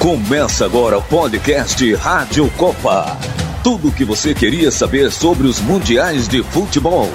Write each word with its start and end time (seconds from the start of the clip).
Começa 0.00 0.64
agora 0.64 0.96
o 0.96 1.02
podcast 1.02 1.92
Rádio 1.92 2.50
Copa. 2.52 3.18
Tudo 3.62 3.88
o 3.88 3.92
que 3.92 4.02
você 4.02 4.32
queria 4.32 4.70
saber 4.70 5.12
sobre 5.12 5.46
os 5.46 5.60
mundiais 5.60 6.26
de 6.26 6.42
futebol. 6.42 7.06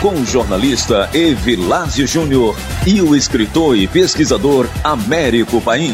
Com 0.00 0.14
o 0.14 0.24
jornalista 0.24 1.10
Evilásio 1.12 2.06
Júnior 2.06 2.56
e 2.86 3.02
o 3.02 3.14
escritor 3.14 3.76
e 3.76 3.86
pesquisador 3.86 4.66
Américo 4.82 5.60
Paim. 5.60 5.92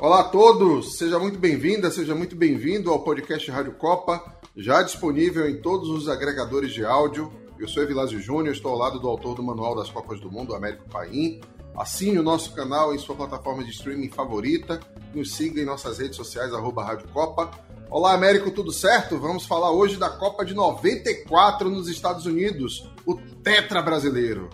Olá 0.00 0.20
a 0.20 0.24
todos, 0.24 0.96
seja 0.96 1.18
muito 1.18 1.38
bem-vinda, 1.38 1.90
seja 1.90 2.14
muito 2.14 2.34
bem-vindo 2.34 2.90
ao 2.90 3.00
podcast 3.00 3.50
Rádio 3.50 3.72
Copa, 3.72 4.34
já 4.56 4.82
disponível 4.82 5.46
em 5.46 5.60
todos 5.60 5.90
os 5.90 6.08
agregadores 6.08 6.72
de 6.72 6.86
áudio. 6.86 7.30
Eu 7.58 7.68
sou 7.68 7.82
Evilásio 7.82 8.18
Júnior, 8.18 8.54
estou 8.54 8.72
ao 8.72 8.78
lado 8.78 8.98
do 8.98 9.06
autor 9.06 9.34
do 9.34 9.42
Manual 9.42 9.76
das 9.76 9.90
Copas 9.90 10.18
do 10.20 10.32
Mundo, 10.32 10.54
Américo 10.54 10.88
Paim. 10.88 11.38
Assine 11.76 12.18
o 12.18 12.22
nosso 12.22 12.52
canal 12.52 12.94
em 12.94 12.98
sua 12.98 13.14
plataforma 13.14 13.64
de 13.64 13.70
streaming 13.70 14.10
favorita. 14.10 14.80
Nos 15.14 15.34
siga 15.34 15.60
em 15.60 15.64
nossas 15.64 15.98
redes 15.98 16.16
sociais, 16.16 16.52
arroba 16.52 16.84
Rádio 16.84 17.08
Copa. 17.08 17.50
Olá, 17.88 18.12
Américo, 18.12 18.50
tudo 18.50 18.70
certo? 18.70 19.18
Vamos 19.18 19.46
falar 19.46 19.72
hoje 19.72 19.96
da 19.96 20.08
Copa 20.08 20.44
de 20.44 20.54
94 20.54 21.68
nos 21.68 21.88
Estados 21.88 22.26
Unidos, 22.26 22.88
o 23.04 23.16
Tetra 23.16 23.82
brasileiro. 23.82 24.48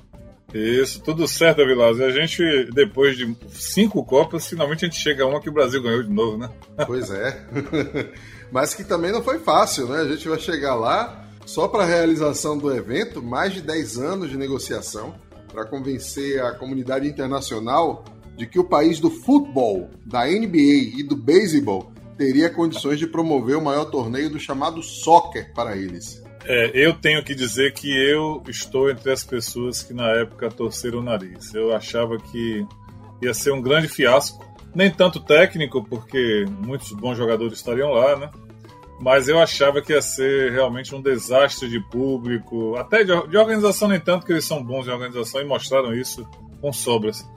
Isso, 0.54 1.02
tudo 1.02 1.26
certo, 1.28 1.66
Vilas. 1.66 2.00
A 2.00 2.10
gente, 2.10 2.42
depois 2.72 3.16
de 3.16 3.36
cinco 3.50 4.04
Copas, 4.04 4.48
finalmente 4.48 4.84
a 4.84 4.88
gente 4.88 5.00
chega 5.00 5.24
a 5.24 5.26
uma 5.26 5.40
que 5.40 5.50
o 5.50 5.52
Brasil 5.52 5.82
ganhou 5.82 6.02
de 6.02 6.10
novo, 6.10 6.38
né? 6.38 6.48
Pois 6.86 7.10
é. 7.10 7.46
Mas 8.50 8.74
que 8.74 8.84
também 8.84 9.12
não 9.12 9.22
foi 9.22 9.38
fácil, 9.38 9.86
né? 9.88 10.00
A 10.00 10.08
gente 10.08 10.28
vai 10.28 10.38
chegar 10.38 10.74
lá 10.76 11.26
só 11.44 11.68
para 11.68 11.82
a 11.82 11.86
realização 11.86 12.56
do 12.56 12.72
evento, 12.72 13.22
mais 13.22 13.52
de 13.52 13.60
10 13.60 13.98
anos 13.98 14.30
de 14.30 14.36
negociação 14.38 15.14
para 15.56 15.64
convencer 15.64 16.38
a 16.42 16.52
comunidade 16.52 17.08
internacional 17.08 18.04
de 18.36 18.46
que 18.46 18.58
o 18.58 18.64
país 18.64 19.00
do 19.00 19.10
futebol, 19.10 19.88
da 20.04 20.26
NBA 20.26 20.98
e 20.98 21.02
do 21.02 21.16
beisebol 21.16 21.90
teria 22.18 22.50
condições 22.50 22.98
de 22.98 23.06
promover 23.06 23.56
o 23.56 23.64
maior 23.64 23.86
torneio 23.86 24.28
do 24.28 24.38
chamado 24.38 24.82
soccer 24.82 25.54
para 25.54 25.74
eles. 25.74 26.22
É, 26.44 26.72
eu 26.74 26.92
tenho 26.92 27.24
que 27.24 27.34
dizer 27.34 27.72
que 27.72 27.88
eu 27.88 28.42
estou 28.46 28.90
entre 28.90 29.10
as 29.10 29.24
pessoas 29.24 29.82
que 29.82 29.94
na 29.94 30.10
época 30.10 30.50
torceram 30.50 30.98
o 30.98 31.02
nariz. 31.02 31.54
Eu 31.54 31.74
achava 31.74 32.18
que 32.18 32.62
ia 33.22 33.32
ser 33.32 33.52
um 33.52 33.62
grande 33.62 33.88
fiasco, 33.88 34.44
nem 34.74 34.90
tanto 34.90 35.20
técnico, 35.20 35.82
porque 35.82 36.44
muitos 36.66 36.92
bons 36.92 37.16
jogadores 37.16 37.54
estariam 37.54 37.92
lá, 37.92 38.14
né? 38.14 38.30
Mas 39.00 39.28
eu 39.28 39.38
achava 39.38 39.82
que 39.82 39.92
ia 39.92 40.00
ser 40.00 40.52
realmente 40.52 40.94
um 40.94 41.02
desastre 41.02 41.68
de 41.68 41.80
público, 41.80 42.76
até 42.76 43.04
de, 43.04 43.28
de, 43.28 43.36
organização 43.36 43.88
nem 43.88 44.00
tanto, 44.00 44.24
que 44.24 44.32
eles 44.32 44.44
são 44.44 44.62
bons 44.62 44.86
em 44.86 44.90
organização 44.90 45.40
e 45.40 45.44
mostraram 45.44 45.94
isso 45.94 46.28
com 46.60 46.72
sobras. 46.72 47.28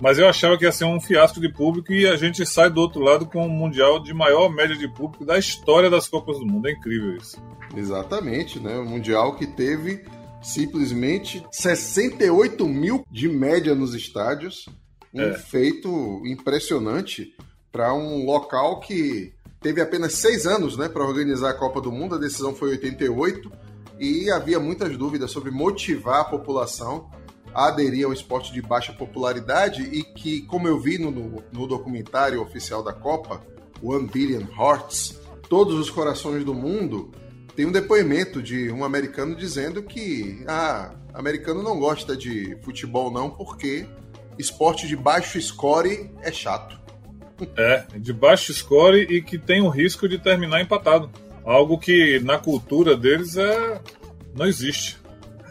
Mas 0.00 0.18
eu 0.18 0.26
achava 0.26 0.56
que 0.56 0.64
ia 0.64 0.72
ser 0.72 0.84
um 0.84 1.00
fiasco 1.00 1.40
de 1.40 1.52
público 1.52 1.92
e 1.92 2.06
a 2.06 2.16
gente 2.16 2.46
sai 2.46 2.70
do 2.70 2.80
outro 2.80 3.02
lado 3.02 3.26
com 3.26 3.44
um 3.44 3.50
mundial 3.50 4.02
de 4.02 4.14
maior 4.14 4.48
média 4.48 4.74
de 4.74 4.88
público 4.88 5.26
da 5.26 5.38
história 5.38 5.90
das 5.90 6.08
Copas 6.08 6.38
do 6.38 6.46
Mundo. 6.46 6.68
É 6.68 6.72
incrível 6.72 7.16
isso. 7.16 7.36
Exatamente, 7.76 8.58
né? 8.58 8.78
Um 8.78 8.86
mundial 8.86 9.36
que 9.36 9.46
teve 9.46 10.04
simplesmente 10.40 11.44
68 11.50 12.66
mil 12.66 13.04
de 13.10 13.28
média 13.28 13.74
nos 13.74 13.94
estádios. 13.94 14.66
Um 15.12 15.22
é. 15.22 15.34
feito 15.34 16.22
impressionante 16.24 17.34
para 17.70 17.92
um 17.92 18.24
local 18.24 18.80
que 18.80 19.34
teve 19.60 19.80
apenas 19.80 20.14
seis 20.14 20.46
anos 20.46 20.76
né, 20.76 20.88
para 20.88 21.04
organizar 21.04 21.50
a 21.50 21.54
Copa 21.54 21.80
do 21.80 21.92
Mundo, 21.92 22.14
a 22.14 22.18
decisão 22.18 22.54
foi 22.54 22.70
em 22.70 22.72
88, 22.72 23.52
e 23.98 24.30
havia 24.30 24.58
muitas 24.58 24.96
dúvidas 24.96 25.30
sobre 25.30 25.50
motivar 25.50 26.20
a 26.20 26.24
população 26.24 27.10
a 27.54 27.66
aderir 27.66 28.06
ao 28.06 28.12
esporte 28.12 28.52
de 28.52 28.62
baixa 28.62 28.92
popularidade 28.92 29.82
e 29.82 30.02
que, 30.02 30.42
como 30.42 30.68
eu 30.68 30.78
vi 30.78 30.98
no, 30.98 31.10
no 31.52 31.66
documentário 31.66 32.40
oficial 32.40 32.82
da 32.82 32.92
Copa, 32.92 33.42
One 33.82 34.08
Billion 34.08 34.46
Hearts, 34.58 35.18
Todos 35.48 35.74
os 35.74 35.90
Corações 35.90 36.44
do 36.44 36.54
Mundo, 36.54 37.10
tem 37.56 37.66
um 37.66 37.72
depoimento 37.72 38.40
de 38.40 38.70
um 38.70 38.84
americano 38.84 39.34
dizendo 39.34 39.82
que 39.82 40.44
ah, 40.46 40.94
americano 41.12 41.62
não 41.62 41.78
gosta 41.78 42.16
de 42.16 42.56
futebol 42.62 43.10
não 43.10 43.30
porque 43.30 43.86
esporte 44.38 44.86
de 44.86 44.96
baixo 44.96 45.40
score 45.42 46.10
é 46.22 46.32
chato. 46.32 46.79
É, 47.56 47.84
de 47.96 48.12
baixo 48.12 48.52
score 48.52 49.02
e 49.02 49.22
que 49.22 49.38
tem 49.38 49.60
o 49.60 49.68
risco 49.68 50.08
de 50.08 50.18
terminar 50.18 50.60
empatado. 50.60 51.10
Algo 51.44 51.78
que 51.78 52.20
na 52.20 52.38
cultura 52.38 52.96
deles 52.96 53.36
é 53.36 53.80
não 54.34 54.46
existe. 54.46 54.98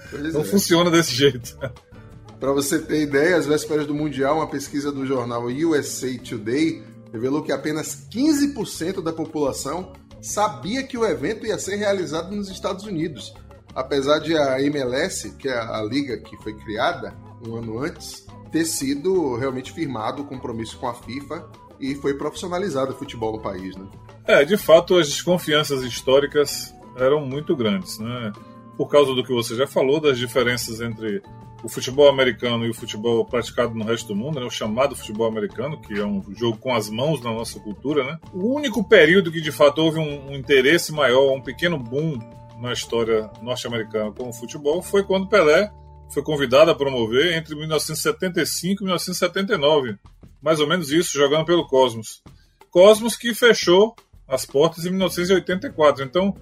Pois 0.10 0.34
não 0.34 0.42
é. 0.42 0.44
funciona 0.44 0.90
desse 0.90 1.14
jeito. 1.14 1.58
Para 2.40 2.54
você 2.54 2.80
ter 2.80 3.02
ideia, 3.02 3.36
às 3.36 3.46
vésperas 3.46 3.86
do 3.86 3.94
Mundial, 3.94 4.38
uma 4.38 4.48
pesquisa 4.48 4.92
do 4.92 5.06
jornal 5.06 5.48
USA 5.48 6.18
Today 6.18 6.82
revelou 7.12 7.44
que 7.44 7.52
apenas 7.52 8.08
15% 8.10 9.04
da 9.04 9.12
população 9.12 9.92
sabia 10.22 10.84
que 10.84 10.98
o 10.98 11.06
evento 11.06 11.46
ia 11.46 11.60
ser 11.60 11.76
realizado 11.76 12.34
nos 12.34 12.50
Estados 12.50 12.86
Unidos. 12.86 13.34
Apesar 13.76 14.20
de 14.20 14.38
a 14.38 14.62
MLS, 14.62 15.32
que 15.32 15.50
é 15.50 15.58
a 15.58 15.82
liga 15.84 16.18
que 16.18 16.38
foi 16.38 16.54
criada 16.54 17.14
um 17.46 17.56
ano 17.56 17.80
antes, 17.80 18.26
ter 18.52 18.66
sido 18.66 19.36
realmente 19.36 19.72
firmado 19.72 20.22
o 20.22 20.26
compromisso 20.26 20.78
com 20.78 20.88
a 20.88 20.94
FIFA 20.94 21.46
e 21.80 21.96
foi 21.96 22.14
profissionalizado 22.14 22.92
o 22.92 22.96
futebol 22.96 23.32
no 23.32 23.42
país, 23.42 23.76
né? 23.76 23.86
É, 24.26 24.44
de 24.44 24.58
fato, 24.58 24.98
as 24.98 25.08
desconfianças 25.08 25.84
históricas 25.84 26.74
eram 26.98 27.26
muito 27.26 27.56
grandes, 27.56 27.98
né? 28.00 28.32
Por 28.78 28.88
causa 28.88 29.14
do 29.14 29.24
que 29.24 29.34
você 29.34 29.56
já 29.56 29.68
falou, 29.68 30.00
das 30.00 30.18
diferenças 30.18 30.82
entre 30.82 31.22
o 31.64 31.70
futebol 31.70 32.08
americano 32.08 32.66
e 32.66 32.70
o 32.70 32.74
futebol 32.74 33.26
praticado 33.26 33.76
no 33.76 33.84
resto 33.84 34.10
do 34.10 34.16
mundo, 34.16 34.40
né? 34.40 34.46
o 34.46 34.50
chamado 34.50 34.96
futebol 34.96 35.28
americano, 35.28 35.80
que 35.82 35.94
é 36.00 36.06
um 36.06 36.24
jogo 36.36 36.58
com 36.58 36.74
as 36.74 36.90
mãos 36.90 37.22
na 37.22 37.32
nossa 37.32 37.60
cultura. 37.60 38.04
Né? 38.04 38.20
O 38.34 38.54
único 38.54 38.84
período 38.88 39.32
que 39.32 39.42
de 39.42 39.52
fato 39.52 39.80
houve 39.80 40.00
um, 40.00 40.30
um 40.30 40.36
interesse 40.36 40.92
maior, 40.92 41.34
um 41.34 41.42
pequeno 41.42 41.78
boom 41.78 42.18
na 42.60 42.74
história 42.74 43.30
norte-americana 43.42 44.12
com 44.12 44.30
o 44.30 44.34
futebol 44.34 44.82
foi 44.82 45.04
quando 45.04 45.28
Pelé 45.28 45.72
foi 46.10 46.24
convidado 46.24 46.72
a 46.72 46.76
promover 46.76 47.34
entre 47.38 47.56
1975 47.56 48.84
e 48.84 48.86
1979 48.86 49.98
mais 50.42 50.60
ou 50.60 50.68
menos 50.68 50.92
isso, 50.92 51.18
jogando 51.18 51.46
pelo 51.46 51.68
Cosmos. 51.68 52.22
Cosmos 52.70 53.16
que 53.16 53.34
fechou 53.34 53.96
as 54.28 54.46
portas 54.46 54.86
em 54.86 54.90
1984. 54.92 56.04
Então, 56.04 56.36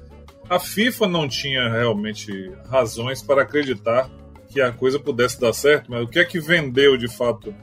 a 0.49 0.59
FIFA 0.59 1.07
não 1.07 1.27
tinha 1.27 1.69
realmente 1.69 2.51
razões 2.69 3.21
para 3.21 3.41
acreditar 3.41 4.09
que 4.49 4.61
a 4.61 4.71
coisa 4.71 4.99
pudesse 4.99 5.39
dar 5.39 5.53
certo, 5.53 5.91
mas 5.91 6.03
o 6.03 6.07
que 6.07 6.19
é 6.19 6.25
que 6.25 6.39
vendeu 6.39 6.97
de 6.97 7.07
fato 7.07 7.53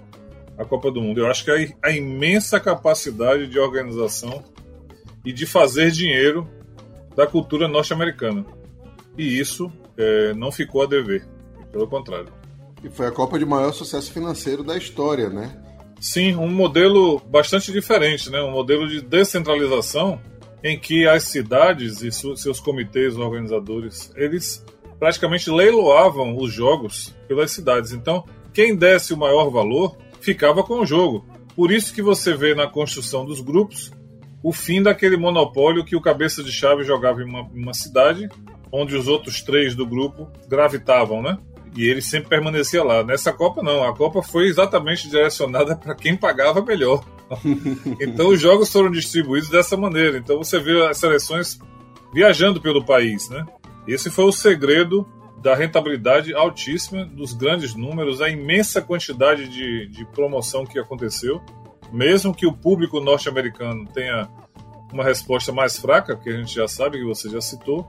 a 0.58 0.64
Copa 0.64 0.90
do 0.90 1.00
Mundo? 1.00 1.20
Eu 1.20 1.26
acho 1.26 1.44
que 1.44 1.50
a, 1.50 1.88
a 1.88 1.90
imensa 1.90 2.60
capacidade 2.60 3.46
de 3.46 3.58
organização 3.58 4.44
e 5.24 5.32
de 5.32 5.46
fazer 5.46 5.90
dinheiro 5.90 6.48
da 7.16 7.26
cultura 7.26 7.66
norte-americana. 7.66 8.44
E 9.16 9.38
isso 9.38 9.72
é, 9.96 10.34
não 10.34 10.52
ficou 10.52 10.82
a 10.82 10.86
dever, 10.86 11.26
pelo 11.72 11.88
contrário. 11.88 12.32
E 12.82 12.90
foi 12.90 13.06
a 13.06 13.12
Copa 13.12 13.38
de 13.38 13.46
maior 13.46 13.72
sucesso 13.72 14.12
financeiro 14.12 14.62
da 14.62 14.76
história, 14.76 15.30
né? 15.30 15.63
Sim, 16.04 16.36
um 16.36 16.50
modelo 16.50 17.18
bastante 17.18 17.72
diferente, 17.72 18.28
né? 18.28 18.38
um 18.42 18.50
modelo 18.50 18.86
de 18.86 19.00
descentralização 19.00 20.20
em 20.62 20.78
que 20.78 21.08
as 21.08 21.22
cidades 21.22 22.02
e 22.02 22.12
seus 22.12 22.60
comitês 22.60 23.16
organizadores 23.16 24.12
eles 24.14 24.62
praticamente 24.98 25.50
leiloavam 25.50 26.36
os 26.36 26.52
jogos 26.52 27.16
pelas 27.26 27.52
cidades. 27.52 27.92
Então, 27.92 28.22
quem 28.52 28.76
desse 28.76 29.14
o 29.14 29.16
maior 29.16 29.48
valor 29.48 29.96
ficava 30.20 30.62
com 30.62 30.80
o 30.80 30.84
jogo. 30.84 31.24
Por 31.56 31.72
isso 31.72 31.94
que 31.94 32.02
você 32.02 32.34
vê 32.34 32.54
na 32.54 32.66
construção 32.66 33.24
dos 33.24 33.40
grupos 33.40 33.90
o 34.42 34.52
fim 34.52 34.82
daquele 34.82 35.16
monopólio 35.16 35.86
que 35.86 35.96
o 35.96 36.02
cabeça 36.02 36.44
de 36.44 36.52
chave 36.52 36.84
jogava 36.84 37.22
em 37.22 37.24
uma, 37.24 37.44
uma 37.44 37.72
cidade, 37.72 38.28
onde 38.70 38.94
os 38.94 39.08
outros 39.08 39.40
três 39.40 39.74
do 39.74 39.86
grupo 39.86 40.30
gravitavam, 40.50 41.22
né? 41.22 41.38
E 41.76 41.88
ele 41.88 42.00
sempre 42.00 42.28
permanecia 42.28 42.84
lá. 42.84 43.02
Nessa 43.02 43.32
Copa, 43.32 43.62
não. 43.62 43.82
A 43.82 43.94
Copa 43.94 44.22
foi 44.22 44.46
exatamente 44.46 45.08
direcionada 45.08 45.76
para 45.76 45.94
quem 45.94 46.16
pagava 46.16 46.62
melhor. 46.62 47.04
então 48.00 48.28
os 48.28 48.40
jogos 48.40 48.70
foram 48.70 48.90
distribuídos 48.90 49.48
dessa 49.48 49.76
maneira. 49.76 50.18
Então 50.18 50.38
você 50.38 50.58
vê 50.60 50.86
as 50.86 50.98
seleções 50.98 51.58
viajando 52.12 52.60
pelo 52.60 52.84
país, 52.84 53.28
né? 53.28 53.44
Esse 53.88 54.08
foi 54.08 54.24
o 54.24 54.32
segredo 54.32 55.06
da 55.42 55.54
rentabilidade 55.54 56.32
altíssima, 56.32 57.04
dos 57.04 57.34
grandes 57.34 57.74
números, 57.74 58.22
a 58.22 58.30
imensa 58.30 58.80
quantidade 58.80 59.48
de, 59.48 59.86
de 59.88 60.06
promoção 60.06 60.64
que 60.64 60.78
aconteceu. 60.78 61.42
Mesmo 61.92 62.34
que 62.34 62.46
o 62.46 62.52
público 62.52 62.98
norte-americano 63.00 63.86
tenha 63.92 64.28
uma 64.92 65.04
resposta 65.04 65.52
mais 65.52 65.76
fraca, 65.76 66.16
que 66.16 66.30
a 66.30 66.32
gente 66.32 66.54
já 66.54 66.66
sabe, 66.66 66.98
que 66.98 67.04
você 67.04 67.28
já 67.28 67.40
citou, 67.40 67.86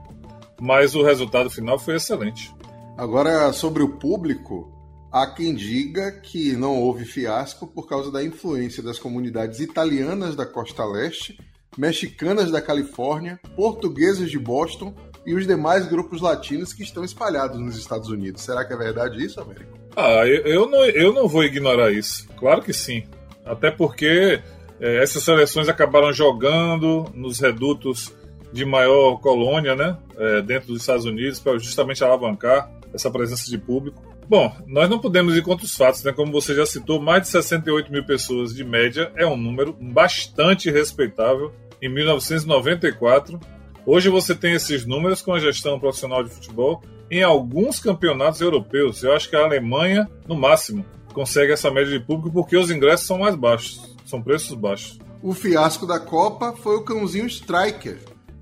mas 0.59 0.95
o 0.95 1.03
resultado 1.03 1.49
final 1.49 1.77
foi 1.77 1.95
excelente. 1.95 2.53
Agora, 2.97 3.51
sobre 3.53 3.83
o 3.83 3.97
público, 3.97 4.71
há 5.11 5.27
quem 5.27 5.53
diga 5.53 6.11
que 6.11 6.53
não 6.53 6.79
houve 6.81 7.05
fiasco 7.05 7.67
por 7.67 7.87
causa 7.87 8.11
da 8.11 8.23
influência 8.23 8.81
das 8.81 8.97
comunidades 8.97 9.59
italianas 9.59 10.35
da 10.35 10.45
costa 10.45 10.85
leste, 10.85 11.37
mexicanas 11.77 12.51
da 12.51 12.61
Califórnia, 12.61 13.39
portuguesas 13.55 14.31
de 14.31 14.39
Boston 14.39 14.93
e 15.25 15.33
os 15.33 15.45
demais 15.45 15.87
grupos 15.87 16.21
latinos 16.21 16.73
que 16.73 16.83
estão 16.83 17.03
espalhados 17.03 17.59
nos 17.59 17.77
Estados 17.77 18.09
Unidos. 18.09 18.41
Será 18.41 18.63
que 18.63 18.73
é 18.73 18.77
verdade 18.77 19.23
isso, 19.23 19.41
Américo? 19.41 19.77
Ah, 19.95 20.25
eu, 20.25 20.43
eu, 20.45 20.69
não, 20.69 20.85
eu 20.85 21.13
não 21.13 21.27
vou 21.27 21.43
ignorar 21.43 21.91
isso. 21.91 22.27
Claro 22.37 22.61
que 22.61 22.73
sim. 22.73 23.03
Até 23.45 23.71
porque 23.71 24.41
É, 24.77 25.01
essas 25.01 25.23
seleções 25.23 25.69
acabaram 25.69 26.11
jogando 26.11 27.05
nos 27.13 27.39
redutos 27.39 28.11
de 28.51 28.65
maior 28.65 29.21
colônia, 29.21 29.73
né, 29.73 29.97
é, 30.17 30.41
dentro 30.41 30.67
dos 30.67 30.81
Estados 30.81 31.05
Unidos, 31.05 31.39
para 31.39 31.57
justamente 31.57 32.03
alavancar 32.03 32.69
essa 32.95 33.11
presença 33.11 33.49
de 33.49 33.57
público. 33.57 34.01
Bom, 34.27 34.51
nós 34.65 34.89
não 34.89 34.97
podemos 34.97 35.35
ir 35.35 35.43
contra 35.43 35.65
os 35.65 35.75
fatos, 35.75 36.03
né? 36.03 36.11
Como 36.11 36.31
você 36.31 36.55
já 36.55 36.65
citou, 36.65 36.99
mais 36.99 37.23
de 37.23 37.27
68 37.27 37.91
mil 37.91 38.05
pessoas 38.05 38.55
de 38.55 38.63
média 38.63 39.11
é 39.15 39.27
um 39.27 39.37
número 39.37 39.77
bastante 39.79 40.71
respeitável 40.71 41.51
em 41.81 41.89
1994. 41.89 43.39
Hoje 43.85 44.09
você 44.09 44.33
tem 44.33 44.53
esses 44.53 44.85
números 44.85 45.21
com 45.21 45.33
a 45.33 45.39
gestão 45.39 45.79
profissional 45.79 46.23
de 46.23 46.31
futebol 46.31 46.81
em 47.11 47.21
alguns 47.21 47.79
campeonatos 47.79 48.41
europeus. 48.41 49.03
Eu 49.03 49.13
acho 49.13 49.29
que 49.29 49.35
a 49.35 49.43
Alemanha, 49.43 50.09
no 50.27 50.35
máximo, 50.35 50.83
consegue 51.13 51.53
essa 51.53 51.69
média 51.69 51.97
de 51.97 52.03
público 52.03 52.31
porque 52.31 52.57
os 52.57 52.71
ingressos 52.71 53.05
são 53.05 53.19
mais 53.19 53.35
baixos, 53.35 53.95
são 54.05 54.21
preços 54.21 54.55
baixos. 54.55 54.99
O 55.21 55.33
fiasco 55.33 55.85
da 55.85 55.99
Copa 55.99 56.53
foi 56.53 56.75
o 56.75 56.83
cãozinho 56.83 57.27
Striker, 57.27 57.99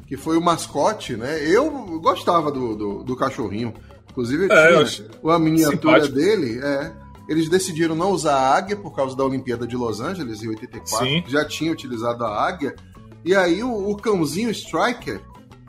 que 0.07 0.17
foi 0.17 0.37
o 0.37 0.41
mascote, 0.41 1.15
né? 1.15 1.39
Eu 1.45 1.99
gostava 1.99 2.51
do, 2.51 2.75
do, 2.75 3.03
do 3.03 3.15
cachorrinho. 3.15 3.73
Inclusive, 4.13 4.45
é, 4.51 4.83
tinha 4.85 5.09
a 5.25 5.39
miniatura 5.39 6.03
simpático. 6.03 6.15
dele. 6.15 6.59
É, 6.63 6.93
eles 7.27 7.49
decidiram 7.49 7.95
não 7.95 8.11
usar 8.11 8.35
a 8.35 8.55
águia 8.55 8.75
por 8.75 8.95
causa 8.95 9.15
da 9.15 9.23
Olimpíada 9.23 9.65
de 9.65 9.75
Los 9.75 9.99
Angeles 9.99 10.43
em 10.43 10.49
84. 10.49 11.07
Sim. 11.07 11.23
Já 11.27 11.43
tinha 11.43 11.71
utilizado 11.71 12.23
a 12.23 12.47
águia. 12.47 12.75
E 13.25 13.33
aí 13.35 13.63
o, 13.63 13.89
o 13.89 13.97
cãozinho 13.97 14.51
Striker, 14.51 15.19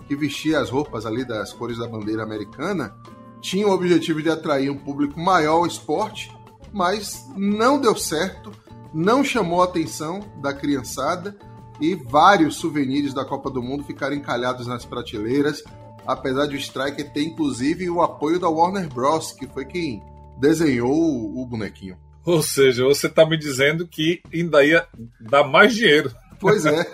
que 0.06 0.14
vestia 0.14 0.60
as 0.60 0.68
roupas 0.68 1.06
ali 1.06 1.24
das 1.24 1.52
cores 1.52 1.78
da 1.78 1.88
bandeira 1.88 2.22
americana, 2.22 2.94
tinha 3.40 3.66
o 3.66 3.70
objetivo 3.70 4.22
de 4.22 4.28
atrair 4.28 4.70
um 4.70 4.76
público 4.76 5.18
maior 5.18 5.54
ao 5.54 5.66
esporte, 5.66 6.30
mas 6.72 7.24
não 7.36 7.80
deu 7.80 7.96
certo, 7.96 8.50
não 8.92 9.24
chamou 9.24 9.62
a 9.62 9.64
atenção 9.64 10.20
da 10.42 10.52
criançada 10.52 11.34
e 11.80 11.94
vários 11.94 12.56
souvenirs 12.56 13.14
da 13.14 13.24
Copa 13.24 13.50
do 13.50 13.62
Mundo 13.62 13.84
ficaram 13.84 14.14
encalhados 14.14 14.66
nas 14.66 14.84
prateleiras 14.84 15.62
apesar 16.06 16.46
de 16.46 16.56
o 16.56 16.58
Striker 16.58 17.12
ter 17.12 17.22
inclusive 17.22 17.88
o 17.90 18.02
apoio 18.02 18.38
da 18.38 18.48
Warner 18.48 18.88
Bros., 18.88 19.32
que 19.32 19.46
foi 19.46 19.64
quem 19.64 20.02
desenhou 20.38 20.90
o, 20.92 21.46
bonequinho. 21.46 21.96
Ou 22.24 22.42
seja, 22.42 22.84
você 22.84 23.06
está 23.06 23.26
me 23.26 23.38
dizendo 23.38 23.86
que 23.86 24.20
ainda 24.32 24.64
ia 24.64 24.86
dar 25.20 25.44
mais 25.44 25.74
dinheiro. 25.74 26.10
Pois 26.40 26.66
é. 26.66 26.84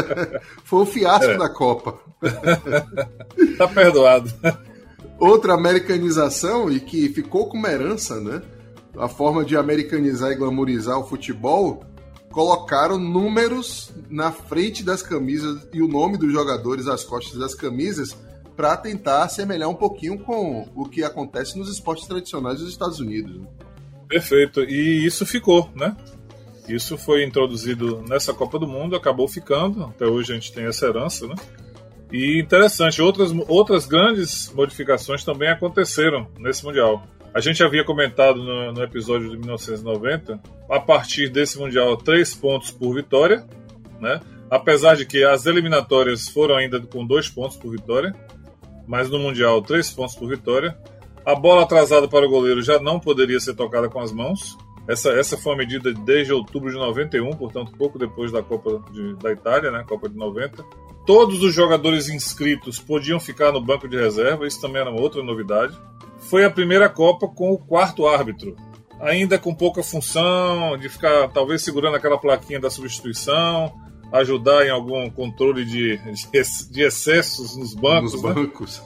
Foi 0.64 0.82
o 0.82 0.86
fiasco 0.86 1.30
é. 1.30 1.36
da 1.36 1.48
Copa. 1.48 1.98
tá 3.58 3.66
perdoado. 3.66 4.32
Outra 5.18 5.54
americanização 5.54 6.70
e 6.70 6.78
que 6.78 7.08
ficou 7.08 7.48
como 7.48 7.66
herança, 7.66 8.20
né? 8.20 8.42
A 8.96 9.08
forma 9.08 9.44
de 9.44 9.56
americanizar 9.56 10.30
e 10.30 10.36
glamorizar 10.36 10.98
o 10.98 11.06
futebol 11.06 11.84
colocaram 12.30 12.98
números 12.98 13.92
na 14.08 14.32
frente 14.32 14.82
das 14.82 15.02
camisas 15.02 15.66
e 15.72 15.82
o 15.82 15.88
nome 15.88 16.16
dos 16.16 16.32
jogadores 16.32 16.86
às 16.86 17.04
costas 17.04 17.38
das 17.38 17.54
camisas 17.54 18.16
para 18.56 18.76
tentar 18.76 19.24
assemelhar 19.24 19.68
um 19.68 19.74
pouquinho 19.74 20.18
com 20.18 20.68
o 20.74 20.88
que 20.88 21.02
acontece 21.02 21.58
nos 21.58 21.70
esportes 21.70 22.06
tradicionais 22.06 22.60
dos 22.60 22.68
Estados 22.68 23.00
Unidos. 23.00 23.36
Né? 23.36 23.46
Perfeito, 24.08 24.60
e 24.62 25.06
isso 25.06 25.24
ficou, 25.24 25.70
né? 25.74 25.96
Isso 26.68 26.96
foi 26.96 27.24
introduzido 27.24 28.04
nessa 28.08 28.32
Copa 28.32 28.58
do 28.58 28.68
Mundo, 28.68 28.94
acabou 28.94 29.26
ficando, 29.26 29.84
até 29.84 30.06
hoje 30.06 30.32
a 30.32 30.34
gente 30.34 30.52
tem 30.52 30.64
essa 30.66 30.86
herança, 30.86 31.26
né? 31.26 31.34
E 32.12 32.38
interessante, 32.38 33.00
outras, 33.00 33.32
outras 33.48 33.86
grandes 33.86 34.52
modificações 34.52 35.24
também 35.24 35.48
aconteceram 35.48 36.28
nesse 36.38 36.64
Mundial. 36.64 37.02
A 37.34 37.40
gente 37.40 37.64
havia 37.64 37.82
comentado 37.82 38.42
no, 38.42 38.72
no 38.72 38.82
episódio 38.82 39.30
de 39.30 39.38
1990, 39.38 40.38
a 40.68 40.78
partir 40.78 41.30
desse 41.30 41.58
Mundial, 41.58 41.96
três 41.96 42.34
pontos 42.34 42.70
por 42.70 42.94
vitória, 42.94 43.46
né? 43.98 44.20
Apesar 44.50 44.94
de 44.94 45.06
que 45.06 45.24
as 45.24 45.46
eliminatórias 45.46 46.28
foram 46.28 46.56
ainda 46.56 46.78
com 46.78 47.06
dois 47.06 47.30
pontos 47.30 47.56
por 47.56 47.70
vitória, 47.70 48.14
mas 48.86 49.08
no 49.10 49.18
Mundial, 49.18 49.62
três 49.62 49.90
pontos 49.90 50.14
por 50.14 50.28
vitória. 50.28 50.76
A 51.24 51.34
bola 51.34 51.62
atrasada 51.62 52.08
para 52.08 52.26
o 52.26 52.30
goleiro 52.30 52.62
já 52.62 52.80
não 52.80 52.98
poderia 52.98 53.38
ser 53.38 53.54
tocada 53.54 53.88
com 53.88 54.00
as 54.00 54.12
mãos. 54.12 54.56
Essa, 54.88 55.10
essa 55.10 55.36
foi 55.36 55.54
a 55.54 55.56
medida 55.56 55.92
desde 55.92 56.32
outubro 56.32 56.70
de 56.70 56.76
91, 56.76 57.30
portanto, 57.30 57.72
pouco 57.78 57.98
depois 57.98 58.32
da 58.32 58.42
Copa 58.42 58.82
de, 58.90 59.14
da 59.16 59.30
Itália, 59.30 59.70
né, 59.70 59.84
Copa 59.86 60.08
de 60.08 60.16
90. 60.16 60.64
Todos 61.06 61.42
os 61.42 61.54
jogadores 61.54 62.08
inscritos 62.08 62.80
podiam 62.80 63.20
ficar 63.20 63.52
no 63.52 63.60
banco 63.60 63.88
de 63.88 63.96
reserva, 63.96 64.46
isso 64.46 64.60
também 64.60 64.80
era 64.80 64.90
uma 64.90 65.00
outra 65.00 65.22
novidade. 65.22 65.76
Foi 66.18 66.44
a 66.44 66.50
primeira 66.50 66.88
Copa 66.88 67.28
com 67.28 67.52
o 67.52 67.58
quarto 67.58 68.06
árbitro, 68.06 68.56
ainda 69.00 69.38
com 69.38 69.54
pouca 69.54 69.82
função, 69.82 70.76
de 70.76 70.88
ficar 70.88 71.28
talvez 71.28 71.62
segurando 71.62 71.96
aquela 71.96 72.18
plaquinha 72.18 72.60
da 72.60 72.70
substituição, 72.70 73.72
ajudar 74.12 74.66
em 74.66 74.70
algum 74.70 75.08
controle 75.10 75.64
de, 75.64 75.98
de 76.70 76.82
excessos 76.82 77.56
nos 77.56 77.74
bancos. 77.74 78.12
Nos 78.12 78.22
né? 78.22 78.34
bancos. 78.34 78.82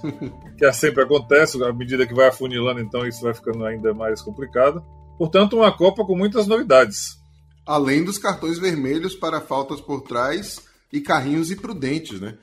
que 0.57 0.73
sempre 0.73 1.03
acontece, 1.03 1.63
à 1.63 1.73
medida 1.73 2.07
que 2.07 2.15
vai 2.15 2.29
afunilando, 2.29 2.81
então 2.81 3.07
isso 3.07 3.23
vai 3.23 3.35
ficando 3.35 3.65
ainda 3.65 3.93
mais 3.93 4.23
complicado. 4.23 4.83
Portanto, 5.19 5.57
uma 5.57 5.77
Copa 5.77 6.05
com 6.05 6.17
muitas 6.17 6.47
novidades. 6.47 7.19
Além 7.67 8.05
dos 8.05 8.19
cartões 8.19 8.59
vermelhos 8.59 9.15
para 9.15 9.41
faltas 9.41 9.81
por 9.81 10.03
trás 10.03 10.65
e 10.93 11.01
carrinhos 11.01 11.51
imprudentes, 11.51 12.21
né? 12.21 12.39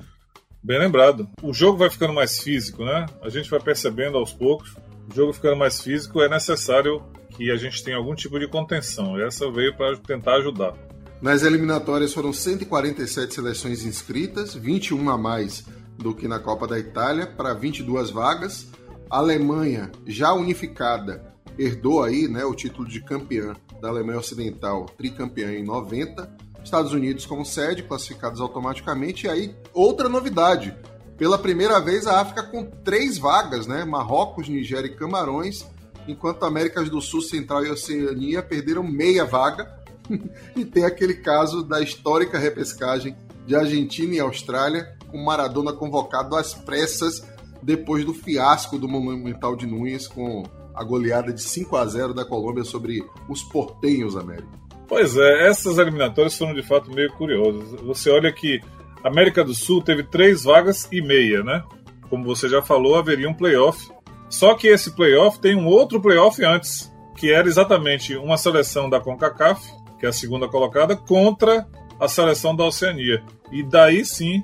Bem 0.61 0.79
lembrado. 0.79 1.29
O 1.41 1.53
jogo 1.53 1.77
vai 1.77 1.89
ficando 1.89 2.13
mais 2.13 2.39
físico, 2.39 2.83
né? 2.83 3.05
A 3.21 3.29
gente 3.29 3.49
vai 3.49 3.59
percebendo 3.59 4.17
aos 4.17 4.33
poucos. 4.33 4.75
O 5.09 5.15
jogo 5.15 5.33
ficando 5.33 5.57
mais 5.57 5.81
físico 5.81 6.21
é 6.21 6.29
necessário 6.29 7.03
que 7.35 7.51
a 7.51 7.55
gente 7.55 7.83
tenha 7.83 7.97
algum 7.97 8.15
tipo 8.15 8.39
de 8.39 8.47
contenção. 8.47 9.19
Essa 9.19 9.49
veio 9.51 9.75
para 9.75 9.95
tentar 9.97 10.35
ajudar. 10.35 10.73
Nas 11.23 11.41
eliminatórias 11.41 12.11
foram 12.11 12.33
147 12.33 13.33
seleções 13.33 13.85
inscritas, 13.85 14.53
21 14.53 15.09
a 15.09 15.17
mais 15.17 15.63
do 15.97 16.13
que 16.13 16.27
na 16.27 16.37
Copa 16.37 16.67
da 16.67 16.77
Itália, 16.77 17.25
para 17.25 17.53
22 17.53 18.11
vagas. 18.11 18.67
A 19.09 19.19
Alemanha, 19.19 19.89
já 20.05 20.33
unificada, 20.33 21.33
herdou 21.57 22.03
aí 22.03 22.27
né, 22.27 22.43
o 22.43 22.53
título 22.53 22.85
de 22.85 22.99
campeã 22.99 23.55
da 23.81 23.87
Alemanha 23.87 24.19
Ocidental, 24.19 24.85
tricampeã 24.97 25.53
em 25.53 25.63
90. 25.63 26.29
Estados 26.61 26.91
Unidos 26.91 27.25
como 27.25 27.45
sede, 27.45 27.83
classificados 27.83 28.41
automaticamente. 28.41 29.25
E 29.25 29.29
aí, 29.29 29.55
outra 29.73 30.09
novidade. 30.09 30.75
Pela 31.17 31.37
primeira 31.37 31.79
vez, 31.79 32.05
a 32.05 32.19
África 32.19 32.43
com 32.43 32.65
três 32.65 33.17
vagas, 33.17 33.65
né? 33.65 33.85
Marrocos, 33.85 34.49
Nigéria 34.49 34.87
e 34.87 34.95
Camarões, 34.95 35.65
enquanto 36.05 36.43
Américas 36.43 36.89
do 36.89 36.99
Sul, 36.99 37.21
Central 37.21 37.65
e 37.65 37.71
Oceania 37.71 38.43
perderam 38.43 38.83
meia 38.83 39.23
vaga 39.23 39.82
e 40.55 40.65
tem 40.65 40.85
aquele 40.85 41.15
caso 41.15 41.63
da 41.63 41.81
histórica 41.81 42.37
repescagem 42.37 43.15
de 43.45 43.55
Argentina 43.55 44.15
e 44.15 44.19
Austrália, 44.19 44.95
com 45.09 45.23
Maradona 45.23 45.73
convocado 45.73 46.35
às 46.35 46.53
pressas 46.53 47.23
depois 47.61 48.05
do 48.05 48.13
fiasco 48.13 48.77
do 48.77 48.87
Monumental 48.87 49.55
de 49.55 49.65
Nunes 49.65 50.07
com 50.07 50.43
a 50.75 50.83
goleada 50.83 51.31
de 51.31 51.41
5 51.41 51.75
a 51.77 51.85
0 51.85 52.13
da 52.13 52.25
Colômbia 52.25 52.63
sobre 52.63 53.03
os 53.29 53.43
portenhos 53.43 54.17
América. 54.17 54.47
Pois 54.87 55.15
é, 55.15 55.47
essas 55.47 55.77
eliminatórias 55.77 56.37
foram 56.37 56.53
de 56.53 56.63
fato 56.63 56.91
meio 56.91 57.11
curiosas. 57.13 57.79
Você 57.81 58.09
olha 58.09 58.31
que 58.31 58.59
a 59.03 59.07
América 59.07 59.43
do 59.43 59.53
Sul 59.53 59.81
teve 59.81 60.03
três 60.03 60.43
vagas 60.43 60.87
e 60.91 61.01
meia, 61.01 61.43
né? 61.43 61.63
Como 62.09 62.23
você 62.23 62.49
já 62.49 62.61
falou, 62.61 62.95
haveria 62.95 63.29
um 63.29 63.33
playoff. 63.33 63.91
Só 64.29 64.55
que 64.55 64.67
esse 64.67 64.91
playoff 64.91 65.39
tem 65.39 65.55
um 65.55 65.67
outro 65.67 66.01
playoff 66.01 66.43
antes, 66.43 66.91
que 67.15 67.31
era 67.31 67.47
exatamente 67.47 68.15
uma 68.15 68.37
seleção 68.37 68.89
da 68.89 68.99
CONCACAF 68.99 69.82
que 70.03 70.07
é 70.07 70.09
a 70.09 70.13
segunda 70.13 70.49
colocada, 70.49 70.97
contra 70.97 71.65
a 71.97 72.09
seleção 72.09 72.53
da 72.53 72.65
Oceania. 72.65 73.23
E 73.49 73.63
daí 73.63 74.03
sim 74.03 74.43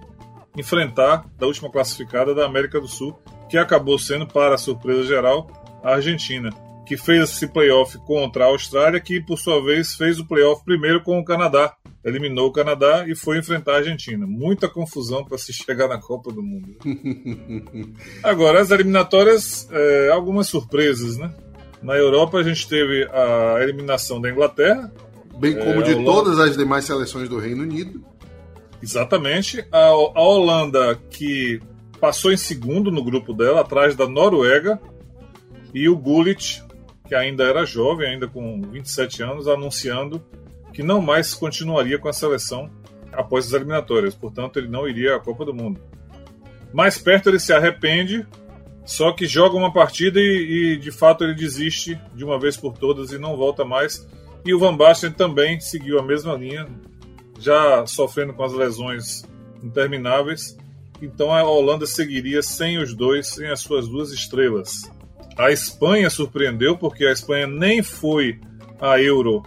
enfrentar 0.55 1.25
da 1.37 1.47
última 1.47 1.69
classificada 1.69 2.33
da 2.33 2.45
América 2.45 2.79
do 2.79 2.87
Sul, 2.87 3.19
que 3.49 3.57
acabou 3.57 3.99
sendo, 3.99 4.25
para 4.25 4.55
a 4.55 4.57
surpresa 4.57 5.03
geral, 5.03 5.51
a 5.83 5.95
Argentina, 5.95 6.49
que 6.85 6.95
fez 6.95 7.31
esse 7.31 7.45
playoff 7.45 7.97
contra 8.05 8.45
a 8.45 8.47
Austrália, 8.47 9.01
que 9.01 9.19
por 9.19 9.37
sua 9.37 9.61
vez 9.61 9.95
fez 9.95 10.17
o 10.17 10.25
playoff 10.25 10.63
primeiro 10.63 11.03
com 11.03 11.19
o 11.19 11.25
Canadá. 11.25 11.75
Eliminou 12.05 12.47
o 12.47 12.53
Canadá 12.53 13.05
e 13.05 13.13
foi 13.13 13.37
enfrentar 13.37 13.73
a 13.73 13.77
Argentina. 13.79 14.25
Muita 14.25 14.69
confusão 14.69 15.25
para 15.25 15.37
se 15.37 15.51
chegar 15.51 15.89
na 15.89 15.99
Copa 15.99 16.31
do 16.31 16.41
Mundo. 16.41 16.77
Agora, 18.23 18.61
as 18.61 18.71
eliminatórias, 18.71 19.67
é, 19.73 20.09
algumas 20.09 20.47
surpresas, 20.47 21.17
né? 21.17 21.29
Na 21.81 21.95
Europa 21.95 22.37
a 22.37 22.43
gente 22.43 22.67
teve 22.67 23.09
a 23.11 23.61
eliminação 23.61 24.21
da 24.21 24.29
Inglaterra, 24.29 24.89
Bem 25.39 25.57
como 25.57 25.81
é, 25.81 25.83
de 25.83 26.03
todas 26.03 26.37
as 26.39 26.57
demais 26.57 26.85
seleções 26.85 27.29
do 27.29 27.39
Reino 27.39 27.63
Unido. 27.63 28.03
Exatamente. 28.81 29.65
A, 29.71 29.87
a 29.87 30.21
Holanda, 30.21 30.99
que 31.09 31.61
passou 31.99 32.31
em 32.31 32.37
segundo 32.37 32.91
no 32.91 33.03
grupo 33.03 33.33
dela, 33.33 33.61
atrás 33.61 33.95
da 33.95 34.07
Noruega, 34.07 34.79
e 35.73 35.87
o 35.87 35.97
Gullit, 35.97 36.63
que 37.07 37.15
ainda 37.15 37.43
era 37.43 37.65
jovem, 37.65 38.09
ainda 38.09 38.27
com 38.27 38.61
27 38.61 39.23
anos, 39.23 39.47
anunciando 39.47 40.23
que 40.73 40.83
não 40.83 41.01
mais 41.01 41.33
continuaria 41.33 41.97
com 41.97 42.07
a 42.07 42.13
seleção 42.13 42.69
após 43.11 43.47
as 43.47 43.53
eliminatórias, 43.53 44.15
portanto, 44.15 44.57
ele 44.57 44.67
não 44.67 44.87
iria 44.87 45.15
à 45.15 45.19
Copa 45.19 45.43
do 45.43 45.53
Mundo. 45.53 45.81
Mais 46.71 46.97
perto 46.97 47.29
ele 47.29 47.39
se 47.39 47.51
arrepende, 47.51 48.25
só 48.85 49.11
que 49.11 49.25
joga 49.25 49.57
uma 49.57 49.73
partida 49.73 50.19
e, 50.19 50.73
e 50.73 50.77
de 50.77 50.91
fato 50.91 51.23
ele 51.23 51.33
desiste 51.33 51.99
de 52.13 52.23
uma 52.23 52.39
vez 52.39 52.55
por 52.55 52.77
todas 52.77 53.11
e 53.11 53.17
não 53.17 53.35
volta 53.35 53.65
mais. 53.65 54.07
E 54.45 54.53
o 54.53 54.59
Van 54.59 54.75
Basten 54.75 55.11
também 55.11 55.59
seguiu 55.59 55.99
a 55.99 56.03
mesma 56.03 56.33
linha, 56.33 56.67
já 57.39 57.85
sofrendo 57.85 58.33
com 58.33 58.43
as 58.43 58.53
lesões 58.53 59.23
intermináveis. 59.63 60.57
Então 61.01 61.33
a 61.33 61.43
Holanda 61.43 61.85
seguiria 61.85 62.41
sem 62.41 62.77
os 62.77 62.93
dois, 62.93 63.27
sem 63.27 63.47
as 63.49 63.61
suas 63.61 63.87
duas 63.87 64.11
estrelas. 64.11 64.89
A 65.37 65.51
Espanha 65.51 66.09
surpreendeu 66.09 66.77
porque 66.77 67.05
a 67.05 67.11
Espanha 67.11 67.47
nem 67.47 67.81
foi 67.81 68.39
a 68.79 69.01
Euro 69.01 69.43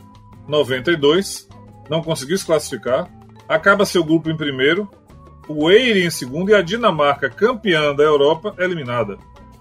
92, 0.49 1.49
não 1.91 2.03
conseguiu 2.03 2.37
se 2.39 2.47
classificar. 2.47 3.11
Acaba 3.49 3.85
seu 3.85 4.03
grupo 4.03 4.31
em 4.31 4.37
primeiro, 4.37 4.91
o 5.49 5.71
Eire 5.71 6.05
em 6.05 6.11
segundo 6.11 6.51
e 6.51 6.55
a 6.55 6.63
Dinamarca, 6.63 7.29
campeã 7.29 7.95
da 7.95 8.03
Europa, 8.03 8.55
eliminada. 8.59 9.19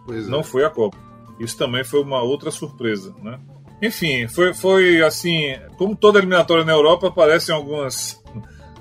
É. 0.10 0.14
Não 0.30 0.44
foi 0.44 0.64
a 0.64 0.70
Copa. 0.70 0.98
Isso 1.40 1.58
também 1.58 1.84
foi 1.84 2.02
uma 2.02 2.22
outra 2.22 2.52
surpresa, 2.52 3.14
né? 3.22 3.40
Enfim, 3.82 4.28
foi, 4.28 4.54
foi 4.54 5.02
assim, 5.02 5.56
como 5.78 5.96
toda 5.96 6.20
eliminatória 6.20 6.64
na 6.64 6.72
Europa, 6.72 7.08
aparecem 7.08 7.54
algumas, 7.54 8.22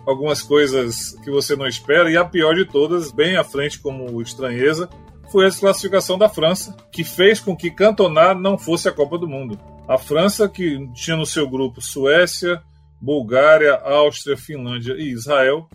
algumas 0.06 0.42
coisas 0.42 1.12
que 1.24 1.30
você 1.30 1.56
não 1.56 1.66
espera, 1.66 2.10
e 2.10 2.16
a 2.16 2.24
pior 2.24 2.54
de 2.54 2.66
todas, 2.66 3.10
bem 3.10 3.36
à 3.36 3.42
frente 3.42 3.78
como 3.78 4.20
estranheza, 4.20 4.88
foi 5.32 5.46
a 5.46 5.48
desclassificação 5.48 6.18
da 6.18 6.28
França, 6.28 6.76
que 6.92 7.02
fez 7.02 7.40
com 7.40 7.56
que 7.56 7.70
Cantona 7.70 8.34
não 8.34 8.58
fosse 8.58 8.88
a 8.88 8.92
Copa 8.92 9.16
do 9.16 9.28
Mundo. 9.28 9.58
A 9.88 9.96
França, 9.96 10.48
que 10.48 10.86
tinha 10.92 11.16
no 11.16 11.24
seu 11.24 11.48
grupo 11.48 11.80
Suécia, 11.80 12.62
Bulgária, 13.00 13.76
Áustria, 13.76 14.36
Finlândia 14.36 14.94
e 14.94 15.10
Israel, 15.10 15.68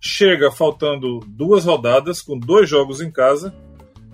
chega 0.00 0.50
faltando 0.50 1.20
duas 1.26 1.64
rodadas, 1.64 2.22
com 2.22 2.38
dois 2.38 2.68
jogos 2.68 3.00
em 3.00 3.10
casa, 3.10 3.54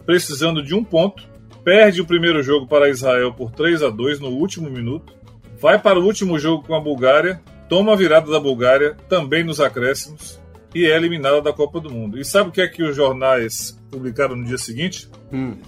precisando 0.05 0.63
de 0.63 0.75
um 0.75 0.83
ponto, 0.83 1.30
perde 1.71 2.01
o 2.01 2.05
primeiro 2.05 2.43
jogo 2.43 2.67
para 2.67 2.89
Israel 2.89 3.33
por 3.33 3.53
3 3.53 3.85
a 3.85 3.91
2 3.91 4.19
no 4.19 4.31
último 4.31 4.69
minuto, 4.69 5.15
vai 5.61 5.79
para 5.79 6.01
o 6.01 6.05
último 6.05 6.37
jogo 6.37 6.67
com 6.67 6.75
a 6.75 6.81
Bulgária, 6.81 7.41
toma 7.69 7.93
a 7.93 7.97
virada 7.97 8.29
da 8.29 8.41
Bulgária, 8.41 8.97
também 9.09 9.45
nos 9.45 9.61
acréscimos, 9.61 10.41
e 10.75 10.85
é 10.85 10.97
eliminada 10.97 11.41
da 11.41 11.53
Copa 11.53 11.79
do 11.79 11.89
Mundo. 11.89 12.19
E 12.19 12.25
sabe 12.25 12.49
o 12.49 12.53
que 12.53 12.61
é 12.61 12.67
que 12.67 12.83
os 12.83 12.97
jornais 12.97 13.81
publicaram 13.89 14.35
no 14.35 14.45
dia 14.45 14.59
seguinte? 14.59 15.09
Hum. 15.33 15.59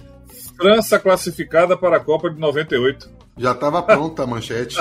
França 0.57 0.99
classificada 0.99 1.77
para 1.77 1.95
a 1.95 2.01
Copa 2.01 2.29
de 2.29 2.37
98. 2.37 3.09
Já 3.37 3.53
estava 3.53 3.81
pronta 3.81 4.23
a 4.23 4.27
manchete. 4.27 4.75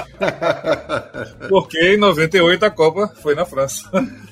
Porque 1.48 1.78
em 1.94 1.98
98 1.98 2.64
a 2.64 2.70
Copa 2.70 3.06
foi 3.22 3.36
na 3.36 3.46
França. 3.46 3.88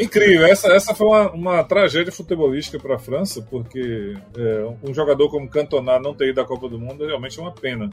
Incrível, 0.00 0.46
essa, 0.46 0.68
essa 0.72 0.94
foi 0.94 1.06
uma, 1.06 1.30
uma 1.32 1.64
tragédia 1.64 2.12
futebolística 2.12 2.78
para 2.78 2.96
a 2.96 2.98
França, 2.98 3.42
porque 3.42 4.16
é, 4.36 4.66
um 4.82 4.92
jogador 4.94 5.28
como 5.30 5.48
Cantona 5.48 5.98
não 5.98 6.14
ter 6.14 6.30
ido 6.30 6.40
à 6.40 6.44
Copa 6.44 6.68
do 6.68 6.78
Mundo 6.78 7.04
é 7.04 7.08
realmente 7.08 7.38
uma 7.38 7.52
pena. 7.52 7.90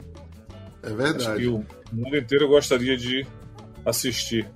É 0.82 0.90
verdade. 0.90 1.26
Acho 1.26 1.36
que 1.36 1.46
o 1.46 1.64
mundo 1.92 2.16
inteiro 2.16 2.48
gostaria 2.48 2.96
de 2.96 3.26
assistir. 3.84 4.48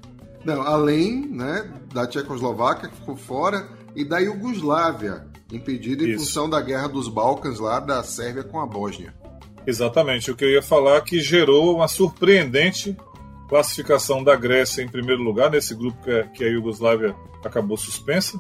Não, 0.45 0.63
além 0.63 1.27
né, 1.27 1.69
da 1.93 2.07
Tchecoslováquia, 2.07 2.89
que 2.89 2.97
ficou 2.97 3.17
fora, 3.17 3.69
e 3.95 4.05
da 4.05 4.19
Iugoslávia, 4.19 5.27
impedida 5.53 6.05
em 6.05 6.11
Isso. 6.11 6.21
função 6.21 6.49
da 6.49 6.61
guerra 6.61 6.89
dos 6.89 7.09
Balcãs 7.09 7.59
lá 7.59 7.81
da 7.81 8.03
Sérvia 8.03 8.45
com 8.45 8.61
a 8.61 8.67
Bósnia. 8.67 9.15
Exatamente. 9.67 10.31
O 10.31 10.37
que 10.37 10.45
eu 10.45 10.51
ia 10.51 10.63
falar 10.63 11.01
que 11.01 11.21
gerou 11.21 11.75
uma 11.75 11.89
surpreendente 11.89 12.97
classificação 13.49 14.23
da 14.23 14.35
Grécia 14.35 14.83
em 14.83 14.89
primeiro 14.89 15.23
lugar, 15.23 15.51
nesse 15.51 15.75
grupo 15.75 15.99
que 16.35 16.45
a 16.45 16.49
Iugoslávia 16.49 17.15
acabou 17.45 17.77
suspensa. 17.77 18.39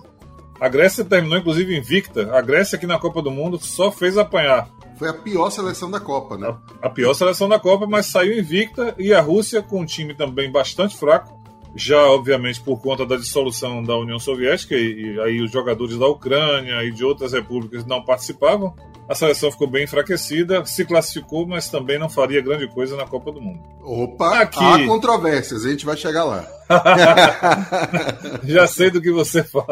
A 0.61 0.69
Grécia 0.69 1.05
terminou, 1.05 1.39
inclusive, 1.39 1.77
invicta. 1.77 2.35
A 2.37 2.41
Grécia, 2.41 2.77
aqui 2.77 2.87
na 2.87 2.99
Copa 2.99 3.21
do 3.21 3.31
Mundo, 3.31 3.59
só 3.59 3.93
fez 3.93 4.17
apanhar. 4.17 4.69
Foi 4.99 5.09
a 5.09 5.13
pior 5.13 5.51
seleção 5.51 5.91
da 5.91 6.01
Copa, 6.01 6.39
né? 6.39 6.49
A, 6.83 6.87
a 6.87 6.91
pior 6.91 7.13
seleção 7.13 7.49
da 7.49 7.59
Copa, 7.59 7.87
mas 7.87 8.07
saiu 8.07 8.39
invicta. 8.39 8.95
E 8.99 9.13
a 9.13 9.21
Rússia, 9.21 9.63
com 9.63 9.83
um 9.83 9.85
time 9.85 10.15
também 10.15 10.51
bastante 10.51 10.97
fraco, 10.97 11.39
já 11.75 12.07
obviamente 12.07 12.61
por 12.63 12.81
conta 12.81 13.05
da 13.05 13.17
dissolução 13.17 13.83
da 13.83 13.97
União 13.99 14.19
Soviética, 14.19 14.75
e, 14.75 15.15
e 15.15 15.21
aí 15.21 15.43
os 15.43 15.51
jogadores 15.51 15.99
da 15.99 16.07
Ucrânia 16.07 16.83
e 16.83 16.91
de 16.91 17.05
outras 17.05 17.35
repúblicas 17.35 17.85
não 17.85 18.03
participavam, 18.03 18.75
a 19.09 19.15
seleção 19.15 19.53
ficou 19.53 19.69
bem 19.69 19.85
enfraquecida, 19.85 20.65
se 20.65 20.85
classificou, 20.85 21.47
mas 21.47 21.69
também 21.69 21.99
não 21.99 22.09
faria 22.09 22.41
grande 22.41 22.67
coisa 22.67 22.97
na 22.97 23.07
Copa 23.07 23.31
do 23.31 23.41
Mundo. 23.41 23.61
Opa, 23.83 24.41
Aqui... 24.41 24.59
há 24.59 24.85
controvérsias, 24.85 25.65
a 25.65 25.71
gente 25.71 25.87
vai 25.87 25.97
chegar 25.97 26.25
lá. 26.25 26.45
Já 28.43 28.67
sei 28.67 28.91
do 28.91 29.01
que 29.01 29.13
você 29.13 29.45
fala. 29.45 29.67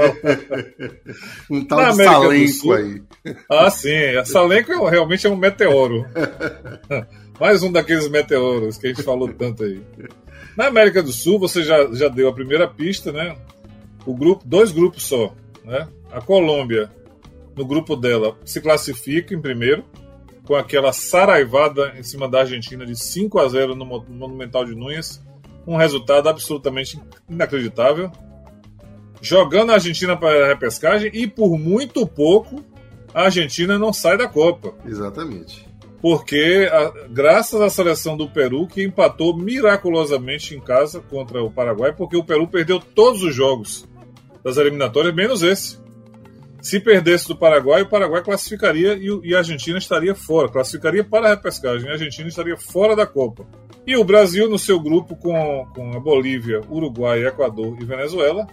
um 1.50 1.64
tal 1.64 1.80
na 1.80 1.90
de 1.90 2.02
América 2.02 2.20
Salenco 2.20 2.72
aí. 2.72 3.02
Ah, 3.50 3.70
sim, 3.70 4.16
a 4.16 4.24
Salenco 4.24 4.72
é 4.72 4.90
realmente 4.90 5.26
é 5.26 5.30
um 5.30 5.36
meteoro. 5.36 6.06
Mais 7.40 7.64
um 7.64 7.72
daqueles 7.72 8.08
meteoros 8.08 8.78
que 8.78 8.86
a 8.86 8.90
gente 8.90 9.02
falou 9.02 9.28
tanto 9.32 9.64
aí. 9.64 9.82
Na 10.56 10.68
América 10.68 11.02
do 11.02 11.10
Sul, 11.10 11.40
você 11.40 11.64
já, 11.64 11.92
já 11.92 12.06
deu 12.06 12.28
a 12.28 12.32
primeira 12.32 12.68
pista, 12.68 13.10
né? 13.10 13.36
O 14.06 14.14
grupo, 14.14 14.44
dois 14.46 14.70
grupos 14.70 15.02
só, 15.02 15.34
né? 15.64 15.88
A 16.12 16.20
Colômbia 16.20 16.88
no 17.56 17.64
grupo 17.64 17.96
dela 17.96 18.36
se 18.44 18.60
classifica 18.60 19.34
em 19.34 19.40
primeiro, 19.40 19.84
com 20.44 20.54
aquela 20.54 20.92
saraivada 20.92 21.94
em 21.98 22.02
cima 22.02 22.28
da 22.28 22.40
Argentina 22.40 22.84
de 22.84 22.96
5 22.96 23.38
a 23.38 23.48
0 23.48 23.74
no 23.74 23.84
Monumental 23.84 24.64
de 24.64 24.74
Núñez. 24.74 25.22
Um 25.66 25.76
resultado 25.76 26.28
absolutamente 26.28 27.00
inacreditável. 27.28 28.10
Jogando 29.22 29.70
a 29.70 29.74
Argentina 29.74 30.16
para 30.16 30.44
a 30.44 30.48
repescagem 30.48 31.10
e 31.14 31.26
por 31.26 31.58
muito 31.58 32.06
pouco 32.06 32.62
a 33.14 33.22
Argentina 33.22 33.78
não 33.78 33.92
sai 33.92 34.18
da 34.18 34.28
Copa. 34.28 34.74
Exatamente. 34.84 35.66
Porque, 36.02 36.68
a, 36.70 37.08
graças 37.08 37.58
à 37.62 37.70
seleção 37.70 38.14
do 38.14 38.28
Peru, 38.28 38.66
que 38.66 38.82
empatou 38.82 39.34
miraculosamente 39.34 40.54
em 40.54 40.60
casa 40.60 41.00
contra 41.00 41.42
o 41.42 41.50
Paraguai, 41.50 41.94
porque 41.94 42.16
o 42.16 42.22
Peru 42.24 42.46
perdeu 42.46 42.78
todos 42.78 43.22
os 43.22 43.34
jogos 43.34 43.88
das 44.42 44.58
eliminatórias, 44.58 45.14
menos 45.14 45.42
esse. 45.42 45.78
Se 46.64 46.80
perdesse 46.80 47.28
do 47.28 47.36
Paraguai, 47.36 47.82
o 47.82 47.88
Paraguai 47.88 48.22
classificaria 48.22 48.98
e, 48.98 49.34
a 49.34 49.38
Argentina 49.38 49.76
estaria 49.76 50.14
fora. 50.14 50.48
Classificaria 50.48 51.04
para 51.04 51.26
a 51.26 51.30
repescagem. 51.34 51.90
A 51.90 51.92
Argentina 51.92 52.26
estaria 52.26 52.56
fora 52.56 52.96
da 52.96 53.06
Copa. 53.06 53.46
E 53.86 53.94
o 53.98 54.02
Brasil, 54.02 54.48
no 54.48 54.58
seu 54.58 54.80
grupo 54.80 55.14
com, 55.14 55.66
com 55.74 55.94
a 55.94 56.00
Bolívia, 56.00 56.62
Uruguai, 56.70 57.26
Equador 57.26 57.76
e 57.78 57.84
Venezuela. 57.84 58.46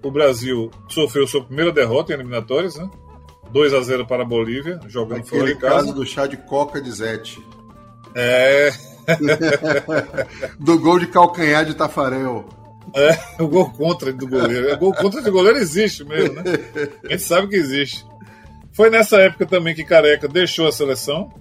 O 0.00 0.12
Brasil 0.12 0.70
sofreu 0.88 1.26
sua 1.26 1.44
primeira 1.44 1.72
derrota 1.72 2.12
em 2.12 2.14
eliminatórias, 2.14 2.76
né? 2.76 2.88
2 3.50 3.74
a 3.74 3.80
0 3.80 4.06
para 4.06 4.22
a 4.22 4.26
Bolívia, 4.26 4.78
jogando 4.86 5.18
Aquele 5.18 5.40
fora 5.40 5.54
de 5.54 5.60
casa. 5.60 5.74
caso 5.74 5.92
do 5.92 6.06
chá 6.06 6.28
de 6.28 6.36
coca 6.36 6.80
de 6.80 6.92
Zete. 6.92 7.44
É. 8.14 8.70
do 10.60 10.78
gol 10.78 11.00
de 11.00 11.08
calcanhar 11.08 11.64
de 11.64 11.74
Tafarel. 11.74 12.44
É, 12.94 13.18
o 13.42 13.48
gol 13.48 13.70
contra 13.70 14.12
do 14.12 14.28
goleiro. 14.28 14.74
O 14.74 14.78
gol 14.78 14.94
contra 14.94 15.20
de 15.20 15.30
goleiro 15.30 15.58
existe 15.58 16.04
mesmo, 16.04 16.34
né? 16.34 16.42
A 17.04 17.08
gente 17.08 17.22
sabe 17.22 17.48
que 17.48 17.56
existe. 17.56 18.06
Foi 18.72 18.90
nessa 18.90 19.18
época 19.18 19.46
também 19.46 19.74
que 19.74 19.84
Careca 19.84 20.28
deixou 20.28 20.66
a 20.66 20.72
seleção 20.72 21.32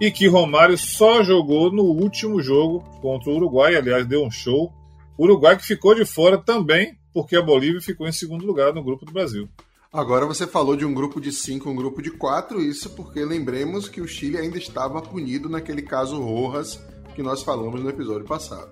e 0.00 0.10
que 0.10 0.28
Romário 0.28 0.76
só 0.76 1.22
jogou 1.22 1.72
no 1.72 1.84
último 1.84 2.42
jogo 2.42 2.80
contra 3.00 3.30
o 3.30 3.36
Uruguai. 3.36 3.76
Aliás, 3.76 4.06
deu 4.06 4.24
um 4.24 4.30
show. 4.30 4.72
Uruguai 5.18 5.56
que 5.56 5.64
ficou 5.64 5.94
de 5.94 6.04
fora 6.04 6.36
também, 6.36 6.98
porque 7.14 7.36
a 7.36 7.42
Bolívia 7.42 7.80
ficou 7.80 8.06
em 8.06 8.12
segundo 8.12 8.44
lugar 8.44 8.74
no 8.74 8.84
grupo 8.84 9.06
do 9.06 9.12
Brasil. 9.12 9.48
Agora 9.92 10.26
você 10.26 10.46
falou 10.46 10.76
de 10.76 10.84
um 10.84 10.92
grupo 10.92 11.20
de 11.20 11.32
cinco, 11.32 11.70
um 11.70 11.74
grupo 11.74 12.02
de 12.02 12.10
quatro, 12.10 12.60
isso 12.60 12.90
porque 12.90 13.24
lembremos 13.24 13.88
que 13.88 14.00
o 14.00 14.06
Chile 14.06 14.36
ainda 14.36 14.58
estava 14.58 15.00
punido 15.00 15.48
naquele 15.48 15.80
caso 15.80 16.20
Rojas 16.20 16.78
que 17.14 17.22
nós 17.22 17.42
falamos 17.42 17.82
no 17.82 17.88
episódio 17.88 18.26
passado. 18.26 18.70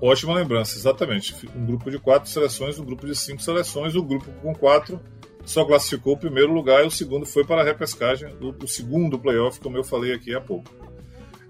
Ótima 0.00 0.34
lembrança, 0.34 0.76
exatamente. 0.76 1.34
Um 1.54 1.64
grupo 1.64 1.90
de 1.90 1.98
quatro 1.98 2.28
seleções, 2.28 2.78
um 2.78 2.84
grupo 2.84 3.06
de 3.06 3.14
cinco 3.14 3.42
seleções. 3.42 3.94
O 3.94 4.02
grupo 4.02 4.30
com 4.42 4.54
quatro 4.54 5.00
só 5.44 5.64
classificou 5.64 6.14
o 6.14 6.18
primeiro 6.18 6.52
lugar 6.52 6.84
e 6.84 6.86
o 6.86 6.90
segundo 6.90 7.26
foi 7.26 7.44
para 7.44 7.60
a 7.60 7.64
repescagem, 7.64 8.34
o, 8.40 8.54
o 8.64 8.66
segundo 8.66 9.18
playoff, 9.18 9.60
como 9.60 9.76
eu 9.76 9.84
falei 9.84 10.12
aqui 10.12 10.34
há 10.34 10.40
pouco. 10.40 10.70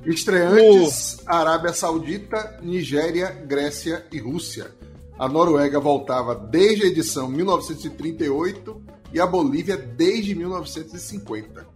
Estreantes: 0.04 1.14
o... 1.14 1.32
Arábia 1.32 1.72
Saudita, 1.72 2.58
Nigéria, 2.62 3.30
Grécia 3.30 4.06
e 4.12 4.18
Rússia. 4.18 4.72
A 5.18 5.28
Noruega 5.28 5.78
voltava 5.78 6.34
desde 6.34 6.84
a 6.84 6.86
edição 6.86 7.28
1938 7.28 8.82
e 9.12 9.20
a 9.20 9.26
Bolívia 9.26 9.76
desde 9.76 10.34
1950. 10.34 11.66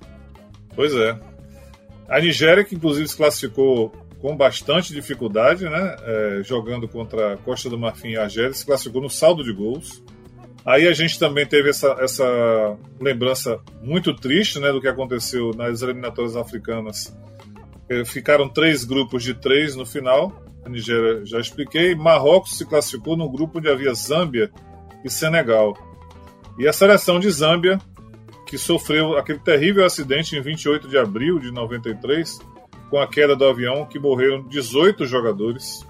Pois 0.74 0.92
é. 0.92 1.18
A 2.08 2.20
Nigéria, 2.20 2.64
que 2.64 2.74
inclusive 2.74 3.06
se 3.06 3.16
classificou 3.16 3.92
com 4.20 4.36
bastante 4.36 4.92
dificuldade, 4.92 5.64
né? 5.64 5.96
É, 6.02 6.40
jogando 6.42 6.88
contra 6.88 7.36
Costa 7.38 7.70
do 7.70 7.78
Marfim 7.78 8.10
e 8.10 8.16
Argélia, 8.16 8.52
se 8.52 8.66
classificou 8.66 9.00
no 9.00 9.10
saldo 9.10 9.44
de 9.44 9.52
gols. 9.52 10.02
Aí 10.64 10.86
a 10.86 10.92
gente 10.92 11.18
também 11.18 11.46
teve 11.46 11.70
essa, 11.70 11.96
essa 12.00 12.76
lembrança 13.00 13.58
muito 13.80 14.12
triste 14.14 14.58
né, 14.58 14.70
do 14.70 14.80
que 14.80 14.88
aconteceu 14.88 15.52
nas 15.54 15.82
eliminatórias 15.82 16.36
africanas. 16.36 17.16
É, 17.88 18.04
ficaram 18.04 18.48
três 18.48 18.84
grupos 18.84 19.22
de 19.22 19.34
três 19.34 19.74
no 19.74 19.86
final. 19.86 20.44
A 20.64 20.68
Nigéria 20.68 21.24
já 21.24 21.40
expliquei. 21.40 21.94
Marrocos 21.94 22.58
se 22.58 22.66
classificou 22.66 23.16
no 23.16 23.30
grupo 23.30 23.58
onde 23.58 23.70
havia 23.70 23.94
Zâmbia 23.94 24.50
e 25.04 25.08
Senegal. 25.08 25.74
E 26.58 26.66
a 26.66 26.72
seleção 26.72 27.20
de 27.20 27.30
Zâmbia, 27.30 27.78
que 28.44 28.58
sofreu 28.58 29.16
aquele 29.16 29.38
terrível 29.38 29.84
acidente 29.84 30.36
em 30.36 30.42
28 30.42 30.88
de 30.88 30.98
abril 30.98 31.38
de 31.38 31.52
93, 31.52 32.40
com 32.90 32.98
a 32.98 33.06
queda 33.06 33.36
do 33.36 33.44
avião, 33.44 33.86
que 33.86 33.98
morreram 33.98 34.42
18 34.42 35.06
jogadores. 35.06 35.86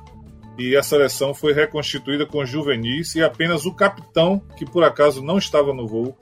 e 0.58 0.76
a 0.76 0.82
seleção 0.82 1.32
foi 1.32 1.52
reconstituída 1.52 2.26
com 2.26 2.44
juvenis 2.44 3.14
e 3.14 3.22
apenas 3.22 3.64
o 3.64 3.72
capitão, 3.72 4.42
que 4.56 4.66
por 4.66 4.82
acaso 4.82 5.22
não 5.22 5.38
estava 5.38 5.72
no 5.72 5.86
voo, 5.86 6.16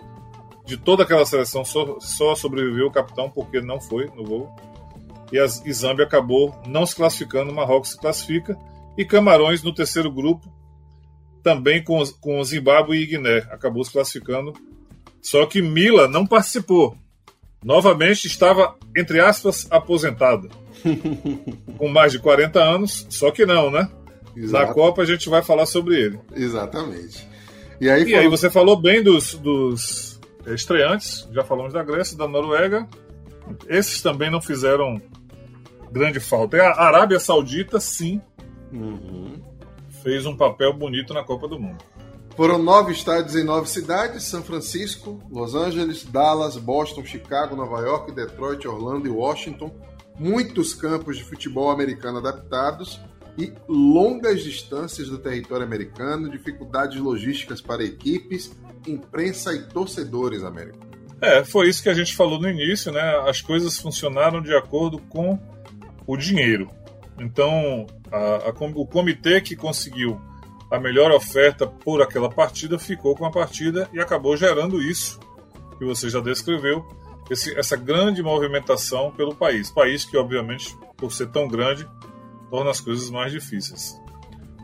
de 0.67 0.77
toda 0.77 1.05
aquela 1.05 1.25
seleção 1.25 1.65
só, 1.65 1.99
só 2.01 2.35
sobreviveu 2.35 2.89
o 2.89 2.91
capitão 2.91 3.31
porque 3.31 3.61
não 3.61 3.81
foi 3.81 4.11
no 4.15 4.25
voo. 4.25 4.55
E 5.33 5.39
a 5.39 5.47
Zâmbia 5.47 6.05
acabou 6.05 6.55
não 6.67 6.85
se 6.85 6.95
classificando, 6.95 7.55
Marrocos 7.55 7.93
se 7.93 7.99
classifica 7.99 8.59
e 8.97 9.05
Camarões 9.05 9.63
no 9.63 9.73
terceiro 9.73 10.11
grupo, 10.11 10.53
também 11.43 11.83
com, 11.83 12.03
com 12.21 12.43
Zimbábue 12.43 12.99
e 12.99 13.07
Guiné, 13.07 13.39
acabou 13.51 13.85
se 13.85 13.93
classificando. 13.93 14.53
Só 15.23 15.47
que 15.47 15.63
Mila 15.63 16.09
não 16.09 16.27
participou. 16.27 16.97
Novamente 17.65 18.27
estava, 18.27 18.77
entre 18.97 19.21
aspas, 19.21 19.67
aposentado. 19.71 20.49
Com 21.79 21.89
mais 21.89 22.13
de 22.13 22.19
40 22.19 22.59
anos, 22.59 23.07
só 23.11 23.31
que 23.31 23.47
não, 23.47 23.71
né? 23.71 23.89
Exato. 24.37 24.67
Na 24.67 24.75
Copa 24.75 25.03
a 25.03 25.05
gente 25.05 25.29
vai 25.29 25.43
falar 25.43 25.67
sobre 25.67 26.01
ele. 26.01 26.21
Exatamente. 26.35 27.27
E 27.81 27.89
aí, 27.89 28.03
e 28.03 28.07
falou... 28.07 28.21
aí 28.21 28.29
você 28.29 28.51
falou 28.51 28.77
bem 28.77 29.03
dos, 29.03 29.35
dos 29.35 30.21
estreantes, 30.47 31.29
já 31.33 31.43
falamos 31.43 31.73
da 31.73 31.83
Grécia, 31.83 32.17
da 32.17 32.29
Noruega. 32.29 32.87
Esses 33.69 34.03
também 34.03 34.31
não 34.31 34.41
fizeram 34.41 35.01
grande 35.91 36.21
falta. 36.21 36.61
A 36.63 36.87
Arábia 36.87 37.19
Saudita, 37.19 37.81
sim, 37.81 38.21
uhum. 38.73 39.41
fez 40.03 40.27
um 40.27 40.37
papel 40.37 40.73
bonito 40.73 41.15
na 41.15 41.25
Copa 41.25 41.49
do 41.49 41.59
Mundo. 41.59 41.83
Foram 42.37 42.59
nove 42.59 42.93
estádios 42.93 43.35
em 43.35 43.45
nove 43.45 43.69
cidades: 43.69 44.25
São 44.25 44.43
Francisco, 44.43 45.23
Los 45.31 45.55
Angeles, 45.55 46.05
Dallas, 46.05 46.57
Boston, 46.57 47.05
Chicago, 47.05 47.57
Nova 47.57 47.81
York, 47.81 48.13
Detroit, 48.13 48.67
Orlando 48.69 49.09
e 49.09 49.11
Washington. 49.11 49.73
Muitos 50.19 50.75
campos 50.75 51.17
de 51.17 51.25
futebol 51.25 51.71
americano 51.71 52.19
adaptados 52.19 53.01
e 53.39 53.53
longas 53.69 54.43
distâncias 54.43 55.09
do 55.09 55.19
território 55.19 55.65
americano, 55.65 56.31
dificuldades 56.31 56.99
logísticas 56.99 57.61
para 57.61 57.85
equipes, 57.85 58.51
imprensa 58.87 59.53
e 59.55 59.63
torcedores 59.65 60.43
americanos. 60.43 60.87
É, 61.21 61.45
foi 61.45 61.69
isso 61.69 61.83
que 61.83 61.89
a 61.89 61.95
gente 61.95 62.15
falou 62.15 62.41
no 62.41 62.49
início, 62.49 62.93
né? 62.93 63.01
As 63.27 63.41
coisas 63.41 63.79
funcionaram 63.79 64.41
de 64.41 64.55
acordo 64.55 64.99
com 64.99 65.39
o 66.07 66.17
dinheiro. 66.17 66.71
Então, 67.19 67.87
a, 68.13 68.49
a, 68.49 68.55
o 68.75 68.87
comitê 68.87 69.41
que 69.41 69.57
conseguiu 69.57 70.21
a 70.71 70.79
melhor 70.79 71.11
oferta 71.11 71.67
por 71.67 72.03
aquela 72.03 72.29
partida 72.29 72.79
ficou 72.79 73.15
com 73.15 73.25
a 73.25 73.31
partida 73.31 73.89
e 73.93 74.01
acabou 74.01 74.37
gerando 74.37 74.83
isso 74.83 75.19
que 75.79 75.85
você 75.85 76.09
já 76.09 76.21
descreveu, 76.21 76.87
esse, 77.31 77.57
essa 77.59 77.77
grande 77.77 78.23
movimentação 78.23 79.11
pelo 79.11 79.35
país. 79.35 79.71
País 79.71 80.05
que, 80.05 80.17
obviamente, 80.17 80.77
por 80.97 81.13
ser 81.13 81.29
tão 81.29 81.49
grande, 81.49 81.89
torna 82.51 82.71
as 82.71 82.81
coisas 82.81 83.11
mais 83.11 83.33
difíceis. 83.33 83.97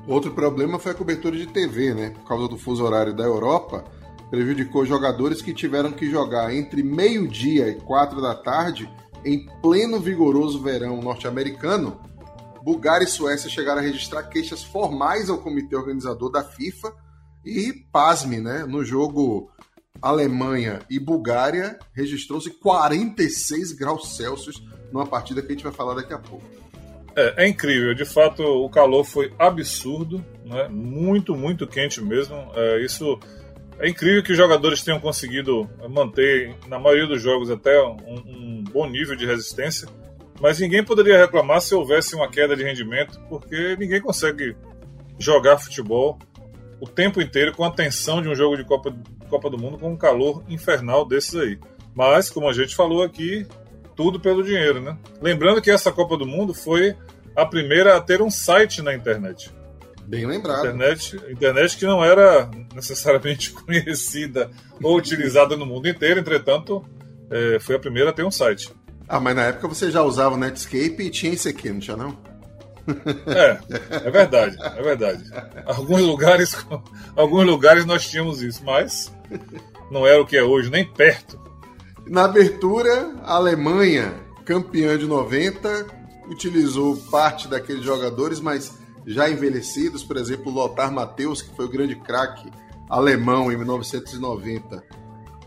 Outro 0.07 0.33
problema 0.33 0.78
foi 0.78 0.92
a 0.92 0.95
cobertura 0.95 1.37
de 1.37 1.47
TV, 1.47 1.95
né? 1.95 2.11
Por 2.11 2.25
causa 2.25 2.49
do 2.49 2.59
fuso 2.59 2.85
horário 2.85 3.14
da 3.14 3.23
Europa, 3.23 3.85
prejudicou 4.31 4.85
jogadores 4.85 5.40
que 5.40 5.52
tiveram 5.52 5.92
que 5.92 6.11
jogar 6.11 6.52
entre 6.54 6.83
meio-dia 6.83 7.69
e 7.69 7.75
quatro 7.75 8.21
da 8.21 8.35
tarde 8.35 8.90
em 9.25 9.47
pleno 9.61 10.00
vigoroso 10.00 10.61
verão 10.61 11.00
norte-americano. 11.00 12.00
Bulgária 12.64 13.04
e 13.04 13.09
Suécia 13.09 13.50
chegaram 13.50 13.81
a 13.81 13.85
registrar 13.85 14.25
queixas 14.25 14.62
formais 14.62 15.31
ao 15.31 15.38
comitê 15.38 15.76
organizador 15.76 16.31
da 16.31 16.42
FIFA 16.42 16.92
e, 17.45 17.73
pasme, 17.92 18.40
né? 18.40 18.64
No 18.64 18.85
jogo 18.85 19.51
Alemanha 20.00 20.80
e 20.88 20.99
Bulgária, 20.99 21.78
registrou-se 21.92 22.50
46 22.50 23.72
graus 23.72 24.16
Celsius 24.16 24.62
numa 24.92 25.06
partida 25.06 25.40
que 25.40 25.49
a 25.49 25.50
gente 25.52 25.64
vai 25.64 25.72
falar 25.72 25.94
daqui 25.94 26.12
a 26.12 26.18
pouco. 26.18 26.44
É, 27.14 27.44
é, 27.44 27.49
incrível, 27.49 27.94
de 27.94 28.04
fato 28.04 28.42
o 28.42 28.70
calor 28.70 29.04
foi 29.04 29.32
absurdo, 29.38 30.25
né? 30.44 30.68
muito, 30.68 31.34
muito 31.34 31.66
quente 31.66 32.00
mesmo. 32.00 32.37
É, 32.55 32.85
isso 32.85 33.18
é 33.78 33.88
incrível 33.88 34.22
que 34.22 34.33
os 34.33 34.38
jogadores 34.38 34.83
tenham 34.83 34.98
conseguido 34.98 35.68
manter, 35.90 36.57
na 36.68 36.78
maioria 36.78 37.07
dos 37.07 37.20
jogos, 37.20 37.50
até 37.50 37.83
um, 37.83 37.96
um 38.26 38.64
bom 38.64 38.87
nível 38.88 39.14
de 39.14 39.26
resistência, 39.26 39.88
mas 40.40 40.59
ninguém 40.59 40.83
poderia 40.83 41.18
reclamar 41.18 41.61
se 41.61 41.74
houvesse 41.74 42.14
uma 42.14 42.28
queda 42.28 42.57
de 42.57 42.64
rendimento, 42.64 43.20
porque 43.28 43.76
ninguém 43.78 44.00
consegue 44.00 44.57
jogar 45.18 45.59
futebol 45.59 46.18
o 46.81 46.88
tempo 46.88 47.20
inteiro 47.20 47.52
com 47.52 47.62
a 47.62 47.70
tensão 47.70 48.20
de 48.20 48.28
um 48.28 48.35
jogo 48.35 48.57
de 48.57 48.64
Copa, 48.64 48.92
Copa 49.33 49.49
do 49.49 49.57
Mundo 49.57 49.79
com 49.79 49.90
um 49.90 49.97
calor 49.97 50.45
infernal 50.47 51.07
desses 51.07 51.35
aí. 51.35 51.59
Mas, 51.95 52.29
como 52.29 52.49
a 52.49 52.53
gente 52.53 52.77
falou 52.77 53.03
aqui, 53.03 53.47
tudo 53.97 54.21
pelo 54.21 54.42
dinheiro, 54.42 54.79
né? 54.79 54.99
Lembrando 55.23 55.62
que 55.62 55.71
essa 55.71 55.90
Copa 55.90 56.18
do 56.18 56.27
Mundo 56.27 56.53
foi 56.53 56.95
a 57.35 57.47
primeira 57.47 57.97
a 57.97 58.01
ter 58.01 58.21
um 58.21 58.31
site 58.31 58.83
na 58.83 58.95
internet. 58.95 59.51
Bem 60.05 60.27
lembrado. 60.27 60.66
Internet, 60.66 61.16
internet 61.31 61.77
que 61.79 61.87
não 61.87 62.05
era 62.05 62.51
necessariamente 62.75 63.53
conhecida 63.57 64.51
ou 64.83 64.99
utilizada 64.99 65.57
no 65.57 65.64
mundo 65.64 65.88
inteiro, 65.88 66.21
entretanto, 66.21 66.85
é, 67.31 67.59
foi 67.59 67.77
a 67.77 67.79
primeira 67.79 68.11
a 68.11 68.12
ter 68.12 68.25
um 68.25 68.31
site. 68.31 68.71
Ah, 69.09 69.18
mas 69.18 69.35
na 69.35 69.45
época 69.45 69.66
você 69.66 69.90
já 69.90 70.03
usava 70.03 70.35
o 70.35 70.38
Netscape 70.38 70.97
e 71.01 71.11
tinha 71.11 71.33
isso 71.33 71.49
aqui, 71.49 71.71
não 71.71 71.81
tinha 71.81 71.97
não? 71.97 72.18
É, 73.27 74.07
é 74.07 74.11
verdade, 74.11 74.57
é 74.61 74.83
verdade. 74.83 75.25
Alguns 75.66 76.03
lugares, 76.03 76.57
alguns 77.16 77.45
lugares 77.45 77.85
nós 77.85 78.09
tínhamos 78.09 78.42
isso, 78.42 78.62
mas 78.64 79.12
não 79.90 80.07
era 80.07 80.21
o 80.21 80.27
que 80.27 80.37
é 80.37 80.42
hoje, 80.42 80.71
nem 80.71 80.85
perto. 80.85 81.40
Na 82.07 82.25
abertura, 82.25 83.14
a 83.23 83.35
Alemanha, 83.35 84.12
campeã 84.45 84.99
de 84.99 85.07
90, 85.07 85.87
utilizou 86.29 86.97
parte 87.11 87.47
daqueles 87.49 87.85
jogadores, 87.85 88.40
mas 88.40 88.79
já 89.07 89.29
envelhecidos, 89.29 90.03
por 90.03 90.16
exemplo, 90.16 90.53
Lothar 90.53 90.92
Matthäus, 90.92 91.42
que 91.42 91.55
foi 91.55 91.66
o 91.66 91.71
grande 91.71 91.97
craque 91.97 92.51
alemão 92.88 93.51
em 93.51 93.57
1990. 93.57 94.83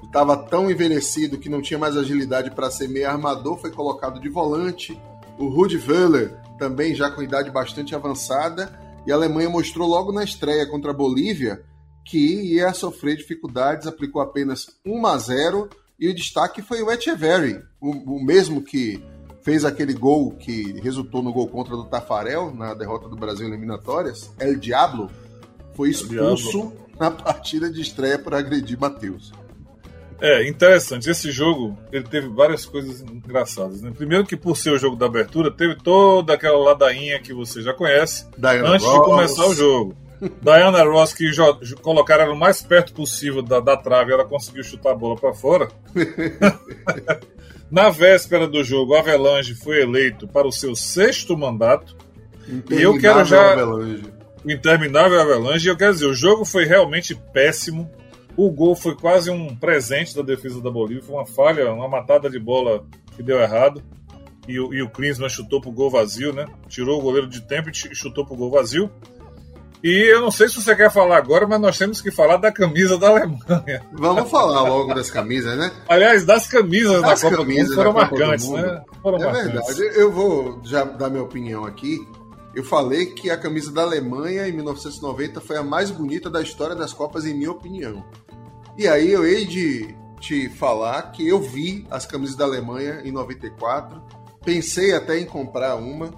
Estava 0.04 0.38
tão 0.38 0.72
envelhecido 0.72 1.38
que 1.38 1.50
não 1.50 1.62
tinha 1.62 1.78
mais 1.78 1.98
agilidade 1.98 2.52
para 2.52 2.72
ser 2.72 2.88
meio 2.88 3.10
armador, 3.10 3.58
foi 3.60 3.72
colocado 3.72 4.20
de 4.20 4.30
volante. 4.30 5.00
O 5.38 5.50
Rudi 5.50 5.78
Völler, 5.78 6.38
também 6.58 6.96
já 6.96 7.10
com 7.12 7.22
idade 7.22 7.50
bastante 7.52 7.96
avançada, 7.96 8.72
e 9.06 9.12
a 9.12 9.16
Alemanha 9.16 9.50
mostrou 9.50 9.88
logo 9.88 10.12
na 10.12 10.24
estreia 10.24 10.66
contra 10.66 10.92
a 10.92 10.94
Bolívia 10.94 11.64
que 12.06 12.54
ia 12.54 12.74
sofrer 12.74 13.18
dificuldades, 13.18 13.88
aplicou 13.88 14.22
apenas 14.22 14.68
1 14.86 15.08
a 15.08 15.18
0 15.18 15.70
e 16.00 16.08
o 16.08 16.14
destaque 16.14 16.62
foi 16.62 16.82
o 16.82 16.92
Echeverry, 16.92 17.62
o, 17.82 17.92
o 18.18 18.24
mesmo 18.24 18.62
que 18.62 19.04
fez 19.42 19.64
aquele 19.64 19.94
gol 19.94 20.32
que 20.32 20.80
resultou 20.82 21.22
no 21.22 21.32
gol 21.32 21.48
contra 21.48 21.76
do 21.76 21.86
Tafarel 21.86 22.54
na 22.54 22.74
derrota 22.74 23.08
do 23.08 23.16
Brasil 23.16 23.48
em 23.48 23.50
eliminatórias. 23.50 24.32
El 24.40 24.58
Diablo 24.58 25.10
foi 25.74 25.90
expulso 25.90 26.74
na 27.00 27.12
partida 27.12 27.70
de 27.70 27.82
estreia 27.82 28.18
por 28.18 28.34
agredir 28.34 28.80
Matheus. 28.80 29.32
É, 30.22 30.48
interessante. 30.48 31.10
Esse 31.10 31.32
jogo 31.32 31.78
ele 31.92 32.06
teve 32.06 32.28
várias 32.28 32.66
coisas 32.66 33.02
engraçadas. 33.02 33.82
Né? 33.82 33.92
Primeiro 33.96 34.26
que 34.26 34.38
por 34.38 34.56
ser 34.56 34.72
o 34.72 34.78
jogo 34.78 34.96
da 34.96 35.06
abertura, 35.06 35.52
teve 35.52 35.76
toda 35.76 36.34
aquela 36.34 36.58
ladainha 36.58 37.20
que 37.20 37.34
você 37.34 37.62
já 37.62 37.74
conhece 37.74 38.26
Diana 38.38 38.70
antes 38.70 38.86
Ross. 38.86 39.00
de 39.00 39.06
começar 39.06 39.46
o 39.46 39.54
jogo. 39.54 39.96
Diana 40.42 40.84
Ross, 40.84 41.14
que 41.14 41.30
colocaram 41.82 42.24
ela 42.24 42.34
o 42.34 42.38
mais 42.38 42.62
perto 42.62 42.94
possível 42.94 43.42
da, 43.42 43.60
da 43.60 43.76
trave, 43.76 44.14
ela 44.14 44.26
conseguiu 44.26 44.64
chutar 44.64 44.92
a 44.92 44.96
bola 44.96 45.16
para 45.16 45.34
fora. 45.34 45.68
Na 47.70 47.90
véspera 47.90 48.48
do 48.48 48.64
jogo, 48.64 48.96
Avelange 48.96 49.56
foi 49.56 49.82
eleito 49.82 50.28
para 50.28 50.48
o 50.48 50.52
seu 50.52 50.76
sexto 50.76 51.36
mandato. 51.38 51.96
E 52.70 52.82
eu 52.82 52.98
quero 52.98 53.26
já. 53.26 53.54
Avelange. 53.54 54.04
Interminável 54.48 55.20
Avelange. 55.20 55.68
E 55.68 55.72
eu 55.72 55.76
quero 55.76 55.94
dizer, 55.94 56.06
o 56.06 56.14
jogo 56.14 56.46
foi 56.46 56.66
realmente 56.66 57.16
péssimo. 57.34 57.90
O 58.38 58.52
gol 58.52 58.76
foi 58.76 58.96
quase 58.96 59.30
um 59.30 59.56
presente 59.56 60.16
da 60.16 60.22
defesa 60.22 60.62
da 60.62 60.70
Bolívia. 60.70 61.04
Foi 61.04 61.16
uma 61.16 61.26
falha, 61.26 61.72
uma 61.72 61.88
matada 61.88 62.30
de 62.30 62.40
bola 62.40 62.86
que 63.16 63.24
deu 63.24 63.40
errado. 63.40 63.82
E, 64.48 64.60
o, 64.60 64.74
e 64.74 64.82
o 64.82 64.90
Klinsmann 64.90 65.30
chutou 65.30 65.60
pro 65.60 65.72
gol 65.72 65.90
vazio, 65.90 66.32
né? 66.34 66.46
Tirou 66.68 67.00
o 67.00 67.02
goleiro 67.02 67.28
de 67.28 67.42
tempo 67.42 67.70
e 67.70 67.96
chutou 67.96 68.26
pro 68.26 68.36
gol 68.36 68.52
vazio. 68.52 68.92
E 69.84 70.12
eu 70.12 70.20
não 70.20 70.32
sei 70.32 70.48
se 70.48 70.56
você 70.56 70.76
quer 70.76 70.92
falar 70.92 71.18
agora, 71.18 71.46
mas 71.48 71.62
nós 71.62 71.78
temos 71.78 72.02
que 72.02 72.10
falar 72.10 72.38
da 72.38 72.52
camisa 72.52 72.98
da 72.98 73.10
Alemanha. 73.10 73.84
Vamos 73.94 74.32
falar 74.32 74.64
logo 74.64 74.94
das 74.96 75.12
camisas, 75.12 75.56
né? 75.58 75.72
Aliás, 75.88 76.26
das 76.26 76.48
camisas 76.48 77.04
das 77.04 77.22
da 77.22 77.30
Copa 77.30 77.44
camisas 77.44 77.68
do 77.68 77.70
Mundo 77.70 77.76
foram 77.76 77.94
marcantes, 77.94 78.50
né? 78.50 78.84
Foram 79.02 79.18
é 79.20 79.26
marcantes. 79.26 79.78
verdade. 79.78 80.00
Eu 80.00 80.12
vou 80.12 80.60
já 80.64 80.84
dar 80.84 81.12
minha 81.12 81.22
opinião 81.22 81.66
aqui. 81.66 82.00
Eu 82.56 82.64
falei 82.64 83.08
que 83.08 83.30
a 83.30 83.38
camisa 83.38 83.70
da 83.70 83.82
Alemanha 83.82 84.48
em 84.48 84.54
1990 84.54 85.42
foi 85.42 85.58
a 85.58 85.64
mais 85.64 85.92
bonita 85.92 86.30
da 86.30 86.42
história 86.42 86.74
das 86.74 86.94
Copas, 86.94 87.26
em 87.26 87.34
minha 87.34 87.52
opinião. 87.52 88.06
E 88.78 88.88
aí 88.88 89.12
eu 89.12 89.26
hei 89.26 89.46
de 89.46 89.94
te 90.22 90.48
falar 90.48 91.12
que 91.12 91.28
eu 91.28 91.42
vi 91.42 91.86
as 91.92 92.06
camisas 92.06 92.38
da 92.38 92.46
Alemanha 92.46 93.02
em 93.04 93.12
94, 93.12 94.02
pensei 94.46 94.94
até 94.94 95.20
em 95.20 95.26
comprar 95.26 95.76
uma, 95.76 96.14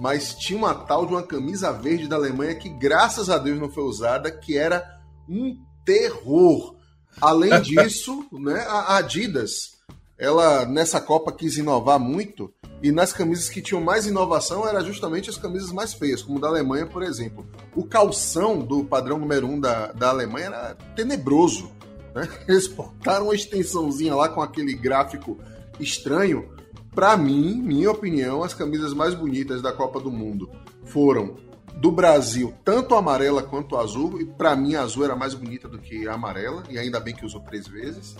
mas 0.00 0.34
tinha 0.34 0.58
uma 0.58 0.74
tal 0.74 1.06
de 1.06 1.12
uma 1.12 1.22
camisa 1.22 1.72
verde 1.72 2.08
da 2.08 2.16
Alemanha 2.16 2.56
que, 2.56 2.68
graças 2.68 3.30
a 3.30 3.38
Deus, 3.38 3.60
não 3.60 3.70
foi 3.70 3.84
usada, 3.84 4.28
que 4.28 4.58
era 4.58 4.84
um 5.28 5.56
terror. 5.84 6.74
Além 7.20 7.58
disso, 7.62 8.26
né, 8.32 8.64
a 8.68 8.96
Adidas 8.96 9.75
ela 10.18 10.64
nessa 10.64 11.00
Copa 11.00 11.32
quis 11.32 11.56
inovar 11.56 11.98
muito 11.98 12.52
e 12.82 12.90
nas 12.92 13.12
camisas 13.12 13.48
que 13.48 13.60
tinham 13.60 13.82
mais 13.82 14.06
inovação 14.06 14.66
eram 14.66 14.84
justamente 14.84 15.30
as 15.30 15.36
camisas 15.36 15.72
mais 15.72 15.94
feias, 15.94 16.22
como 16.22 16.40
da 16.40 16.48
Alemanha, 16.48 16.86
por 16.86 17.02
exemplo. 17.02 17.46
O 17.74 17.84
calção 17.84 18.58
do 18.58 18.84
padrão 18.84 19.18
número 19.18 19.46
1 19.46 19.52
um 19.52 19.60
da, 19.60 19.92
da 19.92 20.10
Alemanha 20.10 20.46
era 20.46 20.74
tenebroso. 20.94 21.70
Né? 22.14 22.28
Eles 22.48 22.66
botaram 22.66 23.26
uma 23.26 23.34
extensãozinha 23.34 24.14
lá 24.14 24.28
com 24.28 24.42
aquele 24.42 24.74
gráfico 24.74 25.38
estranho. 25.80 26.50
Para 26.94 27.16
mim, 27.16 27.60
minha 27.62 27.90
opinião, 27.90 28.42
as 28.42 28.54
camisas 28.54 28.94
mais 28.94 29.14
bonitas 29.14 29.60
da 29.60 29.72
Copa 29.72 30.00
do 30.00 30.10
Mundo 30.10 30.50
foram 30.84 31.36
do 31.76 31.92
Brasil, 31.92 32.54
tanto 32.64 32.94
amarela 32.94 33.42
quanto 33.42 33.76
azul. 33.76 34.18
E 34.20 34.24
para 34.24 34.56
mim, 34.56 34.74
a 34.74 34.82
azul 34.82 35.04
era 35.04 35.14
mais 35.14 35.34
bonita 35.34 35.68
do 35.68 35.78
que 35.78 36.08
a 36.08 36.14
amarela, 36.14 36.62
e 36.70 36.78
ainda 36.78 36.98
bem 36.98 37.14
que 37.14 37.26
usou 37.26 37.40
três 37.40 37.66
vezes. 37.66 38.16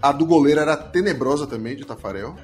A 0.00 0.12
do 0.12 0.24
goleiro 0.24 0.60
era 0.60 0.76
tenebrosa 0.76 1.46
também, 1.46 1.76
de 1.76 1.84
Tafarel. 1.84 2.34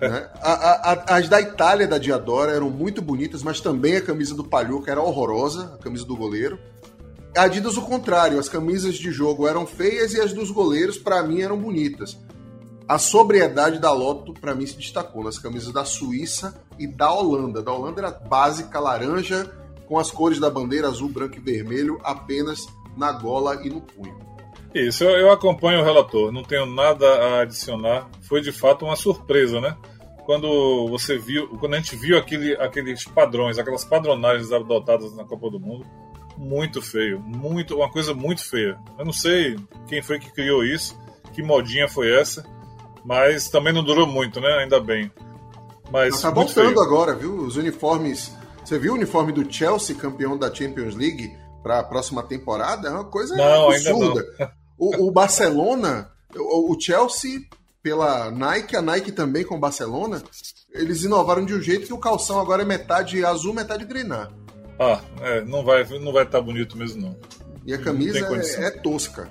né? 0.00 0.30
a, 0.42 0.92
a, 0.92 1.16
as 1.16 1.28
da 1.28 1.40
Itália, 1.40 1.86
da 1.86 1.98
Diadora, 1.98 2.52
eram 2.52 2.70
muito 2.70 3.02
bonitas, 3.02 3.42
mas 3.42 3.60
também 3.60 3.96
a 3.96 4.02
camisa 4.02 4.34
do 4.34 4.44
Palhuca 4.44 4.90
era 4.90 5.00
horrorosa, 5.00 5.74
a 5.74 5.82
camisa 5.82 6.04
do 6.04 6.16
goleiro. 6.16 6.58
A 7.36 7.42
Adidas, 7.42 7.76
o 7.76 7.82
contrário, 7.82 8.38
as 8.38 8.48
camisas 8.48 8.96
de 8.96 9.10
jogo 9.12 9.46
eram 9.46 9.66
feias 9.66 10.14
e 10.14 10.20
as 10.20 10.32
dos 10.32 10.50
goleiros, 10.50 10.98
para 10.98 11.22
mim, 11.22 11.40
eram 11.40 11.56
bonitas. 11.56 12.18
A 12.88 12.98
sobriedade 12.98 13.78
da 13.78 13.92
Lotto, 13.92 14.34
para 14.34 14.54
mim, 14.54 14.66
se 14.66 14.76
destacou 14.76 15.22
nas 15.22 15.38
camisas 15.38 15.72
da 15.72 15.84
Suíça 15.84 16.60
e 16.76 16.88
da 16.88 17.12
Holanda. 17.12 17.62
Da 17.62 17.72
Holanda 17.72 18.00
era 18.00 18.10
básica, 18.10 18.80
laranja, 18.80 19.48
com 19.86 19.96
as 19.96 20.10
cores 20.10 20.40
da 20.40 20.50
bandeira 20.50 20.88
azul, 20.88 21.08
branco 21.08 21.36
e 21.36 21.40
vermelho, 21.40 22.00
apenas 22.02 22.66
na 22.96 23.12
gola 23.12 23.64
e 23.64 23.70
no 23.70 23.80
punho. 23.80 24.18
Isso, 24.74 25.04
eu, 25.04 25.10
eu 25.10 25.30
acompanho 25.30 25.80
o 25.80 25.84
relator, 25.84 26.30
não 26.30 26.42
tenho 26.42 26.64
nada 26.66 27.06
a 27.06 27.40
adicionar. 27.40 28.08
Foi 28.22 28.40
de 28.40 28.52
fato 28.52 28.84
uma 28.84 28.96
surpresa, 28.96 29.60
né? 29.60 29.76
Quando 30.24 30.86
você 30.88 31.18
viu, 31.18 31.48
quando 31.58 31.74
a 31.74 31.76
gente 31.78 31.96
viu 31.96 32.16
aquele, 32.16 32.54
aqueles 32.54 33.04
padrões, 33.04 33.58
aquelas 33.58 33.84
padronagens 33.84 34.52
adotadas 34.52 35.14
na 35.16 35.24
Copa 35.24 35.50
do 35.50 35.58
Mundo, 35.58 35.84
muito 36.36 36.80
feio, 36.80 37.20
muito, 37.20 37.76
uma 37.76 37.90
coisa 37.90 38.14
muito 38.14 38.48
feia. 38.48 38.78
Eu 38.98 39.04
não 39.04 39.12
sei 39.12 39.58
quem 39.88 40.00
foi 40.00 40.20
que 40.20 40.30
criou 40.30 40.64
isso, 40.64 40.96
que 41.32 41.42
modinha 41.42 41.88
foi 41.88 42.14
essa, 42.14 42.44
mas 43.04 43.48
também 43.48 43.72
não 43.72 43.82
durou 43.82 44.06
muito, 44.06 44.40
né? 44.40 44.58
Ainda 44.58 44.78
bem. 44.78 45.10
Mas 45.90 46.20
tá 46.20 46.30
voltando 46.30 46.80
agora, 46.80 47.14
viu? 47.14 47.34
Os 47.34 47.56
uniformes. 47.56 48.32
Você 48.64 48.78
viu 48.78 48.92
o 48.92 48.96
uniforme 48.96 49.32
do 49.32 49.52
Chelsea, 49.52 49.96
campeão 49.96 50.38
da 50.38 50.54
Champions 50.54 50.94
League, 50.94 51.36
para 51.62 51.80
a 51.80 51.84
próxima 51.84 52.22
temporada? 52.22 52.88
É 52.88 52.90
uma 52.92 53.04
coisa 53.04 53.36
não, 53.36 53.70
absurda. 53.70 54.22
O, 54.80 55.08
o 55.08 55.10
Barcelona, 55.10 56.10
o, 56.34 56.72
o 56.72 56.80
Chelsea 56.80 57.42
pela 57.82 58.30
Nike, 58.30 58.74
a 58.74 58.80
Nike 58.80 59.12
também 59.12 59.44
com 59.44 59.56
o 59.56 59.60
Barcelona, 59.60 60.22
eles 60.72 61.04
inovaram 61.04 61.44
de 61.44 61.52
um 61.52 61.60
jeito 61.60 61.86
que 61.86 61.92
o 61.92 61.98
calção 61.98 62.40
agora 62.40 62.62
é 62.62 62.64
metade 62.64 63.22
azul, 63.22 63.52
metade 63.52 63.84
grená. 63.84 64.30
Ah, 64.78 65.02
é, 65.20 65.42
não 65.42 65.62
vai 65.62 65.84
não 65.98 66.12
vai 66.12 66.24
estar 66.24 66.38
tá 66.38 66.44
bonito 66.44 66.78
mesmo 66.78 67.02
não. 67.02 67.16
E 67.66 67.74
a 67.74 67.78
camisa 67.78 68.18
é, 68.18 68.64
é, 68.64 68.70
tosca. 68.70 69.30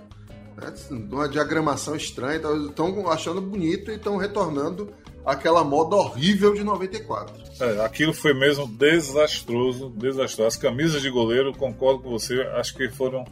É 0.62 0.94
uma 0.94 1.28
diagramação 1.28 1.96
estranha, 1.96 2.40
estão 2.68 3.10
achando 3.10 3.42
bonito 3.42 3.90
e 3.90 3.96
estão 3.96 4.18
retornando 4.18 4.94
aquela 5.26 5.64
moda 5.64 5.96
horrível 5.96 6.54
de 6.54 6.64
94. 6.64 7.34
É, 7.60 7.84
aquilo 7.84 8.14
foi 8.14 8.34
mesmo 8.34 8.68
desastroso, 8.68 9.90
desastroso. 9.90 10.48
As 10.48 10.58
camisas 10.58 11.02
de 11.02 11.10
goleiro, 11.10 11.58
concordo 11.58 12.04
com 12.04 12.10
você, 12.12 12.42
acho 12.56 12.76
que 12.76 12.90
foram 12.90 13.26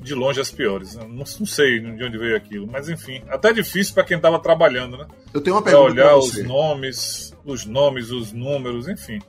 de 0.00 0.14
longe 0.14 0.40
as 0.40 0.50
piores. 0.50 0.94
Não, 0.94 1.08
não, 1.08 1.26
sei 1.26 1.80
de 1.80 2.04
onde 2.04 2.18
veio 2.18 2.36
aquilo, 2.36 2.66
mas 2.66 2.88
enfim, 2.88 3.22
até 3.28 3.52
difícil 3.52 3.94
para 3.94 4.04
quem 4.04 4.16
estava 4.16 4.38
trabalhando, 4.38 4.96
né? 4.96 5.06
Eu 5.32 5.40
tenho 5.40 5.56
uma 5.56 5.62
pergunta 5.62 5.94
pra 5.94 6.04
olhar 6.04 6.16
os 6.16 6.42
nomes, 6.42 7.34
os 7.44 7.64
nomes, 7.64 8.10
os 8.10 8.32
números, 8.32 8.88
enfim. 8.88 9.20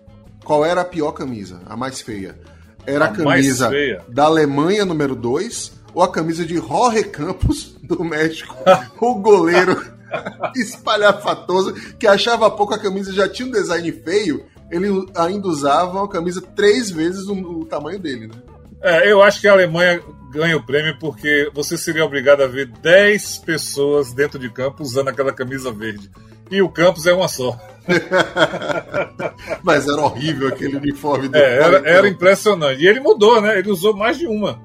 Qual 0.44 0.64
era 0.64 0.82
a 0.82 0.86
pior 0.86 1.12
camisa, 1.12 1.62
a 1.66 1.76
mais 1.76 2.02
feia? 2.02 2.38
Era 2.86 3.06
a, 3.06 3.08
a 3.10 3.12
camisa 3.12 3.70
da 4.08 4.26
Alemanha 4.26 4.86
número 4.86 5.16
2 5.16 5.78
ou 5.94 6.02
a 6.02 6.12
camisa 6.12 6.46
de 6.46 6.56
Jorge 6.56 7.04
Campos 7.06 7.76
do 7.84 8.04
México, 8.04 8.56
o 9.00 9.16
goleiro 9.16 9.98
espalhafatoso 10.56 11.74
que 11.98 12.08
achava 12.08 12.50
pouco 12.52 12.74
a 12.74 12.80
camisa 12.80 13.12
já 13.12 13.28
tinha 13.28 13.48
um 13.48 13.52
design 13.52 13.92
feio, 13.92 14.46
ele 14.70 14.88
ainda 15.16 15.48
usava 15.48 15.98
uma 15.98 16.08
camisa 16.08 16.42
três 16.56 16.92
vezes 16.92 17.28
o, 17.28 17.34
o 17.34 17.66
tamanho 17.66 18.00
dele, 18.00 18.28
né? 18.28 18.36
É, 18.82 19.12
eu 19.12 19.24
acho 19.24 19.42
que 19.42 19.48
a 19.48 19.54
Alemanha 19.54 20.02
ganha 20.30 20.58
o 20.58 20.64
prêmio 20.64 20.98
porque 21.00 21.50
você 21.54 21.78
seria 21.78 22.06
obrigado 22.06 22.42
a 22.42 22.48
ver 22.48 22.68
10 22.68 23.40
pessoas 23.40 24.14
dentro 24.14 24.40
de 24.40 24.50
campo 24.50 24.84
usando 24.84 25.10
aquela 25.10 25.34
camisa 25.34 25.72
verde. 25.72 26.10
E 26.50 26.62
o 26.62 26.70
campus 26.70 27.06
é 27.06 27.14
uma 27.14 27.28
só. 27.28 27.58
Mas 29.64 29.88
era 29.88 30.02
horrível 30.02 30.48
aquele 30.48 30.78
uniforme 30.78 31.28
do 31.28 31.38
é, 31.38 31.58
era, 31.58 31.90
era 31.90 32.08
impressionante. 32.08 32.82
E 32.82 32.88
ele 32.88 33.00
mudou, 33.00 33.42
né? 33.42 33.60
Ele 33.60 33.70
usou 33.70 33.96
mais 33.96 34.18
de 34.18 34.28
uma. 34.28 34.62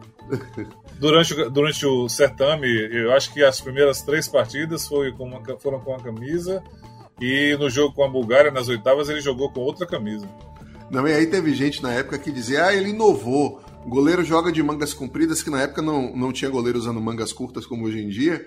Durante, 0.98 1.34
durante 1.50 1.84
o 1.84 2.08
certame, 2.08 2.68
eu 2.68 3.12
acho 3.12 3.32
que 3.32 3.42
as 3.42 3.60
primeiras 3.60 4.02
três 4.02 4.28
partidas 4.28 4.86
foi 4.86 5.10
com 5.10 5.24
uma, 5.24 5.42
foram 5.58 5.80
com 5.80 5.94
a 5.94 5.98
camisa. 5.98 6.62
E 7.20 7.56
no 7.58 7.68
jogo 7.68 7.94
com 7.94 8.04
a 8.04 8.08
Bulgária, 8.08 8.50
nas 8.50 8.68
oitavas, 8.68 9.08
ele 9.08 9.20
jogou 9.20 9.50
com 9.50 9.60
outra 9.60 9.86
camisa. 9.86 10.28
Não, 10.90 11.08
e 11.08 11.12
aí 11.12 11.26
teve 11.26 11.54
gente 11.54 11.82
na 11.82 11.92
época 11.92 12.18
que 12.18 12.30
dizia, 12.30 12.66
ah, 12.66 12.74
ele 12.74 12.90
inovou. 12.90 13.61
O 13.84 13.88
goleiro 13.88 14.24
joga 14.24 14.52
de 14.52 14.62
mangas 14.62 14.94
compridas, 14.94 15.42
que 15.42 15.50
na 15.50 15.62
época 15.62 15.82
não, 15.82 16.14
não 16.14 16.32
tinha 16.32 16.50
goleiro 16.50 16.78
usando 16.78 17.00
mangas 17.00 17.32
curtas 17.32 17.66
como 17.66 17.84
hoje 17.84 18.00
em 18.00 18.08
dia. 18.08 18.46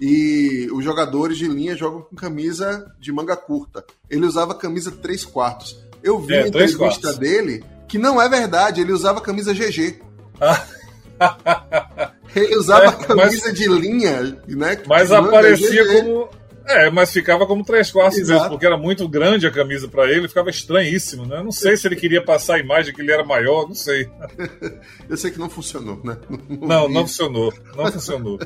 E 0.00 0.68
os 0.72 0.84
jogadores 0.84 1.36
de 1.36 1.48
linha 1.48 1.76
jogam 1.76 2.02
com 2.02 2.14
camisa 2.14 2.86
de 3.00 3.10
manga 3.12 3.36
curta. 3.36 3.84
Ele 4.08 4.24
usava 4.24 4.54
camisa 4.54 4.92
3 4.92 5.24
quartos. 5.24 5.76
Eu 6.02 6.20
vi 6.20 6.34
é, 6.34 6.44
a 6.44 6.48
entrevista 6.48 7.12
dele 7.12 7.64
que 7.88 7.98
não 7.98 8.20
é 8.20 8.28
verdade, 8.28 8.80
ele 8.80 8.92
usava 8.92 9.20
camisa 9.20 9.52
GG. 9.52 10.00
ele 12.36 12.56
usava 12.56 12.86
é, 12.86 12.92
camisa 12.92 13.48
mas, 13.48 13.54
de 13.54 13.66
linha, 13.66 14.22
né? 14.46 14.80
Mas 14.86 15.10
aparecia 15.10 15.84
GG. 15.84 16.02
como 16.02 16.28
é, 16.68 16.90
mas 16.90 17.10
ficava 17.10 17.46
como 17.46 17.64
três 17.64 17.90
quartos 17.90 18.18
Exato. 18.18 18.40
mesmo, 18.40 18.50
porque 18.50 18.66
era 18.66 18.76
muito 18.76 19.08
grande 19.08 19.46
a 19.46 19.50
camisa 19.50 19.88
para 19.88 20.10
ele, 20.10 20.28
ficava 20.28 20.50
estranhíssimo, 20.50 21.24
né? 21.24 21.42
Não 21.42 21.50
sei 21.50 21.76
se 21.76 21.88
ele 21.88 21.96
queria 21.96 22.22
passar 22.22 22.56
a 22.56 22.58
imagem 22.58 22.94
que 22.94 23.00
ele 23.00 23.10
era 23.10 23.24
maior, 23.24 23.66
não 23.66 23.74
sei. 23.74 24.08
Eu 25.08 25.16
sei 25.16 25.30
que 25.30 25.38
não 25.38 25.48
funcionou, 25.48 25.98
né? 26.04 26.18
Não, 26.28 26.68
não, 26.68 26.88
não 26.88 27.00
funcionou, 27.06 27.54
não 27.74 27.90
funcionou. 27.90 28.38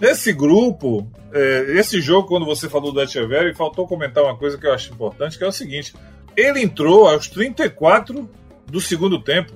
Esse 0.00 0.32
grupo, 0.32 1.10
é, 1.32 1.74
esse 1.76 2.00
jogo, 2.00 2.28
quando 2.28 2.46
você 2.46 2.68
falou 2.68 2.92
do 2.92 3.02
Echeverri, 3.02 3.54
faltou 3.54 3.88
comentar 3.88 4.22
uma 4.22 4.38
coisa 4.38 4.56
que 4.56 4.66
eu 4.66 4.72
acho 4.72 4.92
importante, 4.92 5.36
que 5.36 5.42
é 5.42 5.48
o 5.48 5.52
seguinte: 5.52 5.94
ele 6.36 6.62
entrou 6.62 7.08
aos 7.08 7.26
34 7.26 8.30
do 8.66 8.80
segundo 8.80 9.20
tempo 9.20 9.52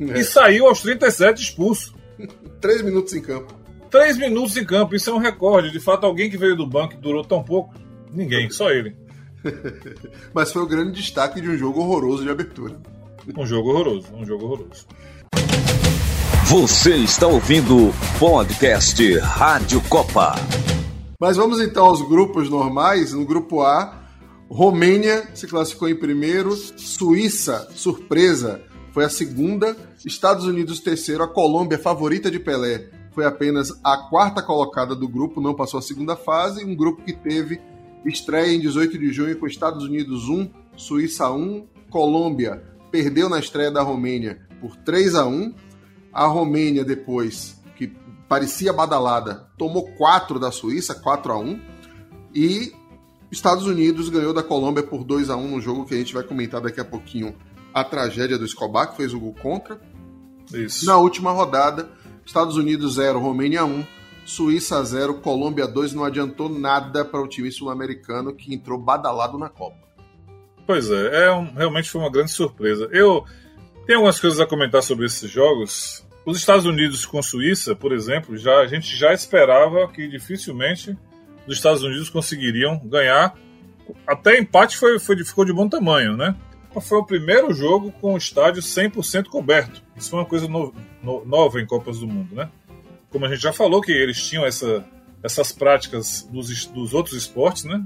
é. 0.00 0.18
e 0.18 0.24
saiu 0.24 0.66
aos 0.66 0.80
37 0.80 1.42
expulso. 1.42 1.94
Três 2.60 2.80
minutos 2.80 3.12
em 3.12 3.20
campo. 3.20 3.59
Três 3.90 4.16
minutos 4.16 4.56
em 4.56 4.64
campo, 4.64 4.94
isso 4.94 5.10
é 5.10 5.12
um 5.12 5.18
recorde. 5.18 5.72
De 5.72 5.80
fato, 5.80 6.06
alguém 6.06 6.30
que 6.30 6.36
veio 6.36 6.56
do 6.56 6.64
banco 6.64 6.94
e 6.94 6.96
durou 6.96 7.24
tão 7.24 7.42
pouco, 7.42 7.74
ninguém, 8.12 8.48
só 8.48 8.70
ele. 8.70 8.94
Mas 10.32 10.52
foi 10.52 10.62
o 10.62 10.66
grande 10.66 10.92
destaque 10.92 11.40
de 11.40 11.48
um 11.48 11.56
jogo 11.56 11.80
horroroso 11.80 12.22
de 12.22 12.30
abertura. 12.30 12.80
Um 13.36 13.44
jogo 13.44 13.70
horroroso, 13.70 14.06
um 14.14 14.24
jogo 14.24 14.44
horroroso. 14.44 14.86
Você 16.46 16.96
está 16.98 17.26
ouvindo 17.26 17.88
o 17.88 17.94
podcast 18.18 19.18
Rádio 19.18 19.80
Copa. 19.88 20.34
Mas 21.20 21.36
vamos 21.36 21.60
então 21.60 21.86
aos 21.86 22.00
grupos 22.00 22.48
normais. 22.48 23.12
No 23.12 23.24
grupo 23.24 23.60
A, 23.60 24.04
Romênia 24.48 25.28
se 25.34 25.48
classificou 25.48 25.88
em 25.88 25.96
primeiro, 25.96 26.54
Suíça, 26.54 27.68
surpresa, 27.74 28.62
foi 28.92 29.04
a 29.04 29.10
segunda, 29.10 29.76
Estados 30.04 30.44
Unidos 30.44 30.80
terceiro, 30.80 31.22
a 31.22 31.28
Colômbia, 31.28 31.78
favorita 31.78 32.30
de 32.30 32.38
Pelé, 32.38 32.88
foi 33.20 33.26
apenas 33.26 33.78
a 33.84 33.98
quarta 33.98 34.40
colocada 34.40 34.96
do 34.96 35.06
grupo, 35.06 35.42
não 35.42 35.52
passou 35.52 35.78
a 35.78 35.82
segunda 35.82 36.16
fase. 36.16 36.64
Um 36.64 36.74
grupo 36.74 37.02
que 37.02 37.12
teve 37.12 37.60
estreia 38.02 38.54
em 38.54 38.58
18 38.58 38.98
de 38.98 39.12
junho 39.12 39.38
com 39.38 39.46
Estados 39.46 39.84
Unidos 39.84 40.26
1, 40.26 40.48
Suíça 40.74 41.30
1, 41.30 41.66
Colômbia 41.90 42.64
perdeu 42.90 43.28
na 43.28 43.38
estreia 43.38 43.70
da 43.70 43.82
Romênia 43.82 44.40
por 44.58 44.74
3 44.74 45.16
a 45.16 45.26
1. 45.26 45.54
A 46.10 46.26
Romênia 46.26 46.82
depois, 46.82 47.60
que 47.76 47.92
parecia 48.26 48.72
badalada, 48.72 49.50
tomou 49.58 49.90
4 49.98 50.38
da 50.38 50.50
Suíça, 50.50 50.94
4 50.94 51.32
a 51.32 51.38
1. 51.38 51.60
E 52.34 52.72
Estados 53.30 53.66
Unidos 53.66 54.08
ganhou 54.08 54.32
da 54.32 54.42
Colômbia 54.42 54.82
por 54.82 55.04
2 55.04 55.28
a 55.28 55.36
1 55.36 55.46
no 55.46 55.60
jogo 55.60 55.84
que 55.84 55.92
a 55.92 55.98
gente 55.98 56.14
vai 56.14 56.22
comentar 56.22 56.62
daqui 56.62 56.80
a 56.80 56.86
pouquinho. 56.86 57.36
A 57.74 57.84
tragédia 57.84 58.38
do 58.38 58.46
Escobar, 58.46 58.90
que 58.90 58.96
fez 58.96 59.12
o 59.12 59.20
gol 59.20 59.34
contra. 59.34 59.78
Isso. 60.54 60.86
Na 60.86 60.96
última 60.96 61.32
rodada, 61.32 61.99
Estados 62.30 62.56
Unidos 62.56 62.94
0, 62.94 63.18
Romênia 63.18 63.64
1, 63.64 63.84
Suíça 64.24 64.80
0, 64.84 65.14
Colômbia 65.14 65.66
2. 65.66 65.92
Não 65.94 66.04
adiantou 66.04 66.48
nada 66.48 67.04
para 67.04 67.20
o 67.20 67.26
time 67.26 67.50
sul-americano 67.50 68.32
que 68.32 68.54
entrou 68.54 68.78
badalado 68.78 69.36
na 69.36 69.48
Copa. 69.48 69.76
Pois 70.64 70.88
é, 70.92 71.24
é 71.24 71.32
um, 71.32 71.52
realmente 71.52 71.90
foi 71.90 72.00
uma 72.00 72.10
grande 72.10 72.30
surpresa. 72.30 72.88
Eu 72.92 73.24
tenho 73.84 73.98
algumas 73.98 74.20
coisas 74.20 74.38
a 74.38 74.46
comentar 74.46 74.80
sobre 74.80 75.06
esses 75.06 75.28
jogos. 75.28 76.06
Os 76.24 76.38
Estados 76.38 76.66
Unidos 76.66 77.04
com 77.04 77.20
Suíça, 77.20 77.74
por 77.74 77.92
exemplo, 77.92 78.36
já 78.36 78.60
a 78.60 78.66
gente 78.68 78.96
já 78.96 79.12
esperava 79.12 79.88
que 79.88 80.06
dificilmente 80.06 80.96
os 81.48 81.56
Estados 81.56 81.82
Unidos 81.82 82.08
conseguiriam 82.08 82.78
ganhar. 82.84 83.36
Até 84.06 84.38
empate 84.38 84.76
foi, 84.76 85.00
foi, 85.00 85.16
ficou 85.24 85.44
de 85.44 85.52
bom 85.52 85.68
tamanho, 85.68 86.16
né? 86.16 86.36
Foi 86.78 86.98
o 86.98 87.04
primeiro 87.04 87.52
jogo 87.52 87.90
com 88.00 88.14
o 88.14 88.18
estádio 88.18 88.62
100% 88.62 89.26
coberto. 89.26 89.82
Isso 89.96 90.10
foi 90.10 90.20
uma 90.20 90.26
coisa 90.26 90.46
no, 90.46 90.72
no, 91.02 91.24
nova 91.24 91.60
em 91.60 91.66
Copas 91.66 91.98
do 91.98 92.06
Mundo, 92.06 92.34
né? 92.34 92.48
Como 93.10 93.24
a 93.24 93.28
gente 93.28 93.42
já 93.42 93.52
falou, 93.52 93.80
que 93.80 93.90
eles 93.90 94.22
tinham 94.22 94.46
essa, 94.46 94.84
essas 95.22 95.50
práticas 95.50 96.28
dos, 96.30 96.66
dos 96.66 96.94
outros 96.94 97.16
esportes, 97.16 97.64
né? 97.64 97.82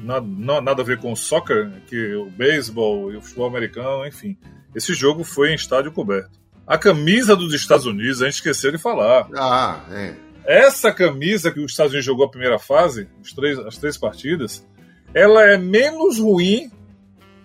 Nada, 0.00 0.60
nada 0.60 0.82
a 0.82 0.84
ver 0.84 0.98
com 0.98 1.12
o 1.12 1.16
soccer, 1.16 1.70
que 1.86 2.14
o 2.14 2.26
beisebol 2.30 3.12
e 3.12 3.16
o 3.16 3.22
futebol 3.22 3.46
americano, 3.46 4.06
enfim. 4.06 4.36
Esse 4.74 4.94
jogo 4.94 5.22
foi 5.22 5.52
em 5.52 5.54
estádio 5.54 5.92
coberto. 5.92 6.40
A 6.66 6.78
camisa 6.78 7.36
dos 7.36 7.52
Estados 7.52 7.86
Unidos, 7.86 8.22
a 8.22 8.24
gente 8.26 8.34
esqueceu 8.34 8.72
de 8.72 8.78
falar. 8.78 9.28
Ah, 9.36 9.84
é. 9.90 10.14
Essa 10.44 10.92
camisa 10.92 11.50
que 11.50 11.60
os 11.60 11.72
Estados 11.72 11.92
Unidos 11.92 12.06
jogou 12.06 12.24
a 12.26 12.30
primeira 12.30 12.58
fase, 12.58 13.08
os 13.22 13.32
três, 13.32 13.58
as 13.58 13.76
três 13.76 13.96
partidas, 13.96 14.66
ela 15.12 15.44
é 15.44 15.56
menos 15.56 16.18
ruim 16.18 16.70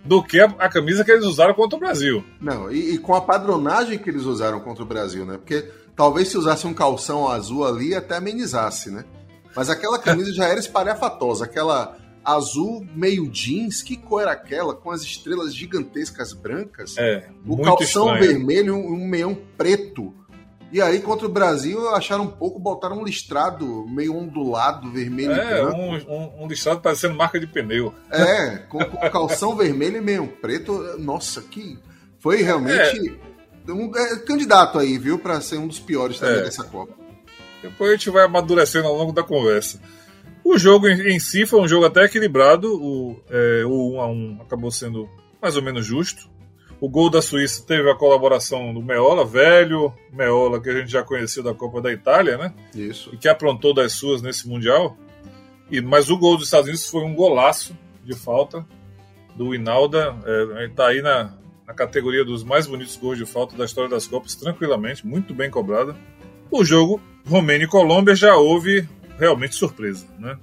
do 0.05 0.23
que 0.23 0.39
a, 0.39 0.45
a, 0.45 0.69
camisa 0.69 1.03
que 1.03 1.11
eles 1.11 1.25
usaram 1.25 1.53
contra 1.53 1.75
o 1.75 1.79
Brasil. 1.79 2.23
Não, 2.39 2.71
e, 2.71 2.93
e, 2.93 2.97
com 2.97 3.15
a 3.15 3.21
padronagem 3.21 3.97
que 3.97 4.09
eles 4.09 4.23
usaram 4.23 4.59
contra 4.59 4.83
o 4.83 4.85
Brasil, 4.85 5.25
né? 5.25 5.37
Porque 5.37 5.69
talvez 5.95 6.29
se 6.29 6.37
usasse 6.37 6.67
um 6.67 6.73
calção 6.73 7.27
azul 7.27 7.65
ali 7.65 7.95
até 7.95 8.15
amenizasse, 8.15 8.91
né? 8.91 9.03
Mas 9.55 9.69
aquela 9.69 9.97
camisa 9.97 10.33
já 10.33 10.45
era 10.45 10.59
espalhafatosa, 10.59 11.45
aquela 11.45 11.97
azul 12.23 12.85
meio 12.95 13.29
jeans, 13.29 13.81
que 13.81 13.95
cor 13.95 14.23
era 14.23 14.31
aquela? 14.31 14.73
Com 14.75 14.91
as 14.91 15.01
estrelas 15.01 15.55
gigantescas 15.55 16.33
brancas. 16.33 16.97
É, 16.97 17.27
o 17.45 17.57
calção 17.57 18.13
estranho. 18.13 18.19
vermelho 18.19 18.75
um 18.75 19.07
meião 19.07 19.37
preto. 19.57 20.13
E 20.75 20.81
aí, 20.81 20.99
contra 20.99 21.25
o 21.25 21.29
Brasil, 21.29 21.87
acharam 21.95 22.25
um 22.25 22.31
pouco, 22.31 22.59
botaram 22.59 22.97
um 22.97 23.05
listrado 23.05 23.87
meio 23.87 24.13
ondulado, 24.13 24.91
vermelho 24.91 25.31
é, 25.31 25.61
e. 25.61 25.63
Um, 25.63 25.95
um, 25.95 26.43
um 26.43 26.47
listrado 26.49 26.81
parecendo 26.81 27.15
marca 27.15 27.39
de 27.39 27.47
pneu. 27.47 27.93
É, 28.11 28.57
com, 28.57 28.79
com 28.79 29.09
calção 29.09 29.55
vermelho 29.55 29.95
e 29.95 30.01
meio 30.01 30.27
preto. 30.27 30.97
Nossa, 30.99 31.41
que. 31.43 31.79
Foi 32.19 32.41
realmente 32.41 33.17
é. 33.65 33.71
um 33.71 33.89
é, 33.95 34.19
candidato 34.19 34.77
aí, 34.77 34.97
viu, 34.97 35.17
para 35.17 35.39
ser 35.39 35.59
um 35.59 35.67
dos 35.67 35.79
piores 35.79 36.19
também 36.19 36.39
é. 36.39 36.43
dessa 36.43 36.65
Copa. 36.65 36.93
Depois 37.61 37.91
a 37.91 37.93
gente 37.93 38.09
vai 38.09 38.25
amadurecendo 38.25 38.85
ao 38.85 38.97
longo 38.97 39.13
da 39.13 39.23
conversa. 39.23 39.79
O 40.43 40.57
jogo 40.57 40.89
em, 40.89 41.21
si 41.21 41.45
foi 41.45 41.61
um 41.61 41.69
jogo 41.69 41.85
até 41.85 42.03
equilibrado. 42.03 42.67
O, 42.75 43.17
é, 43.29 43.63
o 43.65 43.93
1 43.93 44.01
a 44.01 44.07
1 44.07 44.39
acabou 44.41 44.71
sendo 44.71 45.07
mais 45.41 45.55
ou 45.55 45.61
menos 45.61 45.85
justo. 45.85 46.29
O 46.79 46.89
gol 46.89 47.09
da 47.09 47.21
Suíça 47.21 47.63
teve 47.65 47.89
a 47.89 47.95
colaboração 47.95 48.73
do 48.73 48.81
Meola, 48.81 49.25
velho 49.25 49.93
Meola, 50.11 50.61
que 50.61 50.69
a 50.69 50.73
gente 50.73 50.91
já 50.91 51.03
conhecia 51.03 51.41
da 51.41 51.53
Copa 51.53 51.81
da 51.81 51.91
Itália, 51.91 52.37
né? 52.37 52.53
Isso. 52.73 53.09
E 53.13 53.17
que 53.17 53.27
aprontou 53.27 53.73
das 53.73 53.93
suas 53.93 54.21
nesse 54.21 54.47
Mundial. 54.47 54.97
E, 55.71 55.81
mas 55.81 56.09
o 56.09 56.17
gol 56.17 56.37
dos 56.37 56.47
Estados 56.47 56.67
Unidos 56.67 56.89
foi 56.89 57.03
um 57.03 57.15
golaço 57.15 57.75
de 58.03 58.13
falta 58.13 58.65
do 59.35 59.55
Inalda. 59.55 60.15
É, 60.25 60.65
está 60.65 60.87
aí 60.87 61.01
na, 61.01 61.33
na 61.65 61.73
categoria 61.73 62.23
dos 62.23 62.43
mais 62.43 62.67
bonitos 62.67 62.95
gols 62.97 63.17
de 63.17 63.25
falta 63.25 63.55
da 63.55 63.65
história 63.65 63.89
das 63.89 64.05
Copas, 64.05 64.35
tranquilamente, 64.35 65.05
muito 65.05 65.33
bem 65.33 65.49
cobrada. 65.49 65.95
O 66.51 66.63
jogo 66.63 67.01
Romênia 67.27 67.65
e 67.65 67.69
Colômbia 67.69 68.15
já 68.15 68.35
houve 68.35 68.87
realmente 69.17 69.55
surpresa, 69.55 70.05
né? 70.19 70.37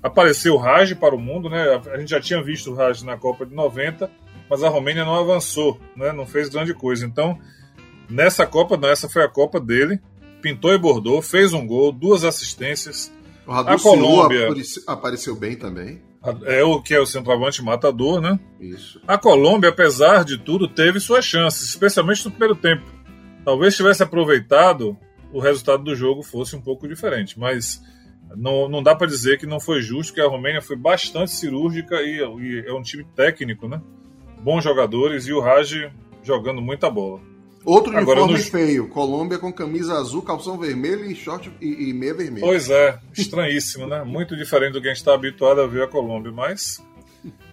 Apareceu 0.00 0.54
o 0.54 0.58
Raj 0.58 0.94
para 0.94 1.14
o 1.14 1.18
mundo, 1.18 1.50
né? 1.50 1.82
A 1.92 1.98
gente 1.98 2.10
já 2.10 2.20
tinha 2.20 2.42
visto 2.42 2.70
o 2.70 2.74
Raj 2.74 3.02
na 3.02 3.16
Copa 3.16 3.44
de 3.44 3.52
90, 3.52 4.08
mas 4.48 4.62
a 4.62 4.68
Romênia 4.68 5.04
não 5.04 5.14
avançou, 5.14 5.80
né? 5.96 6.12
Não 6.12 6.26
fez 6.26 6.48
grande 6.48 6.74
coisa. 6.74 7.04
Então, 7.04 7.38
nessa 8.08 8.46
Copa, 8.46 8.76
não, 8.76 8.88
essa 8.88 9.08
foi 9.08 9.22
a 9.22 9.28
Copa 9.28 9.60
dele. 9.60 10.00
Pintou 10.40 10.72
e 10.72 10.78
bordou, 10.78 11.20
fez 11.20 11.52
um 11.52 11.66
gol, 11.66 11.90
duas 11.90 12.24
assistências. 12.24 13.12
O 13.46 13.52
a 13.52 13.78
Colômbia 13.78 14.48
apareceu 14.86 15.34
bem 15.34 15.56
também. 15.56 16.00
É 16.44 16.62
o 16.62 16.82
que 16.82 16.94
é 16.94 17.00
o 17.00 17.06
centroavante 17.06 17.62
matador, 17.62 18.20
né? 18.20 18.38
Isso. 18.60 19.00
A 19.06 19.16
Colômbia, 19.16 19.70
apesar 19.70 20.24
de 20.24 20.36
tudo, 20.36 20.68
teve 20.68 21.00
suas 21.00 21.24
chances, 21.24 21.68
especialmente 21.68 22.24
no 22.24 22.30
primeiro 22.30 22.56
tempo. 22.56 22.84
Talvez 23.44 23.76
tivesse 23.76 24.02
aproveitado, 24.02 24.96
o 25.32 25.40
resultado 25.40 25.82
do 25.82 25.94
jogo 25.94 26.22
fosse 26.22 26.56
um 26.56 26.60
pouco 26.60 26.88
diferente, 26.88 27.38
mas 27.38 27.80
não, 28.36 28.68
não 28.68 28.82
dá 28.82 28.94
para 28.94 29.06
dizer 29.06 29.38
que 29.38 29.46
não 29.46 29.60
foi 29.60 29.80
justo, 29.80 30.12
que 30.12 30.20
a 30.20 30.28
Romênia 30.28 30.60
foi 30.60 30.76
bastante 30.76 31.30
cirúrgica 31.30 31.96
e, 32.02 32.18
e, 32.18 32.64
é 32.66 32.72
um 32.72 32.82
time 32.82 33.04
técnico, 33.14 33.68
né? 33.68 33.80
Bons 34.42 34.64
jogadores 34.64 35.26
e 35.26 35.32
o 35.32 35.40
Raj 35.40 35.90
jogando 36.22 36.60
muita 36.60 36.90
bola. 36.90 37.20
Outro 37.64 37.96
Agora, 37.96 38.22
uniforme 38.22 38.50
feio, 38.50 38.88
Colômbia 38.88 39.38
com 39.38 39.52
camisa 39.52 39.94
azul, 39.94 40.22
calção 40.22 40.56
vermelho 40.56 41.04
e 41.04 41.14
short 41.14 41.52
e, 41.60 41.90
e 41.90 41.92
meia 41.92 42.14
vermelha. 42.14 42.46
Pois 42.46 42.70
é, 42.70 42.98
estranhíssimo, 43.16 43.86
né? 43.86 44.02
Muito 44.04 44.36
diferente 44.36 44.72
do 44.72 44.80
que 44.80 44.86
a 44.86 44.90
gente 44.90 44.98
está 44.98 45.12
habituado 45.12 45.60
a 45.60 45.66
ver 45.66 45.82
a 45.82 45.86
Colômbia, 45.86 46.32
mas 46.32 46.82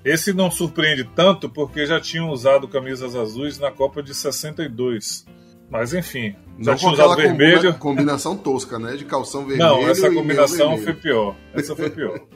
esse 0.04 0.32
não 0.32 0.52
surpreende 0.52 1.04
tanto 1.16 1.50
porque 1.50 1.86
já 1.86 2.00
tinham 2.00 2.30
usado 2.30 2.68
camisas 2.68 3.16
azuis 3.16 3.58
na 3.58 3.72
Copa 3.72 4.04
de 4.04 4.14
62. 4.14 5.26
Mas 5.70 5.94
enfim, 5.94 6.36
já 6.60 6.72
não 6.72 6.78
tinha 6.78 6.92
usado 6.92 7.16
vermelho. 7.16 7.74
Combinação 7.74 8.38
tosca, 8.38 8.78
né? 8.78 8.96
De 8.96 9.04
calção 9.04 9.46
vermelho. 9.46 9.70
Não, 9.70 9.90
essa 9.90 10.12
combinação 10.12 10.78
foi 10.78 10.94
pior. 10.94 11.36
Essa 11.54 11.76
foi 11.76 11.90
pior. 11.90 12.20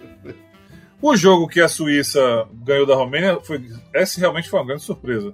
o 1.02 1.16
jogo 1.16 1.48
que 1.48 1.62
a 1.62 1.68
Suíça 1.68 2.48
ganhou 2.54 2.86
da 2.86 2.96
Romênia 2.96 3.40
foi. 3.42 3.64
Essa 3.94 4.20
realmente 4.20 4.50
foi 4.50 4.60
uma 4.60 4.66
grande 4.66 4.84
surpresa. 4.84 5.34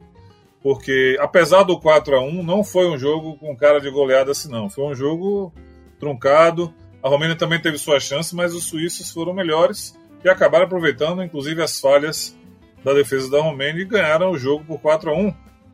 Porque, 0.62 1.18
apesar 1.20 1.64
do 1.64 1.80
4 1.80 2.16
a 2.16 2.22
1 2.22 2.44
não 2.44 2.64
foi 2.64 2.88
um 2.88 2.98
jogo 2.98 3.38
com 3.38 3.56
cara 3.56 3.80
de 3.80 3.90
goleada 3.90 4.32
assim, 4.32 4.50
não. 4.50 4.70
Foi 4.70 4.86
um 4.86 4.96
jogo 4.96 5.54
truncado. 6.00 6.74
A 7.04 7.10
Romênia 7.10 7.36
também 7.36 7.62
teve 7.62 7.78
suas 7.78 8.04
chances, 8.04 8.34
mas 8.34 8.54
os 8.54 8.64
suíços 8.64 9.12
foram 9.12 9.34
melhores 9.34 9.96
e 10.24 10.30
acabaram 10.30 10.66
aproveitando, 10.66 11.24
inclusive, 11.24 11.62
as 11.62 11.80
falhas 11.80 12.36
da 12.84 12.94
defesa 12.94 13.30
da 13.30 13.42
Romênia 13.42 13.82
e 13.82 13.86
ganharam 13.86 14.32
o 14.32 14.38
jogo 14.38 14.66
por 14.66 14.80
4 14.80 15.12
a 15.12 15.14
1 15.14 15.34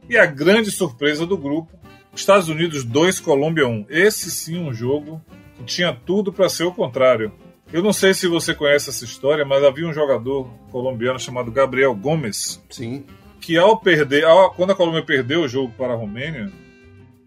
E 0.10 0.17
a 0.17 0.25
grande 0.25 0.71
surpresa 0.71 1.25
do 1.25 1.38
grupo 1.38 1.71
Estados 2.13 2.49
Unidos 2.49 2.84
2, 2.84 3.19
Colômbia 3.21 3.67
1. 3.67 3.86
Esse 3.89 4.30
sim 4.30 4.60
um 4.60 4.73
jogo 4.73 5.21
que 5.56 5.63
tinha 5.63 5.93
tudo 5.93 6.34
para 6.34 6.49
ser 6.49 6.65
o 6.65 6.73
contrário. 6.73 7.32
Eu 7.74 7.82
não 7.82 7.94
sei 7.94 8.14
se 8.14 8.28
você 8.28 8.54
conhece 8.54 8.90
essa 8.90 9.06
história, 9.06 9.46
mas 9.46 9.64
havia 9.64 9.88
um 9.88 9.94
jogador 9.94 10.46
colombiano 10.70 11.18
chamado 11.18 11.50
Gabriel 11.50 11.96
Gomes. 11.96 12.62
Sim. 12.70 13.06
Que 13.40 13.58
ao 13.58 13.80
perder, 13.80 14.26
ao, 14.26 14.54
quando 14.54 14.72
a 14.72 14.76
Colômbia 14.76 15.06
perdeu 15.06 15.42
o 15.42 15.48
jogo 15.48 15.74
para 15.78 15.94
a 15.94 15.96
Romênia, 15.96 16.52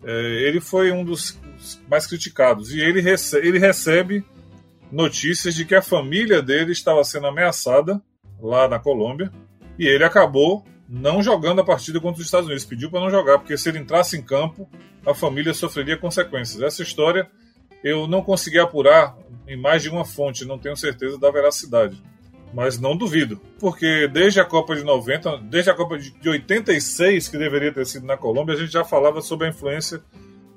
é, 0.05 0.13
ele 0.43 0.61
foi 0.61 0.93
um 0.93 1.03
dos 1.03 1.41
mais 1.89 2.07
criticados. 2.07 2.75
E 2.75 2.81
ele, 2.81 3.01
rece 3.01 3.39
ele 3.39 3.59
recebe 3.59 4.23
notícias 4.93 5.55
de 5.55 5.65
que 5.65 5.75
a 5.75 5.81
família 5.81 6.43
dele 6.43 6.73
estava 6.73 7.03
sendo 7.05 7.27
ameaçada 7.27 8.01
lá 8.39 8.69
na 8.69 8.79
Colômbia. 8.79 9.33
E 9.79 9.87
ele 9.87 10.05
acabou 10.05 10.63
não 10.87 11.23
jogando 11.23 11.63
a 11.63 11.65
partida 11.65 11.99
contra 11.99 12.21
os 12.21 12.27
Estados 12.27 12.47
Unidos. 12.47 12.67
Pediu 12.67 12.91
para 12.91 13.01
não 13.01 13.11
jogar, 13.11 13.39
porque 13.39 13.57
se 13.57 13.71
ele 13.71 13.79
entrasse 13.79 14.15
em 14.15 14.23
campo, 14.23 14.69
a 15.07 15.15
família 15.15 15.55
sofreria 15.55 15.97
consequências. 15.97 16.63
Essa 16.63 16.83
história 16.83 17.31
eu 17.85 18.09
não 18.09 18.23
consegui 18.23 18.59
apurar 18.59 19.14
em 19.47 19.61
mais 19.61 19.83
de 19.83 19.90
uma 19.90 20.07
fonte, 20.07 20.47
não 20.47 20.59
tenho 20.59 20.77
certeza 20.77 21.18
da 21.18 21.31
veracidade. 21.31 22.03
Mas 22.55 22.79
não 22.79 22.97
duvido, 22.97 23.40
porque 23.59 24.09
desde 24.09 24.40
a 24.40 24.44
Copa 24.44 24.75
de 24.75 24.85
90, 24.85 25.38
desde 25.38 25.70
a 25.70 25.75
Copa 25.75 25.99
de 25.99 26.29
86, 26.29 27.29
que 27.29 27.37
deveria 27.37 27.73
ter 27.73 27.85
sido 27.85 28.07
na 28.07 28.16
Colômbia, 28.16 28.55
a 28.55 28.59
gente 28.59 28.73
já 28.73 28.85
falava 28.85 29.20
sobre 29.20 29.47
a 29.47 29.51
influência 29.51 30.03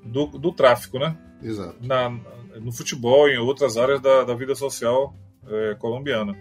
do, 0.05 0.27
do 0.27 0.51
tráfico, 0.53 0.99
né? 0.99 1.17
Exato. 1.41 1.75
Na, 1.81 2.09
no 2.61 2.71
futebol 2.71 3.27
e 3.27 3.33
em 3.33 3.39
outras 3.39 3.77
áreas 3.77 3.99
da, 3.99 4.23
da 4.23 4.35
vida 4.35 4.55
social 4.55 5.13
é, 5.47 5.75
colombiana. 5.75 6.37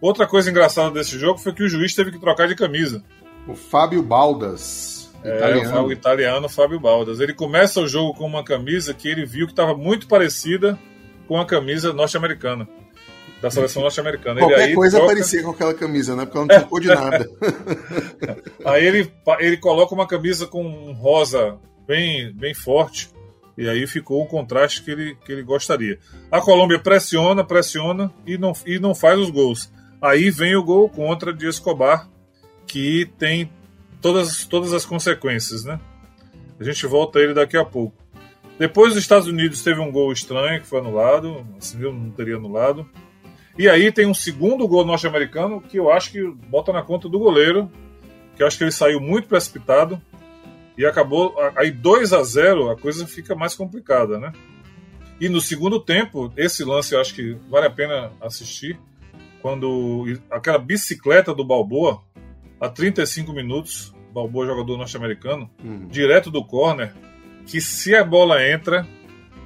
Outra 0.00 0.26
coisa 0.26 0.50
engraçada 0.50 0.90
desse 0.90 1.18
jogo 1.18 1.38
foi 1.38 1.52
que 1.54 1.62
o 1.62 1.68
juiz 1.68 1.94
teve 1.94 2.10
que 2.10 2.18
trocar 2.18 2.48
de 2.48 2.56
camisa. 2.56 3.02
O 3.46 3.54
Fábio 3.54 4.02
Baldas. 4.02 4.99
Italiano. 5.24 5.76
É, 5.76 5.80
o 5.82 5.92
italiano 5.92 6.48
Fábio 6.48 6.80
Baldas. 6.80 7.20
Ele 7.20 7.34
começa 7.34 7.80
o 7.80 7.88
jogo 7.88 8.14
com 8.14 8.26
uma 8.26 8.42
camisa 8.42 8.94
que 8.94 9.08
ele 9.08 9.26
viu 9.26 9.46
que 9.46 9.52
estava 9.52 9.74
muito 9.74 10.06
parecida 10.06 10.78
com 11.28 11.38
a 11.38 11.46
camisa 11.46 11.92
norte-americana. 11.92 12.68
Da 13.40 13.50
seleção 13.50 13.82
norte-americana. 13.82 14.40
Qualquer 14.40 14.64
aí 14.64 14.74
coisa 14.74 14.98
troca... 14.98 15.14
parecia 15.14 15.42
com 15.42 15.50
aquela 15.50 15.72
camisa, 15.72 16.14
né? 16.14 16.24
Porque 16.26 16.38
ela 16.38 16.46
não 16.46 16.58
trocou 16.58 16.80
de 16.80 16.88
nada. 16.88 17.30
aí 18.64 18.84
ele, 18.84 19.12
ele 19.38 19.56
coloca 19.56 19.94
uma 19.94 20.06
camisa 20.06 20.46
com 20.46 20.62
um 20.62 20.92
rosa 20.92 21.58
bem, 21.86 22.32
bem 22.34 22.52
forte. 22.52 23.08
E 23.56 23.68
aí 23.68 23.86
ficou 23.86 24.22
o 24.22 24.26
contraste 24.26 24.82
que 24.82 24.90
ele, 24.90 25.14
que 25.24 25.32
ele 25.32 25.42
gostaria. 25.42 25.98
A 26.30 26.40
Colômbia 26.40 26.78
pressiona, 26.78 27.44
pressiona 27.44 28.12
e 28.26 28.36
não, 28.36 28.52
e 28.66 28.78
não 28.78 28.94
faz 28.94 29.18
os 29.18 29.30
gols. 29.30 29.72
Aí 30.00 30.30
vem 30.30 30.56
o 30.56 30.64
gol 30.64 30.88
contra 30.88 31.32
de 31.32 31.46
Escobar, 31.46 32.08
que 32.66 33.10
tem 33.18 33.50
todas, 34.00 34.44
todas 34.44 34.72
as 34.72 34.84
consequências, 34.84 35.64
né? 35.64 35.80
A 36.58 36.64
gente 36.64 36.86
volta 36.86 37.18
a 37.18 37.22
ele 37.22 37.34
daqui 37.34 37.56
a 37.56 37.64
pouco. 37.64 37.96
Depois 38.58 38.92
dos 38.92 39.02
Estados 39.02 39.26
Unidos 39.26 39.62
teve 39.62 39.80
um 39.80 39.90
gol 39.90 40.12
estranho 40.12 40.60
que 40.60 40.66
foi 40.66 40.80
anulado, 40.80 41.46
assim 41.58 41.80
eu 41.82 41.92
não 41.92 42.10
teria 42.10 42.36
anulado. 42.36 42.86
E 43.58 43.68
aí 43.68 43.90
tem 43.90 44.06
um 44.06 44.14
segundo 44.14 44.66
gol 44.68 44.84
norte-americano 44.84 45.60
que 45.60 45.78
eu 45.78 45.90
acho 45.90 46.12
que 46.12 46.22
bota 46.48 46.72
na 46.72 46.82
conta 46.82 47.08
do 47.08 47.18
goleiro, 47.18 47.70
que 48.36 48.42
eu 48.42 48.46
acho 48.46 48.58
que 48.58 48.64
ele 48.64 48.72
saiu 48.72 49.00
muito 49.00 49.28
precipitado 49.28 50.00
e 50.76 50.84
acabou 50.86 51.34
aí 51.56 51.70
2 51.70 52.12
a 52.12 52.22
0, 52.22 52.70
a 52.70 52.76
coisa 52.76 53.06
fica 53.06 53.34
mais 53.34 53.54
complicada, 53.54 54.18
né? 54.18 54.32
E 55.20 55.28
no 55.28 55.40
segundo 55.40 55.78
tempo, 55.78 56.32
esse 56.36 56.64
lance 56.64 56.94
eu 56.94 57.00
acho 57.00 57.14
que 57.14 57.36
vale 57.50 57.66
a 57.66 57.70
pena 57.70 58.12
assistir, 58.20 58.78
quando 59.42 60.06
aquela 60.30 60.58
bicicleta 60.58 61.34
do 61.34 61.44
Balboa, 61.44 62.02
a 62.60 62.68
35 62.68 63.32
minutos, 63.32 63.94
Balboa 64.12 64.46
jogador 64.46 64.76
norte-americano, 64.76 65.48
uhum. 65.64 65.86
direto 65.88 66.30
do 66.30 66.44
corner, 66.44 66.92
que 67.46 67.60
se 67.60 67.94
a 67.94 68.04
bola 68.04 68.46
entra, 68.46 68.86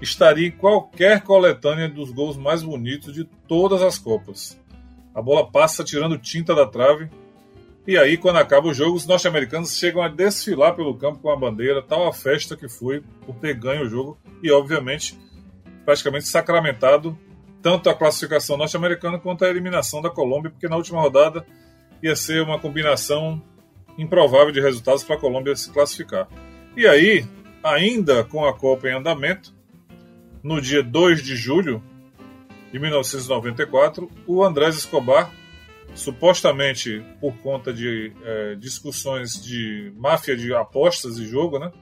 estaria 0.00 0.48
em 0.48 0.50
qualquer 0.50 1.22
coletânea 1.22 1.88
dos 1.88 2.10
gols 2.10 2.36
mais 2.36 2.62
bonitos 2.62 3.12
de 3.12 3.24
todas 3.46 3.82
as 3.82 3.98
Copas. 3.98 4.60
A 5.14 5.22
bola 5.22 5.50
passa 5.50 5.84
tirando 5.84 6.18
tinta 6.18 6.54
da 6.54 6.66
trave. 6.66 7.08
E 7.86 7.96
aí, 7.96 8.16
quando 8.16 8.36
acaba 8.36 8.66
o 8.66 8.74
jogo, 8.74 8.96
os 8.96 9.06
norte-americanos 9.06 9.76
chegam 9.76 10.02
a 10.02 10.08
desfilar 10.08 10.74
pelo 10.74 10.96
campo 10.96 11.20
com 11.20 11.30
a 11.30 11.36
bandeira, 11.36 11.82
tal 11.82 12.08
a 12.08 12.12
festa 12.12 12.56
que 12.56 12.68
foi 12.68 13.02
por 13.24 13.36
ter 13.36 13.54
ganho 13.54 13.84
o 13.84 13.88
jogo. 13.88 14.18
E, 14.42 14.50
obviamente, 14.50 15.16
praticamente 15.84 16.26
sacramentado 16.26 17.16
tanto 17.62 17.88
a 17.88 17.94
classificação 17.94 18.56
norte-americana 18.56 19.18
quanto 19.18 19.44
a 19.44 19.48
eliminação 19.48 20.02
da 20.02 20.10
Colômbia, 20.10 20.50
porque 20.50 20.68
na 20.68 20.76
última 20.76 21.00
rodada 21.00 21.46
ia 22.04 22.14
ser 22.14 22.42
uma 22.42 22.58
combinação 22.58 23.42
improvável 23.96 24.52
de 24.52 24.60
resultados 24.60 25.02
para 25.02 25.16
a 25.16 25.18
Colômbia 25.18 25.56
se 25.56 25.72
classificar. 25.72 26.28
E 26.76 26.86
aí, 26.86 27.24
ainda 27.62 28.22
com 28.24 28.44
a 28.44 28.52
Copa 28.52 28.88
em 28.88 28.92
andamento, 28.92 29.54
no 30.42 30.60
dia 30.60 30.82
2 30.82 31.22
de 31.22 31.34
julho 31.34 31.82
de 32.70 32.78
1994, 32.78 34.10
o 34.26 34.44
Andrés 34.44 34.76
Escobar, 34.76 35.32
supostamente 35.94 37.02
por 37.20 37.38
conta 37.38 37.72
de 37.72 38.12
é, 38.22 38.54
discussões 38.56 39.42
de 39.42 39.90
máfia 39.96 40.36
de 40.36 40.52
apostas 40.52 41.16
de 41.16 41.26
jogo, 41.26 41.58
né? 41.58 41.72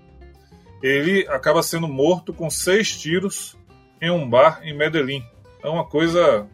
Ele 0.81 1.27
acaba 1.29 1.63
sendo 1.65 1.89
morto 1.89 2.33
com 2.33 2.49
seis 2.49 2.97
tiros 2.97 3.57
em 4.01 4.11
um 4.11 4.29
bar 4.29 4.61
em 4.63 4.77
Medellín. 4.77 5.25
É 5.65 5.69
uma 5.69 5.85
coisa. 5.85 6.47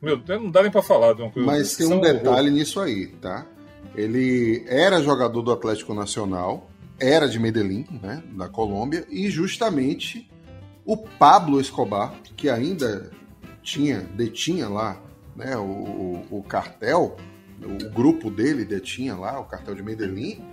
Meu, 0.00 0.20
não 0.28 0.50
dá 0.50 0.62
nem 0.62 0.70
pra 0.70 0.82
falar. 0.82 1.12
De 1.14 1.22
uma 1.22 1.30
coisa 1.30 1.46
Mas 1.46 1.76
tem 1.76 1.86
um 1.86 2.00
detalhe 2.00 2.50
nisso 2.50 2.80
aí, 2.80 3.08
tá? 3.08 3.46
Ele 3.94 4.64
era 4.68 5.02
jogador 5.02 5.42
do 5.42 5.50
Atlético 5.50 5.92
Nacional, 5.92 6.70
era 7.00 7.28
de 7.28 7.38
Medellín, 7.38 7.86
né, 8.02 8.22
da 8.32 8.48
Colômbia, 8.48 9.04
e 9.08 9.28
justamente 9.28 10.30
o 10.84 10.96
Pablo 10.96 11.60
Escobar, 11.60 12.14
que 12.36 12.48
ainda 12.48 13.10
tinha, 13.62 14.00
detinha 14.00 14.68
lá 14.68 15.00
né, 15.34 15.56
o, 15.56 15.62
o, 15.62 16.38
o 16.38 16.42
cartel, 16.42 17.16
o 17.62 17.90
grupo 17.90 18.30
dele 18.30 18.64
detinha 18.64 19.16
lá, 19.16 19.38
o 19.38 19.44
cartel 19.44 19.74
de 19.74 19.82
Medellín, 19.82 20.44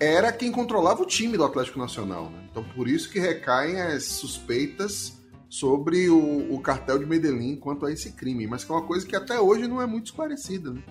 era 0.00 0.32
quem 0.32 0.50
controlava 0.50 1.02
o 1.02 1.06
time 1.06 1.36
do 1.36 1.44
Atlético 1.44 1.78
Nacional. 1.78 2.30
Né? 2.30 2.48
Então, 2.50 2.64
por 2.74 2.88
isso 2.88 3.10
que 3.10 3.20
recaem 3.20 3.80
as 3.80 4.04
suspeitas 4.04 5.21
sobre 5.52 6.08
o, 6.08 6.54
o, 6.54 6.58
cartel 6.60 6.98
de 6.98 7.04
Medellín 7.04 7.56
quanto 7.56 7.84
a 7.84 7.92
esse 7.92 8.12
crime, 8.12 8.46
mas 8.46 8.64
que 8.64 8.72
é 8.72 8.74
uma 8.74 8.86
coisa 8.86 9.06
que 9.06 9.14
até 9.14 9.38
hoje 9.38 9.68
não 9.68 9.82
é 9.82 9.86
muito 9.86 10.06
esclarecida. 10.06 10.72
Né? 10.72 10.82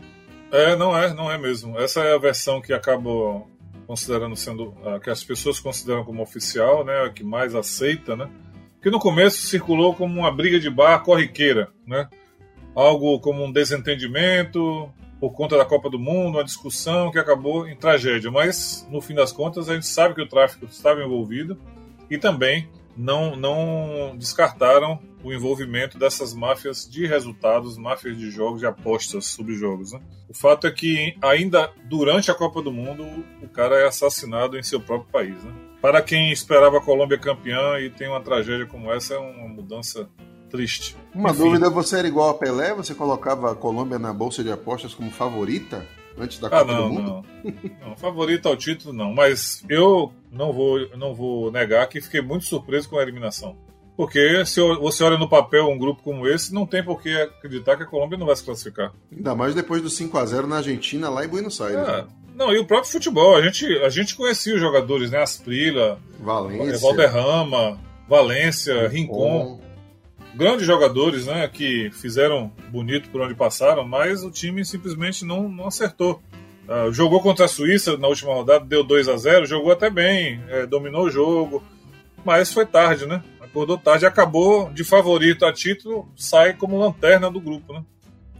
É, 0.52 0.76
não 0.76 0.96
é, 0.96 1.12
não 1.16 1.32
é 1.32 1.36
mesmo. 1.36 1.80
Essa 1.80 2.02
é 2.02 2.14
a 2.14 2.20
versão 2.20 2.62
que 2.62 2.72
acabou 2.72 3.50
considerando 3.88 4.36
sendo 4.36 4.76
a 4.86 5.00
que 5.00 5.10
as 5.10 5.24
pessoas 5.24 5.60
consideram 5.60 6.04
como 6.04 6.22
oficial, 6.22 6.86
né, 6.86 7.02
a 7.02 7.10
que 7.10 7.24
mais 7.24 7.56
aceita, 7.56 8.16
né? 8.16 8.30
Que 8.80 8.92
no 8.92 9.00
começo 9.00 9.42
circulou 9.48 9.96
como 9.96 10.20
uma 10.20 10.32
briga 10.32 10.60
de 10.60 10.70
bar 10.70 11.00
corriqueira, 11.00 11.72
né? 11.86 12.08
Algo 12.76 13.20
como 13.20 13.44
um 13.44 13.52
desentendimento 13.52 14.88
por 15.20 15.32
conta 15.34 15.58
da 15.58 15.66
Copa 15.66 15.90
do 15.90 15.98
Mundo, 15.98 16.38
uma 16.38 16.44
discussão 16.44 17.10
que 17.10 17.18
acabou 17.18 17.68
em 17.68 17.76
tragédia, 17.76 18.30
mas 18.30 18.88
no 18.92 19.02
fim 19.02 19.16
das 19.16 19.32
contas 19.32 19.70
a 19.70 19.74
gente 19.74 19.88
sabe 19.88 20.14
que 20.14 20.22
o 20.22 20.30
tráfico 20.30 20.66
estava 20.66 21.02
envolvido 21.02 21.60
e 22.12 22.18
também 22.20 22.70
não, 22.96 23.36
não 23.36 24.16
descartaram 24.18 25.00
o 25.24 25.32
envolvimento 25.32 25.98
dessas 25.98 26.34
máfias 26.34 26.90
de 26.90 27.06
resultados, 27.06 27.78
máfias 27.78 28.18
de 28.18 28.32
jogos, 28.32 28.60
de 28.60 28.66
apostas 28.66 29.26
sobre 29.26 29.56
jogos. 29.56 29.94
Né? 29.94 30.02
O 30.30 30.34
fato 30.34 30.68
é 30.68 30.72
que 30.72 31.16
ainda 31.22 31.72
durante 31.86 32.32
a 32.32 32.36
Copa 32.36 32.62
do 32.62 32.72
Mundo 32.72 33.06
o 33.42 33.48
cara 33.48 33.78
é 33.78 33.88
assassinado 33.88 34.58
em 34.58 34.64
seu 34.64 34.80
próprio 34.80 35.12
país. 35.12 35.44
Né? 35.44 35.54
Para 35.82 36.02
quem 36.02 36.32
esperava 36.32 36.78
a 36.78 36.82
Colômbia 36.82 37.18
campeã 37.18 37.80
e 37.80 37.90
tem 37.90 38.08
uma 38.08 38.22
tragédia 38.22 38.66
como 38.66 38.92
essa, 38.92 39.14
é 39.14 39.18
uma 39.18 39.48
mudança 39.48 40.10
triste. 40.50 40.96
Uma 41.14 41.32
Enfim. 41.32 41.44
dúvida, 41.44 41.70
você 41.70 41.98
era 41.98 42.08
igual 42.08 42.30
a 42.30 42.34
Pelé? 42.34 42.74
Você 42.74 42.94
colocava 42.94 43.52
a 43.52 43.56
Colômbia 43.56 43.98
na 43.98 44.14
bolsa 44.14 44.44
de 44.44 44.52
apostas 44.52 44.94
como 44.94 45.10
favorita? 45.10 45.86
Antes 46.18 46.40
da 46.40 46.48
ah, 46.48 46.52
Copa 46.52 46.74
não, 46.74 46.88
do 46.88 46.94
Mundo? 46.94 47.26
Não. 47.44 47.88
não, 47.88 47.96
favorito 47.96 48.48
ao 48.48 48.56
título 48.56 48.94
não, 48.94 49.14
mas 49.14 49.64
eu 49.70 50.12
não 50.32 50.52
vou, 50.52 50.90
não 50.98 51.14
vou 51.14 51.52
negar 51.52 51.88
que 51.88 52.02
fiquei 52.02 52.22
muito 52.22 52.46
surpreso 52.46 52.90
com 52.90 52.98
a 52.98 53.02
eliminação. 53.02 53.56
Porque 53.96 54.46
se 54.46 54.60
você 54.60 55.04
olha 55.04 55.18
no 55.18 55.30
papel 55.30 55.68
um 55.70 55.78
grupo 55.78 56.02
como 56.02 56.28
esse, 56.28 56.54
não 56.54 56.66
tem 56.66 56.84
por 56.84 57.02
que 57.02 57.14
acreditar 57.14 57.78
que 57.78 57.84
a 57.84 57.86
Colômbia 57.86 58.18
não 58.18 58.26
vai 58.26 58.36
se 58.36 58.44
classificar. 58.44 58.94
Ainda 59.16 59.36
mais 59.36 59.54
depois 59.54 59.82
do 59.82 59.90
5 59.90 60.18
a 60.18 60.26
0 60.26 60.48
na 60.48 60.58
Argentina, 60.58 61.10
lá 61.10 61.24
em 61.24 61.28
Buenos 61.28 61.60
Aires. 61.62 61.88
É. 61.88 61.98
Né? 61.98 62.08
Não, 62.34 62.52
e 62.52 62.58
o 62.58 62.66
próprio 62.66 62.92
futebol. 62.92 63.36
A 63.36 63.42
gente, 63.42 63.66
a 63.80 63.90
gente 63.90 64.16
conhecia 64.16 64.56
os 64.56 64.62
jogadores, 64.62 65.12
né? 65.12 65.22
Asprila, 65.22 66.00
Valência, 66.20 66.80
Valderrama, 66.80 67.80
Valência, 68.08 68.88
Rincon 68.88 69.60
grandes 70.34 70.66
jogadores 70.66 71.26
né, 71.26 71.48
que 71.48 71.90
fizeram 71.92 72.52
bonito 72.70 73.10
por 73.10 73.22
onde 73.22 73.36
passaram, 73.36 73.86
mas 73.88 74.24
o 74.24 74.32
time 74.32 74.64
simplesmente 74.64 75.26
não, 75.26 75.50
não 75.50 75.68
acertou. 75.68 76.22
Uh, 76.68 76.92
jogou 76.94 77.22
contra 77.22 77.46
a 77.46 77.50
Suíça 77.50 77.98
na 77.98 78.08
última 78.08 78.34
rodada, 78.34 78.64
deu 78.64 78.84
2 78.84 79.10
a 79.10 79.18
0 79.18 79.46
jogou 79.46 79.72
até 79.72 79.90
bem, 79.90 80.42
é, 80.48 80.66
dominou 80.66 81.06
o 81.06 81.10
jogo, 81.10 81.62
mas 82.24 82.54
foi 82.54 82.66
tarde, 82.66 83.06
né? 83.06 83.22
Acordou 83.42 83.78
tarde, 83.78 84.06
acabou 84.06 84.70
de 84.70 84.84
favorito 84.84 85.46
a 85.46 85.52
título, 85.52 86.08
sai 86.16 86.54
como 86.54 86.80
lanterna 86.80 87.30
do 87.30 87.42
grupo, 87.42 87.74
né? 87.74 87.84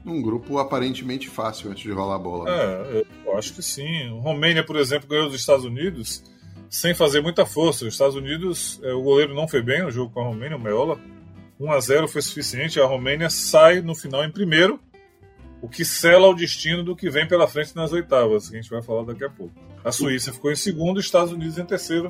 Um 0.06 0.22
grupo 0.22 0.58
aparentemente 0.58 1.30
fácil 1.30 1.70
antes 1.70 1.84
de 1.84 1.92
rolar 1.92 2.16
a 2.16 2.20
bola. 2.20 2.46
Né? 2.46 2.52
É, 2.56 3.06
eu 3.26 3.38
acho 3.38 3.54
que 3.54 3.62
sim. 3.62 4.10
O 4.10 4.20
Romênia, 4.20 4.64
por 4.64 4.76
exemplo, 4.76 5.08
ganhou 5.08 5.28
dos 5.28 5.40
Estados 5.40 5.66
Unidos 5.66 6.24
sem 6.70 6.96
fazer 6.96 7.22
muita 7.22 7.46
força. 7.46 7.86
Os 7.86 7.94
Estados 7.94 8.16
Unidos, 8.16 8.80
é, 8.82 8.94
o 8.94 9.02
goleiro 9.04 9.36
não 9.36 9.48
foi 9.48 9.62
bem 9.62 9.84
no 9.84 9.92
jogo 9.92 10.12
com 10.12 10.22
a 10.22 10.24
Romênia, 10.24 10.58
o 10.58 10.62
Meola 10.62 10.98
1 11.62 11.72
a 11.72 11.80
0 11.80 12.08
foi 12.08 12.22
suficiente. 12.24 12.80
A 12.80 12.86
Romênia 12.86 13.30
sai 13.30 13.82
no 13.82 13.94
final 13.94 14.26
em 14.26 14.32
primeiro, 14.32 14.80
o 15.62 15.70
que 15.70 15.86
sela 15.86 16.28
o 16.28 16.34
destino 16.34 16.84
do 16.84 16.96
que 16.96 17.08
vem 17.08 17.28
pela 17.28 17.48
frente 17.48 17.76
nas 17.76 17.92
oitavas, 17.92 18.50
que 18.50 18.58
a 18.58 18.62
gente 18.62 18.72
vai 18.72 18.82
falar 18.82 19.04
daqui 19.04 19.24
a 19.24 19.30
pouco. 19.30 19.54
A 19.84 19.92
Suíça 19.92 20.34
ficou 20.34 20.52
em 20.52 20.56
segundo, 20.56 20.98
os 20.98 21.06
Estados 21.06 21.32
Unidos 21.32 21.60
em 21.60 21.66
terceiro 21.66 22.08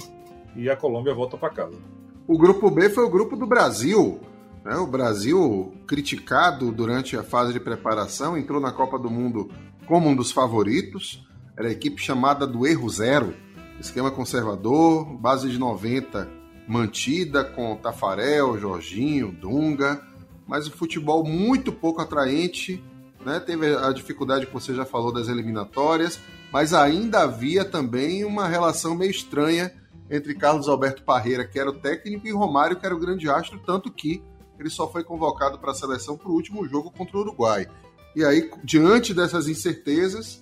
e 0.55 0.69
a 0.69 0.75
Colômbia 0.77 1.13
volta 1.13 1.37
para 1.37 1.49
casa. 1.49 1.77
O 2.25 2.37
grupo 2.37 2.71
B 2.71 2.89
foi 2.89 3.03
o 3.03 3.09
grupo 3.09 3.35
do 3.35 3.45
Brasil. 3.45 4.21
Né? 4.63 4.75
O 4.77 4.87
Brasil, 4.87 5.73
criticado 5.85 6.71
durante 6.71 7.17
a 7.17 7.23
fase 7.23 7.51
de 7.51 7.59
preparação, 7.59 8.37
entrou 8.37 8.61
na 8.61 8.71
Copa 8.71 8.97
do 8.97 9.09
Mundo 9.09 9.51
como 9.85 10.07
um 10.07 10.15
dos 10.15 10.31
favoritos. 10.31 11.27
Era 11.57 11.67
a 11.67 11.71
equipe 11.71 12.01
chamada 12.01 12.47
do 12.47 12.65
Erro 12.65 12.89
Zero, 12.89 13.35
esquema 13.81 14.11
conservador, 14.11 15.05
base 15.17 15.49
de 15.49 15.57
90 15.57 16.40
mantida 16.71 17.43
com 17.43 17.75
Tafarel, 17.75 18.57
Jorginho, 18.57 19.29
Dunga, 19.29 20.01
mas 20.47 20.67
o 20.67 20.71
futebol 20.71 21.21
muito 21.21 21.69
pouco 21.69 21.99
atraente, 21.99 22.81
né? 23.25 23.41
Teve 23.41 23.75
a 23.75 23.91
dificuldade 23.91 24.45
que 24.45 24.53
você 24.53 24.73
já 24.73 24.85
falou 24.85 25.11
das 25.11 25.27
eliminatórias, 25.27 26.17
mas 26.49 26.73
ainda 26.73 27.23
havia 27.23 27.65
também 27.65 28.23
uma 28.23 28.47
relação 28.47 28.95
meio 28.95 29.11
estranha 29.11 29.69
entre 30.09 30.33
Carlos 30.33 30.69
Alberto 30.69 31.03
Parreira, 31.03 31.45
que 31.45 31.59
era 31.59 31.69
o 31.69 31.77
técnico, 31.77 32.25
e 32.25 32.31
Romário, 32.31 32.77
que 32.79 32.85
era 32.85 32.95
o 32.95 32.99
grande 32.99 33.29
astro, 33.29 33.59
tanto 33.65 33.91
que 33.91 34.23
ele 34.57 34.69
só 34.69 34.89
foi 34.89 35.03
convocado 35.03 35.59
para 35.59 35.71
a 35.71 35.75
seleção 35.75 36.15
para 36.15 36.29
o 36.29 36.33
último 36.33 36.65
jogo 36.69 36.89
contra 36.89 37.17
o 37.17 37.19
Uruguai. 37.19 37.67
E 38.15 38.23
aí, 38.23 38.49
diante 38.63 39.13
dessas 39.13 39.49
incertezas, 39.49 40.41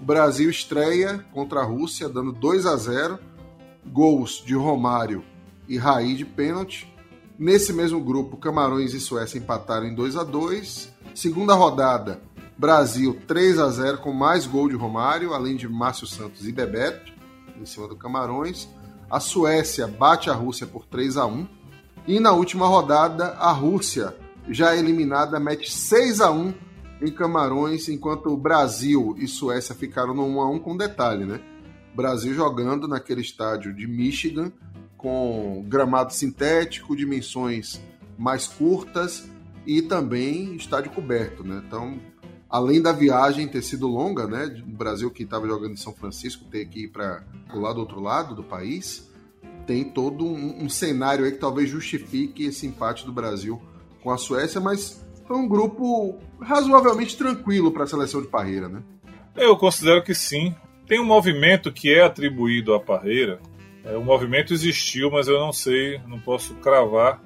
o 0.00 0.04
Brasil 0.04 0.50
estreia 0.50 1.24
contra 1.32 1.60
a 1.60 1.64
Rússia, 1.64 2.08
dando 2.08 2.32
2 2.32 2.66
a 2.66 2.76
0 2.76 3.16
gols 3.86 4.42
de 4.44 4.54
Romário 4.54 5.22
e 5.68 5.76
Raí 5.76 6.14
de 6.14 6.24
pênalti. 6.24 6.92
Nesse 7.38 7.72
mesmo 7.72 8.00
grupo, 8.00 8.36
Camarões 8.36 8.94
e 8.94 9.00
Suécia 9.00 9.38
empataram 9.38 9.86
em 9.86 9.94
2 9.94 10.16
a 10.16 10.24
2 10.24 10.92
Segunda 11.18 11.52
rodada, 11.54 12.20
Brasil 12.56 13.20
3 13.26 13.58
a 13.58 13.68
0 13.68 13.98
com 13.98 14.12
mais 14.12 14.46
gol 14.46 14.68
de 14.68 14.76
Romário, 14.76 15.34
além 15.34 15.56
de 15.56 15.68
Márcio 15.68 16.06
Santos 16.06 16.46
e 16.46 16.52
Bebeto, 16.52 17.12
em 17.60 17.66
cima 17.66 17.88
do 17.88 17.96
Camarões. 17.96 18.68
A 19.10 19.18
Suécia 19.18 19.88
bate 19.88 20.30
a 20.30 20.32
Rússia 20.32 20.64
por 20.64 20.86
3 20.86 21.16
a 21.16 21.26
1 21.26 21.46
E 22.06 22.20
na 22.20 22.32
última 22.32 22.68
rodada, 22.68 23.30
a 23.32 23.50
Rússia, 23.50 24.16
já 24.48 24.76
eliminada, 24.76 25.40
mete 25.40 25.72
6 25.72 26.20
a 26.20 26.30
1 26.30 26.54
em 27.02 27.10
Camarões, 27.10 27.88
enquanto 27.88 28.26
o 28.26 28.36
Brasil 28.36 29.16
e 29.18 29.26
Suécia 29.26 29.74
ficaram 29.74 30.14
no 30.14 30.24
1 30.24 30.40
a 30.40 30.50
1 30.50 30.58
com 30.60 30.76
detalhe, 30.76 31.24
né? 31.24 31.40
Brasil 31.96 32.32
jogando 32.32 32.86
naquele 32.86 33.22
estádio 33.22 33.74
de 33.74 33.88
Michigan, 33.88 34.52
com 34.98 35.64
gramado 35.66 36.12
sintético, 36.12 36.94
dimensões 36.94 37.80
mais 38.18 38.46
curtas 38.46 39.30
e 39.64 39.80
também 39.80 40.56
estádio 40.56 40.90
coberto, 40.90 41.44
né? 41.44 41.62
Então, 41.64 41.98
além 42.50 42.82
da 42.82 42.92
viagem 42.92 43.46
ter 43.46 43.62
sido 43.62 43.86
longa, 43.86 44.26
né, 44.26 44.46
do 44.46 44.76
Brasil 44.76 45.10
que 45.10 45.22
estava 45.22 45.46
jogando 45.46 45.72
em 45.72 45.76
São 45.76 45.94
Francisco 45.94 46.44
ter 46.46 46.66
que 46.66 46.84
ir 46.84 46.88
para 46.88 47.22
o 47.54 47.60
lado 47.60 47.76
do 47.76 47.80
outro 47.80 48.00
lado 48.00 48.34
do 48.34 48.42
país, 48.42 49.08
tem 49.66 49.84
todo 49.84 50.26
um, 50.26 50.64
um 50.64 50.68
cenário 50.68 51.24
aí 51.24 51.32
que 51.32 51.38
talvez 51.38 51.70
justifique 51.70 52.44
esse 52.44 52.66
empate 52.66 53.06
do 53.06 53.12
Brasil 53.12 53.62
com 54.02 54.10
a 54.10 54.18
Suécia, 54.18 54.60
mas 54.60 55.06
foi 55.26 55.36
um 55.36 55.46
grupo 55.46 56.18
razoavelmente 56.40 57.16
tranquilo 57.16 57.70
para 57.70 57.84
a 57.84 57.86
seleção 57.86 58.20
de 58.20 58.28
Parreira, 58.28 58.68
né? 58.68 58.82
Eu 59.36 59.56
considero 59.56 60.02
que 60.02 60.14
sim. 60.14 60.54
Tem 60.86 60.98
um 60.98 61.04
movimento 61.04 61.70
que 61.70 61.92
é 61.92 62.02
atribuído 62.02 62.74
à 62.74 62.80
Parreira. 62.80 63.38
É, 63.84 63.96
o 63.96 64.02
movimento 64.02 64.52
existiu, 64.52 65.10
mas 65.10 65.28
eu 65.28 65.38
não 65.38 65.52
sei, 65.52 66.00
não 66.06 66.18
posso 66.18 66.54
cravar 66.56 67.20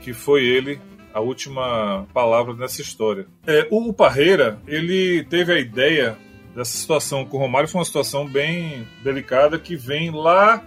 que 0.00 0.12
foi 0.12 0.44
ele 0.44 0.80
a 1.14 1.20
última 1.20 2.06
palavra 2.12 2.54
nessa 2.54 2.82
história. 2.82 3.26
É, 3.46 3.66
o 3.70 3.92
Parreira, 3.92 4.60
ele 4.66 5.24
teve 5.24 5.52
a 5.52 5.58
ideia 5.58 6.18
dessa 6.54 6.76
situação 6.76 7.24
com 7.24 7.36
o 7.36 7.40
Romário, 7.40 7.68
foi 7.68 7.78
uma 7.78 7.84
situação 7.84 8.26
bem 8.26 8.86
delicada 9.02 9.58
que 9.58 9.76
vem 9.76 10.10
lá 10.10 10.66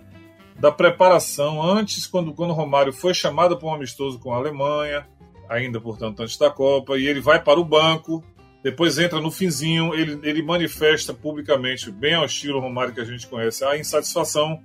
da 0.60 0.72
preparação 0.72 1.62
antes, 1.62 2.08
quando, 2.08 2.34
quando 2.34 2.52
o 2.52 2.54
Romário 2.54 2.94
foi 2.94 3.14
chamado 3.14 3.58
para 3.58 3.68
um 3.68 3.74
amistoso 3.74 4.20
com 4.20 4.34
a 4.34 4.38
Alemanha, 4.38 5.06
ainda 5.50 5.80
portanto 5.82 6.22
antes 6.22 6.38
da 6.38 6.50
Copa, 6.50 6.98
e 6.98 7.08
ele 7.08 7.20
vai 7.20 7.44
para 7.44 7.60
o 7.60 7.66
banco, 7.66 8.24
depois 8.64 8.98
entra 8.98 9.20
no 9.20 9.30
finzinho, 9.30 9.94
ele, 9.94 10.20
ele 10.24 10.42
manifesta 10.42 11.14
publicamente, 11.14 11.92
bem 11.92 12.16
ao 12.16 12.26
estilo 12.26 12.60
Romário 12.60 12.94
que 12.94 13.02
a 13.02 13.06
gente 13.06 13.28
conhece, 13.28 13.64
a 13.64 13.78
insatisfação 13.78 14.60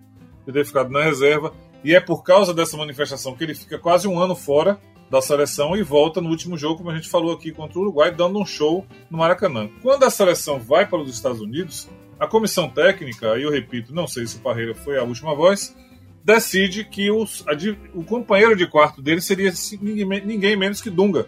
de 0.46 0.52
ter 0.52 0.64
ficado 0.64 0.90
na 0.90 1.02
reserva, 1.02 1.52
e 1.82 1.94
é 1.94 2.00
por 2.00 2.22
causa 2.22 2.52
dessa 2.52 2.76
manifestação 2.76 3.34
que 3.34 3.44
ele 3.44 3.54
fica 3.54 3.78
quase 3.78 4.06
um 4.06 4.18
ano 4.18 4.34
fora 4.34 4.78
da 5.10 5.20
seleção 5.20 5.76
e 5.76 5.82
volta 5.82 6.20
no 6.20 6.28
último 6.28 6.56
jogo, 6.56 6.78
como 6.78 6.90
a 6.90 6.94
gente 6.94 7.08
falou 7.08 7.32
aqui, 7.32 7.50
contra 7.50 7.78
o 7.78 7.82
Uruguai, 7.82 8.12
dando 8.12 8.38
um 8.38 8.46
show 8.46 8.86
no 9.10 9.18
Maracanã. 9.18 9.68
Quando 9.82 10.04
a 10.04 10.10
seleção 10.10 10.60
vai 10.60 10.86
para 10.86 11.00
os 11.00 11.12
Estados 11.12 11.40
Unidos, 11.40 11.88
a 12.18 12.26
comissão 12.26 12.68
técnica, 12.68 13.36
e 13.36 13.42
eu 13.42 13.50
repito, 13.50 13.94
não 13.94 14.06
sei 14.06 14.26
se 14.26 14.36
o 14.36 14.40
Parreira 14.40 14.74
foi 14.74 14.98
a 14.98 15.02
última 15.02 15.34
voz, 15.34 15.74
decide 16.22 16.84
que 16.84 17.10
os, 17.10 17.44
a, 17.48 17.52
o 17.94 18.04
companheiro 18.04 18.54
de 18.54 18.66
quarto 18.66 19.02
dele 19.02 19.20
seria 19.20 19.52
ninguém, 19.80 20.24
ninguém, 20.24 20.56
menos 20.56 20.80
que 20.80 20.90
Dunga, 20.90 21.26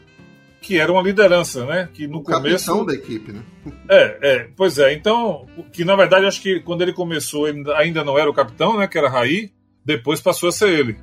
que 0.63 0.79
era 0.79 0.91
uma 0.91 1.03
liderança, 1.03 1.67
né? 1.67 1.89
Que 1.93 2.07
no 2.07 2.19
o 2.19 2.23
começo 2.23 2.67
capitão 2.67 2.87
da 2.87 2.95
equipe, 2.95 3.33
né? 3.33 3.43
É, 3.91 4.19
é, 4.23 4.49
pois 4.57 4.79
é. 4.79 4.93
Então, 4.95 5.47
que 5.73 5.85
na 5.85 5.97
verdade 5.97 6.25
acho 6.25 6.41
que 6.41 6.61
quando 6.61 6.83
ele 6.83 6.93
começou 6.93 7.49
ele 7.49 7.71
ainda 7.73 8.05
não 8.05 8.17
era 8.17 8.31
o 8.31 8.35
capitão, 8.35 8.79
né? 8.79 8.87
Que 8.87 8.97
era 8.97 9.11
Raí. 9.11 9.53
Depois 9.85 10.21
passou 10.21 10.49
a 10.49 10.53
ser 10.53 10.69
ele. 10.69 10.97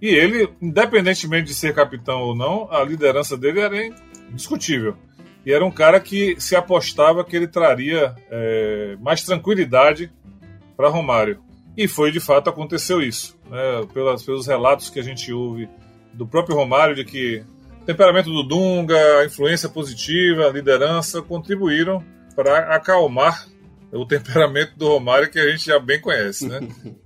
E 0.00 0.08
ele, 0.08 0.48
independentemente 0.62 1.48
de 1.48 1.54
ser 1.54 1.74
capitão 1.74 2.20
ou 2.22 2.34
não, 2.34 2.66
a 2.72 2.82
liderança 2.82 3.36
dele 3.36 3.60
era 3.60 3.76
indiscutível. 4.32 4.96
E 5.44 5.52
era 5.52 5.64
um 5.64 5.70
cara 5.70 6.00
que 6.00 6.40
se 6.40 6.56
apostava 6.56 7.22
que 7.22 7.36
ele 7.36 7.46
traria 7.46 8.14
é, 8.30 8.96
mais 9.00 9.22
tranquilidade 9.22 10.10
para 10.74 10.88
Romário. 10.88 11.40
E 11.76 11.86
foi 11.86 12.10
de 12.10 12.20
fato 12.20 12.48
aconteceu 12.48 13.02
isso. 13.02 13.38
Né? 13.50 13.86
Pelas, 13.92 14.22
pelos 14.22 14.46
relatos 14.46 14.88
que 14.88 14.98
a 14.98 15.02
gente 15.02 15.30
ouve 15.30 15.68
do 16.14 16.26
próprio 16.26 16.56
Romário, 16.56 16.94
de 16.94 17.04
que 17.04 17.44
temperamento 17.86 18.30
do 18.30 18.42
Dunga, 18.42 19.24
influência 19.24 19.68
positiva, 19.68 20.48
liderança 20.48 21.22
contribuíram 21.22 22.04
para 22.34 22.74
acalmar 22.74 23.46
o 23.92 24.06
temperamento 24.06 24.76
do 24.76 24.88
Romário 24.88 25.30
que 25.30 25.38
a 25.38 25.50
gente 25.50 25.66
já 25.66 25.78
bem 25.78 26.00
conhece. 26.00 26.46
Né? 26.48 26.60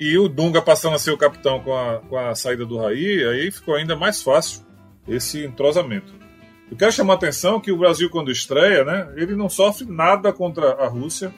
E 0.00 0.18
o 0.18 0.28
Dunga 0.28 0.60
passando 0.60 0.96
a 0.96 0.98
ser 0.98 1.12
o 1.12 1.16
capitão 1.16 1.60
com 1.60 1.72
a, 1.72 2.00
com 2.00 2.18
a 2.18 2.34
saída 2.34 2.66
do 2.66 2.76
Raí, 2.76 3.24
aí 3.24 3.52
ficou 3.52 3.76
ainda 3.76 3.94
mais 3.94 4.20
fácil 4.20 4.62
esse 5.06 5.44
entrosamento. 5.44 6.12
Eu 6.68 6.76
quero 6.76 6.90
chamar 6.90 7.12
a 7.12 7.16
atenção 7.16 7.60
que 7.60 7.70
o 7.70 7.76
Brasil, 7.76 8.10
quando 8.10 8.32
estreia, 8.32 8.84
né, 8.84 9.12
ele 9.14 9.36
não 9.36 9.48
sofre 9.48 9.86
nada 9.86 10.32
contra 10.32 10.72
a 10.72 10.88
Rússia, 10.88 11.32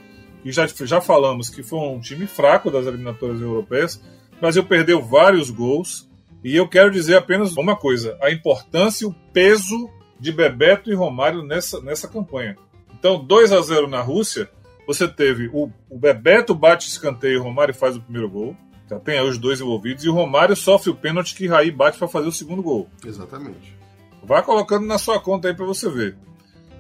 e 0.44 0.50
já, 0.50 0.66
já 0.66 0.98
falamos 0.98 1.50
que 1.50 1.62
foi 1.62 1.78
um 1.78 2.00
time 2.00 2.26
fraco 2.26 2.70
das 2.70 2.86
eliminatórias 2.86 3.40
europeias. 3.40 3.96
O 4.36 4.40
Brasil 4.40 4.64
perdeu 4.64 5.02
vários 5.02 5.50
gols, 5.50 6.08
e 6.44 6.54
eu 6.54 6.68
quero 6.68 6.90
dizer 6.90 7.16
apenas 7.16 7.56
uma 7.56 7.74
coisa: 7.74 8.16
a 8.22 8.30
importância 8.30 9.04
e 9.04 9.08
o 9.08 9.14
peso 9.32 9.88
de 10.20 10.30
Bebeto 10.30 10.90
e 10.90 10.94
Romário 10.94 11.42
nessa, 11.42 11.80
nessa 11.80 12.06
campanha. 12.06 12.56
Então, 12.92 13.24
2 13.24 13.52
a 13.52 13.60
0 13.60 13.88
na 13.88 14.00
Rússia 14.00 14.48
você 14.86 15.08
teve 15.08 15.48
o, 15.52 15.70
o 15.88 15.98
Bebeto 15.98 16.54
bate 16.54 16.88
escanteio, 16.88 17.40
o 17.40 17.42
Romário 17.42 17.74
faz 17.74 17.96
o 17.96 18.00
primeiro 18.00 18.28
gol. 18.28 18.56
Já 18.88 19.00
tem 19.00 19.18
aí 19.18 19.26
os 19.26 19.38
dois 19.38 19.60
envolvidos. 19.60 20.04
E 20.04 20.08
o 20.08 20.12
Romário 20.12 20.54
sofre 20.54 20.90
o 20.90 20.94
pênalti 20.94 21.34
que 21.34 21.46
Raí 21.46 21.70
bate 21.70 21.98
para 21.98 22.06
fazer 22.06 22.28
o 22.28 22.32
segundo 22.32 22.62
gol. 22.62 22.88
Exatamente. 23.04 23.74
Vá 24.22 24.42
colocando 24.42 24.86
na 24.86 24.98
sua 24.98 25.18
conta 25.18 25.48
aí 25.48 25.54
para 25.54 25.64
você 25.64 25.88
ver. 25.88 26.16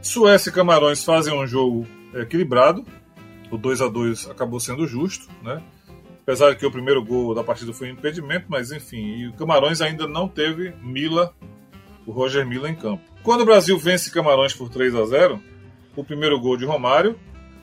Suécia 0.02 0.50
e 0.50 0.52
Camarões 0.52 1.02
fazem 1.02 1.32
um 1.32 1.46
jogo 1.46 1.86
equilibrado. 2.14 2.84
O 3.50 3.56
2 3.56 3.80
a 3.80 3.88
2 3.88 4.28
acabou 4.28 4.60
sendo 4.60 4.86
justo, 4.86 5.28
né? 5.42 5.62
Apesar 6.24 6.50
de 6.50 6.56
que 6.56 6.64
o 6.64 6.70
primeiro 6.70 7.04
gol 7.04 7.34
da 7.34 7.44
partida 7.44 7.72
foi 7.72 7.88
um 7.88 7.92
impedimento, 7.92 8.46
mas 8.48 8.72
enfim. 8.72 9.18
E 9.18 9.28
o 9.28 9.34
Camarões 9.34 9.80
ainda 9.80 10.08
não 10.08 10.26
teve 10.26 10.74
Mila, 10.82 11.34
o 12.06 12.12
Roger 12.12 12.46
Mila 12.46 12.68
em 12.68 12.74
campo. 12.74 13.02
Quando 13.22 13.42
o 13.42 13.44
Brasil 13.44 13.78
vence 13.78 14.10
Camarões 14.10 14.54
por 14.54 14.70
3 14.70 14.94
a 14.94 15.04
0 15.04 15.40
o 15.96 16.02
primeiro 16.02 16.40
gol 16.40 16.56
de 16.56 16.64
Romário, 16.64 17.18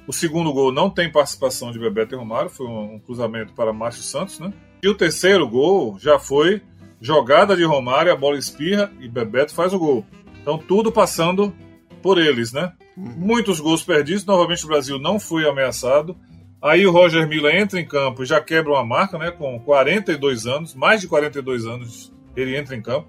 o 0.07 0.13
segundo 0.13 0.53
gol 0.53 0.71
não 0.71 0.89
tem 0.89 1.11
participação 1.11 1.71
de 1.71 1.79
Bebeto 1.79 2.15
e 2.15 2.17
Romário, 2.17 2.49
foi 2.49 2.67
um, 2.67 2.99
cruzamento 2.99 3.53
para 3.53 3.73
Márcio 3.73 4.03
Santos, 4.03 4.39
né? 4.39 4.53
E 4.81 4.87
o 4.87 4.95
terceiro 4.95 5.47
gol 5.47 5.97
já 5.99 6.17
foi 6.17 6.61
jogada 6.99 7.55
de 7.55 7.63
Romário, 7.63 8.11
a 8.11 8.15
bola 8.15 8.37
espirra 8.37 8.91
e 8.99 9.07
Bebeto 9.07 9.53
faz 9.53 9.73
o 9.73 9.79
gol. 9.79 10.05
Então 10.41 10.57
tudo 10.57 10.91
passando 10.91 11.53
por 12.01 12.17
eles, 12.17 12.51
né? 12.51 12.73
Muitos 12.95 13.59
gols 13.59 13.83
perdidos, 13.83 14.25
novamente 14.25 14.65
o 14.65 14.67
Brasil 14.67 14.99
não 14.99 15.19
foi 15.19 15.47
ameaçado. 15.47 16.15
Aí 16.61 16.85
o 16.85 16.91
Roger 16.91 17.27
Mila 17.27 17.51
entra 17.55 17.79
em 17.79 17.85
campo 17.85 18.21
e 18.21 18.25
já 18.25 18.39
quebra 18.39 18.73
uma 18.73 18.85
marca, 18.85 19.17
né? 19.17 19.31
Com 19.31 19.59
42 19.59 20.45
anos, 20.45 20.75
mais 20.75 21.01
de 21.01 21.07
42 21.07 21.65
anos 21.65 22.13
ele 22.35 22.55
entra 22.55 22.75
em 22.75 22.81
campo. 22.81 23.07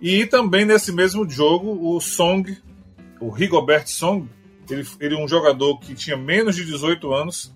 E 0.00 0.26
também 0.26 0.64
nesse 0.64 0.92
mesmo 0.92 1.28
jogo, 1.28 1.94
o 1.94 2.00
Song, 2.00 2.56
o 3.20 3.30
Rigobert 3.30 3.86
Song, 3.86 4.28
ele, 4.70 4.86
ele 5.00 5.14
um 5.16 5.28
jogador 5.28 5.78
que 5.78 5.94
tinha 5.94 6.16
menos 6.16 6.56
de 6.56 6.64
18 6.64 7.12
anos, 7.12 7.54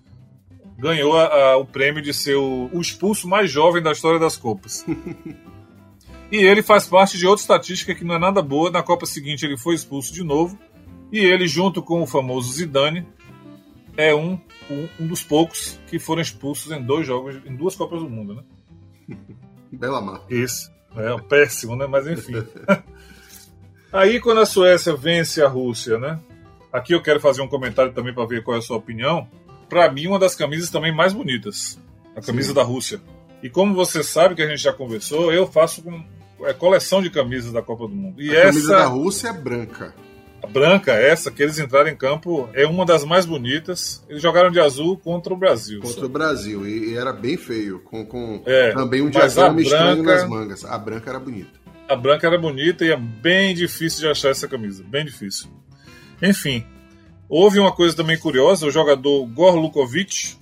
ganhou 0.77 1.17
a, 1.17 1.25
a, 1.25 1.57
o 1.57 1.65
prêmio 1.65 2.01
de 2.01 2.13
ser 2.13 2.35
o, 2.35 2.69
o, 2.73 2.81
expulso 2.81 3.27
mais 3.27 3.49
jovem 3.49 3.81
da 3.81 3.91
história 3.91 4.19
das 4.19 4.37
Copas. 4.37 4.85
e 6.31 6.37
ele 6.37 6.63
faz 6.63 6.87
parte 6.87 7.17
de 7.17 7.27
outra 7.27 7.41
estatística 7.41 7.93
que 7.93 8.03
não 8.03 8.15
é 8.15 8.19
nada 8.19 8.41
boa. 8.41 8.71
Na 8.71 8.81
Copa 8.81 9.05
seguinte 9.05 9.45
ele 9.45 9.57
foi 9.57 9.75
expulso 9.75 10.13
de 10.13 10.23
novo. 10.23 10.57
E 11.11 11.19
ele, 11.19 11.47
junto 11.47 11.83
com 11.83 12.01
o 12.01 12.07
famoso 12.07 12.53
Zidane, 12.53 13.05
é 13.97 14.15
um, 14.15 14.39
um, 14.71 15.03
um 15.03 15.07
dos 15.07 15.23
poucos 15.23 15.79
que 15.87 15.99
foram 15.99 16.21
expulsos 16.21 16.71
em 16.71 16.81
dois 16.81 17.05
jogos, 17.05 17.35
em 17.45 17.55
duas 17.55 17.75
Copas 17.75 17.99
do 17.99 18.09
Mundo, 18.09 18.35
né? 18.35 18.43
Bela 19.71 20.01
marca. 20.01 20.33
Isso. 20.33 20.71
É 20.95 21.21
péssimo, 21.21 21.75
né? 21.75 21.87
Mas 21.87 22.07
enfim. 22.07 22.33
Aí 23.91 24.19
quando 24.19 24.41
a 24.41 24.45
Suécia 24.45 24.95
vence 24.95 25.41
a 25.41 25.47
Rússia, 25.47 25.97
né? 25.97 26.19
Aqui 26.71 26.93
eu 26.93 27.01
quero 27.01 27.19
fazer 27.19 27.41
um 27.41 27.47
comentário 27.47 27.91
também 27.91 28.13
para 28.13 28.25
ver 28.25 28.43
qual 28.43 28.55
é 28.55 28.59
a 28.59 28.61
sua 28.61 28.77
opinião. 28.77 29.27
Para 29.67 29.91
mim, 29.91 30.07
uma 30.07 30.19
das 30.19 30.35
camisas 30.35 30.69
também 30.69 30.93
mais 30.93 31.13
bonitas, 31.13 31.79
a 32.15 32.21
camisa 32.21 32.49
Sim. 32.49 32.55
da 32.55 32.63
Rússia. 32.63 33.01
E 33.43 33.49
como 33.49 33.73
você 33.73 34.03
sabe 34.03 34.35
que 34.35 34.41
a 34.41 34.47
gente 34.47 34.61
já 34.61 34.71
conversou, 34.71 35.33
eu 35.33 35.47
faço 35.47 35.81
com 35.81 36.03
é, 36.43 36.53
coleção 36.53 37.01
de 37.01 37.09
camisas 37.09 37.51
da 37.51 37.61
Copa 37.61 37.87
do 37.87 37.95
Mundo. 37.95 38.21
E 38.21 38.29
a 38.29 38.39
essa 38.39 38.51
camisa 38.51 38.69
da 38.69 38.85
Rússia 38.85 39.27
é 39.29 39.33
branca. 39.33 39.93
A 40.43 40.47
branca, 40.47 40.91
essa 40.93 41.29
que 41.29 41.43
eles 41.43 41.59
entraram 41.59 41.89
em 41.89 41.95
campo, 41.95 42.49
é 42.53 42.65
uma 42.65 42.85
das 42.85 43.03
mais 43.03 43.25
bonitas. 43.25 44.03
Eles 44.09 44.21
jogaram 44.21 44.49
de 44.49 44.59
azul 44.59 44.97
contra 44.97 45.33
o 45.33 45.37
Brasil. 45.37 45.81
Contra 45.81 45.99
só. 45.99 46.05
o 46.05 46.09
Brasil, 46.09 46.67
e, 46.67 46.91
e, 46.91 46.97
era 46.97 47.13
bem 47.13 47.37
feio, 47.37 47.79
com, 47.79 48.05
com 48.05 48.41
é, 48.45 48.71
também 48.71 49.01
um 49.01 49.09
diagrama 49.09 49.61
estranho 49.61 50.03
nas 50.03 50.27
mangas. 50.27 50.65
A 50.65 50.77
branca 50.77 51.09
era 51.09 51.19
bonita. 51.19 51.61
A 51.87 51.95
branca 51.95 52.25
era 52.25 52.37
bonita 52.37 52.85
e 52.85 52.91
é 52.91 52.97
bem 52.97 53.53
difícil 53.53 53.99
de 53.99 54.07
achar 54.07 54.29
essa 54.29 54.47
camisa, 54.47 54.83
bem 54.83 55.05
difícil. 55.05 55.47
Enfim, 56.21 56.65
houve 57.27 57.59
uma 57.59 57.71
coisa 57.71 57.95
também 57.95 58.17
curiosa: 58.17 58.65
o 58.65 58.71
jogador 58.71 59.25
Gorlukovic 59.27 60.37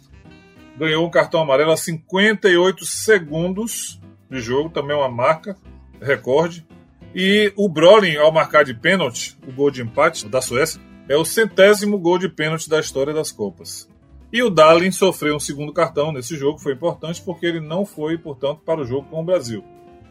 ganhou 0.78 1.06
um 1.06 1.10
cartão 1.10 1.42
amarelo 1.42 1.72
a 1.72 1.78
58 1.78 2.86
segundos 2.86 4.00
de 4.30 4.40
jogo, 4.40 4.70
também 4.70 4.96
uma 4.96 5.10
marca, 5.10 5.58
recorde. 6.02 6.66
E 7.14 7.52
o 7.56 7.68
Brolin, 7.68 8.18
ao 8.18 8.32
marcar 8.32 8.64
de 8.64 8.74
pênalti, 8.74 9.38
o 9.48 9.52
gol 9.52 9.72
de 9.72 9.82
empate 9.82 10.28
da 10.28 10.42
Suécia, 10.42 10.82
é 11.08 11.16
o 11.18 11.26
centésimo 11.26 11.98
gol 11.98 12.20
de 12.20 12.30
pênalti 12.30 12.70
da 12.70 12.80
história 12.80 13.14
das 13.14 13.32
Copas. 13.32 13.90
E 14.32 14.44
o 14.44 14.50
Darlin 14.50 14.92
sofreu 14.92 15.36
um 15.36 15.40
segundo 15.40 15.74
cartão 15.74 16.12
nesse 16.12 16.38
jogo, 16.38 16.60
foi 16.60 16.74
importante 16.74 17.22
porque 17.22 17.48
ele 17.48 17.60
não 17.60 17.84
foi, 17.84 18.18
portanto, 18.18 18.62
para 18.64 18.82
o 18.82 18.86
jogo 18.86 19.08
com 19.10 19.22
o 19.22 19.26
Brasil. 19.26 19.64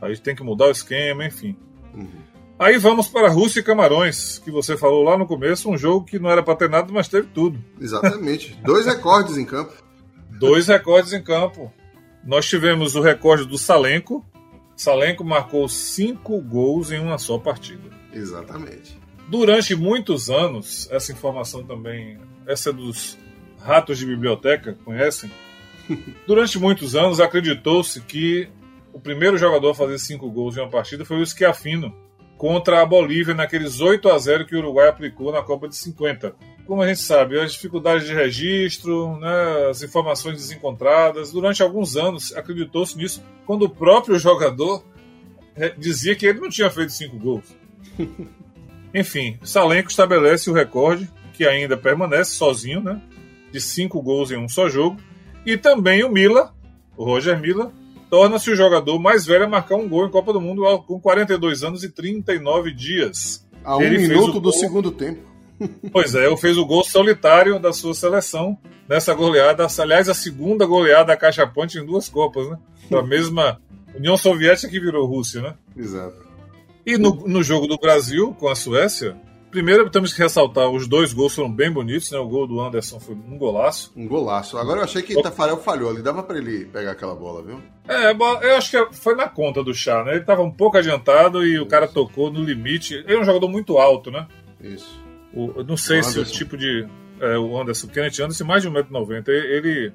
Aí 0.02 0.16
tem 0.16 0.34
que 0.34 0.42
mudar 0.42 0.66
o 0.66 0.72
esquema, 0.72 1.24
enfim. 1.24 1.56
Uhum. 1.94 2.08
Aí 2.58 2.76
vamos 2.76 3.06
para 3.06 3.28
Rússia 3.28 3.60
e 3.60 3.62
Camarões, 3.62 4.38
que 4.38 4.50
você 4.50 4.76
falou 4.76 5.04
lá 5.04 5.16
no 5.16 5.26
começo, 5.26 5.70
um 5.70 5.78
jogo 5.78 6.04
que 6.04 6.18
não 6.18 6.28
era 6.28 6.42
para 6.42 6.56
ter 6.56 6.68
nada, 6.68 6.92
mas 6.92 7.06
teve 7.06 7.28
tudo. 7.28 7.62
Exatamente. 7.80 8.58
Dois 8.64 8.84
recordes 8.84 9.36
em 9.36 9.44
campo. 9.44 9.72
Dois 10.30 10.66
recordes 10.66 11.12
em 11.12 11.22
campo. 11.22 11.72
Nós 12.24 12.46
tivemos 12.46 12.96
o 12.96 13.00
recorde 13.00 13.44
do 13.44 13.56
Salenko. 13.56 14.24
Salenko 14.78 15.24
marcou 15.24 15.68
cinco 15.68 16.40
gols 16.40 16.92
em 16.92 17.00
uma 17.00 17.18
só 17.18 17.36
partida. 17.36 17.90
Exatamente. 18.12 18.96
Durante 19.28 19.74
muitos 19.74 20.30
anos, 20.30 20.88
essa 20.92 21.10
informação 21.10 21.64
também, 21.64 22.16
essa 22.46 22.70
é 22.70 22.72
dos 22.72 23.18
ratos 23.60 23.98
de 23.98 24.06
biblioteca, 24.06 24.78
conhecem? 24.84 25.30
Durante 26.28 26.60
muitos 26.60 26.94
anos 26.94 27.18
acreditou-se 27.18 28.00
que 28.02 28.48
o 28.92 29.00
primeiro 29.00 29.36
jogador 29.36 29.70
a 29.70 29.74
fazer 29.74 29.98
cinco 29.98 30.30
gols 30.30 30.56
em 30.56 30.60
uma 30.60 30.70
partida 30.70 31.04
foi 31.04 31.20
o 31.20 31.26
Schiaffino 31.26 31.92
contra 32.36 32.80
a 32.80 32.86
Bolívia 32.86 33.34
naqueles 33.34 33.80
8 33.80 34.08
a 34.08 34.16
0 34.16 34.46
que 34.46 34.54
o 34.54 34.60
Uruguai 34.60 34.88
aplicou 34.88 35.32
na 35.32 35.42
Copa 35.42 35.68
de 35.68 35.74
50. 35.74 36.36
Como 36.68 36.82
a 36.82 36.86
gente 36.86 37.00
sabe, 37.00 37.40
as 37.40 37.52
dificuldades 37.52 38.06
de 38.06 38.12
registro, 38.12 39.16
né, 39.16 39.68
as 39.70 39.82
informações 39.82 40.36
desencontradas, 40.36 41.32
durante 41.32 41.62
alguns 41.62 41.96
anos 41.96 42.36
acreditou-se 42.36 42.94
nisso, 42.94 43.24
quando 43.46 43.62
o 43.62 43.70
próprio 43.70 44.18
jogador 44.18 44.84
é, 45.56 45.70
dizia 45.70 46.14
que 46.14 46.26
ele 46.26 46.40
não 46.40 46.50
tinha 46.50 46.68
feito 46.68 46.92
cinco 46.92 47.18
gols. 47.18 47.56
Enfim, 48.94 49.38
Salenco 49.42 49.88
estabelece 49.88 50.50
o 50.50 50.52
recorde, 50.52 51.10
que 51.32 51.46
ainda 51.46 51.74
permanece 51.74 52.32
sozinho, 52.32 52.82
né, 52.82 53.00
de 53.50 53.62
cinco 53.62 54.02
gols 54.02 54.30
em 54.30 54.36
um 54.36 54.46
só 54.46 54.68
jogo, 54.68 54.98
e 55.46 55.56
também 55.56 56.04
o 56.04 56.10
Mila, 56.10 56.54
o 56.98 57.04
Roger 57.04 57.40
Mila, 57.40 57.72
torna-se 58.10 58.50
o 58.50 58.56
jogador 58.56 58.98
mais 58.98 59.24
velho 59.24 59.44
a 59.46 59.48
marcar 59.48 59.76
um 59.76 59.88
gol 59.88 60.06
em 60.06 60.10
Copa 60.10 60.34
do 60.34 60.40
Mundo 60.40 60.62
com 60.86 61.00
42 61.00 61.64
anos 61.64 61.82
e 61.82 61.88
39 61.88 62.72
dias. 62.74 63.48
A 63.64 63.78
um 63.78 63.80
Ele 63.80 64.06
minuto 64.06 64.38
do 64.38 64.52
segundo 64.52 64.90
tempo. 64.90 65.37
Pois 65.92 66.14
é, 66.14 66.26
ele 66.26 66.36
fez 66.36 66.56
o 66.56 66.66
gol 66.66 66.84
solitário 66.84 67.58
da 67.58 67.72
sua 67.72 67.94
seleção 67.94 68.56
nessa 68.88 69.12
goleada. 69.14 69.66
Aliás, 69.78 70.08
a 70.08 70.14
segunda 70.14 70.64
goleada 70.66 71.06
da 71.06 71.16
Caixa 71.16 71.46
Ponte 71.46 71.78
em 71.78 71.84
duas 71.84 72.08
Copas, 72.08 72.48
né? 72.48 72.58
Da 72.90 73.02
mesma 73.02 73.60
União 73.94 74.16
Soviética 74.16 74.68
que 74.68 74.80
virou 74.80 75.06
Rússia, 75.06 75.42
né? 75.42 75.54
Exato. 75.76 76.26
E 76.86 76.96
no, 76.96 77.10
no 77.26 77.42
jogo 77.42 77.66
do 77.66 77.76
Brasil 77.76 78.34
com 78.38 78.48
a 78.48 78.54
Suécia, 78.54 79.16
Primeiro, 79.50 79.88
temos 79.88 80.12
que 80.12 80.20
ressaltar, 80.20 80.68
os 80.68 80.86
dois 80.86 81.12
gols 81.14 81.34
foram 81.34 81.50
bem 81.50 81.70
bonitos, 81.70 82.10
né? 82.10 82.18
O 82.18 82.28
gol 82.28 82.46
do 82.46 82.60
Anderson 82.60 83.00
foi 83.00 83.14
um 83.14 83.38
golaço. 83.38 83.90
Um 83.96 84.06
golaço. 84.06 84.58
Agora 84.58 84.80
eu 84.80 84.84
achei 84.84 85.00
que 85.00 85.16
o 85.16 85.22
Tafarel 85.22 85.56
falhou 85.56 85.90
ali, 85.90 86.02
dava 86.02 86.22
para 86.22 86.36
ele 86.36 86.66
pegar 86.66 86.92
aquela 86.92 87.14
bola, 87.14 87.42
viu? 87.42 87.58
É, 87.88 88.12
eu 88.12 88.56
acho 88.56 88.70
que 88.70 88.94
foi 88.94 89.14
na 89.14 89.26
conta 89.26 89.64
do 89.64 89.72
chá, 89.72 90.04
né? 90.04 90.12
Ele 90.12 90.20
estava 90.20 90.42
um 90.42 90.50
pouco 90.50 90.76
adiantado 90.76 91.46
e 91.46 91.54
Isso. 91.54 91.62
o 91.62 91.66
cara 91.66 91.88
tocou 91.88 92.30
no 92.30 92.44
limite. 92.44 92.94
Ele 92.94 93.14
é 93.14 93.20
um 93.20 93.24
jogador 93.24 93.48
muito 93.48 93.78
alto, 93.78 94.10
né? 94.10 94.26
Isso. 94.60 95.00
O, 95.32 95.62
não 95.62 95.76
sei 95.76 96.00
o 96.00 96.04
se 96.04 96.18
o 96.18 96.24
tipo 96.24 96.56
de. 96.56 96.86
É, 97.20 97.36
o 97.36 97.60
Anderson, 97.60 97.86
o 97.86 97.90
Kenneth 97.90 98.20
Anderson, 98.20 98.44
mais 98.44 98.62
de 98.62 98.70
1,90m. 98.70 99.28
Ele 99.28 99.92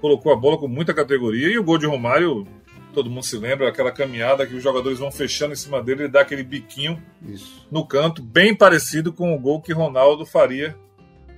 colocou 0.00 0.32
a 0.32 0.36
bola 0.36 0.58
com 0.58 0.68
muita 0.68 0.94
categoria 0.94 1.48
e 1.48 1.58
o 1.58 1.64
gol 1.64 1.78
de 1.78 1.86
Romário 1.86 2.46
todo 2.94 3.10
mundo 3.10 3.24
se 3.24 3.36
lembra, 3.36 3.68
aquela 3.68 3.90
caminhada 3.90 4.46
que 4.46 4.54
os 4.54 4.62
jogadores 4.62 5.00
vão 5.00 5.10
fechando 5.10 5.52
em 5.52 5.56
cima 5.56 5.82
dele 5.82 6.04
e 6.04 6.08
dá 6.08 6.20
aquele 6.20 6.44
biquinho 6.44 7.02
Isso. 7.26 7.66
no 7.70 7.84
canto, 7.84 8.22
bem 8.22 8.54
parecido 8.54 9.12
com 9.12 9.34
o 9.34 9.38
gol 9.38 9.60
que 9.60 9.72
Ronaldo 9.72 10.24
faria 10.24 10.76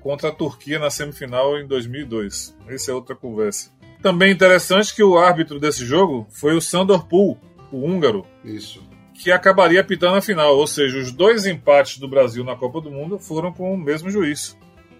contra 0.01 0.29
a 0.29 0.33
Turquia 0.33 0.79
na 0.79 0.91
semifinal 0.91 1.59
em 1.59 1.67
2002. 1.67 2.57
Essa 2.69 2.91
é 2.93 2.95
outra 2.95 3.17
conversa. 3.17 3.73
Também 4.03 4.31
interessante 4.31 4.95
que 4.95 5.03
o 5.03 5.19
árbitro 5.19 5.59
desse 5.59 5.85
jogo 5.85 6.27
foi 6.31 6.55
o 6.55 6.61
Sandor 6.61 7.09
Pul, 7.09 7.37
o 7.73 7.85
húngaro. 7.85 8.25
Isso. 8.45 8.86
Que 9.23 9.31
acabaria 9.31 9.81
apitando 9.81 10.17
a 10.17 10.23
final, 10.23 10.57
ou 10.57 10.67
seja, 10.67 10.99
os 10.99 11.11
dois 11.11 11.47
empates 11.47 11.99
do 11.99 12.09
Brasil 12.09 12.45
na 12.45 12.55
Copa 12.55 12.81
do 12.81 12.91
Mundo 12.91 13.19
foram 13.19 13.53
com 13.53 13.73
o 13.73 13.79
mesmo 13.79 14.11
juiz. 14.11 14.57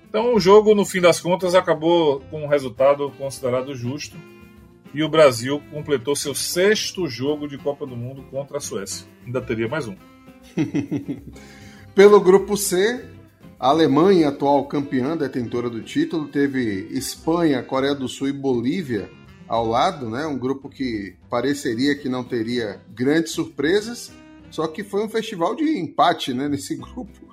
Então 0.09 0.35
o 0.35 0.41
jogo, 0.41 0.75
no 0.75 0.85
fim 0.85 1.01
das 1.01 1.21
contas, 1.21 1.55
acabou 1.55 2.21
com 2.31 2.45
um 2.45 2.49
resultado 2.49 3.11
considerado 3.19 3.75
justo 3.75 4.17
e 4.95 5.03
o 5.03 5.09
Brasil 5.09 5.61
completou 5.71 6.17
seu 6.17 6.35
sexto 6.35 7.07
jogo 7.07 7.47
de 7.47 7.59
Copa 7.59 7.87
do 7.87 7.97
Mundo 7.97 8.23
contra 8.31 8.57
a 8.57 8.61
Suécia. 8.61 9.07
Ainda 9.27 9.41
teria 9.43 9.69
mais 9.69 9.87
um. 9.87 9.95
Pelo 11.95 12.21
grupo 12.21 12.57
C, 12.57 13.05
a 13.59 13.69
Alemanha, 13.69 14.29
atual 14.29 14.65
campeã, 14.67 15.17
detentora 15.17 15.69
do 15.69 15.83
título, 15.83 16.29
teve 16.29 16.89
Espanha, 16.91 17.63
Coreia 17.63 17.95
do 17.95 18.09
Sul 18.09 18.29
e 18.29 18.33
Bolívia 18.33 19.11
ao 19.49 19.67
lado, 19.67 20.11
né? 20.11 20.27
Um 20.27 20.39
grupo 20.39 20.69
que 20.69 21.17
pareceria 21.31 21.97
que 21.97 22.09
não 22.09 22.25
teria 22.25 22.81
grandes 22.95 23.33
surpresas, 23.33 24.13
só 24.51 24.67
que 24.67 24.83
foi 24.83 25.05
um 25.05 25.09
festival 25.09 25.55
de 25.55 25.79
empate, 25.79 26.33
né? 26.33 26.49
Nesse 26.49 26.75
grupo. 26.77 27.27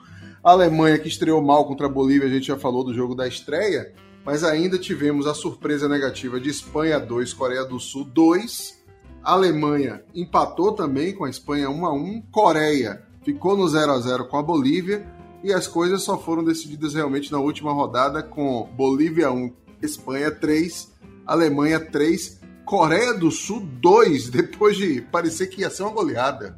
A 0.44 0.52
Alemanha 0.52 1.00
que 1.00 1.08
estreou 1.08 1.42
mal 1.42 1.66
contra 1.66 1.86
a 1.86 1.90
Bolívia, 1.90 2.28
a 2.28 2.32
gente 2.32 2.48
já 2.48 2.58
falou 2.58 2.84
do 2.84 2.94
jogo 2.94 3.16
da 3.16 3.28
estreia, 3.28 3.94
mas 4.26 4.44
ainda 4.44 4.78
tivemos 4.78 5.26
a 5.26 5.34
surpresa 5.34 5.88
negativa 5.88 6.40
de 6.40 6.50
Espanha 6.50 7.00
2, 7.00 7.34
Coreia 7.34 7.64
do 7.64 7.80
Sul 7.80 8.04
2. 8.04 8.84
Alemanha 9.24 10.04
empatou 10.14 10.74
também 10.74 11.14
com 11.14 11.24
a 11.24 11.30
Espanha 11.30 11.70
1 11.70 11.86
a 11.86 11.94
1. 11.94 12.22
Coreia 12.30 13.04
ficou 13.24 13.56
no 13.56 13.68
0 13.68 13.92
a 13.94 14.00
0 14.00 14.28
com 14.28 14.38
a 14.38 14.44
Bolívia 14.44 15.08
e 15.44 15.54
as 15.54 15.68
coisas 15.68 16.04
só 16.04 16.18
foram 16.18 16.44
decididas 16.44 16.94
realmente 16.94 17.32
na 17.32 17.40
última 17.40 17.72
rodada 17.74 18.22
com 18.22 18.70
Bolívia 18.76 19.32
1, 19.32 19.54
Espanha 19.82 20.32
3, 20.32 20.92
Alemanha 21.26 21.80
3, 21.80 22.42
Coreia 22.66 23.14
do 23.14 23.32
Sul 23.32 23.62
2, 23.62 24.30
depois 24.32 24.78
de 24.78 25.02
parecer 25.02 25.48
que 25.48 25.62
ia 25.62 25.70
ser 25.70 25.84
uma 25.84 25.92
goleada. 25.92 26.58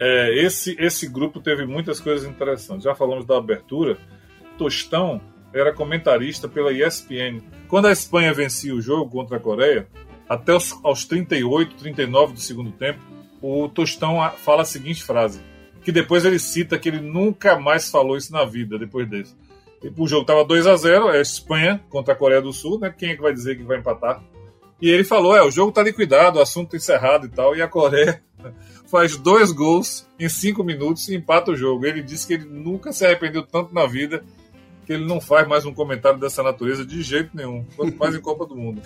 É, 0.00 0.44
esse, 0.44 0.74
esse 0.78 1.06
grupo 1.06 1.40
teve 1.40 1.66
muitas 1.66 2.00
coisas 2.00 2.28
interessantes. 2.28 2.84
Já 2.84 2.94
falamos 2.94 3.26
da 3.26 3.36
abertura. 3.36 3.98
Tostão 4.56 5.20
era 5.52 5.74
comentarista 5.74 6.48
pela 6.48 6.72
ESPN. 6.72 7.42
Quando 7.68 7.86
a 7.86 7.92
Espanha 7.92 8.32
vencia 8.32 8.74
o 8.74 8.80
jogo 8.80 9.10
contra 9.10 9.36
a 9.36 9.40
Coreia, 9.40 9.86
até 10.28 10.54
os, 10.54 10.78
aos 10.82 11.04
38, 11.04 11.74
39 11.76 12.34
do 12.34 12.40
segundo 12.40 12.72
tempo, 12.72 13.00
o 13.42 13.68
Tostão 13.68 14.18
fala 14.38 14.62
a 14.62 14.66
seguinte 14.66 15.02
frase, 15.02 15.40
que 15.82 15.90
depois 15.90 16.24
ele 16.24 16.38
cita 16.38 16.78
que 16.78 16.88
ele 16.88 17.00
nunca 17.00 17.58
mais 17.58 17.90
falou 17.90 18.16
isso 18.16 18.32
na 18.32 18.44
vida 18.44 18.78
depois 18.78 19.08
desse. 19.08 19.34
O 19.96 20.06
jogo 20.06 20.22
estava 20.22 20.44
2 20.44 20.66
a 20.66 20.76
0 20.76 21.08
é 21.10 21.18
a 21.18 21.22
Espanha 21.22 21.82
contra 21.88 22.12
a 22.12 22.16
Coreia 22.16 22.42
do 22.42 22.52
Sul, 22.52 22.78
né? 22.78 22.94
Quem 22.96 23.10
é 23.10 23.16
que 23.16 23.22
vai 23.22 23.32
dizer 23.32 23.56
que 23.56 23.62
vai 23.62 23.78
empatar? 23.78 24.22
E 24.80 24.88
ele 24.88 25.04
falou: 25.04 25.36
é, 25.36 25.42
o 25.42 25.50
jogo 25.50 25.70
está 25.70 25.82
liquidado, 25.82 26.38
o 26.38 26.42
assunto 26.42 26.76
encerrado 26.76 27.26
e 27.26 27.28
tal, 27.28 27.56
e 27.56 27.62
a 27.62 27.68
Coreia 27.68 28.22
faz 28.90 29.16
dois 29.16 29.52
gols 29.52 30.06
em 30.18 30.28
cinco 30.28 30.62
minutos 30.62 31.08
e 31.08 31.16
empata 31.16 31.50
o 31.50 31.56
jogo. 31.56 31.86
Ele 31.86 32.02
disse 32.02 32.26
que 32.26 32.34
ele 32.34 32.44
nunca 32.44 32.92
se 32.92 33.04
arrependeu 33.04 33.42
tanto 33.42 33.74
na 33.74 33.86
vida 33.86 34.22
que 34.84 34.94
ele 34.94 35.06
não 35.06 35.20
faz 35.20 35.46
mais 35.46 35.64
um 35.64 35.72
comentário 35.72 36.18
dessa 36.18 36.42
natureza 36.42 36.84
de 36.84 37.00
jeito 37.00 37.30
nenhum, 37.32 37.64
quanto 37.76 37.96
mais 37.96 38.14
em 38.14 38.20
Copa 38.20 38.44
do 38.44 38.56
Mundo. 38.56 38.82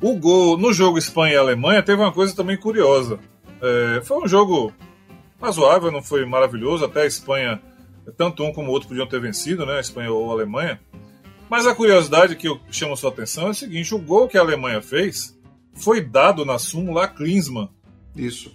O 0.00 0.14
gol 0.14 0.58
no 0.58 0.72
jogo 0.72 0.98
Espanha 0.98 1.34
e 1.34 1.38
Alemanha 1.38 1.82
teve 1.82 2.02
uma 2.02 2.12
coisa 2.12 2.36
também 2.36 2.58
curiosa. 2.58 3.18
É, 3.62 4.02
foi 4.02 4.18
um 4.18 4.28
jogo 4.28 4.72
razoável, 5.40 5.90
não 5.90 6.02
foi 6.02 6.26
maravilhoso, 6.26 6.84
até 6.84 7.02
a 7.02 7.06
Espanha, 7.06 7.60
tanto 8.12 8.42
um 8.44 8.52
como 8.52 8.68
o 8.68 8.72
outro 8.72 8.88
podiam 8.88 9.06
ter 9.06 9.20
vencido, 9.20 9.66
né? 9.66 9.78
A 9.78 9.80
Espanha 9.80 10.12
ou 10.12 10.30
a 10.30 10.34
Alemanha. 10.34 10.80
Mas 11.48 11.66
a 11.66 11.74
curiosidade 11.74 12.36
que 12.36 12.48
eu 12.48 12.60
chamo 12.70 12.96
sua 12.96 13.10
atenção 13.10 13.48
é 13.48 13.50
o 13.50 13.54
seguinte: 13.54 13.94
o 13.94 13.98
gol 13.98 14.28
que 14.28 14.38
a 14.38 14.40
Alemanha 14.40 14.82
fez 14.82 15.38
foi 15.74 16.00
dado 16.00 16.44
na 16.44 16.58
súmula 16.58 17.04
a 17.04 17.08
Klinsmann. 17.08 17.68
Isso. 18.14 18.52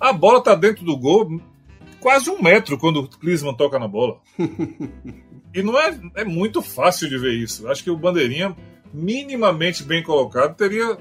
A 0.00 0.12
bola 0.12 0.38
está 0.38 0.54
dentro 0.54 0.84
do 0.84 0.96
gol 0.96 1.40
quase 2.00 2.30
um 2.30 2.40
metro 2.40 2.78
quando 2.78 3.00
o 3.00 3.08
Klinsmann 3.08 3.56
toca 3.56 3.78
na 3.78 3.88
bola. 3.88 4.20
E 5.54 5.62
não 5.62 5.78
é, 5.78 5.98
é 6.16 6.24
muito 6.24 6.60
fácil 6.60 7.08
de 7.08 7.18
ver 7.18 7.32
isso. 7.32 7.66
Acho 7.68 7.82
que 7.82 7.90
o 7.90 7.96
Bandeirinha, 7.96 8.54
minimamente 8.92 9.82
bem 9.82 10.02
colocado, 10.02 10.54
teria 10.54 10.98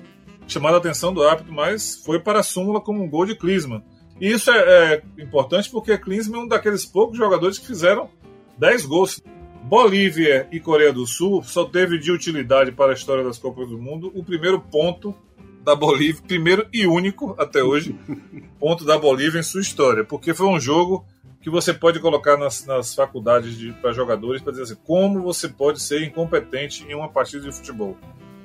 chamado 0.47 0.75
a 0.75 0.77
atenção 0.77 1.13
do 1.13 1.21
árbitro, 1.21 1.53
mas 1.53 2.01
foi 2.03 2.19
para 2.19 2.39
a 2.39 2.43
súmula 2.43 2.79
como 2.79 3.03
um 3.03 3.09
gol 3.09 3.25
de 3.25 3.35
Klinsmann. 3.35 3.83
E 4.19 4.31
isso 4.31 4.51
é, 4.51 4.93
é 4.93 5.03
importante 5.21 5.69
porque 5.69 5.97
Klinsmann 5.97 6.41
é 6.41 6.43
um 6.43 6.47
daqueles 6.47 6.85
poucos 6.85 7.17
jogadores 7.17 7.57
que 7.57 7.67
fizeram 7.67 8.09
10 8.57 8.85
gols. 8.85 9.21
Bolívia 9.63 10.47
e 10.51 10.59
Coreia 10.59 10.93
do 10.93 11.05
Sul 11.05 11.43
só 11.43 11.65
teve 11.65 11.97
de 11.99 12.11
utilidade 12.11 12.71
para 12.71 12.91
a 12.91 12.95
história 12.95 13.23
das 13.23 13.37
Copas 13.37 13.67
do 13.67 13.77
Mundo 13.77 14.11
o 14.15 14.23
primeiro 14.23 14.61
ponto 14.61 15.13
da 15.61 15.75
Bolívia, 15.75 16.23
primeiro 16.25 16.65
e 16.71 16.87
único 16.87 17.35
até 17.37 17.61
hoje, 17.61 17.93
ponto 18.57 18.85
da 18.85 18.97
Bolívia 18.97 19.39
em 19.39 19.43
sua 19.43 19.59
história, 19.59 20.05
porque 20.05 20.33
foi 20.33 20.47
um 20.47 20.57
jogo 20.57 21.05
que 21.41 21.49
você 21.49 21.73
pode 21.73 21.99
colocar 21.99 22.37
nas, 22.37 22.65
nas 22.65 22.95
faculdades 22.95 23.57
para 23.81 23.91
jogadores 23.91 24.41
para 24.41 24.51
dizer 24.51 24.63
assim, 24.63 24.77
como 24.85 25.21
você 25.21 25.49
pode 25.49 25.81
ser 25.81 26.03
incompetente 26.03 26.85
em 26.87 26.95
uma 26.95 27.09
partida 27.09 27.43
de 27.43 27.51
futebol. 27.51 27.97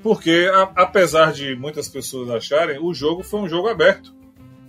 Porque, 0.03 0.51
a, 0.53 0.63
apesar 0.75 1.33
de 1.33 1.55
muitas 1.55 1.89
pessoas 1.89 2.29
acharem, 2.29 2.81
o 2.81 2.93
jogo 2.93 3.23
foi 3.23 3.41
um 3.41 3.49
jogo 3.49 3.69
aberto, 3.69 4.13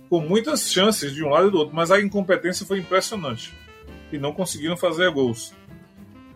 com 0.08 0.20
muitas 0.20 0.70
chances 0.70 1.12
de 1.14 1.24
um 1.24 1.28
lado 1.28 1.48
e 1.48 1.50
do 1.50 1.58
outro, 1.58 1.74
mas 1.74 1.90
a 1.90 2.00
incompetência 2.00 2.66
foi 2.66 2.78
impressionante. 2.78 3.52
E 4.12 4.18
não 4.18 4.32
conseguiram 4.32 4.76
fazer 4.76 5.10
gols. 5.10 5.54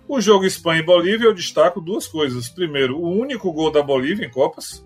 O 0.09 0.21
jogo 0.21 0.47
Espanha 0.47 0.81
e 0.81 0.85
Bolívia, 0.85 1.27
eu 1.27 1.35
destaco 1.35 1.81
duas 1.81 2.07
coisas. 2.07 2.49
Primeiro, 2.49 2.99
o 2.99 3.11
único 3.11 3.53
gol 3.53 3.71
da 3.71 3.83
Bolívia 3.83 4.27
em 4.27 4.31
Copas. 4.31 4.85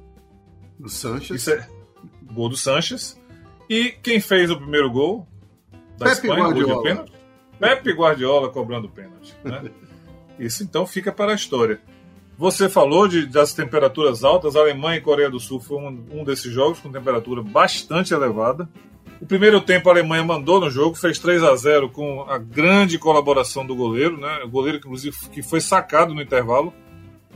Do 0.79 0.89
Sanches. 0.89 1.47
É, 1.49 1.67
gol 2.33 2.49
do 2.49 2.57
Sanches. 2.57 3.19
E 3.71 3.91
quem 4.03 4.21
fez 4.21 4.51
o 4.51 4.57
primeiro 4.57 4.91
gol? 4.91 5.27
da 6.03 6.07
Pepe 6.07 6.27
Espanha, 6.27 6.45
Guardiola. 6.45 6.83
pênalti. 6.83 7.13
Pepe 7.59 7.93
Guardiola 7.93 8.51
cobrando 8.51 8.89
pênalti. 8.89 9.35
Né? 9.45 9.71
Isso 10.39 10.63
então 10.63 10.87
fica 10.87 11.13
para 11.13 11.33
a 11.33 11.35
história. 11.35 11.81
Você 12.43 12.69
falou 12.69 13.07
de, 13.07 13.25
das 13.25 13.55
temperaturas 13.55 14.25
altas. 14.25 14.57
Alemanha 14.57 14.99
e 14.99 15.01
Coreia 15.01 15.31
do 15.31 15.39
Sul 15.39 15.61
foi 15.61 15.77
um, 15.77 16.05
um 16.11 16.25
desses 16.25 16.53
jogos 16.53 16.81
com 16.81 16.91
temperatura 16.91 17.41
bastante 17.41 18.13
elevada. 18.13 18.69
O 19.21 19.27
primeiro 19.27 19.61
tempo 19.61 19.89
a 19.89 19.93
Alemanha 19.93 20.25
mandou 20.25 20.59
no 20.59 20.69
jogo, 20.69 20.97
fez 20.97 21.21
3 21.21 21.41
a 21.45 21.55
0 21.55 21.91
com 21.91 22.23
a 22.23 22.39
grande 22.39 22.99
colaboração 22.99 23.65
do 23.65 23.77
goleiro, 23.77 24.19
né? 24.19 24.43
O 24.45 24.49
goleiro, 24.49 24.79
inclusive, 24.79 25.17
que 25.31 25.41
foi 25.41 25.61
sacado 25.61 26.13
no 26.13 26.21
intervalo. 26.21 26.75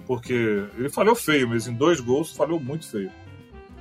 porque 0.08 0.64
ele 0.76 0.88
falhou 0.88 1.14
feio 1.14 1.48
mesmo, 1.48 1.72
em 1.72 1.76
dois 1.76 2.00
gols 2.00 2.32
falhou 2.32 2.58
muito 2.58 2.90
feio. 2.90 3.12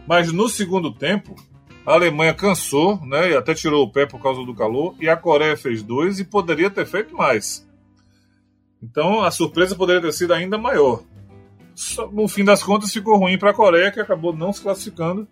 Mas 0.07 0.31
no 0.31 0.47
segundo 0.47 0.93
tempo, 0.93 1.35
a 1.83 1.93
Alemanha 1.93 2.35
cansou, 2.35 3.03
né, 3.03 3.31
e 3.31 3.35
até 3.35 3.55
tirou 3.55 3.83
o 3.83 3.91
pé 3.91 4.05
por 4.05 4.21
causa 4.21 4.45
do 4.45 4.53
calor, 4.53 4.93
e 4.99 5.09
a 5.09 5.17
Coreia 5.17 5.57
fez 5.57 5.81
dois 5.81 6.19
e 6.19 6.23
poderia 6.23 6.69
ter 6.69 6.85
feito 6.85 7.15
mais. 7.15 7.67
Então 8.79 9.23
a 9.23 9.31
surpresa 9.31 9.75
poderia 9.75 10.03
ter 10.03 10.13
sido 10.13 10.31
ainda 10.31 10.55
maior. 10.55 11.01
No 12.11 12.27
fim 12.27 12.43
das 12.43 12.63
contas 12.63 12.91
ficou 12.91 13.17
ruim 13.17 13.37
para 13.37 13.51
a 13.51 13.53
Coreia, 13.53 13.91
que 13.91 13.99
acabou 13.99 14.35
não 14.35 14.53
se 14.53 14.61
classificando, 14.61 15.27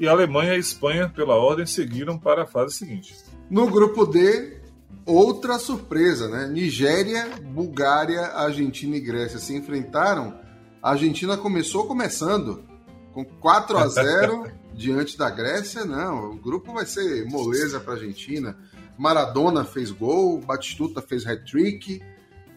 e 0.00 0.08
a 0.08 0.10
Alemanha 0.10 0.52
e 0.52 0.56
a 0.56 0.58
Espanha, 0.58 1.08
pela 1.08 1.36
ordem, 1.36 1.66
seguiram 1.66 2.18
para 2.18 2.42
a 2.42 2.46
fase 2.46 2.74
seguinte. 2.74 3.14
No 3.50 3.68
grupo 3.68 4.06
D, 4.06 4.60
outra 5.04 5.58
surpresa, 5.58 6.28
né? 6.28 6.48
Nigéria, 6.48 7.28
Bulgária, 7.42 8.22
Argentina 8.28 8.96
e 8.96 9.00
Grécia 9.00 9.38
se 9.38 9.54
enfrentaram. 9.54 10.34
A 10.82 10.90
Argentina 10.92 11.36
começou 11.36 11.86
começando 11.86 12.64
com 13.12 13.24
4 13.24 13.78
a 13.78 13.86
0 13.86 14.50
diante 14.74 15.18
da 15.18 15.28
Grécia. 15.30 15.84
Não, 15.84 16.30
o 16.30 16.36
grupo 16.36 16.72
vai 16.72 16.86
ser 16.86 17.26
moleza 17.26 17.78
para 17.78 17.92
a 17.92 17.96
Argentina. 17.96 18.56
Maradona 18.98 19.64
fez 19.64 19.90
gol, 19.90 20.40
Batistuta 20.40 21.02
fez 21.02 21.26
hat-trick. 21.26 22.02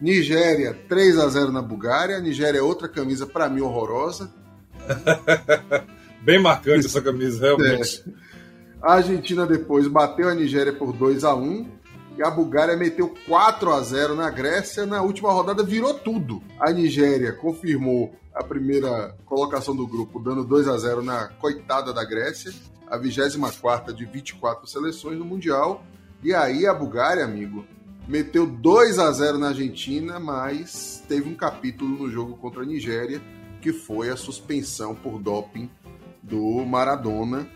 Nigéria 0.00 0.76
3 0.88 1.18
a 1.18 1.28
0 1.28 1.52
na 1.52 1.62
Bulgária. 1.62 2.20
Nigéria 2.20 2.58
é 2.58 2.62
outra 2.62 2.88
camisa 2.88 3.26
para 3.26 3.48
mim 3.48 3.60
horrorosa. 3.60 4.32
Bem 6.22 6.40
marcante 6.40 6.86
essa 6.86 7.00
camisa, 7.00 7.40
realmente. 7.40 8.04
É. 8.06 8.26
A 8.82 8.94
Argentina 8.94 9.46
depois 9.46 9.88
bateu 9.88 10.28
a 10.28 10.34
Nigéria 10.34 10.72
por 10.72 10.92
2 10.92 11.24
a 11.24 11.34
1 11.34 11.68
e 12.18 12.22
a 12.22 12.30
Bulgária 12.30 12.76
meteu 12.76 13.14
4 13.26 13.72
a 13.72 13.80
0 13.80 14.14
na 14.14 14.30
Grécia. 14.30 14.86
Na 14.86 15.02
última 15.02 15.32
rodada 15.32 15.62
virou 15.62 15.94
tudo. 15.94 16.42
A 16.60 16.70
Nigéria 16.70 17.32
confirmou 17.32 18.14
a 18.34 18.44
primeira 18.44 19.14
colocação 19.24 19.74
do 19.74 19.86
grupo, 19.86 20.20
dando 20.20 20.44
2 20.44 20.68
a 20.68 20.76
0 20.76 21.02
na 21.02 21.28
coitada 21.28 21.92
da 21.92 22.04
Grécia, 22.04 22.52
a 22.86 22.98
24 22.98 23.94
de 23.94 24.04
24 24.04 24.66
seleções 24.66 25.18
no 25.18 25.24
Mundial. 25.24 25.82
E 26.22 26.34
aí 26.34 26.66
a 26.66 26.74
Bulgária, 26.74 27.24
amigo, 27.24 27.64
meteu 28.06 28.46
2 28.46 28.98
a 28.98 29.10
0 29.10 29.38
na 29.38 29.48
Argentina, 29.48 30.20
mas 30.20 31.04
teve 31.08 31.28
um 31.28 31.34
capítulo 31.34 32.04
no 32.04 32.10
jogo 32.10 32.36
contra 32.36 32.62
a 32.62 32.66
Nigéria, 32.66 33.20
que 33.60 33.72
foi 33.72 34.10
a 34.10 34.16
suspensão 34.16 34.94
por 34.94 35.18
doping 35.18 35.68
do 36.22 36.64
Maradona. 36.64 37.48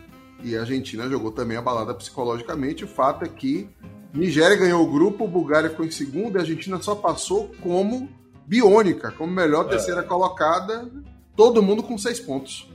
E 0.43 0.55
a 0.57 0.61
Argentina 0.61 1.07
jogou 1.07 1.31
também 1.31 1.57
abalada 1.57 1.93
psicologicamente. 1.93 2.83
O 2.83 2.87
fato 2.87 3.23
é 3.23 3.27
que 3.27 3.69
Nigéria 4.13 4.57
ganhou 4.57 4.83
o 4.83 4.91
grupo, 4.91 5.27
Bulgária 5.27 5.69
ficou 5.69 5.85
em 5.85 5.91
segundo 5.91 6.35
e 6.35 6.37
a 6.39 6.41
Argentina 6.41 6.81
só 6.81 6.95
passou 6.95 7.51
como 7.61 8.09
biônica, 8.45 9.11
como 9.11 9.31
melhor 9.31 9.65
é. 9.67 9.69
terceira 9.69 10.01
é. 10.01 10.03
colocada, 10.03 10.91
todo 11.35 11.63
mundo 11.63 11.83
com 11.83 11.97
seis 11.97 12.19
pontos. 12.19 12.69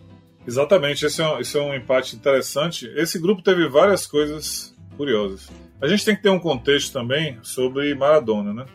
Exatamente, 0.46 1.04
esse 1.04 1.20
é, 1.20 1.26
um, 1.26 1.40
esse 1.40 1.58
é 1.58 1.60
um 1.60 1.74
empate 1.74 2.14
interessante. 2.14 2.86
Esse 2.94 3.18
grupo 3.18 3.42
teve 3.42 3.68
várias 3.68 4.06
coisas 4.06 4.74
curiosas. 4.96 5.48
A 5.80 5.86
gente 5.86 6.04
tem 6.04 6.16
que 6.16 6.22
ter 6.22 6.30
um 6.30 6.38
contexto 6.38 6.92
também 6.92 7.38
sobre 7.42 7.94
Maradona, 7.94 8.52
né? 8.52 8.66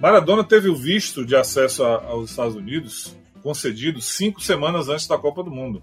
Maradona 0.00 0.42
teve 0.42 0.68
o 0.68 0.74
visto 0.74 1.24
de 1.24 1.36
acesso 1.36 1.84
a, 1.84 2.04
aos 2.04 2.30
Estados 2.30 2.56
Unidos 2.56 3.16
concedido 3.42 4.00
cinco 4.00 4.40
semanas 4.40 4.88
antes 4.88 5.06
da 5.06 5.18
Copa 5.18 5.42
do 5.42 5.50
Mundo. 5.50 5.82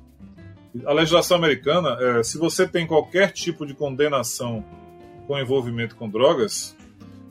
A 0.86 0.94
legislação 0.94 1.38
americana, 1.38 1.98
é, 2.00 2.24
se 2.24 2.38
você 2.38 2.68
tem 2.68 2.86
qualquer 2.86 3.32
tipo 3.32 3.66
de 3.66 3.74
condenação 3.74 4.64
com 5.28 5.38
envolvimento 5.38 5.96
com 5.96 6.10
drogas, 6.10 6.76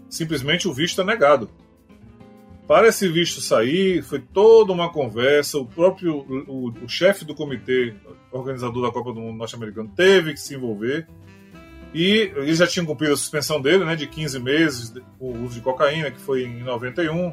simplesmente 0.09 0.69
o 0.69 0.73
visto 0.73 1.01
é 1.01 1.05
negado. 1.05 1.51
Para 2.67 2.89
esse 2.89 3.09
visto 3.09 3.41
sair, 3.41 4.03
foi 4.03 4.19
toda 4.19 4.73
uma 4.73 4.93
conversa. 4.93 5.59
O 5.59 5.65
próprio 5.65 6.19
o, 6.47 6.71
o 6.85 6.89
chefe 6.89 7.25
do 7.25 7.35
comitê 7.35 7.95
organizador 8.31 8.83
da 8.87 8.93
Copa 8.93 9.13
do 9.13 9.21
Mundo 9.21 9.39
norte-americano 9.39 9.91
teve 9.97 10.35
que 10.35 10.41
se 10.41 10.55
envolver. 10.55 11.09
E 11.95 12.33
eles 12.37 12.59
já 12.59 12.67
tinham 12.67 12.87
cumprido 12.87 13.15
a 13.15 13.17
suspensão 13.17 13.61
dele, 13.61 13.85
né, 13.85 13.97
de 13.97 14.07
15 14.07 14.39
meses, 14.39 14.93
o 15.19 15.31
uso 15.45 15.55
de 15.55 15.61
cocaína, 15.61 16.11
que 16.11 16.21
foi 16.21 16.45
em 16.45 16.63
91. 16.63 17.33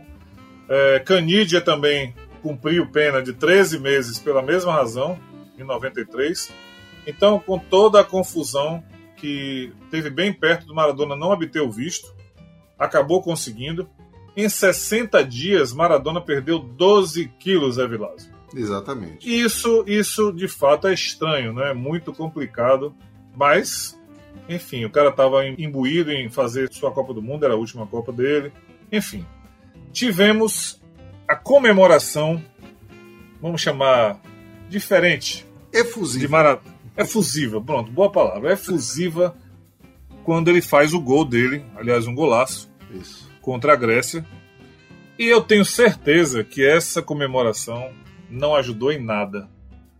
É, 0.67 0.99
Canídia 0.99 1.61
também 1.61 2.15
cumpriu 2.41 2.89
pena 2.89 3.21
de 3.21 3.33
13 3.33 3.79
meses 3.79 4.19
pela 4.19 4.41
mesma 4.41 4.73
razão, 4.73 5.19
em 5.57 5.63
93. 5.63 6.51
Então, 7.05 7.39
com 7.39 7.59
toda 7.59 7.99
a 7.99 8.03
confusão 8.03 8.83
que 9.15 9.73
teve 9.89 10.09
bem 10.09 10.33
perto 10.33 10.65
do 10.65 10.75
Maradona 10.75 11.15
não 11.15 11.31
obter 11.31 11.61
o 11.61 11.71
visto, 11.71 12.13
acabou 12.77 13.21
conseguindo. 13.21 13.89
Em 14.35 14.49
60 14.49 15.23
dias, 15.23 15.71
Maradona 15.73 16.19
perdeu 16.19 16.59
12 16.59 17.27
quilos, 17.39 17.77
Evilásio. 17.77 18.33
Exatamente. 18.53 19.27
Isso, 19.27 19.83
isso 19.87 20.31
de 20.31 20.47
fato 20.47 20.87
é 20.87 20.93
estranho, 20.93 21.53
né? 21.53 21.73
Muito 21.73 22.13
complicado, 22.13 22.95
mas, 23.35 23.94
enfim, 24.47 24.85
o 24.85 24.89
cara 24.89 25.09
estava 25.09 25.45
imbuído 25.45 26.11
em 26.11 26.29
fazer 26.29 26.71
sua 26.71 26.91
Copa 26.91 27.13
do 27.13 27.21
Mundo, 27.21 27.45
era 27.45 27.53
a 27.53 27.57
última 27.57 27.87
Copa 27.87 28.11
dele. 28.11 28.51
Enfim, 28.91 29.25
tivemos 29.91 30.81
a 31.27 31.35
comemoração, 31.35 32.43
vamos 33.41 33.61
chamar 33.61 34.21
diferente, 34.69 35.45
efusiva. 35.73 36.19
de 36.19 36.31
Maradona 36.31 36.75
Efusiva, 36.97 37.59
pronto, 37.59 37.91
boa 37.91 38.09
palavra. 38.09 38.53
Efusiva 38.53 39.35
quando 40.23 40.49
ele 40.49 40.61
faz 40.61 40.93
o 40.93 40.99
gol 40.99 41.25
dele, 41.25 41.63
aliás, 41.75 42.07
um 42.07 42.15
golaço, 42.15 42.71
Isso. 42.89 43.29
contra 43.41 43.73
a 43.73 43.75
Grécia. 43.75 44.25
E 45.19 45.25
eu 45.25 45.41
tenho 45.41 45.65
certeza 45.65 46.43
que 46.43 46.65
essa 46.65 47.01
comemoração 47.01 47.91
não 48.29 48.55
ajudou 48.55 48.91
em 48.91 49.03
nada. 49.03 49.49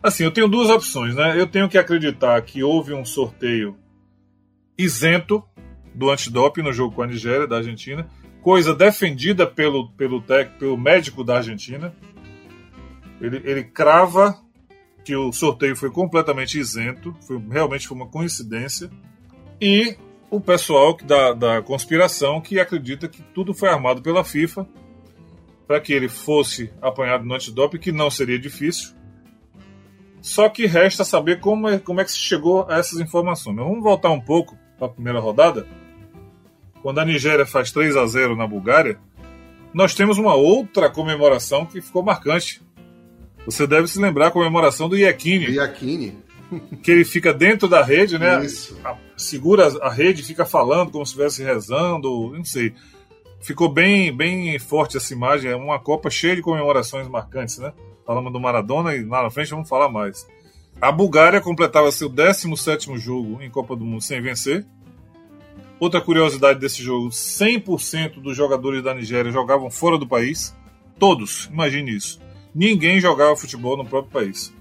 Assim, 0.02 0.24
eu 0.24 0.32
tenho 0.32 0.48
duas 0.48 0.70
opções, 0.70 1.16
né? 1.16 1.40
Eu 1.40 1.48
tenho 1.48 1.68
que 1.68 1.78
acreditar 1.78 2.42
que 2.42 2.64
houve 2.64 2.94
um 2.94 3.04
sorteio 3.04 3.78
isento 4.78 5.44
do 5.94 6.10
antidoping 6.10 6.62
no 6.62 6.74
jogo 6.74 6.96
com 6.96 7.04
a 7.04 7.08
Nigéria, 7.08 7.48
da 7.48 7.58
Argentina, 7.58 8.08
coisa 8.42 8.76
defendida 8.76 9.48
pelo, 9.48 9.90
pelo, 9.92 10.22
tec, 10.22 10.58
pelo 10.60 10.78
médico 10.78 11.24
da 11.24 11.38
Argentina. 11.38 11.94
Ele, 13.20 13.42
ele 13.44 13.64
crava 13.64 14.38
que 15.04 15.16
o 15.16 15.32
sorteio 15.32 15.76
foi 15.76 15.90
completamente 15.90 16.60
isento, 16.60 17.16
foi, 17.22 17.42
realmente 17.50 17.88
foi 17.88 17.96
uma 17.96 18.08
coincidência, 18.08 18.90
e 19.62 19.96
o 20.30 20.42
pessoal 20.42 20.98
da, 20.98 21.34
da 21.34 21.62
conspiração 21.62 22.42
que 22.42 22.60
acredita 22.60 23.08
que 23.08 23.22
tudo 23.34 23.54
foi 23.54 23.70
armado 23.70 24.02
pela 24.02 24.24
FIFA 24.24 24.68
para 25.68 25.80
que 25.80 25.94
ele 25.94 26.10
fosse 26.10 26.72
apanhado 26.82 27.26
no 27.26 27.34
antidoping, 27.34 27.80
que 27.80 27.92
não 27.92 28.10
seria 28.10 28.38
difícil. 28.38 28.94
Só 30.22 30.50
que 30.50 30.66
resta 30.66 31.04
saber 31.04 31.40
como 31.40 31.68
é, 31.70 31.80
como 31.80 32.02
é 32.02 32.04
que 32.04 32.12
se 32.12 32.20
chegou 32.20 32.68
a 32.70 32.78
essas 32.78 33.00
informações. 33.00 33.56
Mas 33.56 33.66
vamos 33.66 33.84
voltar 33.84 34.12
um 34.12 34.20
pouco 34.20 34.58
para 34.78 34.88
a 34.88 34.90
primeira 34.90 35.20
rodada. 35.20 35.68
Quando 36.82 37.00
a 37.00 37.06
Nigéria 37.06 37.46
faz 37.46 37.72
3 37.72 37.98
a 37.98 38.06
0 38.06 38.36
na 38.36 38.46
Bulgária, 38.46 39.00
nós 39.74 39.94
temos 39.94 40.18
uma 40.18 40.36
outra 40.36 40.90
comemoração 40.90 41.66
que 41.66 41.82
ficou 41.82 42.04
marcante. 42.04 42.62
Você 43.46 43.68
deve 43.68 43.88
se 43.88 44.00
lembrar 44.00 44.28
a 44.28 44.32
comemoração 44.32 44.88
do. 44.88 44.98
Iacchini. 44.98 45.46
Que 46.84 46.92
ele 46.92 47.04
fica 47.04 47.34
dentro 47.34 47.68
da 47.68 47.84
rede, 47.84 48.20
né? 48.20 48.46
Isso. 48.46 48.80
segura 49.18 49.68
a 49.82 49.90
rede, 49.90 50.22
fica 50.22 50.46
falando 50.46 50.92
como 50.92 51.04
se 51.04 51.12
estivesse 51.12 51.44
rezando, 51.44 52.32
não 52.38 52.46
sei. 52.46 52.72
Ficou 53.42 53.68
bem, 53.68 54.16
bem 54.16 54.58
forte 54.60 54.96
essa 54.96 55.12
imagem. 55.12 55.50
É 55.50 55.56
uma 55.56 55.80
Copa 55.80 56.10
cheia 56.10 56.36
de 56.36 56.44
comemorações 56.44 57.08
marcantes, 57.08 57.58
né? 57.58 57.74
Falamos 58.06 58.32
do 58.32 58.40
Maradona 58.40 58.96
e 58.96 59.04
lá 59.04 59.24
na 59.24 59.32
frente 59.32 59.50
vamos 59.50 59.68
falar 59.68 59.90
mais. 59.90 60.28
A 60.82 60.92
Bulgária 60.92 61.42
completava 61.42 61.92
seu 61.92 62.10
17 62.10 62.98
jogo 62.98 63.42
em 63.42 63.50
Copa 63.50 63.76
do 63.76 63.86
Mundo 63.86 64.02
sem 64.02 64.22
vencer. 64.22 64.66
Outra 65.80 66.02
curiosidade 66.02 66.60
desse 66.60 66.84
jogo: 66.84 67.10
100% 67.10 68.22
dos 68.22 68.36
jogadores 68.36 68.84
da 68.84 68.94
Nigéria 68.94 69.32
jogavam 69.32 69.70
fora 69.70 69.98
do 69.98 70.08
país. 70.08 70.56
Todos, 71.00 71.50
imagine 71.52 71.96
isso 71.96 72.26
ninguém 72.56 73.02
jogava 73.02 73.36
futebol 73.36 73.76
no 73.76 73.86
próprio 73.86 74.14
país. 74.14 74.56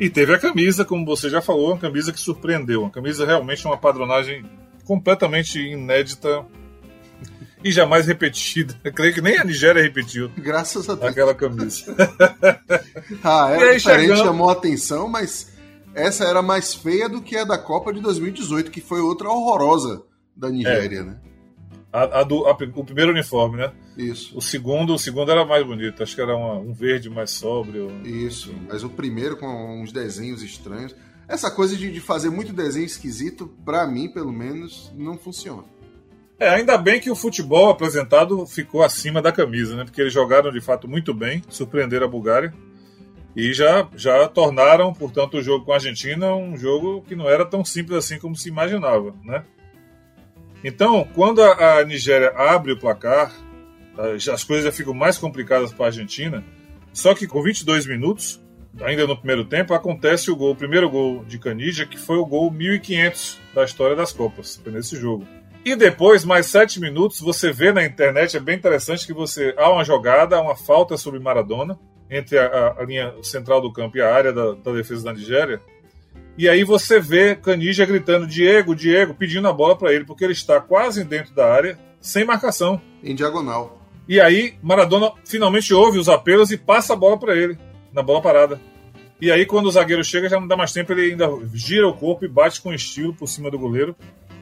E 0.00 0.08
teve 0.08 0.34
a 0.34 0.38
camisa, 0.38 0.86
como 0.86 1.04
você 1.04 1.28
já 1.28 1.42
falou, 1.42 1.68
uma 1.68 1.78
camisa 1.78 2.12
que 2.12 2.18
surpreendeu. 2.18 2.80
Uma 2.80 2.90
camisa 2.90 3.26
realmente 3.26 3.66
uma 3.66 3.76
padronagem 3.76 4.42
completamente 4.86 5.60
inédita 5.60 6.44
e 7.64 7.70
jamais 7.70 8.06
repetida. 8.06 8.78
Eu 8.84 8.92
creio 8.94 9.14
que 9.14 9.20
nem 9.20 9.38
a 9.38 9.44
Nigéria 9.44 9.82
repetiu. 9.82 10.30
Graças 10.36 10.88
a 10.88 10.94
Deus. 10.94 11.10
Aquela 11.10 11.34
camisa. 11.34 11.94
ah, 13.22 13.50
era 13.50 13.70
aí, 13.70 13.76
diferente, 13.76 14.08
chegando... 14.08 14.24
chamou 14.24 14.48
a 14.48 14.52
atenção, 14.52 15.08
mas 15.08 15.52
essa 15.94 16.24
era 16.24 16.42
mais 16.42 16.74
feia 16.74 17.08
do 17.08 17.22
que 17.22 17.36
a 17.36 17.44
da 17.44 17.58
Copa 17.58 17.92
de 17.92 18.00
2018, 18.00 18.70
que 18.70 18.80
foi 18.80 19.00
outra 19.00 19.28
horrorosa 19.28 20.02
da 20.36 20.48
Nigéria, 20.50 21.00
é. 21.00 21.02
né? 21.04 21.20
A, 21.92 22.20
a 22.20 22.22
do, 22.22 22.46
a, 22.46 22.52
o 22.52 22.84
primeiro 22.84 23.12
uniforme, 23.12 23.58
né? 23.58 23.70
Isso. 23.96 24.36
O 24.36 24.40
segundo, 24.40 24.94
o 24.94 24.98
segundo 24.98 25.30
era 25.30 25.44
mais 25.44 25.64
bonito, 25.66 26.02
acho 26.02 26.14
que 26.14 26.22
era 26.22 26.34
uma, 26.34 26.54
um 26.54 26.72
verde 26.72 27.10
mais 27.10 27.30
sóbrio. 27.30 27.90
Isso, 28.02 28.54
mas 28.66 28.82
o 28.82 28.88
primeiro 28.88 29.36
com 29.36 29.82
uns 29.82 29.92
desenhos 29.92 30.42
estranhos. 30.42 30.96
Essa 31.28 31.50
coisa 31.50 31.76
de, 31.76 31.92
de 31.92 32.00
fazer 32.00 32.30
muito 32.30 32.52
desenho 32.52 32.86
esquisito, 32.86 33.46
para 33.64 33.86
mim, 33.86 34.08
pelo 34.08 34.32
menos, 34.32 34.90
não 34.96 35.18
funciona. 35.18 35.64
É, 36.42 36.48
ainda 36.48 36.76
bem 36.76 36.98
que 36.98 37.08
o 37.08 37.14
futebol 37.14 37.70
apresentado 37.70 38.44
ficou 38.46 38.82
acima 38.82 39.22
da 39.22 39.30
camisa, 39.30 39.76
né? 39.76 39.84
Porque 39.84 40.00
eles 40.00 40.12
jogaram 40.12 40.50
de 40.50 40.60
fato 40.60 40.88
muito 40.88 41.14
bem, 41.14 41.40
surpreenderam 41.48 42.04
a 42.04 42.10
Bulgária 42.10 42.52
e 43.36 43.52
já, 43.52 43.88
já 43.94 44.26
tornaram, 44.26 44.92
portanto, 44.92 45.36
o 45.36 45.42
jogo 45.42 45.64
com 45.64 45.70
a 45.70 45.76
Argentina 45.76 46.34
um 46.34 46.56
jogo 46.56 47.00
que 47.02 47.14
não 47.14 47.30
era 47.30 47.46
tão 47.46 47.64
simples 47.64 47.96
assim 47.96 48.18
como 48.18 48.34
se 48.34 48.48
imaginava, 48.48 49.14
né? 49.22 49.44
Então, 50.64 51.06
quando 51.14 51.40
a, 51.44 51.84
Nigéria 51.84 52.32
abre 52.36 52.72
o 52.72 52.76
placar, 52.76 53.32
as 54.32 54.42
coisas 54.42 54.64
já 54.64 54.72
ficam 54.72 54.92
mais 54.92 55.16
complicadas 55.18 55.72
para 55.72 55.84
a 55.84 55.88
Argentina. 55.90 56.42
Só 56.92 57.14
que 57.14 57.28
com 57.28 57.40
22 57.40 57.86
minutos, 57.86 58.42
ainda 58.80 59.06
no 59.06 59.16
primeiro 59.16 59.44
tempo, 59.44 59.74
acontece 59.74 60.28
o 60.28 60.34
gol, 60.34 60.50
o 60.50 60.56
primeiro 60.56 60.90
gol 60.90 61.24
de 61.24 61.38
Canija, 61.38 61.86
que 61.86 61.96
foi 61.96 62.16
o 62.16 62.26
gol 62.26 62.50
1500 62.50 63.38
da 63.54 63.62
história 63.62 63.94
das 63.94 64.12
Copas, 64.12 64.60
nesse 64.66 64.96
jogo. 64.96 65.24
E 65.64 65.76
depois, 65.76 66.24
mais 66.24 66.46
sete 66.46 66.80
minutos, 66.80 67.20
você 67.20 67.52
vê 67.52 67.72
na 67.72 67.84
internet, 67.84 68.36
é 68.36 68.40
bem 68.40 68.56
interessante 68.56 69.06
que 69.06 69.12
você 69.12 69.54
há 69.56 69.70
uma 69.70 69.84
jogada, 69.84 70.40
uma 70.40 70.56
falta 70.56 70.96
sobre 70.96 71.20
Maradona, 71.20 71.78
entre 72.10 72.36
a, 72.36 72.74
a 72.78 72.84
linha 72.84 73.14
central 73.22 73.60
do 73.60 73.72
campo 73.72 73.96
e 73.96 74.02
a 74.02 74.12
área 74.12 74.32
da, 74.32 74.54
da, 74.54 74.72
defesa 74.72 75.04
da 75.04 75.12
Nigéria. 75.12 75.62
E 76.36 76.48
aí 76.48 76.64
você 76.64 76.98
vê 76.98 77.36
Canija 77.36 77.86
gritando 77.86 78.26
Diego, 78.26 78.74
Diego, 78.74 79.14
pedindo 79.14 79.46
a 79.46 79.52
bola 79.52 79.76
para 79.76 79.92
ele, 79.92 80.04
porque 80.04 80.24
ele 80.24 80.32
está 80.32 80.60
quase 80.60 81.04
dentro 81.04 81.32
da 81.32 81.46
área, 81.52 81.78
sem 82.00 82.24
marcação. 82.24 82.80
Em 83.02 83.14
diagonal. 83.14 83.80
E 84.08 84.20
aí 84.20 84.56
Maradona 84.60 85.12
finalmente 85.24 85.72
ouve 85.72 85.98
os 85.98 86.08
apelos 86.08 86.50
e 86.50 86.58
passa 86.58 86.94
a 86.94 86.96
bola 86.96 87.16
para 87.16 87.36
ele, 87.36 87.56
na 87.92 88.02
bola 88.02 88.20
parada. 88.20 88.60
E 89.20 89.30
aí 89.30 89.46
quando 89.46 89.66
o 89.66 89.70
zagueiro 89.70 90.02
chega, 90.02 90.28
já 90.28 90.40
não 90.40 90.48
dá 90.48 90.56
mais 90.56 90.72
tempo, 90.72 90.92
ele 90.92 91.12
ainda 91.12 91.28
gira 91.54 91.86
o 91.86 91.94
corpo 91.94 92.24
e 92.24 92.28
bate 92.28 92.60
com 92.60 92.74
estilo 92.74 93.14
por 93.14 93.28
cima 93.28 93.48
do 93.48 93.58
goleiro 93.58 93.94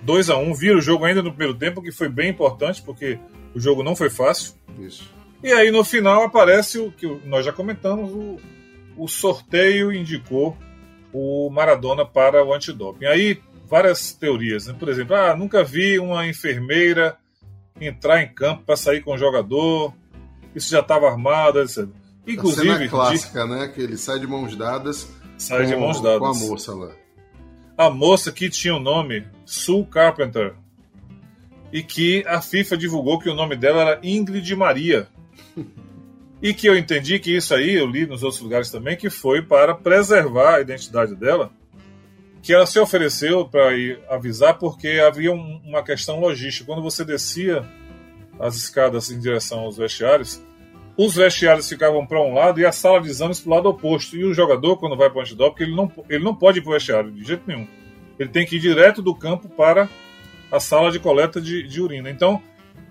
2 0.03 0.31
a 0.31 0.37
1 0.37 0.55
vira 0.55 0.79
o 0.79 0.81
jogo 0.81 1.05
ainda 1.05 1.23
no 1.23 1.31
primeiro 1.31 1.59
tempo, 1.59 1.83
que 1.83 1.93
foi 1.93 2.09
bem 2.09 2.31
importante, 2.31 2.83
porque 2.83 3.19
o 3.55 3.61
jogo 3.61 3.83
não 3.83 3.95
foi 3.95 4.11
fácil. 4.11 4.55
Isso. 4.79 5.11
E 5.43 5.53
aí 5.53 5.71
no 5.71 5.85
final 5.85 6.23
aparece 6.23 6.79
o 6.79 6.93
que 6.93 7.07
nós 7.25 7.45
já 7.45 7.53
comentamos, 7.53 8.13
o, 8.13 8.37
o 8.97 9.09
sorteio 9.09 9.93
indicou 9.93 10.57
o 11.13 11.51
Maradona 11.51 12.05
para 12.05 12.45
o 12.45 12.53
antidoping. 12.53 13.07
Aí 13.07 13.41
várias 13.69 14.13
teorias, 14.13 14.67
né? 14.67 14.75
por 14.79 14.89
exemplo, 14.89 15.15
ah, 15.15 15.35
nunca 15.35 15.63
vi 15.63 15.99
uma 15.99 16.27
enfermeira 16.27 17.17
entrar 17.81 18.23
em 18.23 18.29
campo 18.29 18.65
para 18.65 18.77
sair 18.77 19.01
com 19.01 19.15
o 19.15 19.19
jogador, 19.19 19.95
isso 20.55 20.71
já 20.71 20.81
estava 20.81 21.09
armado, 21.09 21.61
etc. 21.61 21.87
Inclusive, 22.27 22.85
a 22.85 22.89
clássica, 22.89 23.45
de... 23.45 23.51
né? 23.51 23.69
Que 23.69 23.81
ele 23.81 23.97
sai 23.97 24.19
de 24.19 24.27
mãos 24.27 24.55
dadas, 24.55 25.09
sai 25.39 25.65
com, 25.65 25.71
de 25.71 25.77
mãos 25.77 26.01
dadas 26.01 26.19
com 26.19 26.27
a 26.27 26.35
moça 26.35 26.75
lá 26.75 27.00
a 27.81 27.89
moça 27.89 28.31
que 28.31 28.51
tinha 28.51 28.77
o 28.77 28.79
nome 28.79 29.27
Sue 29.47 29.87
Carpenter 29.87 30.53
e 31.73 31.83
que 31.83 32.23
a 32.27 32.43
FIFA 32.43 32.77
divulgou 32.77 33.19
que 33.19 33.31
o 33.31 33.35
nome 33.35 33.57
dela 33.57 33.81
era 33.81 34.01
Ingrid 34.03 34.55
Maria. 34.55 35.09
E 36.43 36.53
que 36.55 36.67
eu 36.67 36.77
entendi 36.77 37.19
que 37.19 37.35
isso 37.37 37.55
aí, 37.55 37.75
eu 37.75 37.87
li 37.87 38.07
nos 38.07 38.23
outros 38.23 38.41
lugares 38.41 38.71
também, 38.71 38.97
que 38.97 39.09
foi 39.11 39.43
para 39.43 39.75
preservar 39.75 40.57
a 40.57 40.61
identidade 40.61 41.15
dela, 41.15 41.53
que 42.43 42.53
ela 42.53 42.65
se 42.65 42.79
ofereceu 42.79 43.47
para 43.47 43.75
ir 43.77 43.99
avisar 44.09 44.59
porque 44.59 45.03
havia 45.07 45.33
um, 45.33 45.61
uma 45.65 45.83
questão 45.83 46.19
logística. 46.19 46.67
Quando 46.67 46.83
você 46.83 47.03
descia 47.05 47.63
as 48.39 48.57
escadas 48.57 49.11
em 49.11 49.19
direção 49.19 49.61
aos 49.61 49.77
vestiários, 49.77 50.43
os 51.03 51.15
vestiários 51.15 51.67
ficavam 51.67 52.05
para 52.05 52.21
um 52.21 52.35
lado 52.35 52.61
e 52.61 52.67
a 52.67 52.71
sala 52.71 53.01
de 53.01 53.09
exames 53.09 53.41
para 53.41 53.51
o 53.51 53.55
lado 53.55 53.69
oposto. 53.71 54.17
E 54.19 54.23
o 54.23 54.35
jogador, 54.35 54.77
quando 54.77 54.99
vai 54.99 55.09
para 55.09 55.21
o 55.21 55.23
antidoping, 55.23 55.63
ele 55.63 55.75
não, 55.75 55.91
ele 56.11 56.23
não 56.23 56.35
pode 56.35 56.59
ir 56.59 56.61
para 56.61 56.69
o 56.69 56.73
vestiário 56.75 57.11
de 57.11 57.25
jeito 57.25 57.43
nenhum. 57.47 57.67
Ele 58.19 58.29
tem 58.29 58.45
que 58.45 58.57
ir 58.57 58.59
direto 58.59 59.01
do 59.01 59.15
campo 59.15 59.49
para 59.49 59.89
a 60.53 60.61
sala 60.61 60.91
de 60.91 60.99
coleta 60.99 61.41
de, 61.41 61.63
de 61.63 61.81
urina. 61.81 62.11
Então, 62.11 62.43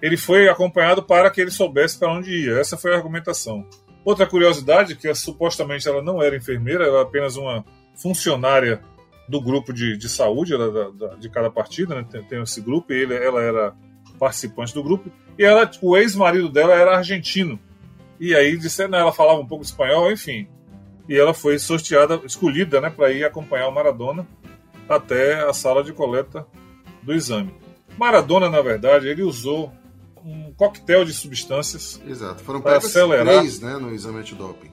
ele 0.01 0.17
foi 0.17 0.49
acompanhado 0.49 1.03
para 1.03 1.29
que 1.29 1.39
ele 1.39 1.51
soubesse 1.51 1.99
para 1.99 2.11
onde 2.11 2.31
ia. 2.31 2.59
Essa 2.59 2.75
foi 2.75 2.93
a 2.93 2.97
argumentação. 2.97 3.63
Outra 4.03 4.25
curiosidade, 4.25 4.95
que 4.95 5.13
supostamente 5.13 5.87
ela 5.87 6.01
não 6.01 6.19
era 6.19 6.35
enfermeira, 6.35 6.85
ela 6.85 7.01
era 7.01 7.03
apenas 7.03 7.37
uma 7.37 7.63
funcionária 7.93 8.81
do 9.27 9.39
grupo 9.39 9.71
de, 9.71 9.95
de 9.95 10.09
saúde 10.09 10.57
da, 10.57 10.89
da, 10.89 11.15
de 11.15 11.29
cada 11.29 11.51
partida, 11.51 11.93
né? 11.93 12.07
tem, 12.09 12.23
tem, 12.23 12.41
esse 12.41 12.59
grupo, 12.59 12.91
e 12.91 13.03
ele, 13.03 13.13
ela 13.13 13.39
era 13.39 13.75
participante 14.17 14.73
do 14.73 14.81
grupo, 14.81 15.11
e 15.37 15.43
ela, 15.43 15.69
o 15.79 15.95
ex-marido 15.95 16.49
dela 16.49 16.73
era 16.73 16.97
argentino. 16.97 17.59
E 18.19 18.35
aí 18.35 18.57
disseram, 18.57 18.97
ela 18.97 19.13
falava 19.13 19.39
um 19.39 19.47
pouco 19.47 19.63
espanhol, 19.63 20.11
enfim. 20.11 20.47
E 21.07 21.15
ela 21.15 21.33
foi 21.33 21.57
sorteada, 21.57 22.21
escolhida, 22.25 22.81
né, 22.81 22.89
para 22.89 23.11
ir 23.11 23.23
acompanhar 23.23 23.67
o 23.67 23.71
Maradona 23.71 24.27
até 24.87 25.43
a 25.47 25.53
sala 25.53 25.83
de 25.83 25.93
coleta 25.93 26.45
do 27.01 27.13
exame. 27.13 27.53
Maradona, 27.97 28.49
na 28.49 28.61
verdade, 28.61 29.07
ele 29.07 29.23
usou 29.23 29.71
um 30.23 30.53
coquetel 30.53 31.05
de 31.05 31.13
substâncias. 31.13 32.01
Exato, 32.05 32.43
foram 32.43 32.61
para 32.61 32.77
acelerar 32.77 33.39
três, 33.39 33.59
né, 33.59 33.77
no 33.77 33.93
exame 33.93 34.19
antidoping. 34.19 34.69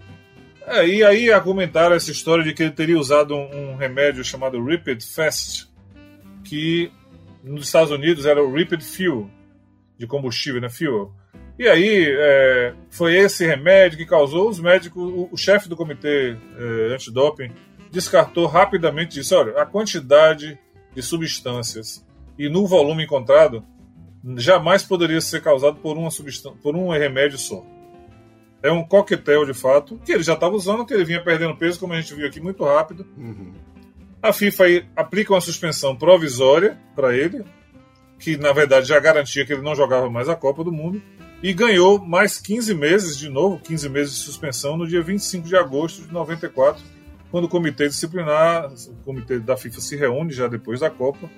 É, 0.66 0.86
e 0.86 1.04
aí 1.04 1.30
argumentaram 1.30 1.94
essa 1.94 2.10
história 2.10 2.42
de 2.42 2.52
que 2.52 2.64
ele 2.64 2.72
teria 2.72 2.98
usado 2.98 3.34
um, 3.34 3.72
um 3.72 3.76
remédio 3.76 4.24
chamado 4.24 4.62
Rapid 4.62 5.00
Fast, 5.02 5.70
que 6.42 6.90
nos 7.42 7.66
Estados 7.66 7.92
Unidos 7.92 8.26
era 8.26 8.42
o 8.42 8.52
Rapid 8.52 8.82
Fuel, 8.82 9.30
de 9.96 10.06
combustível, 10.06 10.60
né, 10.60 10.68
fuel 10.68 11.14
e 11.58 11.68
aí 11.68 12.06
é, 12.08 12.74
foi 12.90 13.16
esse 13.16 13.46
remédio 13.46 13.98
que 13.98 14.06
causou 14.06 14.48
os 14.48 14.60
médicos, 14.60 15.02
o, 15.02 15.28
o 15.32 15.36
chefe 15.36 15.68
do 15.68 15.76
comitê 15.76 16.36
é, 16.58 16.94
antidoping 16.94 17.50
descartou 17.90 18.46
rapidamente 18.46 19.14
disse, 19.14 19.34
olha, 19.34 19.60
a 19.60 19.64
quantidade 19.64 20.58
de 20.94 21.02
substâncias 21.02 22.04
e 22.38 22.48
no 22.48 22.66
volume 22.66 23.04
encontrado 23.04 23.64
jamais 24.36 24.82
poderia 24.82 25.20
ser 25.20 25.40
causado 25.40 25.76
por 25.76 25.96
uma 25.96 26.10
por 26.62 26.76
um 26.76 26.90
remédio 26.90 27.38
só. 27.38 27.64
É 28.62 28.70
um 28.70 28.82
coquetel 28.82 29.46
de 29.46 29.54
fato 29.54 30.00
que 30.04 30.12
ele 30.12 30.22
já 30.22 30.34
estava 30.34 30.54
usando, 30.54 30.84
que 30.84 30.92
ele 30.92 31.04
vinha 31.04 31.22
perdendo 31.22 31.56
peso, 31.56 31.78
como 31.78 31.92
a 31.92 32.00
gente 32.00 32.14
viu 32.14 32.26
aqui, 32.26 32.40
muito 32.40 32.64
rápido. 32.64 33.06
Uhum. 33.16 33.52
A 34.20 34.32
FIFA 34.32 34.64
aplica 34.96 35.32
uma 35.32 35.40
suspensão 35.40 35.94
provisória 35.94 36.76
para 36.94 37.16
ele, 37.16 37.44
que 38.18 38.36
na 38.36 38.52
verdade 38.52 38.88
já 38.88 38.98
garantia 38.98 39.46
que 39.46 39.52
ele 39.52 39.62
não 39.62 39.74
jogava 39.74 40.10
mais 40.10 40.28
a 40.28 40.34
Copa 40.34 40.64
do 40.64 40.72
Mundo 40.72 41.00
e 41.46 41.52
ganhou 41.52 42.04
mais 42.04 42.40
15 42.40 42.74
meses, 42.74 43.16
de 43.16 43.28
novo, 43.28 43.60
15 43.60 43.88
meses 43.88 44.14
de 44.14 44.18
suspensão, 44.18 44.76
no 44.76 44.84
dia 44.84 45.00
25 45.00 45.46
de 45.46 45.54
agosto 45.54 46.02
de 46.02 46.12
94, 46.12 46.82
quando 47.30 47.44
o 47.44 47.48
comitê 47.48 47.86
disciplinar, 47.86 48.68
o 48.68 49.04
comitê 49.04 49.38
da 49.38 49.56
FIFA 49.56 49.80
se 49.80 49.94
reúne 49.94 50.32
já 50.32 50.48
depois 50.48 50.80
da 50.80 50.90
Copa 50.90 51.30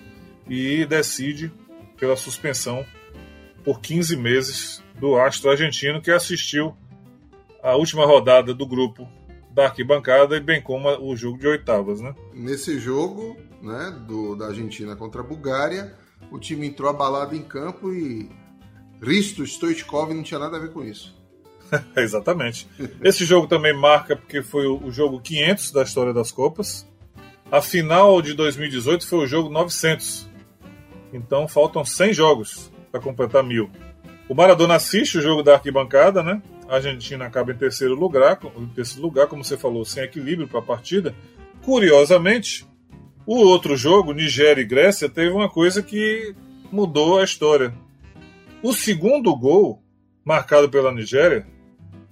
e 0.49 0.87
decide 0.87 1.53
pela 1.99 2.17
suspensão 2.17 2.87
por 3.63 3.83
15 3.83 4.17
meses 4.17 4.83
do 4.99 5.15
astro 5.19 5.51
argentino 5.51 6.01
que 6.01 6.11
assistiu 6.11 6.75
a 7.63 7.77
última 7.77 8.07
rodada 8.07 8.55
do 8.55 8.67
grupo 8.67 9.07
da 9.51 9.67
arquibancada 9.67 10.39
e 10.39 10.41
bem 10.41 10.63
como 10.63 10.89
o 10.89 11.15
jogo 11.15 11.37
de 11.37 11.47
oitavas, 11.47 12.01
né? 12.01 12.15
Nesse 12.33 12.79
jogo, 12.79 13.37
né, 13.61 13.95
do, 14.07 14.35
da 14.35 14.47
Argentina 14.47 14.97
contra 14.97 15.21
a 15.21 15.25
Bulgária, 15.25 15.95
o 16.33 16.39
time 16.39 16.67
entrou 16.67 16.89
abalado 16.89 17.37
em 17.37 17.43
campo 17.43 17.93
e 17.93 18.31
Risto 19.01 19.47
Stoichkov 19.47 20.13
não 20.13 20.23
tinha 20.23 20.41
nada 20.41 20.57
a 20.57 20.61
ver 20.61 20.73
com 20.73 20.83
isso. 20.83 21.17
Exatamente. 21.97 22.67
Esse 23.03 23.25
jogo 23.25 23.47
também 23.47 23.75
marca 23.75 24.17
porque 24.17 24.43
foi 24.43 24.67
o 24.67 24.91
jogo 24.91 25.21
500 25.21 25.71
da 25.73 25.83
história 25.83 26.13
das 26.13 26.33
Copas. 26.33 26.87
A 27.51 27.63
final 27.63 28.21
de 28.21 28.35
2018 28.35 29.07
foi 29.07 29.19
o 29.21 29.27
jogo 29.27 29.49
900. 29.49 30.29
Então 31.13 31.49
faltam 31.49 31.85
100 31.85 32.13
jogos 32.13 32.73
para 32.91 33.01
completar 33.01 33.43
mil. 33.43 33.71
O 34.29 34.35
Maradona 34.35 34.75
assiste 34.75 35.19
o 35.19 35.23
jogo 35.23 35.43
da 35.43 35.55
arquibancada, 35.55 36.23
né? 36.23 36.43
A 36.69 36.77
Argentina 36.77 37.25
acaba 37.25 37.53
em 37.53 37.57
terceiro 37.57 37.95
lugar, 37.95 38.39
em 38.59 38.67
terceiro 38.67 39.03
lugar, 39.03 39.27
como 39.27 39.43
você 39.43 39.57
falou, 39.57 39.85
sem 39.87 40.03
equilíbrio 40.03 40.47
para 40.47 40.59
a 40.59 40.63
partida. 40.63 41.15
Curiosamente, 41.63 42.67
o 43.27 43.37
outro 43.37 43.75
jogo, 43.75 44.13
Nigéria 44.13 44.61
e 44.61 44.67
Grécia, 44.67 45.09
teve 45.09 45.31
uma 45.31 45.49
coisa 45.49 45.83
que 45.83 46.35
mudou 46.71 47.19
a 47.19 47.25
história. 47.25 47.73
O 48.63 48.73
segundo 48.73 49.35
gol, 49.37 49.83
marcado 50.25 50.69
pela 50.69 50.93
Nigéria. 50.93 51.47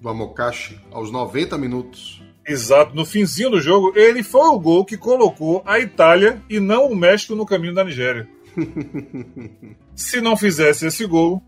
Do 0.01 0.09
Amokashi, 0.09 0.81
aos 0.93 1.11
90 1.11 1.59
minutos. 1.59 2.23
Exato, 2.47 2.95
no 2.95 3.05
finzinho 3.05 3.51
do 3.51 3.61
jogo, 3.61 3.93
ele 3.97 4.23
foi 4.23 4.49
o 4.49 4.61
gol 4.61 4.85
que 4.85 4.97
colocou 4.97 5.63
a 5.67 5.81
Itália 5.81 6.41
e 6.49 6.61
não 6.61 6.87
o 6.87 6.95
México 6.95 7.35
no 7.35 7.45
caminho 7.45 7.75
da 7.75 7.83
Nigéria. 7.83 8.29
Se 9.97 10.21
não 10.21 10.37
fizesse 10.37 10.87
esse 10.87 11.05
gol, 11.05 11.43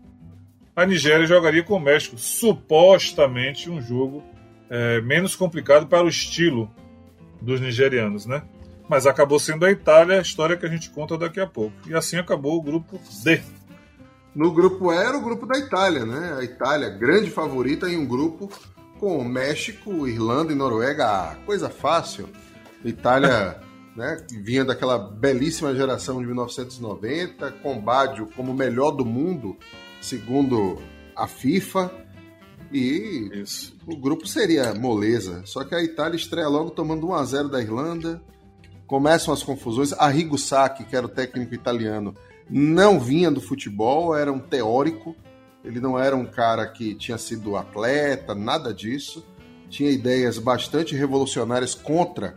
a 0.75 0.85
Nigéria 0.85 1.25
jogaria 1.25 1.63
com 1.63 1.75
o 1.75 1.79
México. 1.79 2.17
Supostamente 2.17 3.69
um 3.69 3.81
jogo 3.81 4.21
é, 4.69 4.99
menos 5.01 5.35
complicado 5.35 5.87
para 5.87 6.03
o 6.03 6.09
estilo 6.09 6.69
dos 7.41 7.61
nigerianos, 7.61 8.25
né? 8.25 8.43
Mas 8.89 9.07
acabou 9.07 9.39
sendo 9.39 9.65
a 9.65 9.71
Itália, 9.71 10.17
a 10.17 10.21
história 10.21 10.57
que 10.57 10.65
a 10.65 10.69
gente 10.69 10.89
conta 10.89 11.17
daqui 11.17 11.39
a 11.39 11.47
pouco. 11.47 11.75
E 11.87 11.93
assim 11.93 12.17
acabou 12.17 12.57
o 12.57 12.61
grupo 12.61 12.99
D. 13.23 13.41
No 14.39 14.53
grupo 14.53 14.93
E 14.93 14.95
era 14.95 15.17
o 15.17 15.21
grupo 15.21 15.45
da 15.45 15.59
Itália, 15.59 16.05
né? 16.05 16.37
A 16.39 16.41
Itália, 16.41 16.89
grande 16.89 17.29
favorita 17.29 17.89
em 17.89 17.97
um 17.97 18.07
grupo 18.07 18.49
com 18.97 19.21
México, 19.21 20.07
Irlanda 20.07 20.53
e 20.53 20.55
Noruega. 20.55 21.37
Coisa 21.45 21.69
fácil. 21.69 22.29
Itália 22.85 23.59
né? 23.97 24.25
Vinha 24.31 24.63
daquela 24.63 24.97
belíssima 24.97 25.75
geração 25.75 26.21
de 26.21 26.25
1990, 26.27 27.51
com 27.61 27.81
Baggio 27.81 28.29
como 28.33 28.53
melhor 28.53 28.91
do 28.91 29.03
mundo, 29.03 29.57
segundo 29.99 30.81
a 31.13 31.27
FIFA. 31.27 31.91
E 32.71 33.41
Isso. 33.41 33.75
o 33.85 33.97
grupo 33.97 34.25
seria 34.25 34.73
moleza. 34.73 35.41
Só 35.43 35.65
que 35.65 35.75
a 35.75 35.83
Itália 35.83 36.15
estreia 36.15 36.47
logo 36.47 36.69
tomando 36.69 37.09
1 37.09 37.13
a 37.13 37.25
0 37.25 37.49
da 37.49 37.61
Irlanda. 37.61 38.21
Começam 38.87 39.33
as 39.33 39.43
confusões. 39.43 39.91
Arrigo 39.91 40.37
Sacchi, 40.37 40.85
que 40.85 40.95
era 40.95 41.07
o 41.07 41.09
técnico 41.09 41.53
italiano, 41.53 42.15
não 42.49 42.99
vinha 42.99 43.29
do 43.29 43.41
futebol, 43.41 44.15
era 44.15 44.31
um 44.31 44.39
teórico. 44.39 45.15
Ele 45.63 45.79
não 45.79 45.99
era 45.99 46.15
um 46.15 46.25
cara 46.25 46.65
que 46.67 46.95
tinha 46.95 47.17
sido 47.17 47.55
atleta, 47.55 48.33
nada 48.33 48.73
disso. 48.73 49.25
Tinha 49.69 49.91
ideias 49.91 50.39
bastante 50.39 50.95
revolucionárias 50.95 51.75
contra 51.75 52.35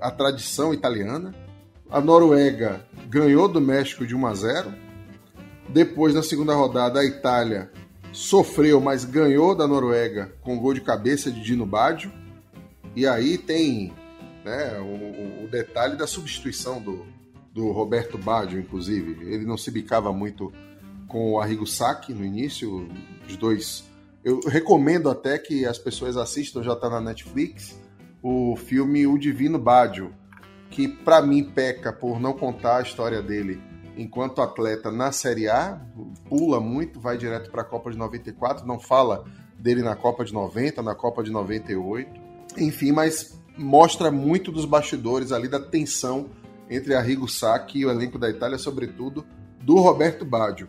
a 0.00 0.10
tradição 0.10 0.72
italiana. 0.72 1.34
A 1.90 2.00
Noruega 2.00 2.86
ganhou 3.08 3.48
do 3.48 3.60
México 3.60 4.06
de 4.06 4.14
1 4.14 4.26
a 4.26 4.34
0. 4.34 4.74
Depois, 5.68 6.14
na 6.14 6.22
segunda 6.22 6.54
rodada, 6.54 7.00
a 7.00 7.04
Itália 7.04 7.70
sofreu, 8.12 8.80
mas 8.80 9.04
ganhou 9.04 9.54
da 9.54 9.66
Noruega 9.66 10.32
com 10.40 10.58
gol 10.58 10.74
de 10.74 10.80
cabeça 10.80 11.30
de 11.30 11.42
Dino 11.42 11.66
Baggio. 11.66 12.12
E 12.96 13.06
aí 13.06 13.38
tem 13.38 13.92
né, 14.44 14.78
o, 14.80 15.44
o, 15.44 15.48
detalhe 15.48 15.96
da 15.96 16.06
substituição 16.06 16.80
do, 16.80 17.06
do 17.60 17.70
Roberto 17.72 18.16
Baggio, 18.16 18.58
inclusive. 18.58 19.22
Ele 19.30 19.44
não 19.44 19.58
se 19.58 19.70
bicava 19.70 20.10
muito 20.12 20.50
com 21.06 21.32
o 21.32 21.40
Arrigo 21.40 21.66
Sacchi 21.66 22.14
no 22.14 22.24
início, 22.24 22.88
os 23.28 23.36
dois. 23.36 23.84
Eu 24.24 24.40
recomendo 24.40 25.10
até 25.10 25.38
que 25.38 25.66
as 25.66 25.78
pessoas 25.78 26.16
assistam, 26.16 26.62
já 26.62 26.72
está 26.72 26.88
na 26.88 27.00
Netflix, 27.02 27.78
o 28.22 28.56
filme 28.56 29.06
O 29.06 29.18
Divino 29.18 29.58
Baggio, 29.58 30.14
que 30.70 30.88
para 30.88 31.20
mim 31.20 31.44
peca 31.44 31.92
por 31.92 32.18
não 32.18 32.32
contar 32.32 32.78
a 32.78 32.82
história 32.82 33.20
dele 33.20 33.60
enquanto 33.94 34.40
atleta 34.40 34.90
na 34.90 35.12
Série 35.12 35.46
A, 35.46 35.78
pula 36.30 36.60
muito, 36.60 36.98
vai 36.98 37.18
direto 37.18 37.50
para 37.50 37.60
a 37.60 37.64
Copa 37.64 37.90
de 37.90 37.98
94, 37.98 38.66
não 38.66 38.80
fala 38.80 39.24
dele 39.58 39.82
na 39.82 39.94
Copa 39.94 40.24
de 40.24 40.32
90, 40.32 40.82
na 40.82 40.94
Copa 40.94 41.22
de 41.22 41.30
98. 41.30 42.08
Enfim, 42.56 42.92
mas 42.92 43.38
mostra 43.58 44.10
muito 44.10 44.50
dos 44.50 44.64
bastidores 44.64 45.32
ali 45.32 45.48
da 45.48 45.60
tensão 45.60 46.30
entre 46.70 46.94
Arrigo 46.94 47.28
Sacchi 47.28 47.80
e 47.80 47.86
o 47.86 47.90
elenco 47.90 48.18
da 48.18 48.30
Itália, 48.30 48.56
sobretudo 48.56 49.26
do 49.60 49.76
Roberto 49.80 50.24
Baggio. 50.24 50.68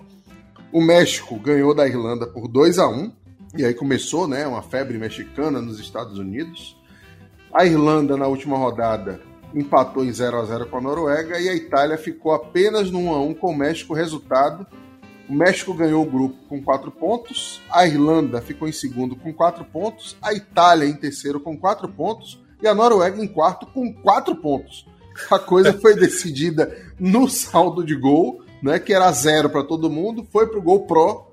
O 0.74 0.82
México 0.82 1.38
ganhou 1.38 1.76
da 1.76 1.88
Irlanda 1.88 2.26
por 2.26 2.48
2 2.48 2.80
a 2.80 2.90
1 2.90 3.12
e 3.58 3.66
aí 3.66 3.74
começou, 3.74 4.28
né, 4.28 4.48
uma 4.48 4.62
febre 4.62 4.98
mexicana 4.98 5.62
nos 5.62 5.80
Estados 5.80 6.18
Unidos. 6.18 6.78
A 7.54 7.66
Irlanda 7.66 8.18
na 8.18 8.28
última 8.28 8.58
rodada 8.58 9.22
empatou 9.54 10.04
em 10.06 10.12
0 10.12 10.40
a 10.40 10.46
0 10.46 10.66
com 10.68 10.78
a 10.78 10.82
Noruega 10.82 11.40
e 11.40 11.50
a 11.50 11.54
Itália 11.54 11.98
ficou 11.98 12.34
apenas 12.34 12.90
no 12.90 13.00
1 13.00 13.14
a 13.14 13.22
1 13.22 13.34
com 13.34 13.52
o 13.52 13.58
México. 13.58 13.94
Resultado: 13.94 14.66
o 15.30 15.34
México 15.34 15.74
ganhou 15.74 16.02
o 16.02 16.10
grupo 16.10 16.38
com 16.48 16.62
4 16.62 16.90
pontos, 16.92 17.62
a 17.70 17.86
Irlanda 17.86 18.42
ficou 18.42 18.68
em 18.68 18.72
segundo 18.72 19.16
com 19.16 19.34
4 19.34 19.64
pontos, 19.66 20.18
a 20.22 20.34
Itália 20.34 20.88
em 20.88 20.94
terceiro 20.94 21.40
com 21.40 21.58
4 21.58 21.88
pontos 21.90 22.42
e 22.62 22.68
a 22.68 22.76
Noruega 22.76 23.22
em 23.22 23.28
quarto 23.28 23.66
com 23.68 23.94
4 23.94 24.36
pontos. 24.36 24.86
A 25.30 25.40
coisa 25.40 25.74
foi 25.74 25.96
decidida 25.96 26.76
no 27.00 27.30
saldo 27.30 27.84
de 27.84 27.96
gol, 27.96 28.44
né, 28.62 28.80
que 28.80 28.94
era 28.94 29.12
zero 29.12 29.50
para 29.50 29.64
todo 29.64 29.90
mundo, 29.90 30.26
foi 30.32 30.48
para 30.48 30.60
o 30.60 30.62
gol 30.62 30.86
pro 30.86 31.32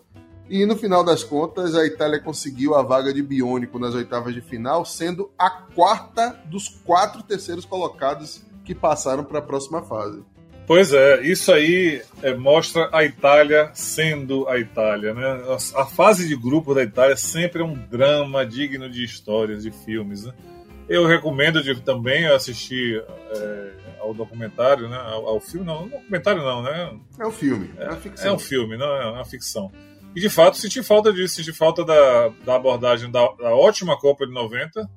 e 0.50 0.64
no 0.64 0.76
final 0.76 1.04
das 1.04 1.22
contas, 1.22 1.74
a 1.74 1.84
Itália 1.84 2.18
conseguiu 2.18 2.74
a 2.74 2.82
vaga 2.82 3.12
de 3.12 3.22
biônico 3.22 3.78
nas 3.78 3.94
oitavas 3.94 4.34
de 4.34 4.40
final, 4.40 4.82
sendo 4.84 5.30
a 5.38 5.50
quarta 5.50 6.40
dos 6.46 6.68
quatro 6.68 7.22
terceiros 7.22 7.66
colocados 7.66 8.42
que 8.64 8.74
passaram 8.74 9.24
para 9.24 9.40
a 9.40 9.42
próxima 9.42 9.82
fase. 9.82 10.22
Pois 10.66 10.92
é, 10.92 11.22
isso 11.22 11.52
aí 11.52 12.02
é, 12.22 12.34
mostra 12.34 12.88
a 12.92 13.04
Itália 13.04 13.70
sendo 13.74 14.46
a 14.48 14.58
Itália, 14.58 15.14
né? 15.14 15.26
A, 15.26 15.82
a, 15.82 15.86
fase 15.86 16.28
de 16.28 16.36
grupo 16.36 16.74
da 16.74 16.82
Itália 16.82 17.16
sempre 17.16 17.62
é 17.62 17.64
um 17.64 17.74
drama 17.74 18.44
digno 18.44 18.88
de 18.88 19.02
histórias, 19.02 19.62
de 19.62 19.70
filmes. 19.70 20.24
Né? 20.24 20.32
Eu 20.88 21.06
recomendo 21.06 21.62
de, 21.62 21.80
também 21.82 22.26
assistir 22.26 23.04
é, 23.30 23.72
ao 24.00 24.14
documentário, 24.14 24.88
né? 24.88 24.96
Ao, 24.96 25.26
ao, 25.26 25.40
filme, 25.40 25.66
não, 25.66 25.88
documentário 25.88 26.42
não, 26.42 26.62
né? 26.62 26.98
É 27.18 27.26
um 27.26 27.30
filme, 27.30 27.70
é, 27.76 27.84
é, 27.84 28.28
é 28.28 28.32
um 28.32 28.38
filme, 28.38 28.76
não 28.76 28.86
é 28.86 29.10
uma 29.10 29.24
ficção. 29.24 29.70
E 30.16 30.20
de 30.20 30.30
fato 30.30 30.56
senti 30.56 30.82
falta 30.82 31.12
disso, 31.12 31.36
senti 31.36 31.52
falta 31.52 31.84
da, 31.84 32.28
da 32.44 32.56
abordagem 32.56 33.10
da, 33.10 33.20
da 33.32 33.54
ótima 33.54 33.98
Copa 33.98 34.26
de 34.26 34.32
90, 34.32 34.88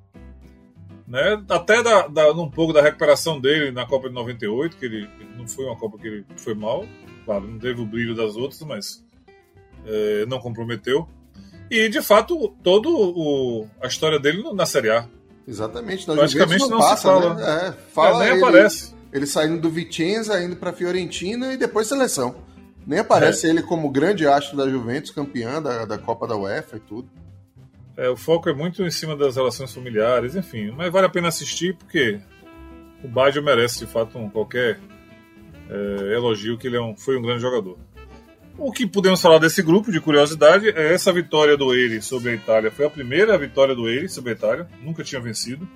né? 1.08 1.44
até 1.50 1.84
da, 1.84 2.08
da, 2.08 2.32
um 2.32 2.50
pouco 2.50 2.72
da 2.72 2.82
recuperação 2.82 3.39
dele 3.39 3.72
na 3.72 3.86
Copa 3.86 4.08
de 4.08 4.16
98, 4.16 4.78
que 4.78 4.86
ele, 4.86 5.10
não 5.38 5.48
foi 5.48 5.66
uma 5.66 5.76
Copa 5.76 5.98
que 5.98 6.08
ele 6.08 6.26
foi 6.38 6.56
mal, 6.56 6.86
claro, 7.26 7.48
não 7.48 7.60
teve 7.60 7.82
o 7.82 7.86
brilho 7.86 8.16
das 8.16 8.38
outras, 8.38 8.62
mas 8.62 9.04
é, 9.86 10.26
não 10.26 10.39
comprometeu. 10.39 11.08
E 11.70 11.88
de 11.89 12.02
fato, 12.02 12.56
toda 12.64 12.89
a 13.82 13.88
história 13.88 14.20
dele 14.20 14.44
na 14.54 14.66
Série 14.66 14.89
A. 14.89 15.08
Exatamente, 15.48 16.08
na 16.08 16.16
praticamente 16.16 16.62
não, 16.62 16.70
não 16.70 16.80
passa, 16.80 16.98
se 16.98 17.04
fala. 17.04 17.34
Né? 17.34 17.68
É, 17.68 17.72
fala 17.94 18.24
é, 18.24 18.28
nem 18.28 18.38
ele, 18.38 18.46
aparece. 18.46 18.96
Ele 19.12 19.26
saindo 19.26 19.60
do 19.60 19.70
Vicenza, 19.70 20.42
indo 20.42 20.56
para 20.56 20.72
Fiorentina 20.72 21.54
e 21.54 21.58
depois 21.58 21.88
seleção. 21.88 22.36
Nem 22.86 23.00
aparece 23.00 23.48
é. 23.48 23.50
ele 23.50 23.62
como 23.62 23.89
grande 23.89 24.26
astro 24.28 24.58
da 24.58 24.70
Juventus, 24.70 25.12
campeã 25.12 25.62
da, 25.62 25.86
da 25.86 25.98
Copa 25.98 26.28
da 26.28 26.36
UEFA 26.36 26.78
e 26.78 26.80
tudo. 26.80 27.10
É, 27.98 28.10
o 28.10 28.16
foco 28.16 28.50
é 28.50 28.54
muito 28.54 28.84
em 28.84 28.92
cima 28.92 29.16
das 29.16 29.36
relações 29.36 29.74
familiares, 29.74 30.36
enfim. 30.36 30.72
Mas 30.72 30.92
vale 30.92 31.08
a 31.08 31.10
pena 31.10 31.28
assistir 31.28 31.76
porque 31.76 32.20
o 33.04 33.08
Baggio 33.08 33.44
merece, 33.44 33.80
de 33.80 33.86
fato, 33.86 34.18
um, 34.18 34.30
qualquer 34.30 34.80
é, 35.70 36.16
elogio 36.16 36.58
que 36.58 36.68
ele 36.68 36.78
é 36.78 36.82
um, 36.82 36.96
foi 36.96 37.18
um 37.18 37.22
grande 37.22 37.42
jogador. 37.42 37.78
O 38.62 38.72
que 38.72 38.86
podemos 38.86 39.22
falar 39.22 39.39
desse 39.39 39.62
grupo, 39.64 39.91
de 39.91 39.99
curiosidade, 39.99 40.70
é 40.70 40.93
essa 40.93 41.12
vitória 41.12 41.57
do 41.57 41.74
Eire 41.74 42.01
sobre 42.01 42.32
a 42.32 42.34
Itália. 42.34 42.72
Foi 42.72 42.86
a 42.86 42.89
primeira 42.89 43.38
vitória 43.38 43.74
do 43.74 43.89
Eire 43.89 44.07
sobre 44.07 44.32
a 44.32 44.34
Itália, 44.34 44.68
nunca 44.84 45.03
tinha 45.03 45.20
vencido. 45.20 45.68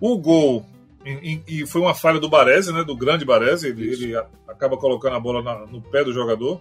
O 0.00 0.18
gol 0.18 0.66
e, 1.04 1.64
foi 1.66 1.80
uma 1.80 1.94
falha 1.94 2.20
do 2.20 2.28
Baresi, 2.28 2.72
né, 2.72 2.84
do 2.84 2.94
grande 2.94 3.24
Baresi, 3.24 3.68
ele, 3.68 3.90
ele 3.90 4.16
acaba 4.46 4.76
colocando 4.76 5.16
a 5.16 5.20
bola 5.20 5.42
na, 5.42 5.66
no 5.66 5.80
pé 5.80 6.04
do 6.04 6.12
jogador. 6.12 6.60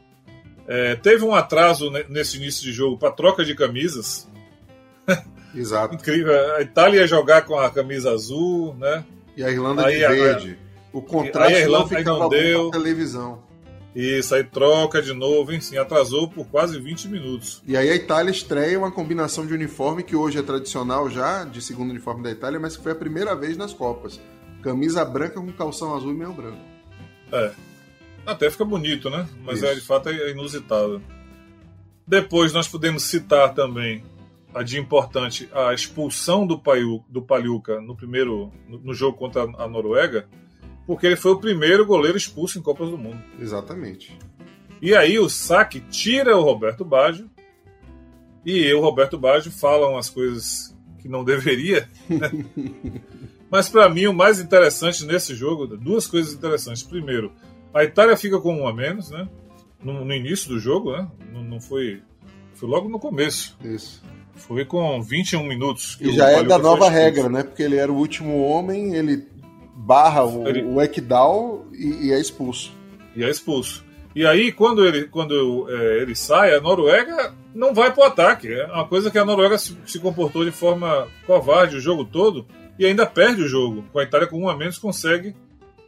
É, 0.67 0.95
teve 0.95 1.25
um 1.25 1.33
atraso 1.33 1.89
nesse 2.07 2.37
início 2.37 2.63
de 2.63 2.71
jogo 2.71 2.97
para 2.97 3.11
troca 3.11 3.43
de 3.43 3.53
camisas. 3.55 4.29
Exato. 5.53 5.95
Incrível. 5.95 6.55
A 6.55 6.61
Itália 6.61 6.99
ia 7.01 7.07
jogar 7.07 7.41
com 7.41 7.57
a 7.57 7.69
camisa 7.69 8.11
azul, 8.11 8.75
né? 8.75 9.03
E 9.35 9.43
a 9.43 9.49
Irlanda 9.49 9.87
aí, 9.87 9.97
de 9.99 10.07
verde. 10.07 10.59
A, 10.93 10.97
o 10.97 11.01
contraste 11.01 11.55
aí 11.55 11.61
a 11.61 11.65
Irlanda, 11.65 11.79
não 11.79 11.87
ficava 11.87 12.19
não 12.19 12.29
deu. 12.29 12.69
televisão. 12.69 13.48
Isso, 13.95 14.35
aí 14.35 14.43
troca 14.43 15.01
de 15.01 15.13
novo, 15.13 15.51
enfim, 15.51 15.77
atrasou 15.77 16.29
por 16.29 16.45
quase 16.47 16.79
20 16.79 17.07
minutos. 17.07 17.61
E 17.65 17.75
aí 17.75 17.89
a 17.89 17.95
Itália 17.95 18.29
estreia 18.29 18.77
uma 18.77 18.91
combinação 18.91 19.45
de 19.45 19.53
uniforme 19.53 20.03
que 20.03 20.15
hoje 20.15 20.37
é 20.37 20.43
tradicional 20.43 21.09
já, 21.09 21.43
de 21.43 21.61
segundo 21.61 21.89
uniforme 21.89 22.23
da 22.23 22.31
Itália, 22.31 22.59
mas 22.59 22.77
que 22.77 22.83
foi 22.83 22.91
a 22.91 22.95
primeira 22.95 23.35
vez 23.35 23.57
nas 23.57 23.73
Copas. 23.73 24.19
Camisa 24.61 25.03
branca 25.03 25.35
com 25.35 25.51
calção 25.53 25.95
azul 25.95 26.11
e 26.11 26.15
meio 26.15 26.33
branco. 26.33 26.59
É. 27.31 27.51
Até 28.25 28.49
fica 28.51 28.65
bonito, 28.65 29.09
né? 29.09 29.27
Mas 29.43 29.63
é, 29.63 29.73
de 29.73 29.81
fato 29.81 30.09
é 30.09 30.31
inusitado. 30.31 31.01
Depois 32.05 32.53
nós 32.53 32.67
podemos 32.67 33.03
citar 33.03 33.53
também 33.53 34.03
a 34.53 34.63
de 34.63 34.79
importante 34.79 35.49
a 35.53 35.73
expulsão 35.73 36.45
do, 36.45 36.59
Paiu, 36.59 37.03
do 37.07 37.21
Paliuca 37.21 37.79
no 37.81 37.95
primeiro 37.95 38.51
no, 38.67 38.79
no 38.79 38.93
jogo 38.93 39.17
contra 39.17 39.43
a 39.43 39.67
Noruega 39.67 40.27
porque 40.89 41.05
ele 41.05 41.15
foi 41.15 41.33
o 41.33 41.39
primeiro 41.39 41.85
goleiro 41.85 42.17
expulso 42.17 42.57
em 42.57 42.63
Copas 42.63 42.89
do 42.89 42.97
Mundo. 42.97 43.21
Exatamente. 43.39 44.17
E 44.81 44.95
aí 44.95 45.19
o 45.19 45.29
saque 45.29 45.81
tira 45.81 46.35
o 46.35 46.41
Roberto 46.41 46.83
Baggio 46.83 47.29
e 48.43 48.73
o 48.73 48.81
Roberto 48.81 49.15
Baggio 49.15 49.51
fala 49.51 49.87
umas 49.87 50.09
coisas 50.09 50.75
que 50.97 51.07
não 51.07 51.23
deveria. 51.23 51.87
Né? 52.09 52.31
Mas 53.51 53.69
para 53.69 53.87
mim 53.87 54.07
o 54.07 54.13
mais 54.15 54.39
interessante 54.39 55.05
nesse 55.05 55.35
jogo, 55.35 55.67
duas 55.77 56.07
coisas 56.07 56.33
interessantes. 56.33 56.81
Primeiro, 56.81 57.33
a 57.71 57.83
Itália 57.83 58.17
fica 58.17 58.41
com 58.41 58.55
um 58.55 58.67
a 58.67 58.73
menos, 58.73 59.11
né? 59.11 59.29
No, 59.83 60.03
no 60.03 60.11
início 60.11 60.49
do 60.49 60.59
jogo, 60.59 60.93
né? 60.93 61.07
Não, 61.31 61.43
não, 61.43 61.61
foi, 61.61 62.01
foi 62.55 62.67
logo 62.67 62.89
no 62.89 62.97
começo. 62.97 63.55
Isso. 63.63 64.03
Foi 64.33 64.65
com 64.65 64.99
21 65.03 65.43
minutos. 65.43 65.99
e 66.01 66.13
já 66.13 66.31
é 66.31 66.43
da 66.43 66.57
nova 66.57 66.89
regra, 66.89 67.29
né? 67.29 67.43
Porque 67.43 67.61
ele 67.61 67.75
era 67.75 67.91
o 67.91 67.95
último 67.95 68.41
homem, 68.41 68.95
ele 68.95 69.37
barra 69.89 70.23
o, 70.23 70.47
ele... 70.47 70.61
o 70.61 70.79
Ekdal 70.79 71.65
e, 71.73 72.07
e, 72.07 72.13
é 72.13 72.19
expulso. 72.19 72.71
E 73.15 73.23
é 73.23 73.29
expulso. 73.29 73.83
E 74.15 74.23
aí, 74.23 74.51
quando 74.51 74.85
ele, 74.85 75.05
quando, 75.05 75.67
é, 75.67 76.01
ele 76.03 76.15
sai, 76.15 76.53
a 76.53 76.61
Noruega 76.61 77.33
não 77.55 77.73
vai 77.73 77.91
para 77.91 78.03
o 78.03 78.05
ataque. 78.05 78.53
É 78.53 78.67
uma 78.67 78.87
coisa 78.87 79.09
que 79.09 79.17
a 79.17 79.25
Noruega 79.25 79.57
se, 79.57 79.75
se, 79.87 79.99
comportou 79.99 80.45
de 80.45 80.51
forma 80.51 81.07
covarde 81.25 81.77
o 81.77 81.81
jogo 81.81 82.05
todo 82.05 82.45
e 82.77 82.85
ainda 82.85 83.03
perde 83.03 83.41
o 83.41 83.47
jogo. 83.47 83.83
Com 83.91 83.97
a 83.97 84.03
Itália 84.03 84.27
com 84.27 84.39
um 84.39 84.47
a 84.47 84.55
menos 84.55 84.77
consegue 84.77 85.35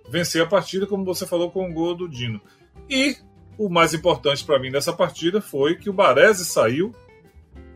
vencer 0.09 0.41
a 0.41 0.47
partida, 0.47 0.87
como 0.87 1.05
você 1.05 1.27
falou, 1.27 1.51
com 1.51 1.69
o 1.69 1.73
gol 1.73 1.93
do 1.93 2.09
Dino. 2.09 2.41
E 2.89 3.17
o 3.55 3.69
mais 3.69 3.93
importante 3.93 4.43
para 4.43 4.57
mim 4.57 4.71
dessa 4.71 4.91
partida 4.91 5.39
foi 5.39 5.75
que 5.75 5.91
o 5.91 5.93
Baresi 5.93 6.43
saiu 6.43 6.91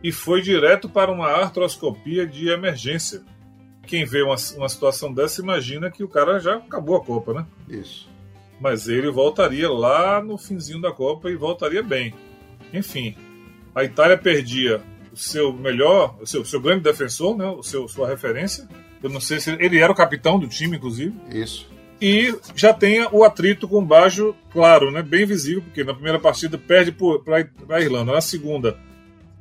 e 0.02 0.10
foi 0.10 0.42
direto 0.42 0.88
para 0.88 1.12
uma 1.12 1.28
artroscopia 1.28 2.26
de 2.26 2.48
emergência 2.48 3.22
quem 3.86 4.04
vê 4.04 4.22
uma, 4.22 4.36
uma 4.56 4.68
situação 4.68 5.12
dessa 5.12 5.40
imagina 5.40 5.90
que 5.90 6.04
o 6.04 6.08
cara 6.08 6.38
já 6.38 6.56
acabou 6.56 6.96
a 6.96 7.04
Copa, 7.04 7.32
né? 7.32 7.46
Isso. 7.68 8.08
Mas 8.60 8.88
ele 8.88 9.10
voltaria 9.10 9.70
lá 9.70 10.22
no 10.22 10.36
finzinho 10.36 10.80
da 10.80 10.92
Copa 10.92 11.30
e 11.30 11.36
voltaria 11.36 11.82
bem. 11.82 12.14
Enfim, 12.72 13.16
a 13.74 13.84
Itália 13.84 14.18
perdia 14.18 14.82
o 15.12 15.16
seu 15.16 15.52
melhor, 15.52 16.16
o 16.20 16.26
seu, 16.26 16.44
seu 16.44 16.60
grande 16.60 16.82
defensor, 16.82 17.36
né? 17.36 17.46
O 17.46 17.62
seu, 17.62 17.88
sua 17.88 18.08
referência. 18.08 18.68
Eu 19.02 19.10
não 19.10 19.20
sei 19.20 19.40
se 19.40 19.50
ele 19.50 19.78
era 19.78 19.92
o 19.92 19.96
capitão 19.96 20.38
do 20.38 20.48
time, 20.48 20.76
inclusive. 20.76 21.14
Isso. 21.30 21.68
E 22.00 22.34
já 22.54 22.74
tem 22.74 23.06
o 23.10 23.24
atrito 23.24 23.66
com 23.66 23.78
o 23.78 23.84
Baggio, 23.84 24.36
claro, 24.52 24.90
né? 24.90 25.02
Bem 25.02 25.24
visível, 25.24 25.62
porque 25.62 25.84
na 25.84 25.94
primeira 25.94 26.18
partida 26.18 26.58
perde 26.58 26.92
para 26.92 27.76
a 27.76 27.80
Irlanda, 27.80 28.12
na 28.12 28.20
segunda 28.20 28.76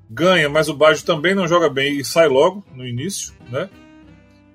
ganha, 0.10 0.48
mas 0.48 0.70
o 0.70 0.74
Baggio 0.74 1.06
também 1.06 1.34
não 1.34 1.48
joga 1.48 1.70
bem 1.70 1.98
e 1.98 2.06
sai 2.06 2.28
logo 2.28 2.64
no 2.74 2.86
início, 2.86 3.34
né? 3.50 3.70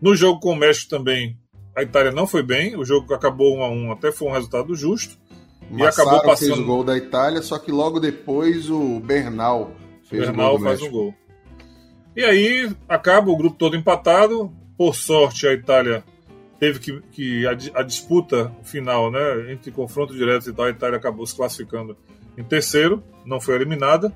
No 0.01 0.17
jogo 0.17 0.41
com 0.41 0.53
o 0.53 0.57
México 0.57 0.89
também, 0.89 1.37
a 1.77 1.83
Itália 1.83 2.11
não 2.11 2.27
foi 2.27 2.43
bem, 2.43 2.77
o 2.77 2.85
jogo 2.85 3.13
acabou 3.13 3.57
1 3.59 3.63
a 3.63 3.71
1 3.71 3.93
até 3.93 4.11
foi 4.13 4.29
um 4.29 4.33
resultado 4.33 4.75
justo. 4.75 5.19
Massaro 5.71 5.79
e 5.79 5.87
acabou 5.87 6.23
passando. 6.23 6.49
fez 6.49 6.59
o 6.59 6.65
gol 6.65 6.85
da 6.85 6.97
Itália, 6.97 7.43
só 7.43 7.59
que 7.59 7.71
logo 7.71 8.01
depois 8.01 8.69
o 8.69 8.99
Bernal 9.01 9.73
fez 10.05 10.27
Bernal 10.27 10.55
o 10.55 10.59
gol. 10.59 10.67
faz 10.67 10.83
um 10.83 10.91
gol. 10.91 11.15
E 12.17 12.25
aí 12.25 12.71
acaba 12.89 13.31
o 13.31 13.37
grupo 13.37 13.57
todo 13.57 13.77
empatado. 13.77 14.53
Por 14.77 14.95
sorte, 14.97 15.47
a 15.47 15.53
Itália 15.53 16.03
teve 16.59 16.79
que, 16.81 17.01
que 17.13 17.47
a, 17.47 17.51
a, 17.81 17.83
disputa 17.83 18.51
final, 18.65 19.11
né, 19.11 19.53
entre 19.53 19.71
confronto 19.71 20.15
direto 20.15 20.49
e 20.49 20.53
tal, 20.53 20.67
a 20.67 20.71
Itália 20.71 20.99
acabou 20.99 21.27
se 21.27 21.37
classificando 21.37 21.97
em 22.37 22.43
terceiro, 22.43 23.03
não 23.25 23.41
foi 23.41 23.55
eliminada. 23.55 24.13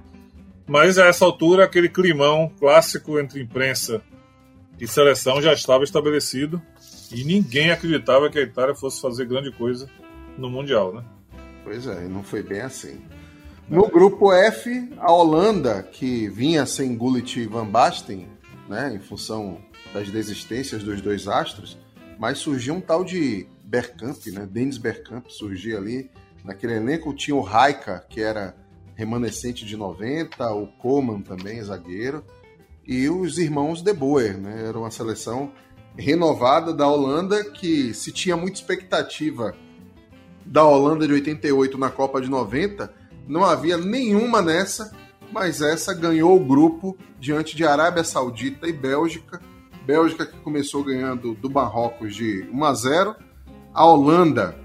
Mas 0.66 0.99
a 0.99 1.07
essa 1.07 1.24
altura, 1.24 1.64
aquele 1.64 1.89
climão 1.89 2.51
clássico 2.59 3.18
entre 3.18 3.43
imprensa 3.43 4.03
e 4.80 4.86
seleção 4.86 5.40
já 5.40 5.52
estava 5.52 5.84
estabelecido 5.84 6.60
e 7.12 7.24
ninguém 7.24 7.70
acreditava 7.70 8.28
que 8.28 8.38
a 8.38 8.42
Itália 8.42 8.74
fosse 8.74 9.00
fazer 9.00 9.26
grande 9.26 9.52
coisa 9.52 9.88
no 10.36 10.50
Mundial, 10.50 10.92
né? 10.92 11.04
Pois 11.62 11.86
é, 11.86 12.06
não 12.08 12.22
foi 12.22 12.42
bem 12.42 12.60
assim. 12.60 13.00
No 13.68 13.88
grupo 13.88 14.32
F, 14.32 14.90
a 14.98 15.10
Holanda, 15.10 15.82
que 15.82 16.28
vinha 16.28 16.66
sem 16.66 16.94
Gullit 16.94 17.40
e 17.40 17.46
Van 17.46 17.66
Basten, 17.66 18.28
né, 18.68 18.94
em 18.94 19.00
função 19.00 19.58
das 19.92 20.10
desistências 20.10 20.82
dos 20.82 21.00
dois 21.00 21.26
astros, 21.26 21.78
mas 22.18 22.38
surgiu 22.38 22.74
um 22.74 22.80
tal 22.80 23.02
de 23.04 23.46
Bergkamp, 23.64 24.26
né, 24.26 24.46
Dennis 24.50 24.76
Bergkamp 24.76 25.28
surgia 25.28 25.78
ali. 25.78 26.10
Naquele 26.44 26.74
elenco 26.74 27.14
tinha 27.14 27.34
o 27.34 27.40
Raika, 27.40 28.04
que 28.10 28.20
era 28.20 28.54
remanescente 28.94 29.64
de 29.64 29.76
90, 29.76 30.52
o 30.52 30.66
Coman 30.66 31.22
também, 31.22 31.62
zagueiro, 31.62 32.22
e 32.87 33.09
os 33.09 33.39
irmãos 33.39 33.82
De 33.82 33.93
Boer, 33.93 34.39
né? 34.39 34.66
Era 34.68 34.78
uma 34.78 34.91
seleção 34.91 35.53
renovada 35.97 36.72
da 36.72 36.87
Holanda 36.89 37.45
que 37.45 37.95
se 37.95 38.12
tinha 38.12 38.37
muita 38.37 38.59
expectativa 38.59 39.55
da 40.45 40.64
Holanda 40.64 41.07
de 41.07 41.12
88 41.12 41.78
na 41.78 41.89
Copa 41.89 42.20
de 42.20 42.28
90, 42.28 42.93
não 43.26 43.45
havia 43.45 43.78
nenhuma 43.78 44.43
nessa, 44.43 44.95
mas 45.32 45.62
essa 45.62 45.95
ganhou 45.95 46.37
o 46.37 46.45
grupo 46.45 46.97
diante 47.18 47.57
de 47.57 47.64
Arábia 47.64 48.05
Saudita 48.05 48.68
e 48.68 48.72
Bélgica. 48.72 49.41
Bélgica 49.87 50.26
que 50.26 50.39
começou 50.41 50.85
ganhando 50.85 51.35
do 51.35 51.51
Marrocos 51.51 52.14
de 52.14 52.47
1 52.53 52.64
a 52.64 52.74
0. 52.74 53.16
A 53.72 53.87
Holanda 53.87 54.59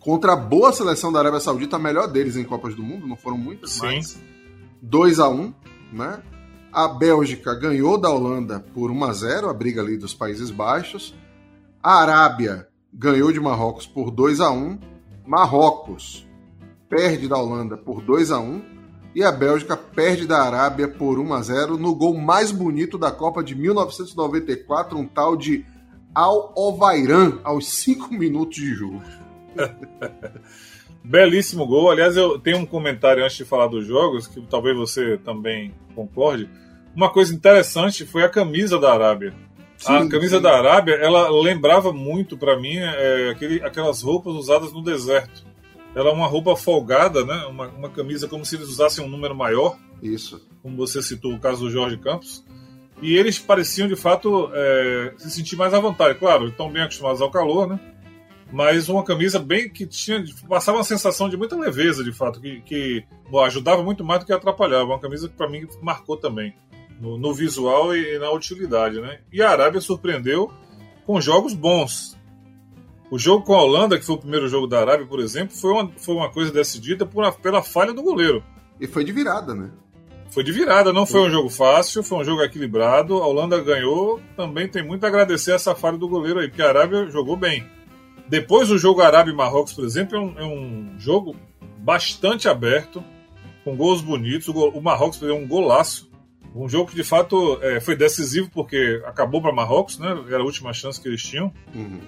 contra 0.00 0.32
a 0.32 0.36
boa 0.36 0.72
seleção 0.72 1.12
da 1.12 1.18
Arábia 1.18 1.40
Saudita, 1.40 1.76
a 1.76 1.78
melhor 1.78 2.08
deles 2.08 2.36
em 2.36 2.44
Copas 2.44 2.74
do 2.74 2.82
Mundo, 2.82 3.06
não 3.06 3.16
foram 3.16 3.36
muitas, 3.36 3.72
Sim. 3.72 3.86
mas 3.86 4.20
2 4.82 5.20
a 5.20 5.28
1 5.28 5.52
né? 5.92 6.22
A 6.72 6.88
Bélgica 6.88 7.54
ganhou 7.54 7.98
da 7.98 8.10
Holanda 8.10 8.60
por 8.74 8.90
1 8.90 9.04
a 9.04 9.12
0 9.12 9.48
a 9.48 9.54
briga 9.54 9.80
ali 9.80 9.96
dos 9.96 10.12
Países 10.12 10.50
Baixos. 10.50 11.14
A 11.82 12.00
Arábia 12.02 12.68
ganhou 12.92 13.32
de 13.32 13.40
Marrocos 13.40 13.86
por 13.86 14.10
2 14.10 14.40
a 14.40 14.50
1 14.50 14.78
Marrocos 15.26 16.26
perde 16.88 17.28
da 17.28 17.36
Holanda 17.36 17.76
por 17.76 18.02
2 18.02 18.30
a 18.30 18.40
1 18.40 18.62
e 19.14 19.22
a 19.22 19.30
Bélgica 19.30 19.76
perde 19.76 20.26
da 20.26 20.42
Arábia 20.42 20.88
por 20.88 21.18
1 21.18 21.34
a 21.34 21.42
0 21.42 21.76
no 21.76 21.94
gol 21.94 22.16
mais 22.16 22.50
bonito 22.50 22.96
da 22.96 23.10
Copa 23.10 23.42
de 23.42 23.54
1994, 23.54 24.96
um 24.96 25.06
tal 25.06 25.36
de 25.36 25.66
Al 26.14 26.52
Ovairan 26.56 27.38
aos 27.44 27.68
5 27.68 28.12
minutos 28.14 28.56
de 28.56 28.74
jogo. 28.74 29.02
Belíssimo 31.02 31.66
gol. 31.66 31.90
Aliás, 31.90 32.16
eu 32.16 32.38
tenho 32.38 32.58
um 32.58 32.66
comentário 32.66 33.24
antes 33.24 33.36
de 33.36 33.44
falar 33.44 33.66
dos 33.66 33.86
jogos, 33.86 34.26
que 34.26 34.40
talvez 34.42 34.76
você 34.76 35.16
também 35.18 35.74
concorde. 35.94 36.48
Uma 36.94 37.10
coisa 37.10 37.34
interessante 37.34 38.04
foi 38.04 38.22
a 38.22 38.28
camisa 38.28 38.78
da 38.78 38.92
Arábia. 38.92 39.34
Sim, 39.76 39.92
a 39.92 40.08
camisa 40.08 40.36
sim. 40.36 40.42
da 40.42 40.56
Arábia, 40.56 40.94
ela 40.94 41.30
lembrava 41.30 41.92
muito 41.92 42.36
para 42.36 42.58
mim 42.58 42.76
é, 42.76 43.30
aquele, 43.30 43.62
aquelas 43.62 44.02
roupas 44.02 44.34
usadas 44.34 44.72
no 44.72 44.82
deserto. 44.82 45.46
Ela 45.94 46.10
é 46.10 46.12
uma 46.12 46.26
roupa 46.26 46.54
folgada, 46.56 47.24
né? 47.24 47.46
Uma, 47.46 47.68
uma 47.68 47.88
camisa 47.88 48.28
como 48.28 48.44
se 48.44 48.56
eles 48.56 48.68
usassem 48.68 49.04
um 49.04 49.08
número 49.08 49.34
maior. 49.34 49.78
Isso. 50.02 50.46
Como 50.62 50.76
você 50.76 51.02
citou 51.02 51.32
o 51.32 51.40
caso 51.40 51.64
do 51.64 51.70
Jorge 51.70 51.96
Campos. 51.96 52.44
E 53.00 53.16
eles 53.16 53.38
pareciam, 53.38 53.86
de 53.86 53.96
fato, 53.96 54.50
é, 54.52 55.14
se 55.16 55.30
sentir 55.30 55.56
mais 55.56 55.72
à 55.72 55.78
vontade. 55.78 56.18
Claro, 56.18 56.48
estão 56.48 56.70
bem 56.70 56.82
acostumados 56.82 57.20
ao 57.20 57.30
calor, 57.30 57.68
né? 57.68 57.80
Mas 58.50 58.88
uma 58.88 59.04
camisa 59.04 59.38
bem 59.38 59.68
que 59.68 59.86
tinha 59.86 60.24
passava 60.48 60.78
uma 60.78 60.84
sensação 60.84 61.28
de 61.28 61.36
muita 61.36 61.56
leveza, 61.56 62.02
de 62.02 62.12
fato, 62.12 62.40
que, 62.40 62.60
que 62.62 63.04
ajudava 63.44 63.82
muito 63.82 64.04
mais 64.04 64.20
do 64.20 64.26
que 64.26 64.32
atrapalhava. 64.32 64.86
Uma 64.86 64.98
camisa 64.98 65.28
que 65.28 65.34
para 65.34 65.48
mim 65.48 65.66
marcou 65.82 66.16
também 66.16 66.54
no, 67.00 67.18
no, 67.18 67.34
visual 67.34 67.94
e 67.94 68.18
na 68.18 68.30
utilidade, 68.30 69.00
né? 69.00 69.20
E 69.32 69.42
a 69.42 69.50
Arábia 69.50 69.80
surpreendeu 69.80 70.50
com 71.06 71.20
jogos 71.20 71.52
bons. 71.52 72.16
O 73.10 73.18
jogo 73.18 73.44
com 73.44 73.54
a 73.54 73.62
Holanda, 73.62 73.98
que 73.98 74.04
foi 74.04 74.16
o 74.16 74.18
primeiro 74.18 74.48
jogo 74.48 74.66
da 74.66 74.80
Arábia, 74.80 75.06
por 75.06 75.20
exemplo, 75.20 75.54
foi 75.54 75.72
uma, 75.72 75.90
foi 75.96 76.14
uma 76.14 76.30
coisa 76.30 76.52
decidida 76.52 77.06
por 77.06 77.30
pela 77.36 77.62
falha 77.62 77.92
do 77.92 78.02
goleiro. 78.02 78.42
E 78.80 78.86
foi 78.86 79.04
de 79.04 79.12
virada, 79.12 79.54
né? 79.54 79.70
Foi 80.30 80.44
de 80.44 80.52
virada, 80.52 80.92
não 80.92 81.06
foi 81.06 81.22
um 81.22 81.30
jogo 81.30 81.48
fácil, 81.48 82.02
foi 82.02 82.18
um 82.18 82.24
jogo 82.24 82.42
equilibrado. 82.42 83.14
A 83.14 83.26
Holanda 83.26 83.58
ganhou, 83.60 84.20
também 84.36 84.68
tem 84.68 84.84
muito 84.84 85.04
a 85.04 85.08
agradecer 85.08 85.52
essa 85.52 85.74
falha 85.74 85.96
do 85.96 86.08
goleiro 86.08 86.38
aí, 86.38 86.48
porque 86.48 86.62
a 86.62 86.68
Arábia 86.68 87.10
jogou 87.10 87.36
bem. 87.36 87.66
Depois 88.28 88.68
do 88.68 88.78
jogo 88.78 89.00
Arábia 89.00 89.32
e 89.32 89.34
Marrocos, 89.34 89.72
por 89.72 89.84
exemplo, 89.84 90.16
é 90.16 90.20
um, 90.20 90.38
é 90.38 90.44
um 90.44 90.94
jogo 90.98 91.34
bastante 91.78 92.48
aberto, 92.48 93.02
com 93.64 93.76
gols 93.76 94.00
bonitos. 94.00 94.48
O, 94.48 94.52
o 94.52 94.82
Marrocos 94.82 95.18
fez 95.18 95.32
um 95.32 95.46
golaço. 95.46 96.08
Um 96.54 96.68
jogo 96.68 96.90
que 96.90 96.96
de 96.96 97.04
fato 97.04 97.58
é, 97.62 97.80
foi 97.80 97.94
decisivo 97.94 98.50
porque 98.52 99.02
acabou 99.06 99.40
para 99.40 99.52
Marrocos, 99.52 99.98
né? 99.98 100.24
Era 100.28 100.38
a 100.38 100.44
última 100.44 100.72
chance 100.72 101.00
que 101.00 101.08
eles 101.08 101.22
tinham. 101.22 101.52
Uhum. 101.74 102.00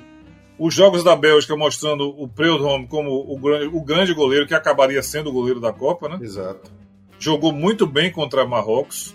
Os 0.58 0.74
jogos 0.74 1.02
da 1.02 1.16
Bélgica 1.16 1.56
mostrando 1.56 2.08
o 2.08 2.28
Preud'homme 2.28 2.86
como 2.86 3.10
o 3.10 3.38
grande, 3.38 3.66
o 3.66 3.80
grande 3.82 4.12
goleiro 4.12 4.46
que 4.46 4.54
acabaria 4.54 5.02
sendo 5.02 5.30
o 5.30 5.32
goleiro 5.32 5.60
da 5.60 5.72
Copa, 5.72 6.08
né? 6.08 6.18
Exato. 6.20 6.70
Jogou 7.18 7.52
muito 7.52 7.86
bem 7.86 8.10
contra 8.10 8.46
Marrocos. 8.46 9.14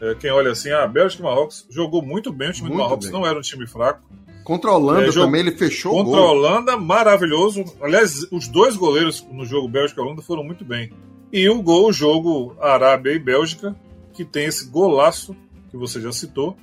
É, 0.00 0.14
quem 0.14 0.30
olha 0.30 0.52
assim, 0.52 0.70
a 0.70 0.84
ah, 0.84 0.86
Bélgica 0.86 1.22
e 1.22 1.26
Marrocos 1.26 1.66
jogou 1.68 2.00
muito 2.00 2.32
bem. 2.32 2.50
O 2.50 2.52
time 2.52 2.68
muito 2.68 2.78
do 2.78 2.82
Marrocos 2.82 3.06
bem. 3.06 3.20
não 3.20 3.26
era 3.26 3.38
um 3.38 3.42
time 3.42 3.66
fraco. 3.66 4.02
Contra 4.48 4.70
a 4.70 4.76
Holanda 4.76 5.08
é, 5.08 5.10
jogo, 5.10 5.26
também 5.26 5.42
ele 5.42 5.52
fechou 5.52 5.92
Contra 5.92 6.08
o 6.08 6.14
gol. 6.14 6.24
a 6.24 6.32
Holanda, 6.32 6.76
maravilhoso. 6.78 7.66
Aliás, 7.82 8.26
os 8.32 8.48
dois 8.48 8.76
goleiros 8.76 9.22
no 9.30 9.44
jogo 9.44 9.68
Bélgica 9.68 10.00
e 10.00 10.02
Holanda 10.02 10.22
foram 10.22 10.42
muito 10.42 10.64
bem. 10.64 10.90
E 11.30 11.46
o 11.50 11.60
gol, 11.60 11.90
o 11.90 11.92
jogo 11.92 12.56
Arábia 12.58 13.12
e 13.12 13.18
Bélgica, 13.18 13.76
que 14.14 14.24
tem 14.24 14.46
esse 14.46 14.70
golaço 14.70 15.36
que 15.70 15.76
você 15.76 16.00
já 16.00 16.10
citou, 16.12 16.56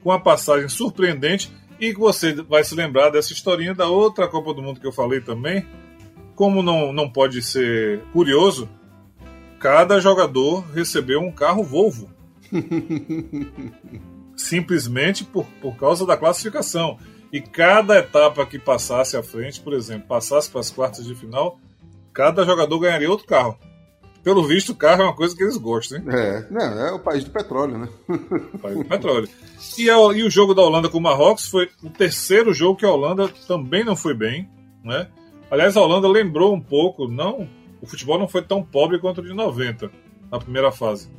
com 0.00 0.12
a 0.12 0.20
passagem 0.20 0.68
surpreendente 0.68 1.50
e 1.80 1.92
que 1.92 1.98
você 1.98 2.34
vai 2.34 2.62
se 2.62 2.76
lembrar 2.76 3.10
dessa 3.10 3.32
historinha 3.32 3.74
da 3.74 3.88
outra 3.88 4.28
Copa 4.28 4.54
do 4.54 4.62
Mundo 4.62 4.78
que 4.78 4.86
eu 4.86 4.92
falei 4.92 5.20
também. 5.20 5.66
Como 6.36 6.62
não, 6.62 6.92
não 6.92 7.10
pode 7.10 7.42
ser 7.42 8.00
curioso, 8.12 8.68
cada 9.58 9.98
jogador 9.98 10.64
recebeu 10.72 11.18
um 11.20 11.32
carro 11.32 11.64
Volvo. 11.64 12.08
simplesmente 14.38 15.24
por, 15.24 15.44
por 15.60 15.76
causa 15.76 16.06
da 16.06 16.16
classificação. 16.16 16.96
E 17.30 17.40
cada 17.40 17.98
etapa 17.98 18.46
que 18.46 18.58
passasse 18.58 19.16
à 19.16 19.22
frente, 19.22 19.60
por 19.60 19.74
exemplo, 19.74 20.08
passasse 20.08 20.48
para 20.48 20.60
as 20.60 20.70
quartas 20.70 21.04
de 21.04 21.14
final, 21.14 21.58
cada 22.14 22.44
jogador 22.44 22.78
ganharia 22.78 23.10
outro 23.10 23.26
carro. 23.26 23.58
Pelo 24.24 24.46
visto, 24.46 24.72
o 24.72 24.74
carro 24.74 25.02
é 25.02 25.04
uma 25.06 25.14
coisa 25.14 25.36
que 25.36 25.42
eles 25.42 25.56
gostam, 25.56 25.98
hein? 25.98 26.04
É, 26.08 26.46
não, 26.50 26.86
é 26.86 26.92
o 26.92 26.98
país 26.98 27.24
do 27.24 27.30
petróleo, 27.30 27.78
né? 27.78 27.88
O 28.54 28.58
país 28.58 28.78
do 28.78 28.84
petróleo. 28.84 29.28
E, 29.76 29.90
a, 29.90 29.94
e 30.14 30.22
o 30.22 30.30
jogo 30.30 30.54
da 30.54 30.62
Holanda 30.62 30.88
com 30.88 30.98
o 30.98 31.02
Marrocos 31.02 31.48
foi 31.48 31.68
o 31.82 31.90
terceiro 31.90 32.54
jogo 32.54 32.78
que 32.78 32.86
a 32.86 32.90
Holanda 32.90 33.28
também 33.46 33.84
não 33.84 33.96
foi 33.96 34.14
bem, 34.14 34.48
né? 34.82 35.08
Aliás, 35.50 35.76
a 35.76 35.82
Holanda 35.82 36.08
lembrou 36.08 36.54
um 36.54 36.60
pouco, 36.60 37.08
não, 37.08 37.48
o 37.80 37.86
futebol 37.86 38.18
não 38.18 38.28
foi 38.28 38.42
tão 38.42 38.62
pobre 38.62 38.98
quanto 38.98 39.20
o 39.20 39.24
de 39.24 39.32
90 39.32 39.90
na 40.30 40.38
primeira 40.38 40.70
fase 40.70 41.10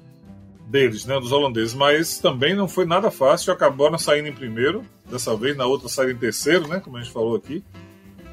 deles, 0.70 1.06
né, 1.06 1.20
dos 1.20 1.32
holandeses, 1.32 1.74
mas 1.74 2.20
também 2.20 2.56
não 2.56 2.68
foi 2.68 2.86
nada 2.86 3.10
fácil, 3.10 3.52
acabaram 3.52 3.98
saindo 3.98 4.28
em 4.28 4.34
primeiro, 4.34 4.86
dessa 5.10 5.36
vez, 5.36 5.58
na 5.58 5.66
outra 5.66 5.90
saindo 5.90 6.14
em 6.14 6.18
terceiro, 6.18 6.68
né, 6.68 6.80
como 6.80 6.98
a 6.98 7.02
gente 7.02 7.12
falou 7.12 7.36
aqui. 7.36 7.64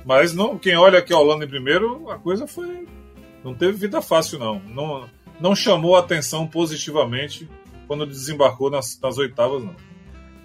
Mas 0.04 0.34
não, 0.34 0.58
quem 0.58 0.76
olha 0.76 0.98
aqui 0.98 1.12
a 1.12 1.18
Holanda 1.18 1.44
em 1.44 1.48
primeiro, 1.48 2.10
a 2.10 2.18
coisa 2.18 2.46
foi 2.46 2.86
não 3.46 3.54
teve 3.54 3.78
vida 3.78 4.02
fácil 4.02 4.40
não. 4.40 4.60
Não, 4.60 5.08
não 5.40 5.54
chamou 5.54 5.94
a 5.94 6.00
atenção 6.00 6.48
positivamente 6.48 7.48
quando 7.86 8.04
desembarcou 8.04 8.68
nas, 8.68 8.98
nas 9.00 9.18
oitavas 9.18 9.62
não. 9.62 9.74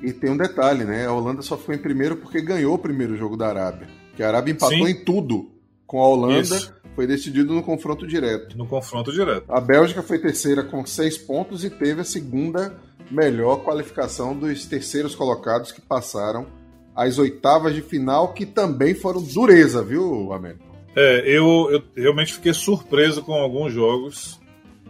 E 0.04 0.14
tem 0.14 0.30
um 0.30 0.38
detalhe, 0.38 0.84
né? 0.84 1.08
A 1.08 1.12
Holanda 1.12 1.42
só 1.42 1.58
foi 1.58 1.76
em 1.76 1.82
primeiro 1.82 2.18
porque 2.18 2.42
ganhou 2.42 2.76
o 2.76 2.80
primeiro 2.80 3.18
jogo 3.18 3.36
da 3.36 3.48
Arábia. 3.48 3.88
Que 4.16 4.22
a 4.22 4.28
Arábia 4.28 4.52
empatou 4.52 4.86
Sim. 4.86 4.92
em 4.92 5.04
tudo 5.04 5.52
com 5.88 6.00
a 6.00 6.08
Holanda. 6.08 6.42
Isso. 6.42 6.74
Foi 6.96 7.08
decidido 7.08 7.54
no 7.54 7.64
confronto 7.64 8.06
direto. 8.06 8.58
No 8.58 8.68
confronto 8.68 9.12
direto. 9.12 9.46
A 9.50 9.62
Bélgica 9.62 10.04
foi 10.04 10.20
terceira 10.20 10.64
com 10.64 10.86
seis 10.86 11.18
pontos 11.18 11.64
e 11.64 11.70
teve 11.70 12.02
a 12.02 12.06
segunda 12.06 12.78
melhor 13.10 13.64
qualificação 13.64 14.36
dos 14.36 14.66
terceiros 14.66 15.16
colocados 15.16 15.72
que 15.72 15.82
passaram 15.82 16.48
às 16.96 17.18
oitavas 17.18 17.74
de 17.74 17.82
final, 17.82 18.34
que 18.34 18.46
também 18.46 18.94
foram 18.94 19.22
dureza, 19.22 19.84
viu, 19.84 20.34
Américo? 20.34 20.64
É, 20.96 21.24
eu, 21.26 21.70
eu 21.72 21.84
realmente 21.96 22.34
fiquei 22.34 22.54
surpreso 22.54 23.24
com 23.24 23.34
alguns 23.34 23.72
jogos, 23.74 24.40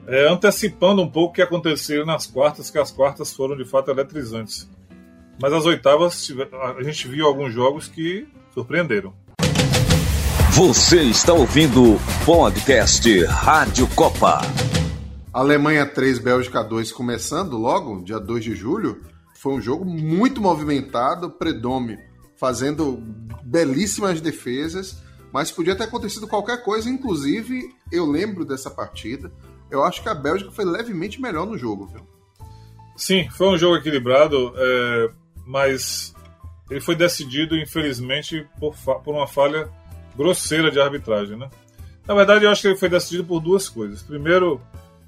é, 0.07 0.27
antecipando 0.27 1.01
um 1.01 1.09
pouco 1.09 1.31
o 1.31 1.35
que 1.35 1.41
aconteceu 1.41 2.05
nas 2.05 2.25
quartas, 2.25 2.71
que 2.71 2.79
as 2.79 2.91
quartas 2.91 3.33
foram 3.33 3.55
de 3.55 3.65
fato 3.65 3.91
eletrizantes. 3.91 4.69
Mas 5.39 5.53
as 5.53 5.65
oitavas, 5.65 6.31
a 6.77 6.83
gente 6.83 7.07
viu 7.07 7.25
alguns 7.25 7.53
jogos 7.53 7.87
que 7.87 8.27
surpreenderam. 8.53 9.13
Você 10.53 11.03
está 11.03 11.31
ouvindo 11.31 11.93
o 11.93 11.99
podcast 12.25 13.23
Rádio 13.23 13.87
Copa. 13.95 14.41
Alemanha 15.31 15.85
3, 15.85 16.19
Bélgica 16.19 16.61
2 16.61 16.91
começando 16.91 17.57
logo, 17.57 18.03
dia 18.03 18.19
2 18.19 18.43
de 18.43 18.53
julho. 18.53 19.01
Foi 19.33 19.53
um 19.53 19.61
jogo 19.61 19.85
muito 19.85 20.41
movimentado, 20.41 21.31
Predome 21.31 21.97
fazendo 22.35 23.01
belíssimas 23.43 24.19
defesas, 24.19 25.01
mas 25.31 25.49
podia 25.49 25.73
ter 25.73 25.85
acontecido 25.85 26.27
qualquer 26.27 26.61
coisa, 26.63 26.89
inclusive 26.89 27.73
eu 27.89 28.05
lembro 28.05 28.43
dessa 28.43 28.69
partida. 28.69 29.31
Eu 29.71 29.85
acho 29.85 30.03
que 30.03 30.09
a 30.09 30.13
Bélgica 30.13 30.51
foi 30.51 30.65
levemente 30.65 31.21
melhor 31.21 31.47
no 31.47 31.57
jogo, 31.57 31.87
viu? 31.87 32.05
Sim, 32.97 33.29
foi 33.29 33.47
um 33.47 33.57
jogo 33.57 33.77
equilibrado, 33.77 34.53
é, 34.57 35.09
mas 35.47 36.13
ele 36.69 36.81
foi 36.81 36.95
decidido, 36.95 37.55
infelizmente, 37.55 38.45
por, 38.59 38.75
por 38.75 39.15
uma 39.15 39.27
falha 39.27 39.69
grosseira 40.15 40.71
de 40.71 40.79
arbitragem, 40.79 41.37
né? 41.37 41.49
Na 42.07 42.13
verdade, 42.13 42.45
eu 42.45 42.51
acho 42.51 42.61
que 42.61 42.67
ele 42.67 42.77
foi 42.77 42.89
decidido 42.89 43.23
por 43.23 43.39
duas 43.39 43.69
coisas. 43.69 44.01
Primeiro, 44.01 44.59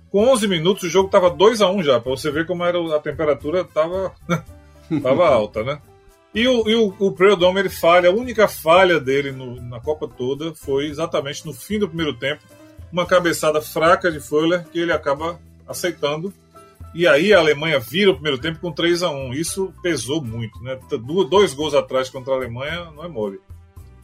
com 0.10 0.28
11 0.30 0.48
minutos 0.48 0.84
o 0.84 0.90
jogo 0.90 1.08
estava 1.08 1.30
2 1.30 1.62
a 1.62 1.70
1 1.70 1.84
já, 1.84 2.00
para 2.00 2.12
você 2.12 2.30
ver 2.30 2.46
como 2.46 2.64
era 2.64 2.78
a 2.96 3.00
temperatura 3.00 3.62
estava 3.62 4.14
tava 5.02 5.28
alta, 5.28 5.64
né? 5.64 5.82
E 6.34 6.48
o, 6.48 6.68
e 6.68 6.76
o, 6.76 6.94
o 6.98 7.12
Predome, 7.12 7.60
ele 7.60 7.70
falha, 7.70 8.10
a 8.10 8.14
única 8.14 8.48
falha 8.48 9.00
dele 9.00 9.32
no, 9.32 9.62
na 9.62 9.80
Copa 9.80 10.08
toda 10.08 10.54
foi 10.56 10.88
exatamente 10.88 11.46
no 11.46 11.54
fim 11.54 11.78
do 11.78 11.88
primeiro 11.88 12.14
tempo, 12.14 12.42
uma 12.92 13.06
cabeçada 13.06 13.62
fraca 13.62 14.12
de 14.12 14.20
Fuller 14.20 14.66
que 14.72 14.80
ele 14.80 14.92
acaba 14.92 15.40
aceitando. 15.68 16.34
E 16.94 17.08
aí 17.08 17.34
a 17.34 17.40
Alemanha 17.40 17.80
vira 17.80 18.12
o 18.12 18.16
primeiro 18.16 18.40
tempo 18.40 18.60
com 18.60 18.72
3 18.72 19.02
a 19.02 19.10
1 19.10 19.34
Isso 19.34 19.74
pesou 19.82 20.24
muito, 20.24 20.62
né? 20.62 20.78
Dois 21.28 21.54
gols 21.54 21.74
atrás 21.74 22.10
contra 22.10 22.34
a 22.34 22.38
Alemanha 22.38 22.92
não 22.96 23.04
é 23.04 23.08
mole. 23.08 23.40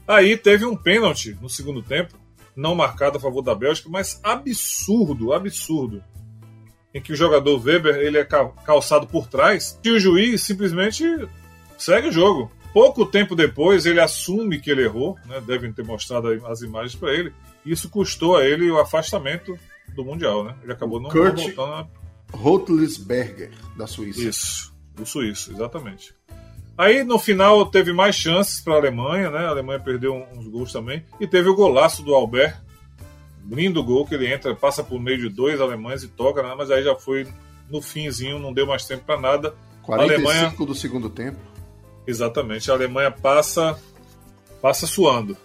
Aí 0.10 0.36
teve 0.36 0.66
um 0.66 0.76
pênalti 0.76 1.38
no 1.40 1.48
segundo 1.48 1.84
tempo, 1.84 2.18
não 2.56 2.74
marcado 2.74 3.20
a 3.20 3.22
favor 3.22 3.44
da 3.44 3.54
Bélgica, 3.54 3.88
mas 3.92 4.20
absurdo, 4.24 5.34
absurdo. 5.34 6.04
Em 6.92 7.00
que 7.00 7.14
o 7.14 7.16
jogador 7.16 7.64
Weber 7.64 7.96
ele 7.98 8.18
é 8.18 8.26
calçado 8.26 9.06
por 9.06 9.28
trás 9.28 9.80
e 9.84 9.92
o 9.92 10.00
juiz 10.00 10.42
simplesmente 10.42 11.06
segue 11.78 12.08
o 12.08 12.12
jogo. 12.12 12.52
Pouco 12.74 13.06
tempo 13.06 13.36
depois 13.36 13.86
ele 13.86 14.00
assume 14.00 14.60
que 14.60 14.72
ele 14.72 14.82
errou, 14.82 15.16
né? 15.28 15.40
devem 15.42 15.72
ter 15.72 15.86
mostrado 15.86 16.28
as 16.48 16.62
imagens 16.64 16.96
para 16.96 17.14
ele. 17.14 17.32
E 17.64 17.72
isso 17.72 17.88
custou 17.88 18.36
a 18.36 18.44
ele 18.44 18.68
o 18.72 18.80
afastamento 18.80 19.60
do 19.96 20.04
Mundial. 20.04 20.44
Né? 20.44 20.56
Ele 20.64 20.74
acabou 20.74 21.00
não, 21.00 21.12
Kurt 21.12 21.38
voltando. 21.40 21.72
A... 21.72 21.88
Rotlisberger, 22.36 23.52
da 23.78 23.86
Suíça. 23.86 24.22
Isso, 24.22 24.74
o 25.00 25.06
suíço, 25.06 25.52
exatamente. 25.52 26.16
Aí 26.80 27.04
no 27.04 27.20
final 27.20 27.66
teve 27.66 27.92
mais 27.92 28.16
chances 28.16 28.62
para 28.62 28.76
a 28.76 28.78
Alemanha, 28.78 29.30
né? 29.30 29.40
A 29.40 29.50
Alemanha 29.50 29.82
perdeu 29.82 30.26
uns 30.34 30.48
gols 30.48 30.72
também. 30.72 31.04
E 31.20 31.28
teve 31.28 31.50
o 31.50 31.54
golaço 31.54 32.02
do 32.02 32.16
Albert. 32.16 32.58
Lindo 33.52 33.84
gol 33.84 34.08
que 34.08 34.16
ele 34.16 34.32
entra, 34.32 34.56
passa 34.56 34.82
por 34.82 34.98
meio 34.98 35.18
de 35.18 35.28
dois 35.28 35.60
alemães 35.60 36.04
e 36.04 36.08
toca, 36.08 36.42
né? 36.42 36.56
mas 36.58 36.72
aí 36.72 36.82
já 36.82 36.96
foi 36.96 37.28
no 37.70 37.82
finzinho, 37.82 38.40
não 38.40 38.54
deu 38.54 38.66
mais 38.66 38.86
tempo 38.86 39.04
para 39.04 39.20
nada. 39.20 39.54
45 39.84 39.92
a 39.92 40.32
Alemanha... 40.32 40.56
do 40.66 40.74
segundo 40.74 41.10
tempo. 41.10 41.38
Exatamente, 42.08 42.72
a 42.72 42.76
Alemanha 42.76 43.12
passa 43.12 43.78
passa 44.62 44.88
suando, 44.88 45.36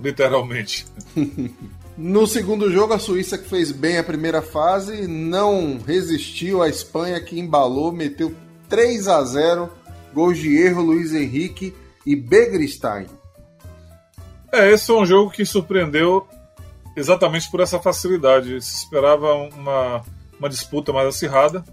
literalmente. 0.00 0.86
no 1.98 2.26
segundo 2.26 2.72
jogo, 2.72 2.94
a 2.94 2.98
Suíça 2.98 3.36
que 3.36 3.48
fez 3.48 3.70
bem 3.70 3.98
a 3.98 4.04
primeira 4.04 4.40
fase 4.40 5.06
não 5.06 5.78
resistiu 5.78 6.62
à 6.62 6.70
Espanha 6.70 7.20
que 7.20 7.38
embalou, 7.38 7.92
meteu 7.92 8.34
3 8.68 9.08
a 9.08 9.22
0 9.24 9.83
Gols 10.14 10.38
de 10.38 10.56
erro, 10.56 10.80
Luiz 10.80 11.12
Henrique 11.12 11.74
e 12.06 12.14
Begristein. 12.14 13.06
É, 14.52 14.70
esse 14.70 14.86
foi 14.86 14.96
um 14.96 15.06
jogo 15.06 15.30
que 15.30 15.44
surpreendeu 15.44 16.26
exatamente 16.96 17.50
por 17.50 17.60
essa 17.60 17.80
facilidade. 17.80 18.60
Se 18.62 18.76
esperava 18.76 19.34
uma, 19.34 20.02
uma 20.38 20.48
disputa 20.48 20.92
mais 20.92 21.08
acirrada. 21.08 21.64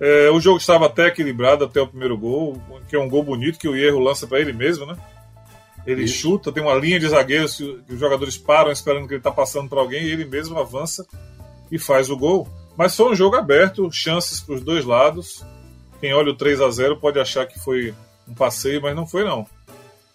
É, 0.00 0.28
o 0.30 0.40
jogo 0.40 0.58
estava 0.58 0.86
até 0.86 1.06
equilibrado 1.06 1.64
até 1.64 1.80
o 1.80 1.86
primeiro 1.86 2.18
gol, 2.18 2.60
que 2.88 2.96
é 2.96 2.98
um 2.98 3.08
gol 3.08 3.22
bonito 3.22 3.58
que 3.58 3.68
o 3.68 3.76
Erro 3.76 4.00
lança 4.00 4.26
para 4.26 4.40
ele 4.40 4.52
mesmo, 4.52 4.84
né? 4.84 4.96
Ele 5.86 6.04
Isso. 6.04 6.18
chuta, 6.18 6.50
tem 6.50 6.62
uma 6.62 6.74
linha 6.74 6.98
de 6.98 7.08
zagueiros 7.08 7.56
que, 7.56 7.82
que 7.86 7.94
os 7.94 8.00
jogadores 8.00 8.36
param 8.36 8.72
esperando 8.72 9.06
que 9.06 9.14
ele 9.14 9.20
está 9.20 9.30
passando 9.30 9.68
para 9.68 9.80
alguém 9.80 10.02
e 10.02 10.10
ele 10.10 10.24
mesmo 10.24 10.58
avança 10.58 11.06
e 11.70 11.78
faz 11.78 12.10
o 12.10 12.16
gol. 12.16 12.48
Mas 12.76 12.96
foi 12.96 13.12
um 13.12 13.14
jogo 13.14 13.36
aberto, 13.36 13.90
chances 13.92 14.40
para 14.40 14.56
os 14.56 14.62
dois 14.62 14.84
lados. 14.84 15.44
Quem 16.04 16.12
olha 16.12 16.32
o 16.32 16.36
3 16.36 16.60
a 16.60 16.70
0 16.70 16.98
pode 16.98 17.18
achar 17.18 17.46
que 17.46 17.58
foi 17.58 17.94
um 18.28 18.34
passeio, 18.34 18.82
mas 18.82 18.94
não 18.94 19.06
foi 19.06 19.24
não. 19.24 19.46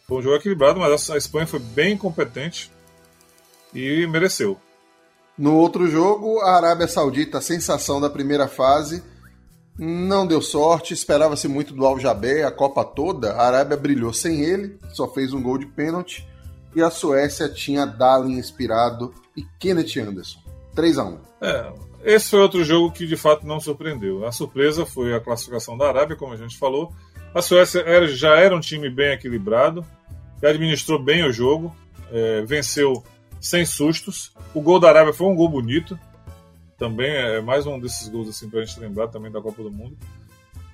Foi 0.07 0.19
um 0.19 0.21
jogo 0.21 0.35
equilibrado, 0.35 0.79
mas 0.79 1.09
a 1.09 1.17
Espanha 1.17 1.47
foi 1.47 1.57
bem 1.57 1.97
competente 1.97 2.71
e 3.73 4.05
mereceu. 4.05 4.55
No 5.35 5.55
outro 5.55 5.89
jogo, 5.89 6.41
a 6.41 6.57
Arábia 6.57 6.87
Saudita, 6.87 7.39
a 7.39 7.41
sensação 7.41 7.99
da 7.99 8.07
primeira 8.07 8.47
fase, 8.47 9.03
não 9.79 10.27
deu 10.27 10.43
sorte, 10.43 10.93
esperava-se 10.93 11.47
muito 11.47 11.73
do 11.73 11.83
Al 11.83 11.99
Jabé 11.99 12.43
a 12.43 12.51
Copa 12.51 12.85
toda. 12.85 13.33
A 13.33 13.47
Arábia 13.47 13.75
brilhou 13.75 14.13
sem 14.13 14.41
ele, 14.41 14.77
só 14.93 15.07
fez 15.07 15.33
um 15.33 15.41
gol 15.41 15.57
de 15.57 15.65
pênalti. 15.65 16.23
E 16.75 16.83
a 16.83 16.91
Suécia 16.91 17.49
tinha 17.49 17.87
Dalin 17.87 18.37
inspirado 18.37 19.11
e 19.35 19.43
Kenneth 19.59 19.97
Anderson. 19.97 20.37
3 20.75 20.99
a 20.99 21.03
1 21.05 21.17
É, 21.41 21.73
esse 22.03 22.29
foi 22.29 22.39
outro 22.39 22.63
jogo 22.63 22.91
que 22.91 23.05
de 23.05 23.17
fato 23.17 23.45
não 23.45 23.59
surpreendeu. 23.59 24.25
A 24.25 24.31
surpresa 24.31 24.85
foi 24.85 25.13
a 25.13 25.19
classificação 25.19 25.77
da 25.77 25.87
Arábia, 25.87 26.15
como 26.15 26.33
a 26.33 26.37
gente 26.37 26.57
falou. 26.57 26.93
A 27.33 27.41
Suécia 27.41 27.81
era, 27.81 28.07
já 28.07 28.35
era 28.35 28.55
um 28.55 28.59
time 28.59 28.89
bem 28.89 29.11
equilibrado, 29.11 29.85
administrou 30.41 30.97
bem 30.97 31.23
o 31.23 31.31
jogo, 31.31 31.75
é, 32.11 32.41
venceu 32.41 33.03
sem 33.39 33.65
sustos. 33.65 34.33
O 34.53 34.61
gol 34.61 34.79
da 34.79 34.89
Arábia 34.89 35.13
foi 35.13 35.27
um 35.27 35.35
gol 35.35 35.49
bonito, 35.49 35.99
também 36.77 37.11
é 37.11 37.41
mais 37.41 37.67
um 37.67 37.79
desses 37.79 38.07
gols 38.07 38.29
assim 38.29 38.49
para 38.49 38.61
a 38.61 38.65
gente 38.65 38.79
lembrar 38.79 39.09
também 39.09 39.31
da 39.31 39.41
Copa 39.41 39.61
do 39.61 39.71
Mundo. 39.71 39.97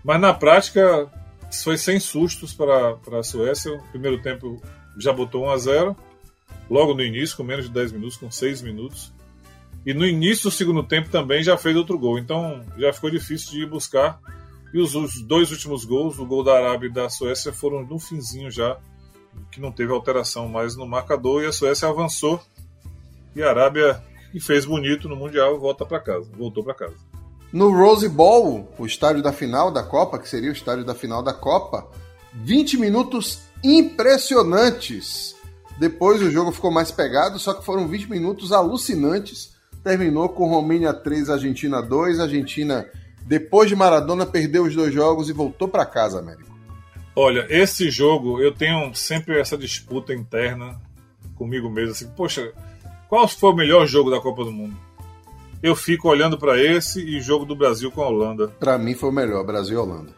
Mas 0.03 0.21
na 0.21 0.33
prática 0.33 1.11
foi 1.63 1.77
sem 1.77 1.99
sustos 1.99 2.53
para, 2.53 2.95
para 2.97 3.19
a 3.19 3.23
Suécia. 3.23 3.73
O 3.73 3.87
primeiro 3.89 4.21
tempo 4.21 4.61
já 4.97 5.11
botou 5.11 5.45
1 5.45 5.49
a 5.49 5.57
0 5.57 5.97
logo 6.69 6.93
no 6.93 7.03
início, 7.03 7.35
com 7.35 7.43
menos 7.43 7.65
de 7.65 7.71
10 7.71 7.93
minutos, 7.93 8.17
com 8.17 8.29
6 8.29 8.61
minutos. 8.61 9.11
E 9.85 9.93
no 9.93 10.05
início 10.05 10.49
do 10.49 10.55
segundo 10.55 10.81
tempo 10.81 11.09
também 11.09 11.43
já 11.43 11.55
fez 11.57 11.75
outro 11.75 11.97
gol. 11.99 12.17
Então 12.17 12.65
já 12.77 12.91
ficou 12.91 13.11
difícil 13.11 13.51
de 13.51 13.61
ir 13.61 13.69
buscar. 13.69 14.19
E 14.73 14.79
os, 14.79 14.95
os 14.95 15.21
dois 15.21 15.51
últimos 15.51 15.85
gols, 15.85 16.17
o 16.17 16.25
gol 16.25 16.43
da 16.43 16.57
Arábia 16.57 16.87
e 16.87 16.91
da 16.91 17.07
Suécia, 17.07 17.53
foram 17.53 17.85
no 17.85 17.99
finzinho 17.99 18.49
já, 18.49 18.77
que 19.51 19.61
não 19.61 19.71
teve 19.71 19.93
alteração 19.93 20.49
mais 20.49 20.75
no 20.75 20.87
marcador. 20.87 21.43
E 21.43 21.45
a 21.45 21.51
Suécia 21.51 21.87
avançou. 21.87 22.41
E 23.35 23.43
a 23.43 23.49
Arábia, 23.49 24.03
que 24.31 24.39
fez 24.39 24.65
bonito 24.65 25.07
no 25.07 25.15
Mundial, 25.15 25.59
volta 25.59 25.85
para 25.85 25.99
casa. 25.99 26.27
Voltou 26.35 26.63
para 26.63 26.73
casa. 26.73 26.95
No 27.53 27.71
Rose 27.71 28.09
Bowl, 28.09 28.73
o 28.77 28.85
estádio 28.85 29.21
da 29.21 29.31
final 29.31 29.71
da 29.71 29.83
Copa, 29.83 30.17
que 30.17 30.27
seria 30.27 30.49
o 30.49 30.53
estádio 30.53 30.83
da 30.83 30.95
final 30.95 31.21
da 31.21 31.33
Copa, 31.33 31.87
20 32.33 32.77
minutos 32.77 33.39
impressionantes. 33.63 35.35
Depois 35.79 36.21
o 36.21 36.31
jogo 36.31 36.51
ficou 36.51 36.71
mais 36.71 36.91
pegado, 36.91 37.37
só 37.37 37.53
que 37.53 37.63
foram 37.63 37.87
20 37.87 38.09
minutos 38.09 38.51
alucinantes 38.51 39.54
terminou 39.85 40.27
com 40.27 40.49
Romênia 40.49 40.91
3, 40.91 41.29
Argentina 41.29 41.79
2. 41.79 42.19
Argentina, 42.19 42.89
depois 43.21 43.69
de 43.69 43.75
Maradona, 43.75 44.25
perdeu 44.25 44.63
os 44.63 44.75
dois 44.75 44.91
jogos 44.91 45.29
e 45.29 45.33
voltou 45.33 45.67
para 45.67 45.85
casa, 45.85 46.17
Américo. 46.17 46.49
Olha, 47.15 47.45
esse 47.49 47.91
jogo 47.91 48.41
eu 48.41 48.51
tenho 48.51 48.93
sempre 48.95 49.39
essa 49.39 49.55
disputa 49.55 50.11
interna 50.11 50.81
comigo 51.35 51.69
mesmo. 51.69 51.91
Assim, 51.91 52.07
poxa, 52.17 52.51
qual 53.07 53.27
foi 53.27 53.51
o 53.51 53.55
melhor 53.55 53.85
jogo 53.85 54.09
da 54.09 54.19
Copa 54.19 54.43
do 54.43 54.51
Mundo? 54.51 54.75
Eu 55.61 55.75
fico 55.75 56.09
olhando 56.09 56.35
para 56.35 56.59
esse 56.59 56.99
e 57.01 57.19
o 57.19 57.21
jogo 57.21 57.45
do 57.45 57.55
Brasil 57.55 57.91
com 57.91 58.01
a 58.01 58.07
Holanda. 58.07 58.47
Para 58.47 58.79
mim 58.79 58.95
foi 58.95 59.09
o 59.09 59.13
melhor, 59.13 59.45
Brasil 59.45 59.75
e 59.75 59.77
Holanda. 59.77 60.11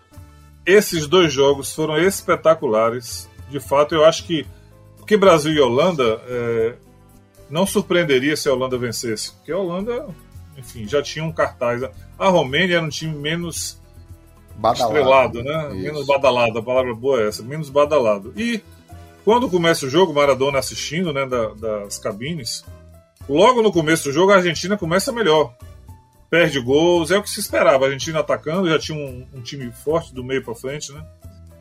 Esses 0.65 1.07
dois 1.07 1.31
jogos 1.31 1.76
foram 1.76 1.98
espetaculares. 1.98 3.30
De 3.49 3.60
fato, 3.60 3.94
eu 3.94 4.06
acho 4.06 4.26
que 4.26 4.45
porque 4.98 5.18
Brasil 5.18 5.53
e 5.53 5.60
Holanda 5.60 6.22
é, 6.27 6.76
não 7.49 7.65
surpreenderia 7.65 8.36
se 8.36 8.49
a 8.49 8.53
Holanda 8.53 8.78
vencesse, 8.78 9.32
porque 9.34 9.52
a 9.52 9.57
Holanda, 9.57 10.07
enfim, 10.57 10.88
já 10.88 11.02
tinha 11.02 11.24
um 11.24 11.32
cartaz. 11.32 11.82
A 12.18 12.30
Romênia 12.30 12.78
era 12.78 12.86
um 12.86 12.90
time 12.90 13.15
menos 13.15 13.80
badalado. 14.56 14.98
estrelado, 14.98 15.44
né? 15.44 15.68
Isso. 15.68 15.84
Menos 15.84 16.06
badalado, 16.06 16.60
a 16.60 16.64
palavra 16.64 16.94
boa 16.94 17.22
é 17.22 17.28
essa, 17.28 17.44
menos 17.44 17.69
badalado. 17.69 18.34
E 18.36 18.61
quando 19.24 19.49
começa 19.49 19.86
o 19.86 19.90
jogo, 19.90 20.14
Maradona 20.14 20.60
assistindo, 20.60 21.14
né, 21.14 21.26
da, 21.26 21.49
das 21.53 21.98
cabines, 21.98 22.65
logo 23.28 23.61
no 23.61 23.72
começo 23.72 24.06
do 24.06 24.11
jogo 24.11 24.32
a 24.32 24.38
Argentina 24.38 24.78
começa 24.78 25.11
melhor. 25.11 25.53
Perde 26.30 26.60
gols, 26.60 27.10
é 27.10 27.18
o 27.18 27.24
que 27.24 27.30
se 27.30 27.40
esperava. 27.40 27.86
A 27.86 27.88
Argentina 27.88 28.19
atacando, 28.19 28.69
já 28.69 28.78
tinha 28.78 28.98
um, 28.98 29.26
um 29.34 29.41
time 29.41 29.72
forte 29.72 30.14
do 30.14 30.24
meio 30.24 30.44
para 30.44 30.53
frente, 30.53 30.91
né? 30.91 31.02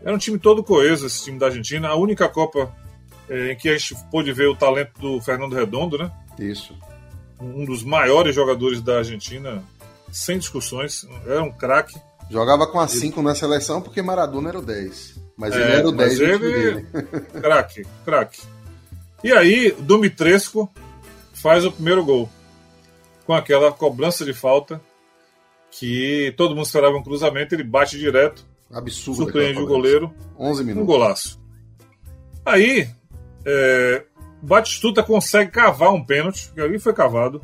Era 0.03 0.15
um 0.15 0.19
time 0.19 0.39
todo 0.39 0.63
coeso, 0.63 1.07
esse 1.07 1.23
time 1.25 1.39
da 1.39 1.47
Argentina. 1.47 1.89
A 1.89 1.95
única 1.95 2.29
Copa 2.29 2.73
em 3.28 3.57
que 3.57 3.69
a 3.69 3.77
gente 3.77 3.97
pôde 4.11 4.32
ver 4.32 4.48
o 4.48 4.57
talento 4.57 5.01
do 5.01 5.20
Fernando 5.20 5.55
Redondo, 5.55 5.98
né? 5.98 6.11
Isso. 6.39 6.77
Um 7.40 7.65
dos 7.65 7.82
maiores 7.82 8.35
jogadores 8.35 8.81
da 8.81 8.98
Argentina, 8.98 9.62
sem 10.11 10.39
discussões. 10.39 11.07
Era 11.27 11.43
um 11.43 11.53
craque. 11.53 11.98
Jogava 12.31 12.66
com 12.66 12.81
a 12.81 12.89
5 12.89 13.23
na 13.23 13.35
seleção 13.35 13.81
porque 13.81 14.03
Maradona 14.03 14.48
era 14.48 14.59
o 14.59 14.62
10. 14.62 15.20
Mas 15.36 15.55
é, 15.55 15.61
ele 15.61 15.73
era 15.73 15.89
o 15.89 15.93
10 15.93 16.20
ele... 16.20 16.86
Craque, 17.40 17.86
craque. 18.05 18.40
E 19.23 19.32
aí, 19.32 19.74
Dumitresco 19.78 20.70
faz 21.35 21.65
o 21.65 21.73
primeiro 21.73 22.05
gol. 22.05 22.28
Com 23.27 23.35
aquela 23.35 23.73
cobrança 23.73 24.24
de 24.24 24.32
falta 24.32 24.81
que 25.70 26.32
todo 26.36 26.55
mundo 26.55 26.65
esperava 26.65 26.97
um 26.97 27.03
cruzamento, 27.03 27.55
ele 27.55 27.65
bate 27.65 27.98
direto. 27.98 28.47
Absurdo. 28.73 29.24
Surpreende 29.24 29.61
o 29.61 29.66
goleiro. 29.66 30.12
11 30.39 30.65
minutos. 30.65 30.82
Um 30.82 30.86
golaço. 30.86 31.40
Aí, 32.44 32.89
é, 33.47 34.05
Batistuta 34.43 35.02
consegue 35.02 35.51
cavar 35.51 35.93
um 35.93 36.05
pênalti, 36.05 36.51
que 36.52 36.60
ali 36.60 36.78
foi 36.78 36.93
cavado. 36.93 37.40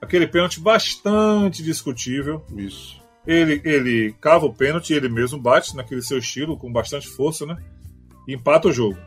Aquele 0.00 0.26
pênalti 0.26 0.58
bastante 0.58 1.62
discutível. 1.62 2.44
Isso. 2.56 3.00
Ele, 3.26 3.60
ele 3.64 4.14
cava 4.20 4.46
o 4.46 4.52
pênalti, 4.52 4.92
ele 4.92 5.08
mesmo 5.08 5.38
bate 5.38 5.76
naquele 5.76 6.02
seu 6.02 6.18
estilo, 6.18 6.58
com 6.58 6.72
bastante 6.72 7.08
força, 7.08 7.46
né? 7.46 7.56
E 8.26 8.34
empata 8.34 8.68
o 8.68 8.72
jogo. 8.72 8.98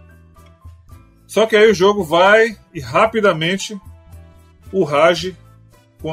Só 1.27 1.45
que 1.45 1.55
aí 1.55 1.69
o 1.69 1.75
jogo 1.75 2.03
vai 2.03 2.57
e 2.73 2.79
rapidamente 2.79 3.79
o 4.71 4.83
Raj 4.83 5.35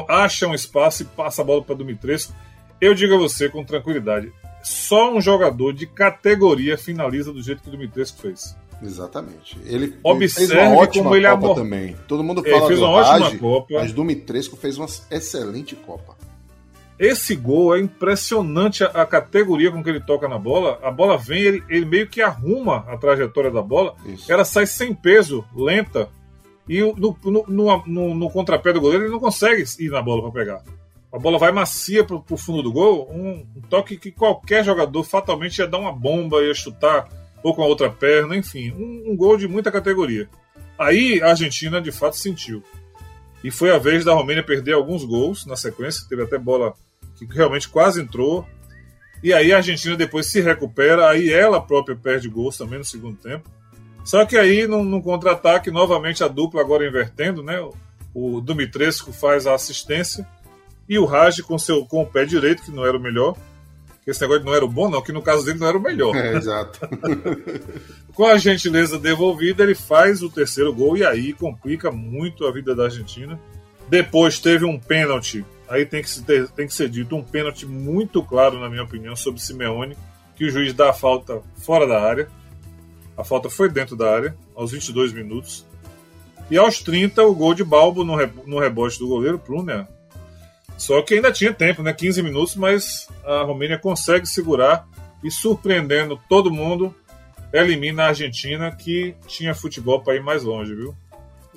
acha 0.07 0.47
um 0.47 0.53
espaço 0.53 1.03
e 1.03 1.05
passa 1.05 1.41
a 1.41 1.45
bola 1.45 1.63
para 1.63 1.75
Dumitrescu. 1.75 2.33
Eu 2.81 2.93
digo 2.93 3.15
a 3.15 3.17
você 3.17 3.49
com 3.49 3.63
tranquilidade: 3.63 4.31
só 4.61 5.13
um 5.15 5.21
jogador 5.21 5.73
de 5.73 5.87
categoria 5.87 6.77
finaliza 6.77 7.31
do 7.31 7.41
jeito 7.41 7.61
que 7.61 7.69
o 7.69 7.71
Dumitrescu 7.71 8.21
fez. 8.21 8.55
Exatamente. 8.81 9.57
Ele, 9.65 9.97
Observe 10.03 10.47
fez 10.47 10.51
uma 10.51 10.77
ótima 10.77 11.03
como 11.03 11.15
ele 11.15 11.27
Copa 11.27 11.37
abor... 11.37 11.55
também. 11.55 11.95
Todo 12.07 12.23
mundo 12.23 12.43
fala 12.43 12.55
ele 12.55 12.67
fez 12.67 12.79
uma 12.79 12.89
ótima 12.89 13.39
Copa. 13.39 13.73
Mas 13.73 13.93
Dumitrescu 13.93 14.55
fez 14.55 14.77
uma 14.77 14.87
excelente 15.09 15.75
Copa. 15.75 16.15
Esse 16.97 17.35
gol 17.35 17.75
é 17.75 17.79
impressionante 17.79 18.83
a, 18.83 18.87
a, 18.87 19.05
categoria 19.05 19.69
com 19.69 19.83
que 19.83 19.89
ele 19.89 19.99
toca 19.99 20.29
na 20.29 20.39
bola. 20.39 20.79
A 20.81 20.89
bola 20.89 21.17
vem, 21.17 21.41
ele, 21.41 21.63
ele 21.67 21.85
meio 21.85 22.07
que 22.07 22.21
arruma 22.21 22.85
a 22.87 22.97
trajetória 22.97 23.51
da 23.51 23.61
bola. 23.61 23.95
Isso. 24.05 24.31
Ela 24.31 24.45
sai 24.45 24.65
sem 24.65 24.93
peso, 24.93 25.43
lenta. 25.53 26.09
E 26.67 26.79
no, 26.79 27.17
no, 27.23 27.83
no, 27.85 28.15
no, 28.15 28.29
contrapé 28.29 28.71
do 28.71 28.79
goleiro 28.81 29.03
ele 29.03 29.11
não 29.11 29.19
consegue 29.19 29.63
ir 29.79 29.89
na 29.89 30.01
bola 30.01 30.21
para 30.23 30.31
pegar. 30.31 30.63
A 31.11 31.19
bola 31.19 31.37
vai 31.37 31.51
macia 31.51 32.03
para 32.03 32.15
o 32.15 32.37
fundo 32.37 32.63
do 32.63 32.71
gol. 32.71 33.09
Um, 33.11 33.45
um, 33.55 33.61
toque 33.69 33.97
que 33.97 34.11
qualquer 34.11 34.63
jogador 34.63 35.03
fatalmente 35.03 35.59
ia 35.59 35.67
dar 35.67 35.79
uma 35.79 35.91
bomba, 35.91 36.41
ia 36.43 36.53
chutar 36.53 37.07
ou 37.45 37.53
com 37.53 37.61
a 37.61 37.67
outra 37.67 37.91
perna, 37.91 38.35
enfim. 38.35 38.71
Um, 38.71 39.11
um 39.11 39.15
gol 39.15 39.37
de 39.37 39.47
muita 39.47 39.71
categoria. 39.71 40.27
Aí 40.79 41.21
a 41.21 41.29
Argentina 41.29 41.79
de 41.79 41.91
fato 41.91 42.17
sentiu. 42.17 42.63
E 43.43 43.51
foi 43.51 43.69
a 43.69 43.77
vez 43.77 44.03
da 44.03 44.15
Romênia 44.15 44.41
perder 44.41 44.73
alguns 44.73 45.05
gols 45.05 45.45
na 45.45 45.55
sequência. 45.55 46.07
Teve 46.09 46.23
até 46.23 46.39
bola 46.39 46.73
que 47.15 47.23
realmente 47.25 47.69
quase 47.69 48.01
entrou. 48.01 48.47
E 49.23 49.31
aí 49.31 49.53
a 49.53 49.57
Argentina 49.57 49.95
depois 49.95 50.25
se 50.25 50.41
recupera, 50.41 51.07
aí 51.07 51.31
ela 51.31 51.61
própria 51.61 51.95
perde 51.95 52.27
gols 52.27 52.57
também 52.57 52.79
no 52.79 52.83
segundo 52.83 53.15
tempo. 53.17 53.47
Só 54.03 54.25
que 54.25 54.37
aí, 54.37 54.65
num, 54.65 54.83
num 54.83 55.01
contra-ataque, 55.01 55.69
novamente 55.69 56.23
a 56.23 56.27
dupla 56.27 56.61
agora 56.61 56.87
invertendo, 56.87 57.43
né? 57.43 57.59
O 58.11 58.41
Dumitrescu 58.41 59.13
faz 59.13 59.45
a 59.45 59.53
assistência 59.53 60.27
e 60.89 60.97
o 60.97 61.05
Raj 61.05 61.41
com, 61.41 61.59
seu, 61.59 61.85
com 61.85 62.01
o 62.01 62.07
pé 62.07 62.25
direito, 62.25 62.63
que 62.63 62.71
não 62.71 62.83
era 62.83 62.97
o 62.97 62.99
melhor. 62.99 63.37
Que 64.05 64.11
esse 64.11 64.21
negócio 64.21 64.45
não 64.45 64.53
era 64.53 64.63
o 64.63 64.69
bom, 64.69 64.89
não, 64.89 65.01
que 65.01 65.11
no 65.11 65.21
caso 65.21 65.43
dele 65.43 65.59
não 65.59 65.67
era 65.67 65.77
o 65.77 65.81
melhor. 65.81 66.15
É, 66.15 66.37
exato. 66.37 66.79
com 68.13 68.25
a 68.25 68.37
gentileza 68.37 68.97
devolvida, 68.97 69.63
ele 69.63 69.75
faz 69.75 70.21
o 70.21 70.29
terceiro 70.29 70.71
gol 70.71 70.95
e 70.95 71.03
aí 71.03 71.33
complica 71.33 71.91
muito 71.91 72.45
a 72.45 72.51
vida 72.51 72.75
da 72.75 72.83
Argentina. 72.83 73.39
Depois 73.89 74.39
teve 74.39 74.63
um 74.63 74.79
pênalti 74.79 75.43
aí 75.67 75.85
tem 75.85 76.01
que, 76.01 76.21
ter, 76.21 76.47
tem 76.49 76.67
que 76.67 76.73
ser 76.73 76.89
dito 76.89 77.15
um 77.15 77.23
pênalti 77.23 77.65
muito 77.65 78.23
claro, 78.23 78.59
na 78.59 78.69
minha 78.69 78.83
opinião, 78.83 79.15
sobre 79.15 79.41
Simeone, 79.41 79.97
que 80.35 80.45
o 80.45 80.49
juiz 80.49 80.73
dá 80.73 80.89
a 80.89 80.93
falta 80.93 81.41
fora 81.57 81.87
da 81.87 82.01
área. 82.01 82.29
A 83.17 83.23
falta 83.23 83.49
foi 83.49 83.69
dentro 83.69 83.95
da 83.95 84.13
área, 84.13 84.35
aos 84.55 84.71
22 84.71 85.13
minutos. 85.13 85.65
E 86.49 86.57
aos 86.57 86.79
30, 86.79 87.23
o 87.23 87.33
gol 87.33 87.53
de 87.53 87.63
Balbo 87.63 88.03
no, 88.03 88.59
rebote 88.59 88.99
do 88.99 89.07
goleiro 89.07 89.39
Pruner. 89.39 89.87
Só 90.77 91.01
que 91.01 91.15
ainda 91.15 91.31
tinha 91.31 91.53
tempo, 91.53 91.81
né? 91.81 91.93
15 91.93 92.21
minutos, 92.21 92.55
mas 92.55 93.07
a 93.23 93.43
Romênia 93.43 93.77
consegue 93.77 94.25
segurar 94.25 94.87
e, 95.23 95.31
surpreendendo 95.31 96.19
todo 96.29 96.51
mundo, 96.51 96.93
elimina 97.53 98.03
a 98.03 98.07
Argentina, 98.07 98.71
que 98.71 99.15
tinha 99.27 99.55
futebol 99.55 100.01
para 100.01 100.15
ir 100.15 100.23
mais 100.23 100.43
longe, 100.43 100.75
viu? 100.75 100.95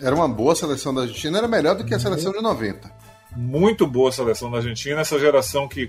Era 0.01 0.15
uma 0.15 0.29
boa 0.29 0.55
seleção 0.55 0.95
da 0.95 1.03
Argentina, 1.03 1.39
era 1.39 1.49
melhor 1.49 1.75
do 1.75 1.85
que 1.85 1.95
a 1.95 1.99
seleção 1.99 2.33
de 2.33 2.41
90 2.41 2.99
muito 3.37 3.87
boa 3.87 4.11
seleção 4.11 4.51
da 4.51 4.59
Argentina, 4.59 5.01
essa 5.01 5.19
geração 5.19 5.69
que. 5.69 5.89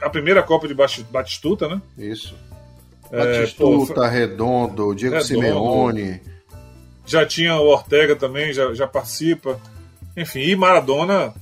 A 0.00 0.10
primeira 0.10 0.42
Copa 0.42 0.68
de 0.68 0.74
Batistuta, 0.74 1.68
né? 1.68 1.80
Isso. 1.98 2.34
É, 3.10 3.18
Batistuta, 3.40 3.94
pô, 3.94 4.06
Redondo, 4.06 4.94
Diego 4.94 5.16
Redondo, 5.16 5.26
Simeone. 5.26 6.20
Já 7.04 7.24
tinha 7.24 7.56
o 7.56 7.66
Ortega 7.66 8.16
também, 8.16 8.52
já, 8.52 8.72
já 8.74 8.86
participa. 8.86 9.60
Enfim, 10.16 10.40
e 10.40 10.56
Maradona, 10.56 11.34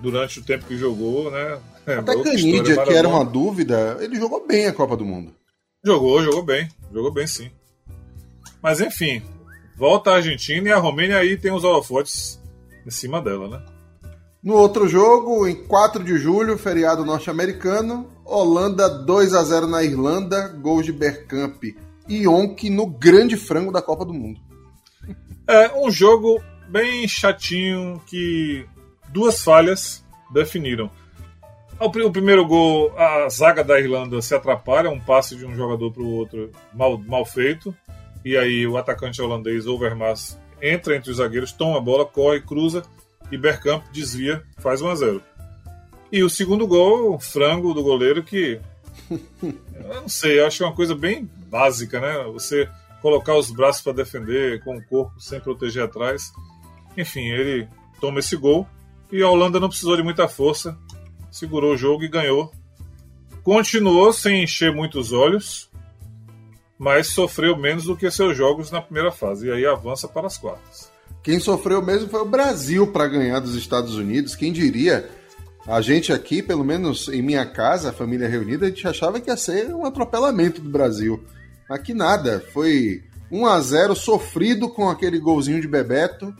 durante 0.00 0.40
o 0.40 0.42
tempo 0.42 0.66
que 0.66 0.76
jogou, 0.76 1.30
né? 1.30 1.58
É, 1.86 1.94
Até 1.94 2.22
Canidia, 2.22 2.84
que 2.84 2.92
era 2.92 3.08
uma 3.08 3.24
dúvida, 3.24 3.96
ele 4.00 4.16
jogou 4.16 4.46
bem 4.46 4.66
a 4.66 4.72
Copa 4.72 4.96
do 4.96 5.04
Mundo. 5.04 5.32
Jogou, 5.84 6.22
jogou 6.22 6.42
bem. 6.42 6.68
Jogou 6.92 7.12
bem 7.12 7.26
sim. 7.26 7.50
Mas 8.62 8.80
enfim, 8.80 9.22
volta 9.76 10.10
a 10.10 10.16
Argentina 10.16 10.68
e 10.68 10.72
a 10.72 10.78
Romênia 10.78 11.16
aí 11.16 11.36
tem 11.36 11.52
os 11.52 11.64
holofotes 11.64 12.40
em 12.86 12.90
cima 12.90 13.20
dela, 13.20 13.48
né? 13.48 13.62
No 14.42 14.54
outro 14.54 14.88
jogo, 14.88 15.46
em 15.46 15.54
4 15.54 16.02
de 16.02 16.16
julho, 16.16 16.56
feriado 16.56 17.04
norte-americano, 17.04 18.08
Holanda 18.24 18.88
2 18.88 19.34
a 19.34 19.42
0 19.42 19.66
na 19.66 19.82
Irlanda, 19.82 20.48
gols 20.48 20.86
de 20.86 20.92
Bergkamp 20.92 21.62
e 22.08 22.26
Onk 22.26 22.70
no 22.70 22.86
grande 22.86 23.36
frango 23.36 23.70
da 23.70 23.82
Copa 23.82 24.04
do 24.04 24.14
Mundo. 24.14 24.40
É 25.46 25.76
um 25.76 25.90
jogo 25.90 26.42
bem 26.70 27.06
chatinho 27.06 28.00
que 28.06 28.64
duas 29.12 29.42
falhas 29.42 30.04
definiram. 30.32 30.90
O 31.78 32.10
primeiro 32.10 32.46
gol, 32.46 32.92
a 32.98 33.26
zaga 33.30 33.64
da 33.64 33.80
Irlanda 33.80 34.20
se 34.20 34.34
atrapalha, 34.34 34.90
um 34.90 35.00
passe 35.00 35.34
de 35.34 35.46
um 35.46 35.56
jogador 35.56 35.90
para 35.90 36.02
o 36.02 36.12
outro 36.12 36.50
mal, 36.74 36.98
mal 36.98 37.24
feito. 37.24 37.74
E 38.22 38.36
aí 38.36 38.66
o 38.66 38.76
atacante 38.76 39.22
holandês 39.22 39.66
Overmars 39.66 40.38
entra 40.60 40.94
entre 40.94 41.10
os 41.10 41.16
zagueiros, 41.16 41.52
toma 41.52 41.78
a 41.78 41.80
bola, 41.80 42.04
corre, 42.04 42.42
cruza 42.42 42.82
e 43.32 43.38
Bergkamp 43.38 43.82
desvia, 43.90 44.42
faz 44.58 44.82
1 44.82 44.88
a 44.88 44.94
0. 44.94 45.22
E 46.12 46.22
o 46.22 46.28
segundo 46.28 46.66
gol, 46.66 47.14
o 47.14 47.18
frango 47.18 47.72
do 47.72 47.82
goleiro 47.82 48.22
que 48.22 48.60
eu 49.42 50.02
não 50.02 50.08
sei, 50.08 50.38
eu 50.38 50.46
acho 50.46 50.62
é 50.62 50.66
uma 50.66 50.76
coisa 50.76 50.94
bem 50.94 51.30
básica, 51.48 51.98
né? 51.98 52.24
Você 52.32 52.68
colocar 53.00 53.34
os 53.34 53.50
braços 53.50 53.80
para 53.80 53.94
defender 53.94 54.62
com 54.62 54.76
o 54.76 54.84
corpo 54.84 55.18
sem 55.18 55.40
proteger 55.40 55.84
atrás. 55.84 56.30
Enfim, 56.94 57.26
ele 57.28 57.66
toma 58.00 58.18
esse 58.18 58.36
gol 58.36 58.68
e 59.12 59.22
a 59.22 59.28
Holanda 59.28 59.58
não 59.58 59.68
precisou 59.68 59.96
de 59.96 60.02
muita 60.02 60.28
força, 60.28 60.76
segurou 61.30 61.74
o 61.74 61.76
jogo 61.76 62.04
e 62.04 62.08
ganhou. 62.08 62.52
Continuou 63.42 64.12
sem 64.12 64.42
encher 64.42 64.72
muitos 64.72 65.12
olhos, 65.12 65.70
mas 66.78 67.08
sofreu 67.08 67.56
menos 67.56 67.84
do 67.84 67.96
que 67.96 68.10
seus 68.10 68.36
jogos 68.36 68.70
na 68.70 68.80
primeira 68.80 69.10
fase 69.10 69.48
e 69.48 69.50
aí 69.50 69.66
avança 69.66 70.06
para 70.06 70.26
as 70.26 70.38
quartas. 70.38 70.90
Quem 71.22 71.38
sofreu 71.38 71.82
mesmo 71.82 72.08
foi 72.08 72.20
o 72.20 72.28
Brasil 72.28 72.86
para 72.86 73.08
ganhar 73.08 73.40
dos 73.40 73.54
Estados 73.54 73.96
Unidos. 73.96 74.34
Quem 74.34 74.52
diria? 74.52 75.10
A 75.66 75.80
gente 75.80 76.12
aqui, 76.12 76.42
pelo 76.42 76.64
menos 76.64 77.08
em 77.08 77.20
minha 77.20 77.44
casa, 77.44 77.90
a 77.90 77.92
família 77.92 78.28
reunida, 78.28 78.66
a 78.66 78.68
gente 78.70 78.88
achava 78.88 79.20
que 79.20 79.28
ia 79.28 79.36
ser 79.36 79.74
um 79.74 79.84
atropelamento 79.84 80.60
do 80.60 80.70
Brasil. 80.70 81.22
Aqui 81.68 81.92
nada. 81.92 82.42
Foi 82.52 83.02
1 83.30 83.46
a 83.46 83.60
0 83.60 83.94
sofrido 83.94 84.68
com 84.70 84.88
aquele 84.88 85.18
golzinho 85.18 85.60
de 85.60 85.68
Bebeto 85.68 86.34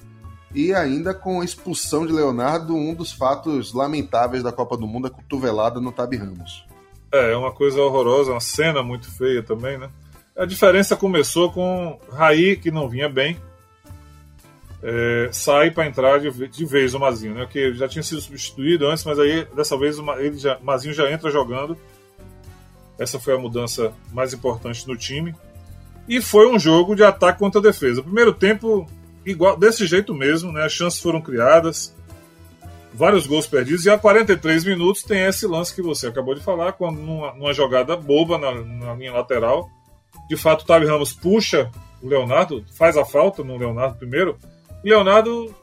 e 0.55 0.75
ainda 0.75 1.15
com 1.15 1.41
a 1.41 1.45
expulsão 1.45 2.07
de 2.07 2.13
Leonardo, 2.13 2.75
um 2.75 2.95
dos 2.95 3.13
fatos 3.13 3.73
lamentáveis 3.73 4.43
da 4.43 4.53
Copa 4.53 4.77
do 4.77 4.87
Mundo, 4.87 5.07
a 5.07 5.11
cotovelada 5.11 5.81
no 5.81 5.93
Tabi 5.93 6.17
Ramos. 6.17 6.67
É, 7.13 7.33
é 7.33 7.37
uma 7.37 7.53
coisa 7.53 7.81
horrorosa, 7.81 8.33
uma 8.33 8.41
cena 8.41 8.83
muito 8.83 9.11
feia 9.11 9.43
também, 9.43 9.79
né? 9.79 9.89
A 10.37 10.45
diferença 10.45 10.97
começou 10.97 11.53
com 11.53 11.99
Raí, 12.13 12.57
que 12.57 12.71
não 12.71 12.89
vinha 12.89 13.09
bem, 13.09 13.37
é, 14.83 15.29
sai 15.31 15.71
para 15.71 15.87
entrar 15.87 16.19
de, 16.19 16.31
de, 16.49 16.65
vez 16.65 16.95
o 16.95 16.99
Mazinho, 16.99 17.35
né? 17.35 17.47
Que 17.51 17.75
já 17.75 17.87
tinha 17.87 18.03
sido 18.03 18.21
substituído 18.21 18.87
antes, 18.87 19.05
mas 19.05 19.19
aí 19.19 19.47
dessa 19.55 19.77
vez 19.77 19.99
o 19.99 20.13
ele 20.15 20.39
já, 20.39 20.59
Mazinho 20.63 20.95
já 20.95 21.11
entra 21.11 21.31
jogando. 21.31 21.77
Essa 22.99 23.19
foi 23.19 23.35
a 23.35 23.39
mudança 23.39 23.93
mais 24.13 24.33
importante 24.33 24.87
no 24.89 24.97
time. 24.97 25.35
E 26.09 26.21
foi 26.21 26.51
um 26.51 26.59
jogo 26.59 26.95
de 26.95 27.05
ataque 27.05 27.39
contra 27.39 27.61
defesa. 27.61 28.01
O 28.01 28.05
primeiro 28.05 28.33
tempo, 28.33 28.87
igual 29.25 29.57
desse 29.57 29.87
jeito 29.87 30.15
mesmo, 30.15 30.53
né? 30.53 30.65
As 30.65 30.73
chances 30.73 31.01
foram 31.01 31.21
criadas, 31.21 31.95
vários 32.93 33.27
gols 33.27 33.47
perdidos, 33.47 33.85
e 33.85 33.91
a 33.91 33.99
43 33.99 34.65
minutos 34.65 35.03
tem 35.03 35.21
esse 35.23 35.47
lance 35.47 35.75
que 35.75 35.83
você 35.83 36.09
acabou 36.09 36.35
de 36.35 36.43
falar, 36.43 36.73
quando 36.73 37.01
numa, 37.01 37.33
numa 37.35 37.53
jogada 37.53 37.97
boba 37.97 38.39
na, 38.39 38.53
na, 38.53 38.95
linha 38.95 39.13
lateral. 39.13 39.69
De 40.29 40.37
fato, 40.37 40.63
o 40.63 40.67
Tavi 40.67 40.87
Ramos 40.87 41.13
puxa 41.13 41.71
o 42.03 42.09
Leonardo, 42.09 42.65
faz 42.77 42.97
a 42.97 43.05
falta 43.05 43.43
no 43.43 43.57
Leonardo 43.57 43.97
primeiro. 43.97 44.37
E 44.85 44.89
Leonardo, 44.89 45.55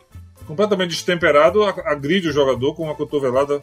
completamente 0.45 0.89
destemperado, 0.89 1.63
agride 1.63 2.29
o 2.29 2.33
jogador 2.33 2.75
com 2.75 2.83
uma 2.83 2.95
cotovelada 2.95 3.61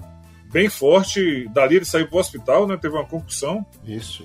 bem 0.52 0.68
forte. 0.68 1.48
Dali 1.48 1.76
ele 1.76 1.84
saiu 1.84 2.08
para 2.08 2.16
o 2.16 2.20
hospital, 2.20 2.66
né? 2.66 2.76
Teve 2.76 2.94
uma 2.94 3.04
concussão. 3.04 3.64
Isso. 3.86 4.24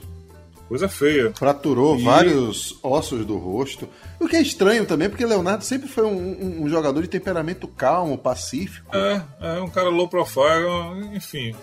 Coisa 0.68 0.88
feia. 0.88 1.34
Fraturou 1.34 1.98
e... 1.98 2.04
vários 2.04 2.78
ossos 2.84 3.26
do 3.26 3.38
rosto. 3.38 3.90
O 4.20 4.28
que 4.28 4.36
é 4.36 4.42
estranho 4.42 4.86
também, 4.86 5.10
porque 5.10 5.26
Leonardo 5.26 5.64
sempre 5.64 5.88
foi 5.88 6.06
um, 6.06 6.64
um 6.64 6.70
jogador 6.70 7.02
de 7.02 7.08
temperamento 7.08 7.68
calmo, 7.68 8.18
pacífico. 8.18 8.96
É, 8.96 9.22
é 9.40 9.62
um 9.62 9.70
cara 9.70 9.90
low 9.90 10.10
profile, 10.10 11.16
enfim. 11.16 11.56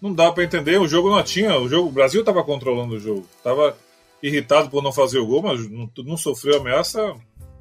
Não 0.00 0.12
dá 0.12 0.30
para 0.30 0.44
entender. 0.44 0.78
O 0.78 0.86
jogo 0.86 1.10
não 1.10 1.22
tinha. 1.22 1.58
O 1.58 1.68
jogo, 1.68 1.88
o 1.88 1.92
Brasil 1.92 2.20
estava 2.20 2.44
controlando 2.44 2.94
o 2.94 3.00
jogo. 3.00 3.26
Tava 3.42 3.76
irritado 4.22 4.70
por 4.70 4.82
não 4.82 4.92
fazer 4.92 5.18
o 5.18 5.26
gol, 5.26 5.42
mas 5.42 5.68
não, 5.68 5.90
não 6.04 6.16
sofreu 6.16 6.60
ameaça 6.60 7.14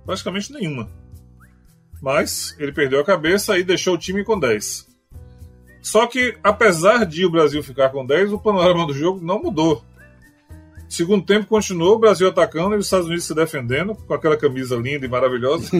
praticamente 0.05 0.53
nenhuma. 0.53 0.88
Mas 2.01 2.55
ele 2.59 2.72
perdeu 2.72 2.99
a 2.99 3.05
cabeça 3.05 3.57
e 3.57 3.64
deixou 3.64 3.95
o 3.95 3.97
time 3.97 4.23
com 4.23 4.39
10. 4.39 4.88
Só 5.81 6.05
que, 6.05 6.38
apesar 6.43 7.05
de 7.05 7.26
o 7.26 7.31
Brasil 7.31 7.64
ficar 7.64 7.89
com 7.89 8.05
10, 8.05 8.34
o 8.34 8.39
panorama 8.39 8.85
do 8.85 8.93
jogo 8.93 9.23
não 9.26 9.41
mudou. 9.41 9.84
Segundo 10.89 11.26
tempo 11.26 11.47
continuou 11.47 11.95
o 11.95 11.99
Brasil 11.99 12.27
atacando 12.27 12.76
e 12.76 12.77
os 12.77 12.85
Estados 12.85 13.07
Unidos 13.07 13.26
se 13.26 13.35
defendendo 13.35 13.93
com 13.95 14.14
aquela 14.14 14.38
camisa 14.38 14.76
linda 14.76 15.05
e 15.05 15.09
maravilhosa. 15.09 15.69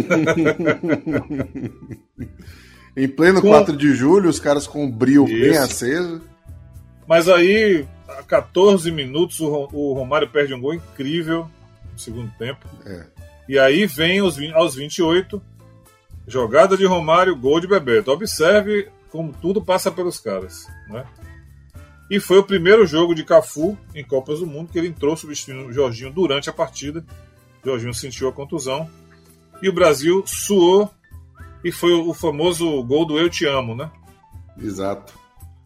em 2.95 3.07
pleno 3.07 3.41
com... 3.41 3.47
4 3.49 3.77
de 3.77 3.93
julho, 3.95 4.29
os 4.29 4.39
caras 4.39 4.67
com 4.67 4.85
o 4.85 4.91
brilho 4.91 5.25
Isso. 5.27 5.39
bem 5.39 5.57
aceso. 5.57 6.21
Mas 7.07 7.29
aí, 7.29 7.88
a 8.07 8.21
14 8.23 8.91
minutos, 8.91 9.39
o 9.39 9.93
Romário 9.93 10.29
perde 10.29 10.53
um 10.53 10.59
gol 10.59 10.73
incrível 10.73 11.49
no 11.93 11.99
segundo 11.99 12.29
tempo. 12.38 12.67
É. 12.85 13.05
E 13.47 13.57
aí 13.57 13.85
vem 13.85 14.19
aos 14.19 14.75
28, 14.75 15.41
jogada 16.27 16.75
de 16.75 16.85
Romário, 16.85 17.34
gol 17.35 17.61
de 17.61 17.67
Bebeto. 17.67 18.11
Observe 18.11 18.89
como 19.09 19.31
tudo 19.31 19.63
passa 19.63 19.89
pelos 19.89 20.19
caras. 20.19 20.67
Né? 20.89 21.05
E 22.09 22.19
foi 22.19 22.38
o 22.38 22.43
primeiro 22.43 22.85
jogo 22.85 23.13
de 23.13 23.23
Cafu 23.23 23.77
em 23.93 24.03
Copas 24.03 24.39
do 24.39 24.47
Mundo 24.47 24.71
que 24.71 24.77
ele 24.77 24.88
entrou 24.88 25.15
substituindo 25.17 25.67
o 25.67 25.73
Jorginho 25.73 26.11
durante 26.11 26.49
a 26.49 26.53
partida. 26.53 27.05
O 27.61 27.67
Jorginho 27.67 27.93
sentiu 27.93 28.29
a 28.29 28.34
contusão. 28.34 28.89
E 29.61 29.67
o 29.67 29.73
Brasil 29.73 30.23
suou 30.25 30.89
e 31.63 31.71
foi 31.71 31.91
o 31.91 32.13
famoso 32.13 32.81
gol 32.84 33.05
do 33.05 33.19
Eu 33.19 33.29
Te 33.29 33.45
Amo, 33.45 33.75
né? 33.75 33.91
Exato. 34.57 35.13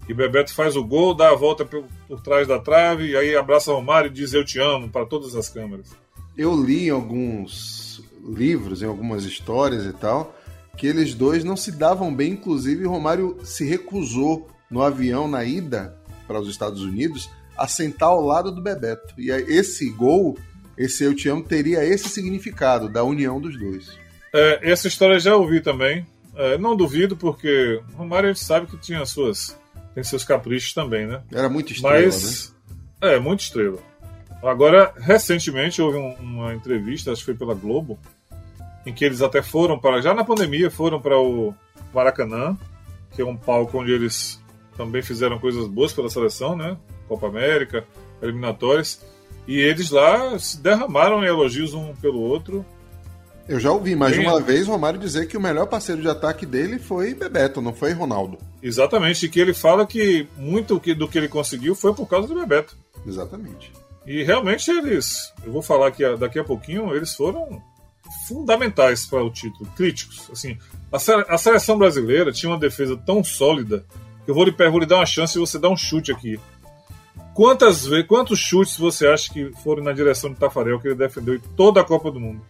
E 0.09 0.13
Bebeto 0.13 0.53
faz 0.53 0.76
o 0.76 0.84
gol, 0.84 1.13
dá 1.13 1.30
a 1.30 1.35
volta 1.35 1.63
por, 1.63 1.85
por 2.07 2.22
trás 2.22 2.47
da 2.47 2.59
trave, 2.59 3.09
e 3.09 3.15
aí 3.15 3.35
abraça 3.35 3.72
Romário 3.72 4.09
e 4.09 4.13
diz 4.13 4.34
Eu 4.34 4.43
Te 4.43 4.59
Amo 4.59 4.89
para 4.89 5.05
todas 5.05 5.35
as 5.35 5.47
câmeras. 5.47 5.91
Eu 6.35 6.59
li 6.59 6.88
em 6.88 6.89
alguns 6.89 8.03
livros, 8.23 8.81
em 8.81 8.85
algumas 8.85 9.26
histórias 9.26 9.85
e 9.85 9.93
tal, 9.93 10.35
que 10.76 10.88
eles 10.88 11.13
dois 11.13 11.43
não 11.43 11.55
se 11.55 11.72
davam 11.72 12.13
bem, 12.13 12.34
inclusive 12.34 12.85
Romário 12.85 13.38
se 13.43 13.63
recusou 13.63 14.49
no 14.69 14.81
avião 14.81 15.27
na 15.27 15.43
ida 15.43 16.01
para 16.32 16.40
os 16.40 16.48
Estados 16.48 16.82
Unidos 16.82 17.30
a 17.58 17.68
sentar 17.68 18.10
ao 18.10 18.22
lado 18.22 18.52
do 18.52 18.62
Bebeto. 18.62 19.14
E 19.18 19.30
esse 19.30 19.90
gol, 19.90 20.38
esse 20.78 21.03
Eu 21.03 21.14
Te 21.14 21.28
Amo, 21.28 21.44
teria 21.44 21.84
esse 21.84 22.08
significado 22.08 22.88
da 22.88 23.03
união 23.03 23.41
dos 23.41 23.60
dois. 23.60 23.99
É, 24.34 24.72
essa 24.72 24.88
história 24.88 25.20
já 25.20 25.36
ouvi 25.36 25.60
também. 25.60 26.08
É, 26.36 26.58
não 26.58 26.78
duvido, 26.78 27.18
porque 27.18 27.82
Romário 27.94 28.30
a 28.30 28.34
gente 28.34 28.45
sabe 28.45 28.66
que 28.66 28.78
tinha 28.78 29.06
suas, 29.06 29.60
tem 29.94 30.02
seus 30.03 30.24
caprichos 30.24 30.74
também, 30.74 31.06
né? 31.06 31.22
Era 31.34 31.49
muito 31.49 31.74
estrela, 31.74 32.06
Mas, 32.06 32.56
né? 33.02 33.16
É, 33.16 33.20
muito 33.20 33.41
estrela. 33.41 33.80
Agora, 34.41 34.94
recentemente 34.98 35.82
houve 35.82 35.98
um, 35.98 36.14
uma 36.14 36.53
entrevista, 36.53 37.12
acho 37.12 37.20
que 37.20 37.26
foi 37.26 37.36
pela 37.36 37.53
Globo, 37.53 37.99
em 38.86 38.94
que 38.94 39.03
eles 39.03 39.22
até 39.22 39.41
foram 39.41 39.78
para, 39.78 40.02
já 40.02 40.14
na 40.14 40.24
pandemia, 40.24 40.72
foram 40.72 41.02
para 41.02 41.20
o 41.20 41.53
Maracanã, 41.94 42.58
que 43.12 43.22
é 43.22 43.26
um 43.26 43.36
palco 43.36 43.78
onde 43.78 43.91
eles 43.91 44.40
também 44.77 45.02
fizeram 45.02 45.39
coisas 45.39 45.68
boas 45.68 45.93
pela 45.93 46.10
seleção, 46.10 46.56
né? 46.56 46.77
Copa 47.07 47.27
América, 47.27 47.85
eliminatórias. 48.22 49.02
E 49.48 49.60
eles 49.60 49.89
lá 49.91 50.38
se 50.39 50.61
derramaram 50.61 51.23
em 51.23 51.27
elogios 51.27 51.73
um 51.73 51.93
pelo 51.95 52.19
outro. 52.19 52.65
Eu 53.48 53.60
já 53.60 53.72
ouvi 53.72 53.95
mais 53.95 54.14
de 54.14 54.19
uma 54.19 54.39
vez 54.39 54.68
o 54.68 54.72
Romário 54.72 54.99
dizer 54.99 55.27
que 55.27 55.35
o 55.35 55.41
melhor 55.41 55.68
parceiro 55.68 56.02
de 56.02 56.07
ataque 56.07 56.45
dele 56.45 56.80
foi 56.80 57.14
Bebeto, 57.14 57.61
não 57.61 57.73
foi 57.73 57.91
Ronaldo. 57.91 58.38
Exatamente, 58.61 59.26
e 59.26 59.30
que 59.30 59.39
ele 59.39 59.53
fala 59.53 59.85
que 59.85 60.27
muito 60.38 60.80
do 60.95 61.07
que 61.07 61.18
ele 61.18 61.27
conseguiu 61.27 61.76
foi 61.76 61.93
por 61.93 62.07
causa 62.07 62.27
do 62.27 62.35
Bebeto. 62.35 62.77
Exatamente. 63.06 63.72
E 64.06 64.23
realmente 64.23 64.69
eles, 64.72 65.34
eu 65.43 65.52
vou 65.52 65.61
falar 65.61 65.91
que 65.91 66.15
daqui 66.15 66.39
a 66.39 66.43
pouquinho, 66.43 66.95
eles 66.95 67.14
foram 67.14 67.61
fundamentais 68.27 69.06
para 69.06 69.23
o 69.23 69.30
título, 69.30 69.69
críticos. 69.76 70.30
Assim, 70.31 70.57
a 70.91 71.38
seleção 71.38 71.77
brasileira 71.77 72.31
tinha 72.31 72.52
uma 72.52 72.60
defesa 72.60 72.95
tão 72.95 73.23
sólida 73.23 73.85
eu 74.27 74.34
vou 74.34 74.43
lhe, 74.43 74.52
vou 74.52 74.80
lhe 74.80 74.85
dar 74.85 74.98
uma 74.98 75.06
chance 75.06 75.38
e 75.38 75.39
você 75.39 75.57
dá 75.57 75.69
um 75.69 75.77
chute 75.77 76.11
aqui. 76.11 76.39
Quantas 77.34 77.85
vezes, 77.85 78.07
quantos 78.07 78.39
chutes 78.39 78.77
você 78.77 79.07
acha 79.07 79.31
que 79.31 79.52
foram 79.64 79.84
na 79.84 79.93
direção 79.93 80.31
de 80.31 80.35
Tafarel 80.38 80.80
que 80.80 80.88
ele 80.88 80.95
defendeu 80.95 81.35
em 81.35 81.39
toda 81.39 81.81
a 81.81 81.84
Copa 81.84 82.11
do 82.11 82.19
Mundo? 82.19 82.41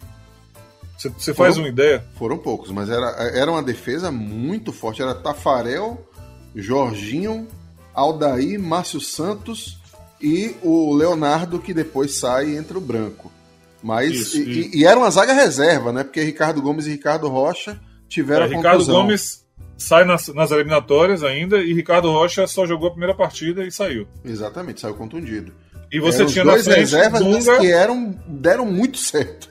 Você, 0.97 1.09
você 1.09 1.33
faz 1.33 1.57
uma 1.57 1.67
ideia? 1.67 2.05
Foram 2.15 2.37
poucos, 2.37 2.71
mas 2.71 2.89
era, 2.89 3.07
era 3.33 3.51
uma 3.51 3.63
defesa 3.63 4.11
muito 4.11 4.71
forte. 4.71 5.01
Era 5.01 5.15
Tafarel, 5.15 6.05
Jorginho, 6.55 7.47
Aldair, 7.93 8.59
Márcio 8.59 8.99
Santos 8.99 9.79
e 10.21 10.55
o 10.61 10.93
Leonardo, 10.93 11.59
que 11.59 11.73
depois 11.73 12.15
sai 12.15 12.49
e 12.49 12.55
entra 12.55 12.77
o 12.77 12.81
branco. 12.81 13.31
Mas 13.81 14.11
Isso, 14.11 14.37
e, 14.37 14.61
e... 14.61 14.79
e, 14.79 14.85
era 14.85 14.99
uma 14.99 15.09
zaga 15.09 15.33
reserva, 15.33 15.91
né? 15.91 16.03
Porque 16.03 16.21
Ricardo 16.21 16.61
Gomes 16.61 16.85
e 16.85 16.91
Ricardo 16.91 17.27
Rocha 17.27 17.79
tiveram 18.07 18.45
é, 18.45 18.49
Ricardo 18.49 18.85
Gomes 18.85 19.43
sai 19.81 20.05
nas, 20.05 20.27
nas, 20.29 20.51
eliminatórias 20.51 21.23
ainda 21.23 21.57
e 21.61 21.73
Ricardo 21.73 22.11
Rocha 22.11 22.45
só 22.47 22.65
jogou 22.65 22.87
a 22.87 22.91
primeira 22.91 23.15
partida 23.15 23.65
e 23.65 23.71
saiu. 23.71 24.07
Exatamente, 24.23 24.81
saiu 24.81 24.95
contundido. 24.95 25.51
E 25.91 25.99
você 25.99 26.25
tinha 26.25 26.45
dois 26.45 26.65
na 26.65 26.73
frente 26.73 26.79
reservas 26.79 27.21
Dunga, 27.21 27.59
que 27.59 27.69
eram, 27.69 28.17
deram 28.25 28.65
muito 28.65 28.97
certo. 28.97 29.49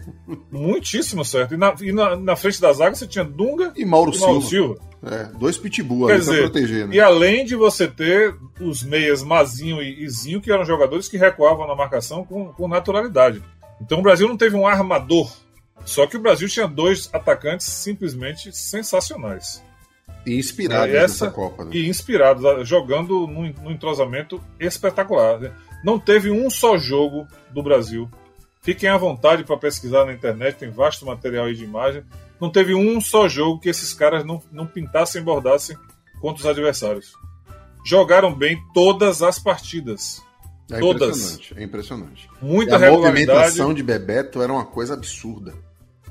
Muitíssimo 0.50 1.22
certo. 1.22 1.52
E, 1.52 1.56
na, 1.58 1.74
e 1.82 1.92
na, 1.92 2.16
na, 2.16 2.34
frente 2.34 2.58
da 2.60 2.72
zaga 2.72 2.94
você 2.94 3.06
tinha 3.06 3.24
Dunga 3.24 3.72
e 3.76 3.84
Mauro, 3.84 4.10
e 4.14 4.18
Mauro 4.18 4.40
Silva. 4.40 4.48
Silva. 4.48 4.90
É, 5.02 5.24
dois 5.38 5.58
pitbull 5.58 6.06
Quer 6.06 6.14
ali 6.14 6.20
dizer, 6.20 6.32
pra 6.32 6.50
proteger. 6.50 6.88
Né? 6.88 6.96
E 6.96 7.00
além 7.00 7.44
de 7.44 7.54
você 7.54 7.86
ter 7.86 8.34
os 8.58 8.82
meias 8.82 9.22
Mazinho 9.22 9.82
e 9.82 10.02
Izinho, 10.02 10.40
que 10.40 10.50
eram 10.50 10.64
jogadores 10.64 11.08
que 11.08 11.18
recuavam 11.18 11.66
na 11.66 11.74
marcação 11.74 12.24
com, 12.24 12.46
com 12.52 12.68
naturalidade. 12.68 13.42
Então 13.80 13.98
o 13.98 14.02
Brasil 14.02 14.26
não 14.26 14.36
teve 14.36 14.56
um 14.56 14.66
armador. 14.66 15.30
Só 15.84 16.06
que 16.06 16.16
o 16.16 16.20
Brasil 16.20 16.48
tinha 16.48 16.66
dois 16.66 17.08
atacantes 17.12 17.66
simplesmente 17.66 18.50
sensacionais. 18.52 19.62
E 20.26 20.38
inspirados 20.38 20.94
essa, 20.94 21.24
nessa 21.24 21.30
Copa. 21.30 21.64
Né? 21.64 21.70
E 21.74 21.88
inspirados, 21.88 22.68
jogando 22.68 23.26
num, 23.26 23.52
num 23.62 23.70
entrosamento 23.70 24.42
espetacular. 24.58 25.38
Né? 25.38 25.52
Não 25.84 25.98
teve 25.98 26.30
um 26.30 26.50
só 26.50 26.76
jogo 26.76 27.26
do 27.50 27.62
Brasil. 27.62 28.08
Fiquem 28.62 28.90
à 28.90 28.98
vontade 28.98 29.44
para 29.44 29.56
pesquisar 29.56 30.04
na 30.04 30.12
internet, 30.12 30.58
tem 30.58 30.70
vasto 30.70 31.06
material 31.06 31.46
aí 31.46 31.54
de 31.54 31.64
imagem. 31.64 32.02
Não 32.38 32.50
teve 32.50 32.74
um 32.74 33.00
só 33.00 33.28
jogo 33.28 33.60
que 33.60 33.68
esses 33.68 33.94
caras 33.94 34.24
não, 34.24 34.42
não 34.52 34.66
pintassem 34.66 35.20
e 35.20 35.24
bordassem 35.24 35.76
contra 36.20 36.40
os 36.40 36.46
adversários. 36.46 37.12
Jogaram 37.84 38.34
bem 38.34 38.62
todas 38.74 39.22
as 39.22 39.38
partidas. 39.38 40.22
É 40.70 40.78
todas. 40.78 41.08
impressionante, 41.08 41.54
é 41.56 41.62
impressionante. 41.62 42.30
Muita 42.40 42.78
e 42.78 42.84
a 42.84 42.90
movimentação 42.90 43.74
de 43.74 43.82
Bebeto 43.82 44.42
era 44.42 44.52
uma 44.52 44.64
coisa 44.64 44.94
absurda. 44.94 45.54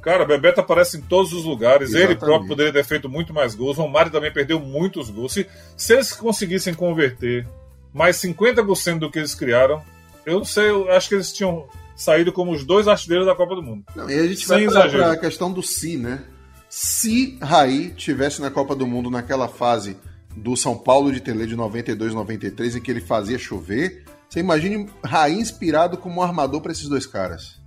Cara, 0.02 0.26
Bebeto 0.26 0.62
aparece 0.62 0.98
em 0.98 1.02
todos 1.02 1.34
os 1.34 1.44
lugares. 1.44 1.90
Exatamente. 1.90 2.12
Ele 2.12 2.20
próprio 2.20 2.48
poderia 2.48 2.72
ter 2.72 2.86
feito 2.86 3.10
muito 3.10 3.34
mais 3.34 3.54
gols. 3.54 3.78
O 3.78 3.82
Romário 3.82 4.12
também 4.12 4.32
perdeu 4.32 4.60
muitos 4.60 5.10
gols. 5.10 5.34
Se, 5.34 5.48
se 5.76 5.94
eles 5.94 6.14
conseguissem 6.14 6.74
converter 6.74 7.48
mais 7.94 8.18
50% 8.18 9.00
do 9.00 9.12
que 9.12 9.20
eles 9.20 9.36
criaram, 9.36 9.82
eu 10.26 10.40
não 10.40 10.46
sei, 10.46 10.70
eu 10.70 10.90
acho 10.92 11.10
que 11.10 11.16
eles 11.16 11.34
tinham 11.34 11.68
saído 11.96 12.32
como 12.32 12.52
os 12.52 12.64
dois 12.64 12.88
artilheiros 12.88 13.28
da 13.28 13.36
Copa 13.36 13.56
do 13.56 13.64
Mundo. 13.64 13.84
Não, 13.96 14.10
e 14.10 14.18
a 14.18 14.28
gente 14.28 14.46
Sem 14.46 14.68
vai 14.68 14.90
para 14.90 15.12
a 15.12 15.18
questão 15.18 15.52
do 15.52 15.62
si, 15.62 15.98
né? 15.98 16.24
Se 16.70 17.38
Raí 17.42 17.90
tivesse 17.90 18.40
na 18.42 18.50
Copa 18.50 18.76
do 18.76 18.88
Mundo 18.88 19.10
naquela 19.10 19.48
fase 19.48 19.98
do 20.36 20.56
São 20.56 20.78
Paulo 20.78 21.12
de 21.12 21.20
Tele 21.20 21.46
de 21.46 21.56
92, 21.56 22.14
93, 22.14 22.76
em 22.76 22.82
que 22.82 22.92
ele 22.92 23.02
fazia 23.02 23.38
chover, 23.38 24.06
você 24.30 24.40
imagine 24.40 24.88
Raí 25.04 25.34
inspirado 25.34 25.98
como 25.98 26.22
um 26.22 26.24
armador 26.24 26.62
para 26.62 26.72
esses 26.72 26.88
dois 26.88 27.06
caras. 27.06 27.59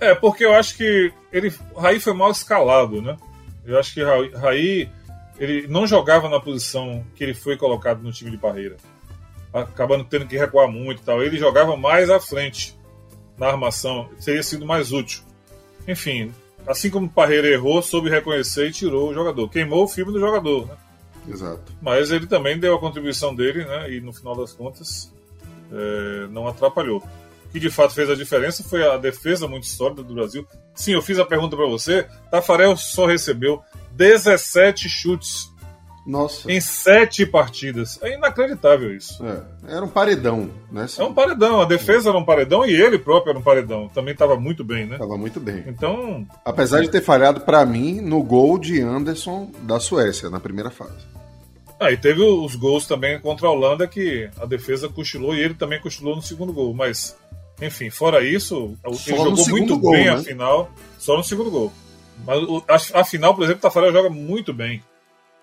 É, 0.00 0.14
porque 0.14 0.44
eu 0.44 0.54
acho 0.54 0.76
que 0.76 1.12
ele, 1.30 1.52
Raí 1.76 2.00
foi 2.00 2.14
mal 2.14 2.30
escalado, 2.30 3.02
né? 3.02 3.16
Eu 3.64 3.78
acho 3.78 3.92
que 3.92 4.02
Raí, 4.02 4.90
ele 5.38 5.66
não 5.68 5.86
jogava 5.86 6.28
na 6.28 6.40
posição 6.40 7.04
que 7.14 7.22
ele 7.22 7.34
foi 7.34 7.56
colocado 7.56 8.02
no 8.02 8.10
time 8.10 8.30
de 8.30 8.38
Parreira. 8.38 8.76
acabando 9.52 10.04
tendo 10.04 10.26
que 10.26 10.38
recuar 10.38 10.68
muito 10.68 11.02
e 11.02 11.04
tal. 11.04 11.22
Ele 11.22 11.38
jogava 11.38 11.76
mais 11.76 12.08
à 12.08 12.18
frente 12.18 12.78
na 13.36 13.48
armação, 13.48 14.08
teria 14.24 14.42
sido 14.42 14.64
mais 14.66 14.90
útil. 14.90 15.22
Enfim, 15.86 16.32
assim 16.66 16.90
como 16.90 17.06
o 17.06 17.10
Parreira 17.10 17.48
errou, 17.48 17.82
soube 17.82 18.08
reconhecer 18.08 18.68
e 18.68 18.72
tirou 18.72 19.10
o 19.10 19.14
jogador. 19.14 19.48
Queimou 19.48 19.84
o 19.84 19.88
filme 19.88 20.12
do 20.12 20.20
jogador, 20.20 20.66
né? 20.66 20.76
Exato. 21.28 21.72
Mas 21.80 22.10
ele 22.10 22.26
também 22.26 22.58
deu 22.58 22.74
a 22.74 22.80
contribuição 22.80 23.34
dele, 23.34 23.64
né? 23.64 23.92
E 23.92 24.00
no 24.00 24.12
final 24.12 24.34
das 24.34 24.52
contas, 24.52 25.12
é, 25.72 26.26
não 26.30 26.46
atrapalhou. 26.48 27.02
Que 27.52 27.60
de 27.60 27.70
fato 27.70 27.94
fez 27.94 28.08
a 28.08 28.14
diferença 28.14 28.62
foi 28.62 28.86
a 28.86 28.96
defesa 28.96 29.48
muito 29.48 29.66
sólida 29.66 30.02
do 30.02 30.14
Brasil. 30.14 30.46
Sim, 30.74 30.92
eu 30.92 31.02
fiz 31.02 31.18
a 31.18 31.24
pergunta 31.24 31.56
para 31.56 31.66
você. 31.66 32.06
Tafarel 32.30 32.76
só 32.76 33.06
recebeu 33.06 33.60
17 33.92 34.88
chutes 34.88 35.50
nossa. 36.06 36.50
Em 36.50 36.60
sete 36.60 37.26
partidas. 37.26 37.98
É 38.02 38.14
inacreditável 38.14 38.94
isso. 38.94 39.24
É, 39.24 39.76
era 39.76 39.84
um 39.84 39.88
paredão, 39.88 40.50
né? 40.70 40.86
É 40.98 41.04
um 41.04 41.12
paredão. 41.12 41.60
A 41.60 41.64
defesa 41.64 42.08
era 42.08 42.18
um 42.18 42.24
paredão 42.24 42.64
e 42.64 42.72
ele 42.72 42.98
próprio 42.98 43.30
era 43.30 43.38
um 43.38 43.42
paredão. 43.42 43.88
Também 43.88 44.12
estava 44.12 44.36
muito 44.36 44.64
bem, 44.64 44.86
né? 44.86 44.94
Estava 44.94 45.16
muito 45.16 45.38
bem. 45.38 45.62
Então. 45.66 46.26
Apesar 46.44 46.80
de 46.80 46.90
ter 46.90 47.02
falhado 47.02 47.42
para 47.42 47.64
mim 47.64 48.00
no 48.00 48.22
gol 48.22 48.58
de 48.58 48.80
Anderson 48.80 49.50
da 49.62 49.78
Suécia 49.78 50.30
na 50.30 50.40
primeira 50.40 50.70
fase. 50.70 51.06
Ah, 51.78 51.90
e 51.90 51.96
teve 51.96 52.22
os 52.22 52.54
gols 52.56 52.86
também 52.86 53.18
contra 53.20 53.46
a 53.46 53.50
Holanda 53.50 53.86
que 53.86 54.28
a 54.38 54.44
defesa 54.44 54.88
cochilou 54.88 55.34
e 55.34 55.40
ele 55.40 55.54
também 55.54 55.80
cochilou 55.80 56.16
no 56.16 56.22
segundo 56.22 56.52
gol. 56.52 56.74
Mas, 56.74 57.16
enfim, 57.60 57.90
fora 57.90 58.24
isso, 58.24 58.76
só 58.82 59.10
ele 59.10 59.36
jogou 59.36 59.48
muito 59.48 59.78
gol, 59.78 59.92
bem 59.92 60.06
né? 60.06 60.12
a 60.12 60.22
final, 60.22 60.72
só 60.98 61.16
no 61.16 61.24
segundo 61.24 61.50
gol. 61.50 61.72
Mas 62.24 62.92
a, 62.94 63.00
a 63.00 63.04
final, 63.04 63.34
por 63.34 63.44
exemplo, 63.44 63.58
o 63.58 63.62
Tafarel 63.62 63.92
joga 63.92 64.10
muito 64.10 64.52
bem. 64.52 64.82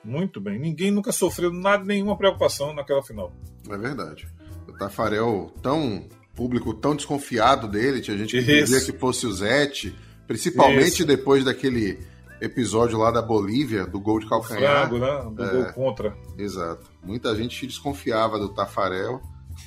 Muito 0.04 0.40
bem. 0.40 0.60
Ninguém 0.60 0.92
nunca 0.92 1.12
sofreu 1.12 1.52
nada, 1.52 1.84
nenhuma 1.84 2.18
preocupação 2.18 2.74
naquela 2.74 3.04
final. 3.04 3.32
É 3.70 3.78
verdade. 3.78 4.28
O 4.68 4.74
Tafarel, 4.74 5.52
tão 5.62 6.08
público 6.36 6.74
tão 6.74 6.96
desconfiado 6.96 7.68
dele, 7.68 8.00
tinha 8.00 8.16
gente 8.16 8.38
que 8.38 8.44
dizia 8.44 8.80
que 8.80 8.98
fosse 8.98 9.26
o 9.26 9.34
Zete, 9.34 9.96
principalmente 10.28 11.00
Isso. 11.00 11.06
depois 11.06 11.44
daquele 11.44 12.00
episódio 12.40 13.00
lá 13.00 13.10
da 13.10 13.24
Bolívia, 13.24 13.88
do 13.88 14.00
gol 14.00 14.20
de 14.20 14.30
calcanhar. 14.30 14.88
Frango, 14.88 15.00
né? 15.00 15.32
Do 15.34 15.44
é, 15.44 15.52
gol 15.52 15.74
contra. 15.74 16.16
Exato. 16.38 16.86
Muita 17.04 17.36
gente 17.36 17.66
desconfiava 17.66 18.38
do 18.38 18.54
Tafarel. 18.54 19.20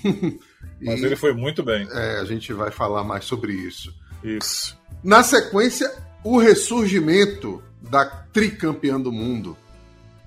Mas 0.81 1.03
ele 1.03 1.17
foi 1.17 1.33
muito 1.33 1.63
bem. 1.63 1.87
É, 1.91 2.21
a 2.21 2.25
gente 2.25 2.53
vai 2.53 2.71
falar 2.71 3.05
mais 3.05 3.25
sobre 3.25 3.53
isso. 3.53 3.95
Isso. 4.25 4.79
Na 5.03 5.23
sequência, 5.23 5.93
o 6.25 6.39
ressurgimento 6.39 7.63
da 7.81 8.05
tricampeã 8.05 9.01
do 9.01 9.13
mundo, 9.13 9.57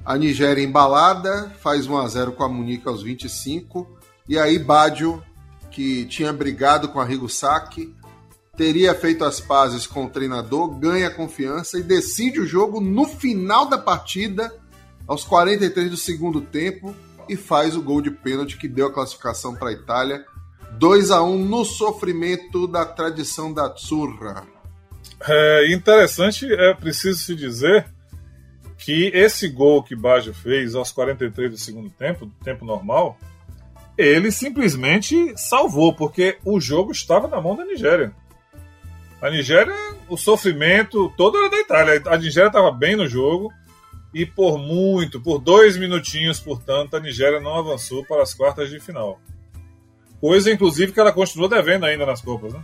a 0.06 0.18
Nigéria 0.18 0.64
embalada, 0.64 1.52
faz 1.60 1.88
1 1.88 1.98
a 1.98 2.08
0 2.08 2.32
com 2.34 2.44
a 2.44 2.50
Munique 2.50 2.88
aos 2.88 3.02
25. 3.02 3.88
E 4.28 4.38
aí 4.38 4.58
Badio, 4.60 5.24
que 5.72 6.06
tinha 6.06 6.32
brigado 6.34 6.90
com 6.90 7.00
a 7.00 7.06
Rigo 7.06 7.30
Saki, 7.30 7.94
teria 8.56 8.94
feito 8.94 9.24
as 9.26 9.40
pazes 9.40 9.88
com 9.88 10.06
o 10.06 10.10
treinador, 10.10 10.70
ganha 10.76 11.10
confiança 11.10 11.80
e 11.80 11.84
decide 11.84 12.40
o 12.40 12.46
jogo 12.46 12.80
no 12.80 13.06
final 13.06 13.68
da 13.68 13.78
partida, 13.78 14.54
aos 15.08 15.24
43 15.24 15.90
do 15.90 15.98
segundo 15.98 16.42
tempo, 16.42 16.96
e 17.28 17.36
faz 17.36 17.76
o 17.76 17.82
gol 17.82 18.02
de 18.02 18.12
pênalti 18.12 18.58
que 18.58 18.68
deu 18.68 18.88
a 18.88 18.94
classificação 18.94 19.56
para 19.56 19.70
a 19.70 19.74
Itália. 19.74 20.26
2 20.78 21.12
a 21.12 21.22
1 21.22 21.38
no 21.46 21.64
sofrimento 21.64 22.68
da 22.68 22.86
tradição 22.86 23.54
da 23.54 23.68
Azzurra. 23.68 24.44
É 25.22 25.72
interessante, 25.74 26.52
é 26.52 26.74
preciso 26.74 27.20
se 27.20 27.36
dizer 27.36 27.86
que 28.78 29.12
esse 29.14 29.48
gol 29.48 29.84
que 29.84 29.96
Baggio 29.96 30.34
fez 30.34 30.76
aos 30.76 30.92
43 30.92 31.52
do 31.52 31.58
segundo 31.58 31.90
tempo, 31.90 32.26
do 32.26 32.34
tempo 32.44 32.66
normal, 32.66 33.18
ele 33.98 34.32
simplesmente 34.32 35.34
salvou, 35.38 35.94
porque 35.94 36.38
o 36.44 36.60
jogo 36.60 36.92
estava 36.92 37.28
na 37.28 37.40
mão 37.40 37.56
da 37.56 37.64
Nigéria. 37.64 38.14
A 39.22 39.30
Nigéria, 39.30 39.74
o 40.10 40.18
sofrimento 40.18 41.14
todo 41.16 41.38
era 41.38 41.50
da 41.50 41.58
Itália. 41.58 42.02
A 42.08 42.18
Nigéria 42.18 42.48
estava 42.48 42.72
bem 42.72 42.96
no 42.96 43.08
jogo 43.08 43.54
e 44.14 44.26
por 44.26 44.58
muito, 44.58 45.20
por 45.20 45.40
dois 45.40 45.76
minutinhos, 45.76 46.40
portanto, 46.40 46.96
a 46.96 47.00
Nigéria 47.00 47.40
não 47.40 47.56
avançou 47.56 48.06
para 48.06 48.22
as 48.22 48.34
quartas 48.34 48.70
de 48.70 48.80
final. 48.80 49.20
Coisa, 50.22 50.52
inclusive, 50.52 50.92
que 50.92 51.00
ela 51.00 51.12
continua 51.12 51.50
devendo 51.50 51.86
ainda 51.86 52.06
nas 52.06 52.22
Copas, 52.22 52.54
né? 52.54 52.64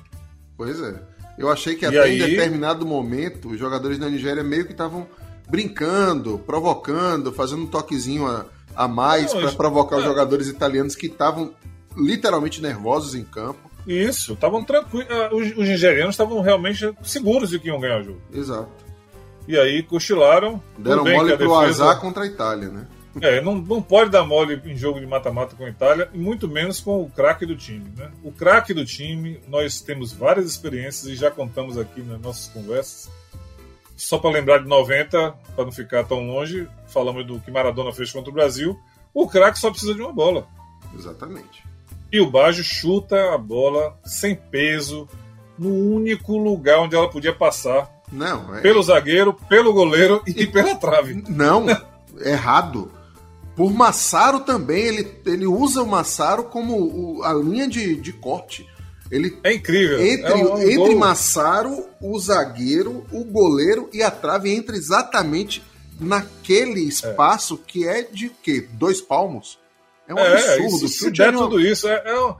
Pois 0.55 0.81
é. 0.81 1.01
Eu 1.37 1.49
achei 1.49 1.75
que 1.75 1.85
e 1.85 1.87
até 1.87 2.01
aí... 2.01 2.21
em 2.21 2.25
determinado 2.25 2.85
momento 2.85 3.49
os 3.49 3.59
jogadores 3.59 3.97
da 3.97 4.09
Nigéria 4.09 4.43
meio 4.43 4.65
que 4.65 4.73
estavam 4.73 5.07
brincando, 5.49 6.37
provocando, 6.39 7.31
fazendo 7.31 7.63
um 7.63 7.67
toquezinho 7.67 8.27
a, 8.27 8.45
a 8.75 8.87
mais 8.87 9.33
para 9.33 9.51
provocar 9.53 9.95
é. 9.95 9.99
os 9.99 10.05
jogadores 10.05 10.47
italianos 10.47 10.95
que 10.95 11.07
estavam 11.07 11.53
literalmente 11.97 12.61
nervosos 12.61 13.15
em 13.15 13.23
campo. 13.23 13.69
Isso, 13.87 14.33
estavam 14.33 14.63
tranquilos. 14.63 15.07
Ah, 15.09 15.29
os, 15.33 15.47
os 15.57 15.67
nigerianos 15.67 16.13
estavam 16.13 16.41
realmente 16.41 16.93
seguros 17.01 17.49
de 17.49 17.59
que 17.59 17.69
iam 17.69 17.79
ganhar 17.79 18.01
o 18.01 18.03
jogo. 18.03 18.21
Exato. 18.33 18.69
E 19.49 19.57
aí 19.57 19.83
cochilaram. 19.83 20.63
Deram 20.77 21.03
mole 21.03 21.35
pro 21.35 21.47
defesa... 21.49 21.83
azar 21.83 21.99
contra 21.99 22.23
a 22.23 22.27
Itália, 22.27 22.69
né? 22.69 22.87
É, 23.21 23.41
não, 23.41 23.55
não 23.55 23.81
pode 23.81 24.11
dar 24.11 24.23
mole 24.23 24.61
em 24.63 24.77
jogo 24.77 24.99
de 24.99 25.05
mata-mata 25.07 25.55
com 25.55 25.65
a 25.65 25.69
Itália, 25.69 26.07
e 26.13 26.17
muito 26.17 26.47
menos 26.47 26.79
com 26.79 27.01
o 27.01 27.09
craque 27.09 27.43
do 27.43 27.57
time. 27.57 27.91
Né? 27.97 28.09
O 28.23 28.31
craque 28.31 28.71
do 28.71 28.85
time, 28.85 29.41
nós 29.47 29.81
temos 29.81 30.13
várias 30.13 30.45
experiências 30.45 31.11
e 31.11 31.15
já 31.15 31.31
contamos 31.31 31.75
aqui 31.75 32.01
nas 32.01 32.21
nossas 32.21 32.47
conversas 32.49 33.09
só 33.99 34.17
para 34.17 34.29
lembrar 34.31 34.59
de 34.59 34.67
90, 34.67 35.35
para 35.53 35.65
não 35.65 35.71
ficar 35.73 36.05
tão 36.05 36.25
longe, 36.25 36.67
falamos 36.87 37.27
do 37.27 37.39
que 37.41 37.51
Maradona 37.51 37.91
fez 37.91 38.11
contra 38.11 38.29
o 38.29 38.33
Brasil. 38.33 38.79
O 39.13 39.27
craque 39.27 39.59
só 39.59 39.69
precisa 39.69 39.93
de 39.93 40.01
uma 40.01 40.13
bola. 40.13 40.47
Exatamente. 40.95 41.63
E 42.09 42.21
o 42.21 42.31
Baggio 42.31 42.63
chuta 42.63 43.33
a 43.33 43.37
bola 43.37 43.99
sem 44.05 44.35
peso, 44.35 45.07
no 45.57 45.69
único 45.69 46.37
lugar 46.37 46.79
onde 46.79 46.95
ela 46.95 47.09
podia 47.09 47.35
passar. 47.35 47.91
Não, 48.11 48.55
é... 48.55 48.61
Pelo 48.61 48.81
zagueiro, 48.81 49.33
pelo 49.47 49.73
goleiro 49.73 50.21
e 50.25 50.47
pela 50.47 50.75
trave. 50.75 51.23
Não, 51.27 51.65
errado. 52.19 52.91
Por 53.55 53.73
Massaro 53.73 54.39
também, 54.39 54.85
ele, 54.85 55.11
ele 55.25 55.45
usa 55.45 55.83
o 55.83 55.87
Massaro 55.87 56.45
como 56.45 56.77
o, 56.77 57.23
a 57.23 57.33
linha 57.33 57.67
de, 57.67 57.95
de 57.95 58.13
corte. 58.13 58.65
Ele, 59.11 59.37
é 59.43 59.53
incrível. 59.53 59.99
Entre, 59.99 60.31
é 60.31 60.35
um, 60.35 60.57
entre 60.59 60.75
gol. 60.75 60.95
Massaro, 60.97 61.85
o 62.01 62.17
zagueiro, 62.19 63.05
o 63.11 63.23
goleiro 63.23 63.89
e 63.91 64.01
a 64.03 64.11
trave 64.11 64.53
entra 64.53 64.75
exatamente 64.75 65.63
naquele 65.99 66.81
espaço 66.81 67.55
é. 67.55 67.71
que 67.71 67.87
é 67.87 68.03
de 68.03 68.29
quê? 68.29 68.67
Dois 68.73 69.01
palmos? 69.01 69.59
É 70.07 70.13
um 70.13 70.19
é, 70.19 70.33
absurdo. 70.33 70.85
Isso, 70.85 70.87
se 70.87 71.11
der 71.11 71.33
tudo 71.33 71.59
isso, 71.59 71.87
é, 71.87 72.01
é, 72.05 72.19
um, 72.19 72.35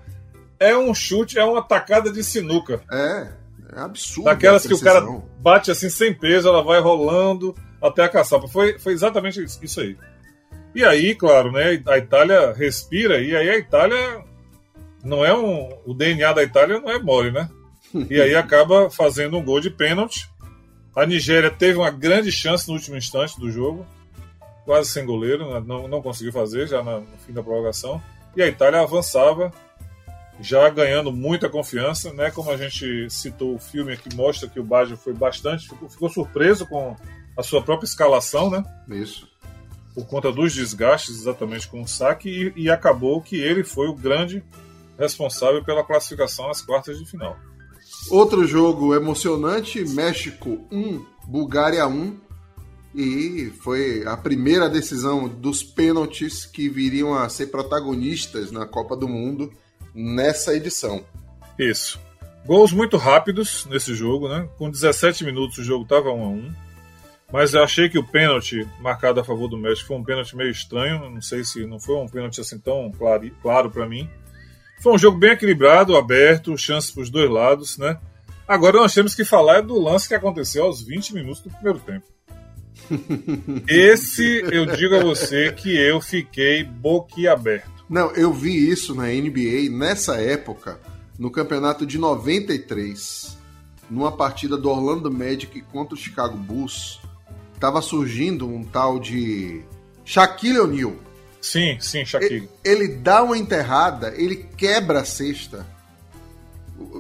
é 0.60 0.78
um 0.78 0.94
chute, 0.94 1.38
é 1.38 1.44
uma 1.44 1.62
tacada 1.62 2.12
de 2.12 2.24
sinuca. 2.24 2.82
É, 2.92 3.28
é 3.76 3.80
absurdo. 3.80 4.26
Daquelas 4.26 4.66
que 4.66 4.74
o 4.74 4.80
cara 4.80 5.02
bate 5.40 5.72
assim 5.72 5.90
sem 5.90 6.14
peso, 6.14 6.48
ela 6.48 6.64
vai 6.64 6.80
rolando 6.80 7.56
até 7.82 8.04
a 8.04 8.10
caçapa. 8.10 8.48
Foi, 8.48 8.78
foi 8.80 8.94
exatamente 8.94 9.44
isso 9.62 9.80
aí. 9.80 9.98
E 10.74 10.84
aí, 10.84 11.16
claro, 11.16 11.52
né? 11.52 11.82
A 11.88 11.98
Itália 11.98 12.54
respira, 12.54 13.20
e 13.20 13.36
aí 13.36 13.50
a 13.50 13.58
Itália 13.58 14.24
não 15.04 15.26
é 15.26 15.36
um. 15.36 15.70
O 15.86 15.94
DNA 15.94 16.34
da 16.34 16.44
Itália 16.44 16.80
não 16.80 16.90
é 16.90 17.00
mole, 17.00 17.32
né? 17.32 17.50
E 18.10 18.20
aí 18.20 18.36
acaba 18.36 18.90
fazendo 18.90 19.38
um 19.38 19.44
gol 19.44 19.60
de 19.60 19.70
pênalti. 19.70 20.30
A 20.96 21.06
Nigéria 21.06 21.50
teve 21.50 21.78
uma 21.78 21.92
grande 21.92 22.32
chance 22.32 22.68
no 22.68 22.74
último 22.74 22.98
instante 22.98 23.40
do 23.40 23.50
jogo, 23.50 23.86
quase 24.66 24.90
sem 24.90 25.06
goleiro, 25.06 25.54
né? 25.54 25.64
não, 25.66 25.88
não 25.88 26.02
conseguiu 26.02 26.34
fazer 26.34 26.68
já 26.68 26.84
no 26.84 27.06
fim 27.26 27.32
da 27.32 27.42
prorrogação. 27.42 28.02
E 28.36 28.42
a 28.42 28.48
Itália 28.48 28.82
avançava, 28.82 29.52
já 30.42 30.70
ganhando 30.70 31.12
muita 31.12 31.50
confiança, 31.50 32.14
né? 32.14 32.32
Como 32.32 32.50
a 32.50 32.58
gente 32.58 33.10
citou 33.10 33.56
o 33.56 33.60
filme 33.60 33.98
que 33.98 34.16
mostra 34.16 34.48
que 34.48 34.60
o 34.60 34.64
Baggio 34.64 34.96
foi 34.96 35.14
bastante, 35.14 35.68
ficou, 35.68 35.90
ficou 35.90 36.10
surpreso 36.10 36.66
com 36.66 36.96
a 37.38 37.44
sua 37.44 37.62
própria 37.62 37.86
escalação, 37.86 38.50
né? 38.50 38.64
Isso. 38.88 39.28
Por 39.94 40.06
conta 40.06 40.32
dos 40.32 40.54
desgastes 40.54 41.20
exatamente 41.20 41.68
com 41.68 41.82
o 41.82 41.88
saque 41.88 42.54
e, 42.56 42.64
e 42.64 42.70
acabou 42.70 43.22
que 43.22 43.36
ele 43.38 43.64
foi 43.64 43.88
o 43.88 43.96
grande 43.96 44.44
responsável 44.98 45.64
pela 45.64 45.84
classificação 45.84 46.50
às 46.50 46.62
quartas 46.62 46.98
de 46.98 47.06
final. 47.06 47.38
Outro 48.10 48.46
jogo 48.48 48.96
emocionante: 48.96 49.84
México 49.90 50.66
1, 50.72 51.06
Bulgária 51.28 51.86
1. 51.88 52.30
E 52.96 53.54
foi 53.62 54.04
a 54.08 54.18
primeira 54.18 54.68
decisão 54.68 55.28
dos 55.28 55.62
pênaltis 55.62 56.44
que 56.44 56.68
viriam 56.68 57.14
a 57.14 57.30
ser 57.30 57.48
protagonistas 57.48 58.52
na 58.52 58.66
Copa 58.66 58.98
do 58.98 59.08
Mundo 59.08 59.54
nessa 59.94 60.56
edição. 60.56 61.04
Isso. 61.58 62.00
Gols 62.46 62.72
muito 62.72 62.98
rápidos 62.98 63.66
nesse 63.66 63.94
jogo, 63.94 64.30
né? 64.30 64.48
Com 64.58 64.70
17 64.70 65.24
minutos 65.24 65.58
o 65.58 65.64
jogo 65.64 65.84
estava 65.84 66.12
1 66.12 66.24
a 66.24 66.28
1 66.28 66.54
mas 67.32 67.54
eu 67.54 67.64
achei 67.64 67.88
que 67.88 68.00
o 68.00 68.04
pênalti 68.04 68.68
marcado 68.80 69.20
a 69.20 69.24
favor 69.24 69.48
do 69.48 69.58
México 69.58 69.88
foi 69.88 69.98
um 69.98 70.04
pênalti 70.04 70.36
meio 70.36 70.50
estranho. 70.50 71.10
Não 71.10 71.22
sei 71.22 71.44
se 71.44 71.66
não 71.66 71.80
foi 71.80 71.96
um 71.96 72.08
pênalti 72.08 72.42
assim 72.42 72.58
tão 72.58 72.92
claro, 72.92 73.30
claro 73.42 73.70
para 73.70 73.88
mim. 73.88 74.10
Foi 74.82 74.94
um 74.94 74.98
jogo 74.98 75.18
bem 75.18 75.32
equilibrado, 75.32 75.96
aberto, 75.96 76.58
chances 76.58 76.90
para 76.90 77.04
os 77.04 77.10
dois 77.10 77.30
lados, 77.30 77.78
né? 77.78 78.00
Agora 78.48 78.78
nós 78.78 78.94
temos 78.94 79.14
que 79.14 79.24
falar 79.24 79.62
do 79.62 79.80
lance 79.80 80.08
que 80.08 80.16
aconteceu 80.16 80.64
aos 80.64 80.82
20 80.82 81.14
minutos 81.14 81.42
do 81.42 81.52
primeiro 81.52 81.80
tempo. 81.80 82.08
Esse, 83.68 84.42
eu 84.52 84.66
digo 84.66 84.96
a 84.96 85.04
você 85.04 85.52
que 85.52 85.78
eu 85.78 86.02
fiquei 86.02 86.64
boquiaberto. 86.64 87.79
Não, 87.90 88.12
eu 88.12 88.32
vi 88.32 88.70
isso 88.70 88.94
na 88.94 89.08
NBA 89.08 89.70
nessa 89.72 90.18
época, 90.18 90.80
no 91.18 91.32
campeonato 91.32 91.86
de 91.88 91.98
93, 91.98 93.36
numa 93.90 94.12
partida 94.12 94.56
do 94.56 94.70
Orlando 94.70 95.12
Magic 95.12 95.60
contra 95.64 95.96
o 95.96 95.98
Chicago 95.98 96.38
Bulls. 96.38 97.00
Tava 97.60 97.82
surgindo 97.82 98.48
um 98.48 98.64
tal 98.64 99.00
de 99.00 99.62
Shaquille 100.06 100.60
O'Neal. 100.60 100.94
Sim, 101.42 101.78
sim, 101.80 102.06
Shaquille. 102.06 102.48
Ele, 102.64 102.84
ele 102.84 102.88
dá 102.96 103.24
uma 103.24 103.38
enterrada, 103.38 104.14
ele 104.16 104.36
quebra 104.36 105.02
a 105.02 105.06
cesta, 105.06 105.66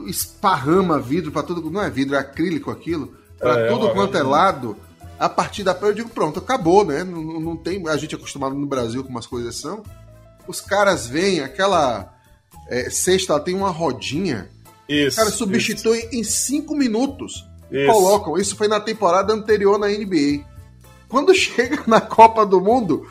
esparrama 0.07 0.99
vidro 0.99 1.31
para 1.31 1.43
tudo, 1.43 1.69
não 1.69 1.81
é 1.81 1.89
vidro, 1.89 2.15
é 2.15 2.19
acrílico 2.19 2.71
aquilo, 2.71 3.15
para 3.37 3.59
é, 3.59 3.67
tudo 3.69 3.87
é, 3.87 3.93
quanto 3.93 4.17
é, 4.17 4.21
é 4.21 4.23
lado. 4.23 4.75
A 5.19 5.29
partir 5.29 5.63
da 5.63 5.77
eu 5.81 5.93
digo, 5.93 6.09
pronto, 6.09 6.39
acabou, 6.39 6.83
né? 6.83 7.03
Não, 7.03 7.21
não 7.39 7.55
tem, 7.55 7.87
a 7.87 7.97
gente 7.97 8.15
é 8.15 8.17
acostumado 8.17 8.55
no 8.55 8.65
Brasil 8.65 9.03
com 9.03 9.09
umas 9.09 9.27
coisas 9.27 9.55
são. 9.55 9.83
Os 10.49 10.59
caras 10.59 11.05
vêm, 11.05 11.41
aquela 11.41 12.11
é, 12.67 12.89
cesta, 12.89 13.33
ela 13.33 13.39
tem 13.39 13.53
uma 13.53 13.69
rodinha. 13.69 14.49
Isso. 14.87 15.09
Os 15.09 15.15
caras 15.15 15.33
substituem 15.35 15.99
isso. 15.99 16.15
em 16.15 16.23
cinco 16.23 16.75
minutos. 16.75 17.47
Isso. 17.71 17.91
Colocam. 17.91 18.35
Isso 18.35 18.55
foi 18.55 18.67
na 18.67 18.79
temporada 18.79 19.31
anterior 19.31 19.77
na 19.77 19.87
NBA. 19.87 20.43
Quando 21.07 21.33
chega 21.37 21.83
na 21.85 22.01
Copa 22.01 22.47
do 22.47 22.59
Mundo, 22.59 23.07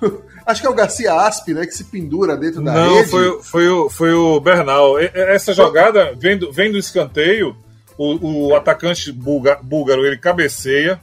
Acho 0.48 0.62
que 0.62 0.66
é 0.66 0.70
o 0.70 0.74
Garcia 0.74 1.12
Aspe, 1.12 1.52
né? 1.52 1.66
Que 1.66 1.72
se 1.72 1.84
pendura 1.84 2.34
dentro 2.34 2.62
da 2.62 2.72
Não, 2.72 2.94
rede. 2.94 3.10
Foi, 3.10 3.42
foi, 3.42 3.68
o, 3.68 3.90
foi 3.90 4.12
o 4.14 4.40
Bernal. 4.40 4.98
Essa 4.98 5.52
jogada 5.52 6.14
vem 6.16 6.38
do, 6.38 6.50
vem 6.50 6.72
do 6.72 6.78
escanteio. 6.78 7.54
O, 7.98 8.48
o 8.48 8.56
atacante 8.56 9.12
búlgaro 9.12 10.06
ele 10.06 10.16
cabeceia. 10.16 10.98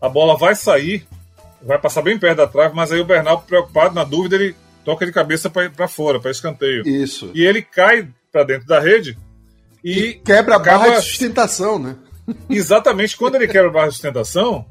A 0.00 0.08
bola 0.08 0.36
vai 0.36 0.54
sair. 0.54 1.04
Vai 1.60 1.80
passar 1.80 2.00
bem 2.00 2.16
perto 2.16 2.36
da 2.36 2.46
trave. 2.46 2.76
Mas 2.76 2.92
aí 2.92 3.00
o 3.00 3.04
Bernal, 3.04 3.42
preocupado, 3.42 3.92
na 3.92 4.04
dúvida, 4.04 4.36
ele 4.36 4.54
toca 4.86 5.04
de 5.04 5.10
cabeça 5.10 5.50
para 5.50 5.88
fora, 5.88 6.20
para 6.20 6.30
escanteio. 6.30 6.86
Isso. 6.86 7.32
E 7.34 7.44
ele 7.44 7.60
cai 7.60 8.08
para 8.30 8.44
dentro 8.44 8.68
da 8.68 8.78
rede. 8.78 9.18
E, 9.82 9.98
e 9.98 10.14
quebra 10.14 10.54
a 10.54 10.58
barra 10.60 10.90
de 10.90 11.04
sustentação, 11.04 11.76
né? 11.76 11.96
Exatamente. 12.48 13.16
Quando 13.16 13.34
ele 13.34 13.48
quebra 13.48 13.68
a 13.68 13.72
barra 13.72 13.88
de 13.88 13.94
sustentação, 13.94 14.64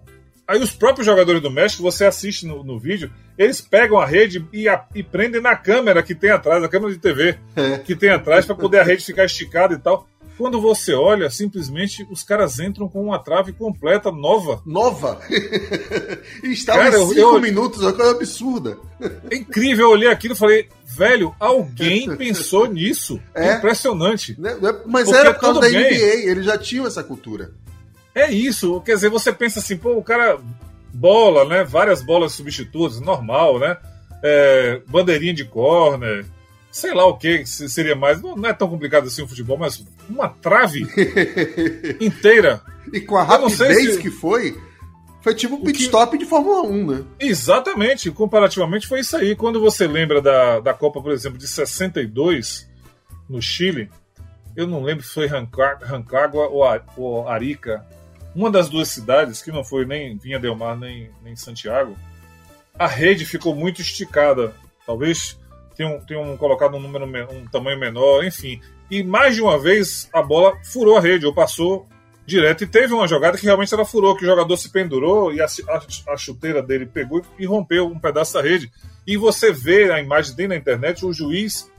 Aí 0.48 0.62
os 0.62 0.72
próprios 0.72 1.08
jogadores 1.08 1.42
do 1.42 1.50
México, 1.50 1.82
você 1.82 2.06
assiste 2.06 2.46
no, 2.46 2.64
no 2.64 2.78
vídeo, 2.78 3.12
eles 3.36 3.62
pegam 3.62 3.98
a 3.98 4.06
rede 4.06 4.46
e, 4.54 4.70
a, 4.70 4.86
e, 4.94 5.02
prendem 5.02 5.42
na 5.42 5.56
câmera 5.56 6.04
que 6.04 6.14
tem 6.14 6.30
atrás, 6.30 6.64
a 6.64 6.70
câmera 6.70 6.94
de 6.94 7.00
TV 7.00 7.36
é. 7.56 7.80
que 7.80 7.96
tem 7.96 8.12
atrás, 8.12 8.46
para 8.46 8.54
poder 8.54 8.78
a 8.78 8.84
rede 8.84 9.04
ficar 9.04 9.26
esticada 9.26 9.74
e 9.74 9.80
tal. 9.80 10.08
Quando 10.38 10.60
você 10.60 10.94
olha, 10.94 11.30
simplesmente 11.30 12.06
os 12.10 12.22
caras 12.24 12.60
entram 12.60 12.90
com 12.90 13.04
uma 13.04 13.18
trave 13.20 13.54
completa 13.54 14.12
nova. 14.12 14.62
Nova? 14.66 15.22
e 16.44 16.52
estava 16.52 16.90
em 16.90 17.08
cinco 17.08 17.20
eu, 17.20 17.40
minutos, 17.40 17.82
uma 17.82 17.94
coisa 17.94 18.12
absurda. 18.12 18.78
É 19.30 19.36
incrível, 19.36 19.86
eu 19.86 19.92
olhei 19.92 20.10
aquilo 20.10 20.34
e 20.34 20.38
falei, 20.38 20.70
velho, 20.86 21.34
alguém 21.40 22.14
pensou 22.18 22.68
nisso. 22.68 23.20
É. 23.34 23.56
Impressionante. 23.56 24.36
Né, 24.40 24.56
né, 24.62 24.76
mas 24.86 25.06
Porque 25.06 25.20
era 25.20 25.34
por 25.34 25.40
causa 25.40 25.62
da 25.62 25.70
NBA, 25.70 26.30
eles 26.30 26.46
já 26.46 26.58
tinham 26.58 26.86
essa 26.86 27.04
cultura. 27.04 27.52
É 28.14 28.32
isso, 28.32 28.82
quer 28.82 28.96
dizer, 28.96 29.10
você 29.10 29.32
pensa 29.32 29.60
assim, 29.60 29.78
pô, 29.78 29.98
o 29.98 30.04
cara 30.04 30.40
bola, 30.94 31.46
né? 31.46 31.64
Várias 31.64 32.02
bolas 32.02 32.32
substitutas, 32.32 33.00
normal, 33.00 33.60
né? 33.60 33.78
É, 34.24 34.82
bandeirinha 34.88 35.34
de 35.34 35.44
corner, 35.46 36.26
sei 36.76 36.94
lá 36.94 37.06
o 37.06 37.16
que 37.16 37.46
seria 37.46 37.96
mais. 37.96 38.22
Não, 38.22 38.36
não, 38.36 38.50
é 38.50 38.54
tão 38.54 38.70
complicado 38.70 39.08
assim 39.08 39.22
o 39.22 39.28
futebol, 39.28 39.58
mas 39.58 39.82
uma 40.10 40.28
trave 40.28 40.82
inteira. 42.02 42.62
E 42.92 43.00
com 43.00 43.16
a 43.16 43.24
rapidez 43.24 43.94
se... 43.94 44.02
que 44.02 44.12
foi, 44.12 44.60
foi 45.22 45.34
tipo 45.34 45.56
um 45.56 45.64
pit 45.64 45.84
stop 45.84 46.12
que... 46.12 46.26
de 46.26 46.30
Fórmula 46.30 46.64
1, 46.64 46.86
né? 46.86 47.04
Exatamente, 47.18 48.12
comparativamente 48.12 48.88
foi 48.88 49.00
isso 49.00 49.16
aí. 49.16 49.38
Quando 49.38 49.62
você 49.62 49.88
lembra 49.88 50.22
da, 50.22 50.60
da 50.60 50.74
Copa, 50.74 51.02
por 51.02 51.14
exemplo, 51.14 51.38
de 51.38 51.48
62, 51.48 52.70
no 53.30 53.42
Chile, 53.42 53.90
eu 54.54 54.68
não 54.68 54.84
lembro 54.84 55.02
se 55.02 55.14
foi 55.14 55.28
Rancagua 55.28 56.50
ou 56.98 57.26
Arica, 57.26 57.86
uma 58.36 58.52
das 58.52 58.68
duas 58.68 58.90
cidades, 58.90 59.42
que 59.42 59.50
não 59.50 59.64
foi 59.64 59.86
nem 59.86 60.18
Vinha 60.18 60.40
Del 60.42 60.58
Mar 60.58 60.78
nem, 60.78 61.10
nem 61.24 61.38
Santiago, 61.38 61.96
a 62.78 62.86
rede 62.86 63.26
ficou 63.26 63.56
muito 63.56 63.80
esticada. 63.80 64.54
Talvez 64.86 65.40
tenham, 65.76 66.00
tenham 66.00 66.36
colocado 66.38 66.76
um 66.76 66.80
número 66.80 67.06
um 67.06 67.46
tamanho 67.48 67.80
menor, 67.80 68.24
enfim. 68.24 68.60
E 68.90 69.04
mais 69.04 69.36
de 69.36 69.42
uma 69.42 69.60
vez 69.60 70.10
a 70.14 70.22
bola 70.22 70.58
furou 70.64 70.98
a 70.98 71.02
rede, 71.02 71.26
ou 71.26 71.34
passou 71.34 71.88
direto. 72.26 72.64
E 72.64 72.68
teve 72.68 72.94
uma 72.94 73.08
jogada 73.08 73.38
que 73.38 73.46
realmente 73.46 73.74
ela 73.74 73.86
furou, 73.86 74.16
que 74.16 74.24
o 74.24 74.28
jogador 74.28 74.58
se 74.58 74.72
pendurou 74.72 75.34
e 75.34 75.42
a, 75.42 75.46
a, 75.46 76.14
a 76.14 76.18
chuteira 76.18 76.62
dele 76.62 76.86
pegou 76.86 77.22
e 77.38 77.46
rompeu 77.46 77.88
um 77.88 78.00
pedaço 78.00 78.34
da 78.34 78.42
rede. 78.42 78.72
E 79.06 79.18
você 79.18 79.52
vê 79.52 79.92
a 79.92 80.02
imagem 80.02 80.36
dele 80.36 80.50
na 80.50 80.56
internet, 80.56 81.06
o 81.06 81.14
juiz 81.14 81.72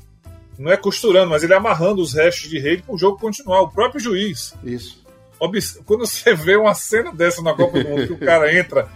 não 0.59 0.73
é 0.73 0.77
costurando, 0.77 1.31
mas 1.31 1.43
ele 1.43 1.55
amarrando 1.55 2.01
os 2.01 2.15
restos 2.15 2.49
de 2.49 2.59
rede 2.59 2.83
para 2.83 2.95
o 2.95 2.99
jogo 2.99 3.19
continuar. 3.19 3.61
O 3.63 3.69
próprio 3.69 4.01
juiz. 4.01 4.55
Isso. 4.65 5.05
Quando 5.85 6.07
você 6.07 6.35
vê 6.35 6.57
uma 6.57 6.75
cena 6.75 7.13
dessa 7.13 7.43
na 7.43 7.53
Copa 7.53 7.83
do 7.83 7.89
Mundo, 7.89 8.07
que 8.07 8.13
o 8.15 8.19
cara 8.19 8.55
entra, 8.57 8.89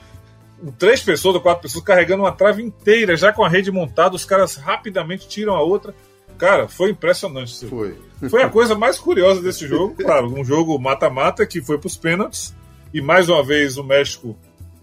três 0.79 1.03
pessoas 1.03 1.35
ou 1.35 1.41
quatro 1.41 1.63
pessoas 1.63 1.85
carregando 1.85 2.23
uma 2.23 2.33
trave 2.33 2.63
inteira, 2.63 3.17
já 3.17 3.33
com 3.33 3.45
a 3.45 3.49
rede 3.49 3.71
montada, 3.71 4.15
os 4.15 4.25
caras 4.25 4.57
rapidamente 4.57 5.29
tiram 5.29 5.55
a 5.55 5.63
outra. 5.63 5.95
Cara, 6.39 6.69
foi 6.69 6.91
impressionante. 6.91 7.67
Foi. 7.67 7.99
Foi 8.31 8.43
a 8.43 8.49
coisa 8.51 8.75
mais 8.75 8.99
curiosa 8.99 9.43
desse 9.43 9.67
jogo. 9.67 9.95
Claro, 9.95 10.33
um 10.33 10.45
jogo 10.45 10.79
mata-mata 10.79 11.47
que 11.47 11.61
foi 11.61 11.79
para 11.79 11.87
os 11.87 11.97
pênaltis. 11.97 12.55
E 12.93 13.01
mais 13.01 13.29
uma 13.29 13.45
vez 13.45 13.77
o 13.77 13.85
México, 13.85 14.37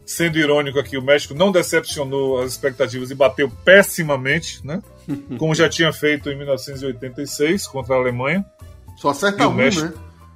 sendo 0.06 0.38
irônico 0.38 0.80
aqui, 0.80 0.98
o 0.98 1.02
México 1.02 1.34
não 1.34 1.52
decepcionou 1.52 2.40
as 2.42 2.52
expectativas 2.52 3.12
e 3.12 3.16
bateu 3.16 3.50
pessimamente, 3.66 4.66
né? 4.66 4.82
Como 5.38 5.54
já 5.56 5.68
tinha 5.68 5.92
feito 5.92 6.30
em 6.30 6.38
1986 6.38 7.68
contra 7.68 7.96
a 7.96 7.98
Alemanha. 7.98 8.46
Só 8.98 9.10
acerta 9.10 9.48
um, 9.48 9.54
México... 9.54 9.86
né? 9.86 9.94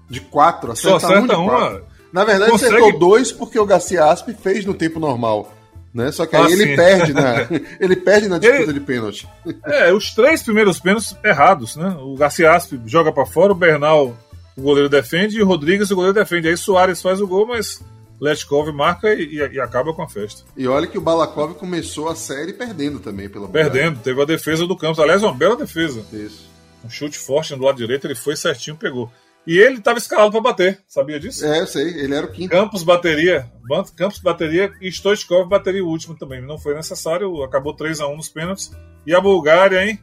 De 0.09 0.19
quatro, 0.19 0.73
acerta, 0.73 0.99
Só 0.99 1.07
acerta 1.07 1.38
um 1.38 1.45
de 1.45 1.49
uma. 1.49 1.84
Na 2.11 2.23
verdade, 2.23 2.51
consegue... 2.51 2.75
acertou 2.75 2.99
dois 2.99 3.31
porque 3.31 3.59
o 3.59 3.65
Garcia 3.65 4.05
Aspe 4.05 4.33
fez 4.33 4.65
no 4.65 4.73
tempo 4.73 4.99
normal. 4.99 5.53
Né? 5.93 6.11
Só 6.11 6.25
que 6.25 6.35
aí 6.35 6.45
ah, 6.45 6.49
ele 6.49 6.75
perde 6.75 7.13
na 7.13 7.35
ele 7.79 7.95
perde 7.97 8.27
na 8.29 8.38
disputa 8.38 8.63
ele... 8.63 8.73
de 8.73 8.79
pênalti. 8.79 9.27
É, 9.65 9.91
os 9.91 10.13
três 10.13 10.41
primeiros 10.41 10.79
pênaltis 10.79 11.15
errados, 11.23 11.75
né? 11.75 11.95
O 11.99 12.15
Garcia 12.15 12.53
Aspe 12.53 12.79
joga 12.85 13.11
para 13.11 13.25
fora, 13.25 13.51
o 13.51 13.55
Bernal 13.55 14.15
o 14.55 14.61
goleiro 14.61 14.89
defende 14.89 15.38
e 15.38 15.41
o 15.41 15.45
Rodrigues 15.45 15.91
o 15.91 15.95
goleiro 15.95 16.13
defende. 16.13 16.47
Aí 16.47 16.57
Soares 16.57 17.01
faz 17.01 17.19
o 17.21 17.27
gol, 17.27 17.47
mas 17.47 17.81
Letkov 18.19 18.71
marca 18.71 19.13
e, 19.13 19.35
e, 19.35 19.59
acaba 19.59 19.93
com 19.93 20.03
a 20.03 20.07
festa. 20.07 20.43
E 20.55 20.67
olha 20.67 20.88
que 20.88 20.97
o 20.97 21.01
Balakov 21.01 21.55
começou 21.55 22.07
a 22.07 22.15
série 22.15 22.53
perdendo 22.53 22.99
também 22.99 23.27
pela 23.27 23.47
Perdendo, 23.47 23.99
teve 23.99 24.21
a 24.21 24.25
defesa 24.25 24.67
do 24.67 24.77
Campos. 24.77 24.99
Aliás, 24.99 25.23
uma 25.23 25.33
bela 25.33 25.55
defesa. 25.55 26.05
Isso. 26.13 26.49
Um 26.85 26.89
chute 26.89 27.17
forte 27.17 27.55
do 27.55 27.63
lado 27.63 27.77
direito, 27.77 28.05
ele 28.05 28.15
foi 28.15 28.35
certinho, 28.35 28.75
pegou. 28.75 29.11
E 29.45 29.57
ele 29.57 29.77
estava 29.77 29.97
escalado 29.97 30.31
para 30.31 30.41
bater, 30.41 30.80
sabia 30.88 31.19
disso? 31.19 31.45
É, 31.45 31.61
eu 31.61 31.68
sei, 31.68 31.88
ele 31.99 32.13
era 32.13 32.26
o 32.26 32.31
quinto. 32.31 32.51
Campos 32.51 32.84
bateria, 32.84 33.51
Campos 33.95 34.19
bateria 34.19 34.72
e 34.80 34.91
Stoichkov 34.91 35.47
bateria 35.47 35.84
o 35.84 35.88
último 35.88 36.15
também. 36.15 36.41
Não 36.41 36.59
foi 36.59 36.76
necessário, 36.76 37.43
acabou 37.43 37.73
3 37.73 38.01
a 38.01 38.07
1 38.07 38.15
nos 38.15 38.30
pênaltis. 38.30 38.72
E 39.05 39.15
a 39.15 39.19
Bulgária, 39.19 39.84
hein? 39.84 39.99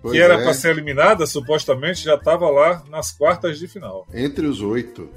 Pois 0.00 0.12
que 0.12 0.20
era 0.20 0.34
é. 0.34 0.42
para 0.42 0.54
ser 0.54 0.70
eliminada, 0.70 1.26
supostamente, 1.26 2.04
já 2.04 2.14
estava 2.14 2.48
lá 2.50 2.84
nas 2.88 3.10
quartas 3.10 3.58
de 3.58 3.66
final. 3.66 4.06
Entre 4.12 4.46
os 4.46 4.60
oito. 4.60 5.08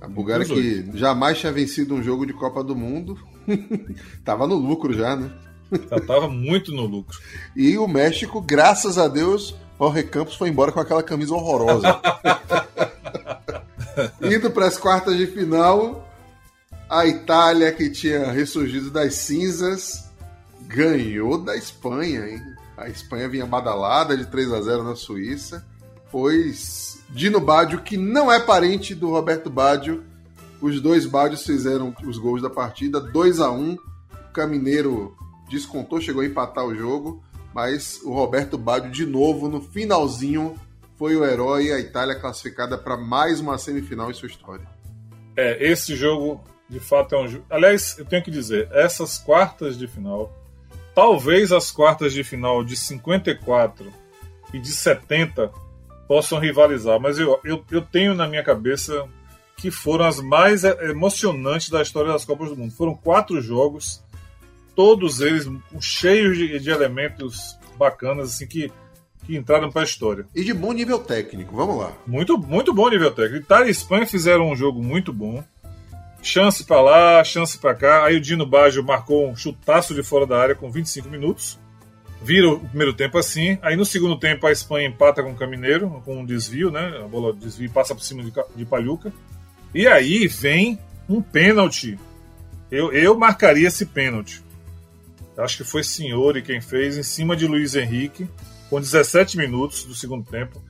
A 0.00 0.08
Bulgária 0.08 0.44
que 0.44 0.86
jamais 0.94 1.38
tinha 1.38 1.50
vencido 1.50 1.94
um 1.94 2.02
jogo 2.02 2.26
de 2.26 2.34
Copa 2.34 2.62
do 2.62 2.76
Mundo, 2.76 3.18
tava 4.22 4.46
no 4.46 4.54
lucro 4.54 4.92
já, 4.92 5.16
né? 5.16 5.30
Já 5.90 5.98
tava 5.98 6.28
muito 6.28 6.72
no 6.72 6.84
lucro. 6.84 7.18
E 7.56 7.78
o 7.78 7.88
México, 7.88 8.40
graças 8.42 8.98
a 8.98 9.08
Deus, 9.08 9.54
Jorge 9.78 10.02
Campos 10.04 10.36
foi 10.36 10.50
embora 10.50 10.72
com 10.72 10.80
aquela 10.80 11.02
camisa 11.02 11.34
horrorosa. 11.34 12.00
Indo 14.22 14.50
para 14.50 14.66
as 14.66 14.78
quartas 14.78 15.16
de 15.16 15.26
final, 15.26 16.08
a 16.88 17.06
Itália, 17.06 17.72
que 17.72 17.90
tinha 17.90 18.30
ressurgido 18.30 18.90
das 18.90 19.14
cinzas, 19.14 20.10
ganhou 20.62 21.38
da 21.38 21.56
Espanha. 21.56 22.28
Hein? 22.28 22.42
A 22.76 22.88
Espanha 22.88 23.28
vinha 23.28 23.46
badalada 23.46 24.16
de 24.16 24.26
3 24.26 24.52
a 24.52 24.60
0 24.60 24.82
na 24.84 24.96
Suíça, 24.96 25.64
pois 26.10 26.98
Dino 27.10 27.40
Baggio, 27.40 27.82
que 27.82 27.96
não 27.96 28.30
é 28.30 28.40
parente 28.40 28.94
do 28.94 29.10
Roberto 29.10 29.48
Baggio, 29.48 30.02
os 30.60 30.80
dois 30.80 31.06
Baggios 31.06 31.44
fizeram 31.44 31.94
os 32.04 32.18
gols 32.18 32.40
da 32.40 32.50
partida, 32.50 33.00
2 33.00 33.40
a 33.40 33.50
1 33.50 33.74
O 33.74 33.78
Camineiro 34.32 35.14
descontou, 35.48 36.00
chegou 36.00 36.22
a 36.22 36.26
empatar 36.26 36.64
o 36.64 36.74
jogo, 36.74 37.22
mas 37.54 38.00
o 38.02 38.12
Roberto 38.12 38.56
Baggio, 38.56 38.90
de 38.90 39.06
novo, 39.06 39.48
no 39.48 39.60
finalzinho, 39.60 40.54
foi 40.96 41.16
o 41.16 41.24
herói 41.24 41.66
e 41.66 41.72
a 41.72 41.78
Itália 41.78 42.14
classificada 42.14 42.78
para 42.78 42.96
mais 42.96 43.40
uma 43.40 43.58
semifinal 43.58 44.10
em 44.10 44.14
sua 44.14 44.28
história. 44.28 44.66
É, 45.36 45.64
esse 45.66 45.96
jogo 45.96 46.42
de 46.68 46.80
fato 46.80 47.14
é 47.14 47.20
um 47.20 47.28
jogo. 47.28 47.44
Aliás, 47.50 47.98
eu 47.98 48.04
tenho 48.04 48.22
que 48.22 48.30
dizer, 48.30 48.68
essas 48.72 49.18
quartas 49.18 49.76
de 49.76 49.86
final, 49.86 50.32
talvez 50.94 51.52
as 51.52 51.70
quartas 51.70 52.12
de 52.12 52.24
final 52.24 52.64
de 52.64 52.76
54 52.76 53.92
e 54.52 54.58
de 54.58 54.70
70 54.70 55.50
possam 56.06 56.38
rivalizar, 56.38 57.00
mas 57.00 57.18
eu, 57.18 57.40
eu, 57.44 57.64
eu 57.70 57.82
tenho 57.82 58.14
na 58.14 58.26
minha 58.28 58.42
cabeça 58.42 59.08
que 59.56 59.70
foram 59.70 60.04
as 60.04 60.20
mais 60.20 60.64
emocionantes 60.64 61.70
da 61.70 61.80
história 61.80 62.12
das 62.12 62.24
Copas 62.24 62.50
do 62.50 62.56
Mundo. 62.56 62.74
Foram 62.74 62.94
quatro 62.94 63.40
jogos, 63.40 64.02
todos 64.74 65.20
eles 65.20 65.48
cheios 65.80 66.36
de, 66.36 66.58
de 66.58 66.70
elementos 66.70 67.58
bacanas 67.76 68.34
assim 68.34 68.46
que, 68.46 68.70
que 69.24 69.36
entraram 69.36 69.70
para 69.70 69.82
a 69.82 69.84
história. 69.84 70.26
E 70.34 70.44
de 70.44 70.52
bom 70.52 70.72
nível 70.72 70.98
técnico, 70.98 71.56
vamos 71.56 71.78
lá. 71.78 71.92
Muito, 72.06 72.38
muito 72.38 72.72
bom 72.72 72.88
nível 72.88 73.10
técnico. 73.10 73.44
Itália 73.44 73.68
e 73.68 73.70
Espanha 73.70 74.06
fizeram 74.06 74.50
um 74.50 74.56
jogo 74.56 74.82
muito 74.82 75.12
bom. 75.12 75.42
Chance 76.22 76.64
para 76.64 76.80
lá, 76.80 77.24
chance 77.24 77.58
para 77.58 77.74
cá. 77.74 78.04
Aí 78.04 78.16
o 78.16 78.20
Dino 78.20 78.46
Baggio 78.46 78.84
marcou 78.84 79.28
um 79.28 79.36
chutaço 79.36 79.94
de 79.94 80.02
fora 80.02 80.26
da 80.26 80.38
área 80.38 80.54
com 80.54 80.70
25 80.70 81.08
minutos. 81.08 81.58
Vira 82.22 82.48
o 82.48 82.60
primeiro 82.60 82.94
tempo 82.94 83.18
assim. 83.18 83.58
Aí 83.60 83.76
no 83.76 83.84
segundo 83.84 84.18
tempo 84.18 84.46
a 84.46 84.52
Espanha 84.52 84.88
empata 84.88 85.22
com 85.22 85.32
o 85.32 85.36
Camineiro, 85.36 86.02
com 86.04 86.20
um 86.20 86.24
desvio, 86.24 86.70
né? 86.70 87.00
A 87.04 87.06
bola 87.06 87.32
desvia 87.32 87.66
e 87.66 87.70
passa 87.70 87.94
por 87.94 88.02
cima 88.02 88.22
de, 88.22 88.32
de 88.56 88.64
Palhuca. 88.64 89.12
E 89.74 89.86
aí 89.86 90.26
vem 90.26 90.78
um 91.08 91.20
pênalti. 91.20 91.98
Eu, 92.70 92.92
eu 92.92 93.18
marcaria 93.18 93.68
esse 93.68 93.84
pênalti. 93.84 94.42
Acho 95.36 95.58
que 95.58 95.64
foi 95.64 95.82
Senhor 95.82 96.40
quem 96.42 96.60
fez, 96.60 96.96
em 96.96 97.02
cima 97.02 97.36
de 97.36 97.46
Luiz 97.46 97.74
Henrique, 97.74 98.28
com 98.74 98.80
17 98.80 99.36
minutos 99.36 99.84
do 99.84 99.94
segundo 99.94 100.28
tempo. 100.28 100.60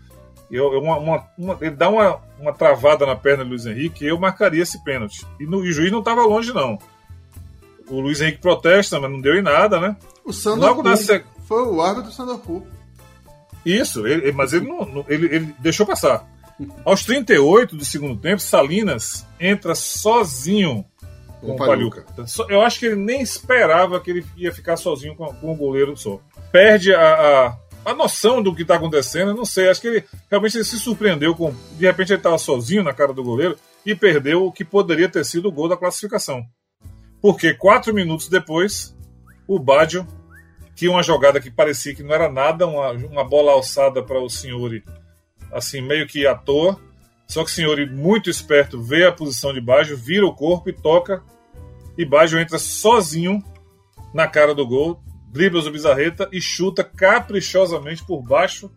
Eu, 0.51 0.74
eu 0.74 0.81
uma, 0.82 0.98
uma, 0.98 1.26
uma, 1.39 1.59
ele 1.62 1.74
dá 1.74 1.89
uma, 1.89 2.20
uma 2.39 2.52
travada 2.52 3.06
na 3.06 3.16
perna 3.16 3.44
do 3.44 3.48
Luiz 3.48 3.64
Henrique, 3.64 4.05
eu 4.05 4.18
marcaria 4.18 4.62
esse 4.62 4.85
pênalti. 4.85 5.26
E, 5.40 5.47
no, 5.47 5.64
e 5.64 5.70
o 5.70 5.72
juiz 5.72 5.90
não 5.90 6.01
estava 6.01 6.20
longe, 6.20 6.52
não. 6.52 6.78
O 7.89 8.01
Luiz 8.01 8.20
Henrique 8.20 8.43
protesta, 8.43 9.01
mas 9.01 9.10
não 9.10 9.22
deu 9.22 9.35
em 9.36 9.43
nada, 9.43 9.81
né? 9.81 9.97
O 10.22 10.32
Logo 10.55 10.97
se... 10.97 11.24
foi 11.48 11.62
o 11.62 11.81
árbitro 11.81 12.10
do 12.10 12.14
Sandro 12.14 12.66
Isso, 13.64 14.06
ele, 14.06 14.32
mas 14.32 14.52
ele, 14.52 14.68
não, 14.68 15.02
ele, 15.09 15.35
ele 15.35 15.55
deixou 15.60 15.86
passar. 15.86 16.28
Aos 16.85 17.05
38 17.05 17.74
do 17.74 17.86
segundo 17.86 18.20
tempo, 18.20 18.40
Salinas 18.40 19.26
entra 19.40 19.74
sozinho 19.74 20.85
com 21.40 21.52
o 21.52 21.56
Paluca. 21.56 22.05
Eu 22.48 22.62
acho 22.62 22.78
que 22.78 22.86
ele 22.86 22.97
nem 22.97 23.20
esperava 23.20 24.01
que 24.01 24.10
ele 24.10 24.26
ia 24.36 24.52
ficar 24.52 24.76
sozinho 24.76 25.14
com, 25.14 25.26
com 25.26 25.52
o 25.52 25.56
goleiro 25.56 25.97
só. 25.97 26.20
Perde 26.51 26.94
a, 26.94 27.01
a, 27.01 27.56
a 27.85 27.94
noção 27.94 28.43
do 28.43 28.55
que 28.55 28.62
está 28.62 28.77
acontecendo, 28.77 29.31
eu 29.31 29.36
não 29.36 29.44
sei. 29.44 29.69
Acho 29.69 29.81
que 29.81 29.89
ele 29.89 30.05
realmente 30.31 30.56
ele 30.56 30.65
se 30.65 30.78
surpreendeu 30.78 31.35
com. 31.35 31.55
De 31.73 31.86
repente 31.86 32.12
ele 32.12 32.19
estava 32.19 32.39
sozinho 32.39 32.82
na 32.82 32.93
cara 32.93 33.12
do 33.12 33.23
goleiro 33.23 33.56
e 33.85 33.94
perdeu 33.94 34.47
o 34.47 34.52
que 34.52 34.65
poderia 34.65 35.09
ter 35.09 35.24
sido 35.24 35.48
o 35.48 35.52
gol 35.52 35.69
da 35.69 35.77
classificação. 35.77 36.44
Porque 37.20 37.55
quatro 37.55 37.94
minutos 37.94 38.28
depois, 38.28 38.97
o 39.47 39.59
Baggio, 39.59 40.06
que 40.77 40.89
uma 40.89 41.02
jogada 41.02 41.40
que 41.40 41.51
parecia 41.51 41.94
que 41.94 42.02
não 42.02 42.15
era 42.15 42.31
nada, 42.31 42.66
uma, 42.66 42.90
uma 42.93 43.24
bola 43.24 43.52
alçada 43.52 44.02
para 44.02 44.20
o 44.20 44.28
Senhori 44.28 44.82
assim, 45.55 45.81
meio 45.81 46.06
que 46.06 46.27
à 46.27 46.35
toa. 46.35 46.78
Só 47.27 47.43
que 47.43 47.51
o 47.51 47.55
senhor, 47.55 47.78
muito 47.90 48.28
esperto, 48.28 48.82
vê 48.82 49.06
a 49.06 49.12
posição 49.12 49.52
de 49.52 49.61
Baggio, 49.61 49.97
vira 49.97 50.27
o 50.27 50.35
corpo 50.35 50.69
e 50.69 50.73
toca. 50.73 51.23
E 51.97 52.05
Baggio 52.05 52.39
entra 52.39 52.59
sozinho 52.59 53.43
na 54.12 54.28
cara 54.28 54.55
do 54.55 54.66
gol, 54.66 55.01
dribla 55.35 55.61
o 55.61 55.70
Bizarreta 55.70 56.28
e 56.31 56.40
chuta 56.40 56.85
caprichosamente 56.85 58.05
por 58.05 58.23
baixo 58.23 58.70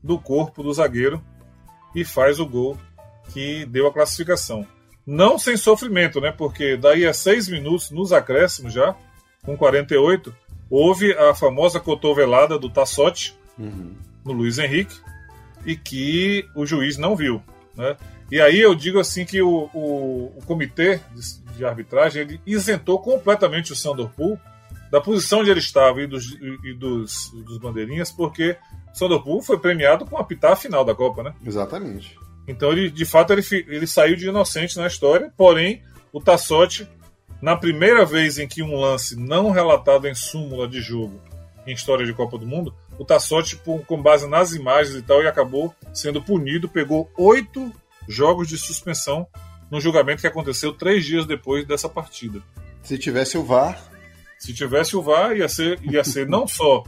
do 0.00 0.16
corpo 0.20 0.62
do 0.62 0.72
zagueiro 0.72 1.20
e 1.96 2.04
faz 2.04 2.38
o 2.38 2.46
gol 2.46 2.78
que 3.32 3.66
deu 3.66 3.88
a 3.88 3.92
classificação. 3.92 4.64
Não 5.04 5.36
sem 5.36 5.56
sofrimento, 5.56 6.20
né? 6.20 6.30
Porque 6.30 6.76
daí 6.76 7.04
a 7.04 7.12
seis 7.12 7.48
minutos, 7.48 7.90
nos 7.90 8.12
acréscimos 8.12 8.72
já, 8.72 8.94
com 9.44 9.56
48, 9.56 10.32
houve 10.70 11.12
a 11.12 11.34
famosa 11.34 11.80
cotovelada 11.80 12.56
do 12.56 12.70
Tassotti 12.70 13.36
uhum. 13.58 13.96
no 14.24 14.32
Luiz 14.32 14.58
Henrique, 14.58 14.96
e 15.64 15.76
que 15.76 16.48
o 16.54 16.64
juiz 16.64 16.96
não 16.96 17.16
viu. 17.16 17.42
Né? 17.74 17.96
E 18.30 18.40
aí 18.40 18.60
eu 18.60 18.76
digo 18.76 19.00
assim 19.00 19.24
que 19.24 19.42
o, 19.42 19.68
o, 19.74 20.32
o 20.36 20.42
comitê 20.46 21.00
de, 21.12 21.56
de, 21.56 21.64
arbitragem 21.64 22.22
ele 22.22 22.40
isentou 22.46 23.00
completamente 23.00 23.72
o 23.72 23.76
Sandor 23.76 24.08
Pool 24.10 24.38
da 24.90 25.00
posição 25.00 25.40
onde 25.40 25.50
ele 25.50 25.60
estava 25.60 26.00
e 26.00 26.06
dos, 26.06 26.32
e 26.64 26.74
dos, 26.74 27.30
dos 27.44 27.58
bandeirinhas, 27.58 28.10
porque 28.12 28.56
o 28.92 28.96
Sandor 28.96 29.22
Pool 29.22 29.42
foi 29.42 29.58
premiado 29.58 30.06
com 30.06 30.16
apitar 30.16 30.52
a 30.52 30.56
final 30.56 30.84
da 30.84 30.94
Copa, 30.94 31.22
né? 31.22 31.34
Exatamente. 31.44 32.18
Então 32.46 32.70
ele, 32.72 32.90
de 32.90 33.04
fato, 33.04 33.32
ele, 33.32 33.42
ele 33.68 33.86
saiu 33.86 34.16
de 34.16 34.28
inocente 34.28 34.76
na 34.76 34.86
história, 34.86 35.32
porém 35.36 35.82
o 36.12 36.20
Tassotti, 36.20 36.88
na 37.42 37.56
primeira 37.56 38.04
vez 38.04 38.38
em 38.38 38.46
que 38.46 38.62
um 38.62 38.76
lance 38.76 39.16
não 39.16 39.50
relatado 39.50 40.06
em 40.06 40.14
súmula 40.14 40.68
de 40.68 40.80
jogo 40.80 41.20
em 41.66 41.74
história 41.74 42.06
de 42.06 42.14
Copa 42.14 42.38
do 42.38 42.46
Mundo, 42.46 42.72
o 42.96 43.04
Tassotti, 43.04 43.60
com 43.86 44.00
base 44.00 44.28
nas 44.28 44.54
imagens 44.54 44.94
e 44.96 45.02
tal, 45.02 45.22
e 45.22 45.26
acabou 45.26 45.74
sendo 45.92 46.22
punido, 46.22 46.68
pegou 46.68 47.10
oito 47.18 47.72
jogos 48.08 48.48
de 48.48 48.56
suspensão 48.56 49.26
no 49.70 49.80
julgamento 49.80 50.20
que 50.20 50.28
aconteceu 50.28 50.72
três 50.72 51.04
dias 51.04 51.26
depois 51.26 51.66
dessa 51.66 51.88
partida. 51.88 52.40
Se 52.82 52.96
tivesse 52.96 53.36
o 53.36 53.44
VAR. 53.44 53.82
Se 54.38 54.52
tivesse 54.52 54.96
o 54.96 55.02
VAR, 55.02 55.36
ia 55.36 55.48
ser, 55.48 55.80
ia 55.82 56.04
ser 56.04 56.28
não 56.28 56.46
só 56.46 56.84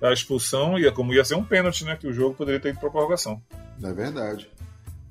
a 0.00 0.12
expulsão, 0.12 0.78
ia, 0.78 0.90
como 0.90 1.12
ia 1.12 1.24
ser 1.24 1.36
um 1.36 1.44
pênalti, 1.44 1.84
né? 1.84 1.96
Que 1.96 2.06
o 2.06 2.12
jogo 2.12 2.34
poderia 2.34 2.60
ter 2.60 2.70
ido 2.70 2.80
para 2.80 2.90
prorrogação. 2.90 3.40
É 3.82 3.92
verdade. 3.92 4.48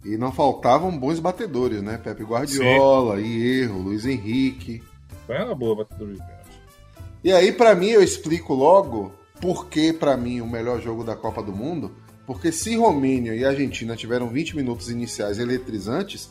E 0.03 0.17
não 0.17 0.31
faltavam 0.31 0.97
bons 0.97 1.19
batedores, 1.19 1.81
né? 1.81 1.97
Pepe 1.97 2.23
Guardiola, 2.23 3.17
Sim. 3.17 3.23
Hierro, 3.23 3.79
Luiz 3.79 4.05
Henrique. 4.05 4.83
Foi 5.27 5.37
uma 5.37 5.55
boa 5.55 5.75
batedora 5.77 6.11
de 6.11 6.17
pênalti. 6.17 6.61
E 7.23 7.31
aí, 7.31 7.51
para 7.51 7.75
mim, 7.75 7.89
eu 7.89 8.01
explico 8.01 8.53
logo 8.53 9.13
por 9.39 9.67
que, 9.67 9.93
para 9.93 10.17
mim, 10.17 10.41
o 10.41 10.47
melhor 10.47 10.81
jogo 10.81 11.03
da 11.03 11.15
Copa 11.15 11.41
do 11.41 11.51
Mundo? 11.51 11.91
Porque 12.25 12.51
se 12.51 12.75
Romênia 12.75 13.35
e 13.35 13.45
Argentina 13.45 13.95
tiveram 13.95 14.27
20 14.29 14.55
minutos 14.55 14.89
iniciais 14.89 15.37
eletrizantes, 15.37 16.29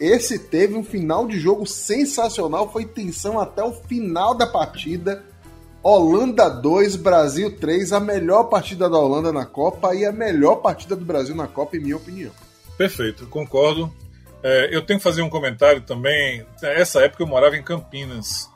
esse 0.00 0.38
teve 0.38 0.74
um 0.74 0.82
final 0.82 1.26
de 1.26 1.38
jogo 1.38 1.66
sensacional, 1.66 2.72
foi 2.72 2.86
tensão 2.86 3.38
até 3.38 3.62
o 3.62 3.72
final 3.72 4.34
da 4.34 4.46
partida. 4.46 5.22
Holanda 5.82 6.48
2, 6.48 6.96
Brasil 6.96 7.56
3, 7.56 7.92
a 7.92 8.00
melhor 8.00 8.44
partida 8.44 8.88
da 8.88 8.98
Holanda 8.98 9.32
na 9.32 9.46
Copa 9.46 9.94
e 9.94 10.04
a 10.04 10.12
melhor 10.12 10.56
partida 10.56 10.96
do 10.96 11.04
Brasil 11.04 11.34
na 11.34 11.46
Copa, 11.46 11.76
em 11.76 11.80
minha 11.80 11.96
opinião. 11.96 12.32
Perfeito, 12.76 13.26
concordo. 13.26 13.92
É, 14.42 14.74
eu 14.74 14.84
tenho 14.84 14.98
que 14.98 15.04
fazer 15.04 15.22
um 15.22 15.30
comentário 15.30 15.82
também. 15.82 16.46
Nessa 16.62 17.00
época 17.00 17.22
eu 17.22 17.26
morava 17.26 17.56
em 17.56 17.62
Campinas 17.62 18.50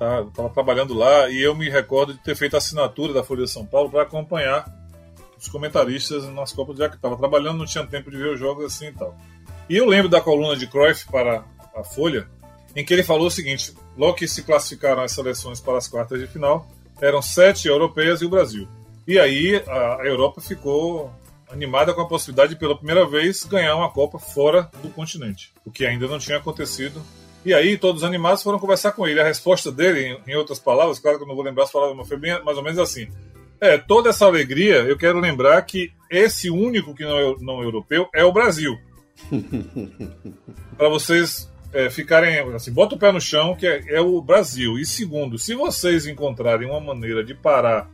tá, 0.00 0.22
estava 0.22 0.48
trabalhando 0.48 0.94
lá 0.94 1.28
e 1.28 1.42
eu 1.42 1.54
me 1.54 1.68
recordo 1.68 2.14
de 2.14 2.20
ter 2.20 2.34
feito 2.34 2.54
a 2.54 2.58
assinatura 2.58 3.12
da 3.12 3.22
Folha 3.22 3.44
de 3.44 3.50
São 3.50 3.66
Paulo 3.66 3.90
para 3.90 4.02
acompanhar 4.02 4.64
os 5.38 5.48
comentaristas 5.48 6.26
nas 6.28 6.52
Copas, 6.52 6.78
já 6.78 6.88
que 6.88 6.96
estava 6.96 7.16
trabalhando, 7.16 7.58
não 7.58 7.66
tinha 7.66 7.86
tempo 7.86 8.10
de 8.10 8.16
ver 8.16 8.34
os 8.34 8.38
jogos 8.38 8.64
assim 8.64 8.86
e 8.86 8.92
tal. 8.92 9.14
E 9.70 9.76
eu 9.76 9.86
lembro 9.86 10.10
da 10.10 10.20
coluna 10.20 10.56
de 10.56 10.66
Cruyff 10.66 11.06
para 11.06 11.44
a 11.74 11.82
Folha, 11.82 12.28
em 12.76 12.84
que 12.84 12.92
ele 12.92 13.02
falou 13.02 13.28
o 13.28 13.30
seguinte: 13.30 13.72
logo 13.96 14.14
que 14.14 14.28
se 14.28 14.42
classificaram 14.42 15.02
as 15.02 15.12
seleções 15.12 15.60
para 15.60 15.78
as 15.78 15.88
quartas 15.88 16.20
de 16.20 16.26
final, 16.26 16.68
eram 17.00 17.22
sete 17.22 17.68
europeias 17.68 18.20
e 18.20 18.26
o 18.26 18.28
Brasil. 18.28 18.68
E 19.06 19.18
aí 19.18 19.62
a 19.66 20.00
Europa 20.04 20.42
ficou 20.42 21.10
animada 21.50 21.94
com 21.94 22.02
a 22.02 22.08
possibilidade 22.08 22.54
de, 22.54 22.60
pela 22.60 22.76
primeira 22.76 23.06
vez, 23.06 23.44
ganhar 23.44 23.74
uma 23.76 23.90
Copa 23.90 24.18
fora 24.18 24.70
do 24.82 24.90
continente, 24.90 25.52
o 25.64 25.70
que 25.70 25.86
ainda 25.86 26.06
não 26.06 26.18
tinha 26.18 26.36
acontecido 26.36 27.02
e 27.44 27.54
aí 27.54 27.78
todos 27.78 28.02
os 28.02 28.08
animados 28.08 28.42
foram 28.42 28.58
conversar 28.58 28.92
com 28.92 29.06
ele. 29.06 29.20
A 29.20 29.24
resposta 29.24 29.72
dele, 29.72 30.18
em, 30.26 30.36
outras 30.36 30.58
palavras, 30.58 30.98
claro 30.98 31.16
que 31.16 31.24
eu 31.24 31.28
não 31.28 31.34
vou 31.34 31.44
lembrar 31.44 31.64
as 31.64 31.72
palavras, 31.72 31.96
mas 31.96 32.08
foi 32.08 32.18
bem, 32.18 32.42
mais 32.44 32.56
ou 32.56 32.62
menos 32.62 32.78
assim. 32.78 33.08
É, 33.60 33.78
toda 33.78 34.10
essa 34.10 34.26
alegria, 34.26 34.76
eu 34.82 34.96
quero 34.96 35.18
lembrar 35.18 35.60
que 35.62 35.92
esse 36.10 36.50
único 36.50 36.94
que 36.94 37.04
não 37.04 37.18
é, 37.18 37.34
não 37.40 37.62
é 37.62 37.64
europeu 37.64 38.08
é 38.14 38.24
o 38.24 38.32
Brasil. 38.32 38.78
Para 40.76 40.88
vocês 40.88 41.50
é, 41.72 41.88
ficarem 41.90 42.38
assim, 42.54 42.72
bota 42.72 42.94
o 42.94 42.98
pé 42.98 43.12
no 43.12 43.20
chão, 43.20 43.54
que 43.54 43.66
é, 43.66 43.94
é, 43.94 44.00
o 44.00 44.20
Brasil. 44.20 44.78
E 44.78 44.84
segundo, 44.84 45.38
se 45.38 45.54
vocês 45.54 46.06
encontrarem 46.06 46.68
uma 46.68 46.80
maneira 46.80 47.24
de 47.24 47.34
parar 47.34 47.88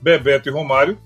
Bebeto 0.00 0.48
e 0.48 0.52
Romário, 0.52 0.98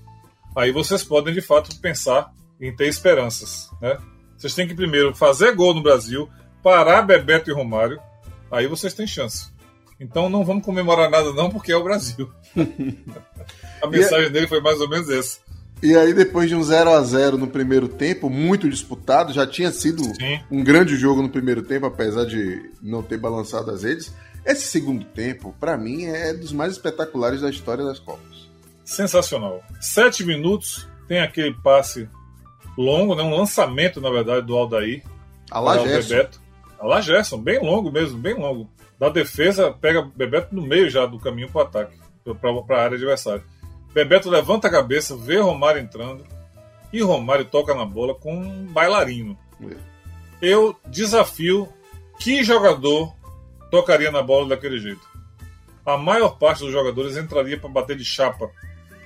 aí 0.55 0.71
vocês 0.71 1.03
podem 1.03 1.33
de 1.33 1.41
fato 1.41 1.79
pensar 1.79 2.31
em 2.59 2.75
ter 2.75 2.87
esperanças. 2.87 3.69
Né? 3.81 3.97
Vocês 4.37 4.55
têm 4.55 4.67
que 4.67 4.73
primeiro 4.73 5.13
fazer 5.13 5.53
gol 5.55 5.73
no 5.73 5.83
Brasil, 5.83 6.29
parar 6.63 7.01
Bebeto 7.01 7.49
e 7.49 7.53
Romário, 7.53 7.99
aí 8.51 8.67
vocês 8.67 8.93
têm 8.93 9.05
chance. 9.05 9.53
Então 9.99 10.29
não 10.29 10.43
vamos 10.43 10.65
comemorar 10.65 11.09
nada 11.09 11.31
não, 11.31 11.49
porque 11.49 11.71
é 11.71 11.77
o 11.77 11.83
Brasil. 11.83 12.29
a 13.81 13.87
mensagem 13.87 14.31
dele 14.31 14.47
foi 14.47 14.61
mais 14.61 14.79
ou 14.81 14.89
menos 14.89 15.09
essa. 15.09 15.39
E 15.83 15.95
aí, 15.95 16.13
depois 16.13 16.49
de 16.49 16.55
um 16.55 16.63
0 16.63 16.91
a 16.91 17.01
0 17.01 17.37
no 17.37 17.47
primeiro 17.47 17.87
tempo, 17.87 18.29
muito 18.29 18.69
disputado, 18.69 19.33
já 19.33 19.45
tinha 19.45 19.71
sido 19.71 20.03
Sim. 20.03 20.39
um 20.49 20.63
grande 20.63 20.95
jogo 20.95 21.21
no 21.21 21.29
primeiro 21.29 21.61
tempo, 21.61 21.85
apesar 21.85 22.25
de 22.25 22.71
não 22.81 23.03
ter 23.03 23.17
balançado 23.17 23.71
as 23.71 23.83
redes. 23.83 24.13
Esse 24.45 24.67
segundo 24.67 25.03
tempo, 25.05 25.55
para 25.59 25.75
mim, 25.77 26.05
é 26.05 26.33
dos 26.33 26.51
mais 26.51 26.73
espetaculares 26.73 27.41
da 27.41 27.49
história 27.49 27.83
das 27.83 27.99
Copas. 27.99 28.47
Sensacional. 28.83 29.63
Sete 29.81 30.23
minutos, 30.23 30.87
tem 31.07 31.19
aquele 31.19 31.53
passe 31.53 32.07
longo, 32.77 33.15
né? 33.15 33.23
um 33.23 33.35
lançamento, 33.35 33.99
na 33.99 34.09
verdade, 34.09 34.45
do 34.45 34.55
Aldair. 34.55 35.03
A 35.49 35.59
lá 35.59 35.77
Bebeto. 35.77 36.41
Lá 36.81 37.01
Gerson, 37.01 37.39
bem 37.39 37.59
longo 37.59 37.91
mesmo, 37.91 38.17
bem 38.17 38.35
longo. 38.35 38.69
Da 38.99 39.09
defesa, 39.09 39.71
pega 39.71 40.01
Bebeto 40.15 40.53
no 40.53 40.61
meio 40.61 40.89
já 40.89 41.05
do 41.05 41.19
caminho 41.19 41.49
para 41.49 41.59
o 41.59 41.63
ataque, 41.63 41.97
para 42.39 42.77
a 42.77 42.83
área 42.83 42.97
adversária. 42.97 43.43
Bebeto 43.95 44.29
levanta 44.29 44.67
a 44.67 44.71
cabeça, 44.71 45.15
vê 45.15 45.39
Romário 45.39 45.81
entrando 45.81 46.25
e 46.91 47.01
Romário 47.01 47.45
toca 47.45 47.73
na 47.73 47.85
bola 47.85 48.13
com 48.13 48.35
um 48.35 48.65
bailarino. 48.65 49.37
É. 49.63 49.77
Eu 50.41 50.75
desafio 50.85 51.69
que 52.19 52.43
jogador 52.43 53.15
tocaria 53.71 54.11
na 54.11 54.21
bola 54.21 54.49
daquele 54.49 54.79
jeito. 54.79 54.99
A 55.85 55.97
maior 55.97 56.37
parte 56.37 56.59
dos 56.59 56.73
jogadores 56.73 57.15
entraria 57.15 57.57
para 57.57 57.69
bater 57.69 57.95
de 57.95 58.03
chapa 58.03 58.51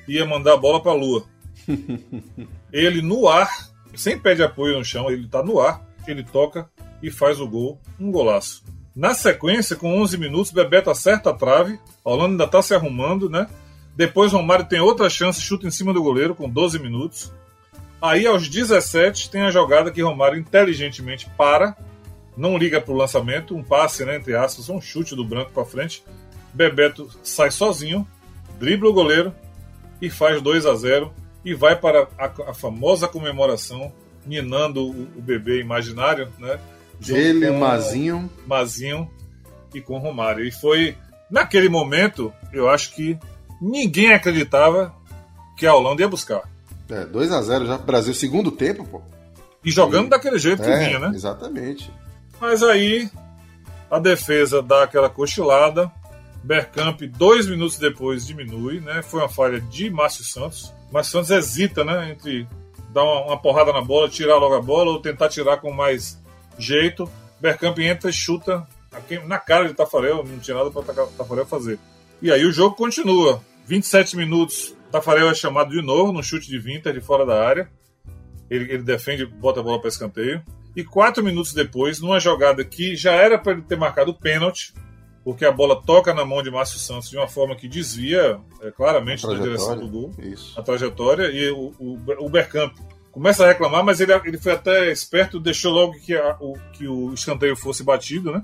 ia 0.07 0.25
mandar 0.25 0.53
a 0.53 0.57
bola 0.57 0.81
para 0.81 0.91
a 0.91 0.95
lua. 0.95 1.23
ele 2.73 3.03
no 3.03 3.27
ar, 3.27 3.69
sem 3.93 4.17
pé 4.17 4.33
de 4.33 4.41
apoio 4.41 4.75
no 4.75 4.83
chão, 4.83 5.07
ele 5.11 5.25
está 5.25 5.43
no 5.43 5.59
ar, 5.59 5.87
ele 6.07 6.23
toca 6.23 6.67
e 7.03 7.11
faz 7.11 7.39
o 7.39 7.47
gol, 7.47 7.79
um 7.99 8.11
golaço. 8.11 8.63
Na 8.95 9.13
sequência, 9.13 9.75
com 9.75 10.01
11 10.01 10.17
minutos, 10.17 10.51
Bebeto 10.51 10.89
acerta 10.89 11.29
a 11.29 11.33
trave, 11.33 11.79
a 12.03 12.09
Holanda 12.09 12.31
ainda 12.31 12.43
está 12.45 12.59
se 12.63 12.73
arrumando, 12.73 13.29
né? 13.29 13.47
Depois 13.95 14.31
Romário 14.31 14.65
tem 14.65 14.79
outra 14.79 15.09
chance, 15.09 15.41
chuta 15.41 15.67
em 15.67 15.71
cima 15.71 15.93
do 15.93 16.01
goleiro 16.01 16.33
com 16.33 16.49
12 16.49 16.79
minutos. 16.79 17.33
Aí 18.01 18.25
aos 18.25 18.47
17 18.47 19.29
tem 19.29 19.41
a 19.41 19.51
jogada 19.51 19.91
que 19.91 20.01
Romário 20.01 20.39
inteligentemente 20.39 21.29
para, 21.37 21.75
não 22.35 22.57
liga 22.57 22.79
para 22.79 22.93
o 22.93 22.97
lançamento, 22.97 23.55
um 23.55 23.63
passe, 23.63 24.05
né, 24.05 24.15
entre 24.15 24.35
aspas, 24.35 24.69
um 24.69 24.79
chute 24.79 25.15
do 25.15 25.25
branco 25.25 25.51
para 25.51 25.65
frente. 25.65 26.03
Bebeto 26.53 27.09
sai 27.21 27.51
sozinho, 27.51 28.07
dribla 28.57 28.89
o 28.89 28.93
goleiro 28.93 29.35
e 30.01 30.09
faz 30.09 30.41
2 30.41 30.65
a 30.65 30.75
0 30.75 31.13
e 31.43 31.53
vai 31.53 31.75
para 31.75 32.07
a, 32.17 32.25
a 32.49 32.53
famosa 32.53 33.07
comemoração, 33.07 33.91
ninando 34.25 34.85
o, 34.85 35.07
o, 35.17 35.21
bebê 35.21 35.59
imaginário, 35.59 36.29
né? 36.37 36.59
Ele, 37.07 37.49
Mazinho. 37.51 38.29
Mazinho 38.45 39.09
e 39.73 39.81
com 39.81 39.97
Romário. 39.97 40.45
E 40.45 40.51
foi, 40.51 40.97
naquele 41.29 41.69
momento, 41.69 42.33
eu 42.51 42.69
acho 42.69 42.93
que 42.93 43.17
ninguém 43.61 44.13
acreditava 44.13 44.93
que 45.57 45.65
a 45.65 45.73
Holanda 45.73 46.01
ia 46.01 46.07
buscar. 46.07 46.43
É, 46.89 47.05
2 47.05 47.31
a 47.31 47.41
0 47.41 47.65
já 47.67 47.77
pro 47.77 47.85
Brasil, 47.85 48.13
segundo 48.13 48.51
tempo, 48.51 48.85
pô. 48.85 49.01
E 49.63 49.71
jogando 49.71 50.07
e... 50.07 50.09
daquele 50.09 50.39
jeito 50.39 50.63
que 50.63 50.69
é, 50.69 50.87
vinha, 50.87 50.99
né? 50.99 51.11
Exatamente. 51.13 51.91
Mas 52.39 52.63
aí 52.63 53.09
a 53.91 53.99
defesa 53.99 54.61
dá 54.61 54.83
aquela 54.83 55.09
cochilada. 55.09 55.91
Bergkamp, 56.41 57.01
dois 57.01 57.47
minutos 57.47 57.77
depois, 57.77 58.25
diminui, 58.25 58.79
né? 58.79 59.01
Foi 59.01 59.19
uma 59.19 59.29
falha 59.29 59.59
de 59.59 59.89
Márcio 59.89 60.23
Santos. 60.23 60.73
Márcio 60.91 61.11
Santos 61.11 61.31
hesita, 61.31 61.83
né? 61.83 62.11
Entre 62.11 62.47
dar 62.93 63.03
uma, 63.03 63.25
uma, 63.25 63.41
porrada 63.41 63.73
na 63.73 63.81
bola, 63.81 64.09
tirar 64.09 64.37
logo 64.37 64.55
a 64.55 64.61
bola 64.61 64.91
ou 64.91 65.01
tentar 65.01 65.27
tirar 65.27 65.57
com 65.57 65.71
mais 65.71 66.17
jeito. 66.57 67.09
Bergkamp 67.41 67.77
entra 67.79 68.09
e 68.09 68.13
chuta 68.13 68.65
na 69.27 69.37
cara 69.37 69.67
de 69.67 69.73
Tafarel, 69.73 70.23
não 70.23 70.39
tinha 70.39 70.57
nada 70.57 70.71
para 70.71 71.05
Tafarel 71.05 71.45
fazer. 71.45 71.77
E 72.21 72.31
aí 72.31 72.45
o 72.45 72.51
jogo 72.51 72.75
continua. 72.75 73.41
27 73.65 74.17
minutos, 74.17 74.75
Tafarel 74.91 75.29
é 75.29 75.33
chamado 75.35 75.71
de 75.71 75.81
novo 75.81 76.11
no 76.11 76.23
chute 76.23 76.49
de 76.49 76.59
Vinter 76.59 76.93
de 76.93 77.01
fora 77.01 77.25
da 77.25 77.45
área. 77.45 77.69
Ele, 78.49 78.65
ele 78.73 78.83
defende, 78.83 79.25
bota 79.25 79.59
a 79.59 79.63
bola 79.63 79.79
para 79.79 79.89
escanteio. 79.89 80.43
E 80.75 80.83
quatro 80.83 81.23
minutos 81.23 81.53
depois, 81.53 81.99
numa 81.99 82.19
jogada 82.19 82.63
que 82.63 82.95
já 82.95 83.13
era 83.13 83.37
para 83.37 83.53
ele 83.53 83.61
ter 83.61 83.77
marcado 83.77 84.11
o 84.11 84.13
pênalti, 84.13 84.73
porque 85.23 85.45
a 85.45 85.51
bola 85.51 85.81
toca 85.81 86.13
na 86.13 86.25
mão 86.25 86.41
de 86.41 86.49
Márcio 86.49 86.79
Santos 86.79 87.09
de 87.09 87.17
uma 87.17 87.27
forma 87.27 87.55
que 87.55 87.67
desvia 87.67 88.39
é, 88.61 88.71
claramente 88.71 89.25
na 89.25 89.33
direção 89.35 89.77
do 89.77 89.87
gol, 89.87 90.13
Isso. 90.19 90.59
a 90.59 90.63
trajetória, 90.63 91.27
e 91.31 91.49
o, 91.51 91.73
o, 91.79 91.99
o 92.19 92.29
Bergkamp 92.29 92.75
começa 93.11 93.43
a 93.43 93.47
reclamar, 93.47 93.83
mas 93.83 93.99
ele, 93.99 94.13
ele 94.25 94.37
foi 94.37 94.53
até 94.53 94.91
esperto, 94.91 95.39
deixou 95.39 95.73
logo 95.73 95.93
que, 95.93 96.15
a, 96.15 96.37
o, 96.39 96.53
que 96.73 96.87
o 96.87 97.13
escanteio 97.13 97.55
fosse 97.55 97.83
batido, 97.83 98.31
né? 98.31 98.43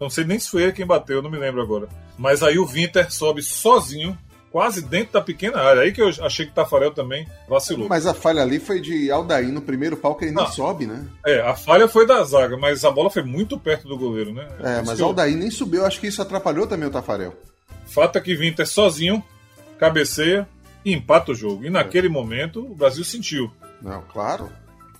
Não 0.00 0.10
sei 0.10 0.24
nem 0.24 0.38
se 0.38 0.50
foi 0.50 0.62
ele 0.62 0.72
quem 0.72 0.86
bateu, 0.86 1.22
não 1.22 1.30
me 1.30 1.38
lembro 1.38 1.62
agora. 1.62 1.88
Mas 2.18 2.42
aí 2.42 2.58
o 2.58 2.66
Winter 2.66 3.10
sobe 3.12 3.42
sozinho 3.42 4.16
quase 4.50 4.80
dentro 4.80 5.12
da 5.12 5.20
pequena 5.20 5.60
área. 5.60 5.82
Aí 5.82 5.92
que 5.92 6.00
eu 6.00 6.08
achei 6.22 6.46
que 6.46 6.52
o 6.52 6.54
Tafarel 6.54 6.90
também 6.90 7.28
vacilou. 7.46 7.88
Mas 7.88 8.06
a 8.06 8.14
falha 8.14 8.40
ali 8.40 8.58
foi 8.58 8.80
de 8.80 9.10
Aldair 9.10 9.52
no 9.52 9.60
primeiro 9.60 9.98
pau, 9.98 10.14
que 10.14 10.24
ele 10.24 10.34
nem 10.34 10.46
sobe, 10.46 10.86
né? 10.86 11.06
É, 11.26 11.40
a 11.40 11.54
falha 11.54 11.86
foi 11.86 12.06
da 12.06 12.22
zaga, 12.24 12.56
mas 12.56 12.82
a 12.82 12.90
bola 12.90 13.10
foi 13.10 13.22
muito 13.22 13.58
perto 13.58 13.86
do 13.86 13.98
goleiro, 13.98 14.32
né? 14.32 14.48
É, 14.60 14.82
mas 14.82 14.98
Aldair 14.98 15.34
eu... 15.34 15.38
nem 15.38 15.50
subiu. 15.50 15.84
Acho 15.84 16.00
que 16.00 16.06
isso 16.06 16.22
atrapalhou 16.22 16.66
também 16.66 16.88
o 16.88 16.90
Tafarel. 16.90 17.34
Fato 17.84 18.16
é 18.16 18.20
que 18.20 18.34
Vinter 18.34 18.66
sozinho, 18.66 19.22
cabeceia 19.78 20.48
e 20.82 20.92
empata 20.92 21.32
o 21.32 21.34
jogo. 21.34 21.64
E 21.64 21.68
naquele 21.68 22.06
é. 22.06 22.10
momento 22.10 22.60
o 22.60 22.74
Brasil 22.74 23.04
sentiu. 23.04 23.52
Não, 23.82 24.02
claro. 24.10 24.50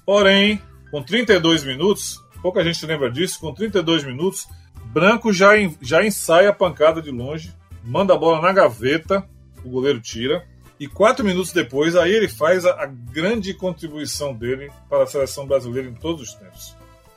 Porém, 0.05 0.60
com 0.90 1.02
32 1.02 1.64
minutos, 1.64 2.23
pouca 2.43 2.62
gente 2.62 2.85
lembra 2.85 3.10
disso, 3.10 3.40
com 3.40 3.55
32 3.55 4.05
minutos, 4.05 4.47
Branco 4.97 5.31
já, 5.31 5.51
já 5.82 6.02
ensaia 6.06 6.48
a 6.48 6.55
pancada 6.55 7.02
de 7.02 7.10
longe, 7.10 7.52
manda 7.85 8.14
a 8.14 8.16
bola 8.16 8.40
na 8.40 8.51
gaveta 8.51 9.28
o 9.62 9.68
goleiro 9.68 10.01
tira. 10.01 10.47
E 10.81 10.89
quatro 10.89 11.23
minutos 11.23 11.52
depois, 11.52 11.94
aí 11.94 12.10
ele 12.10 12.28
faz 12.28 12.64
a, 12.64 12.70
a, 12.82 12.86
grande 12.86 13.52
contribuição 13.52 14.32
dele 14.32 14.73
para 14.89 15.02
a 15.02 15.06
seleção 15.06 15.47
brasileira 15.47 15.86
em 15.86 15.93
todos 15.93 16.23
os 16.23 16.32
tempos. 16.32 16.74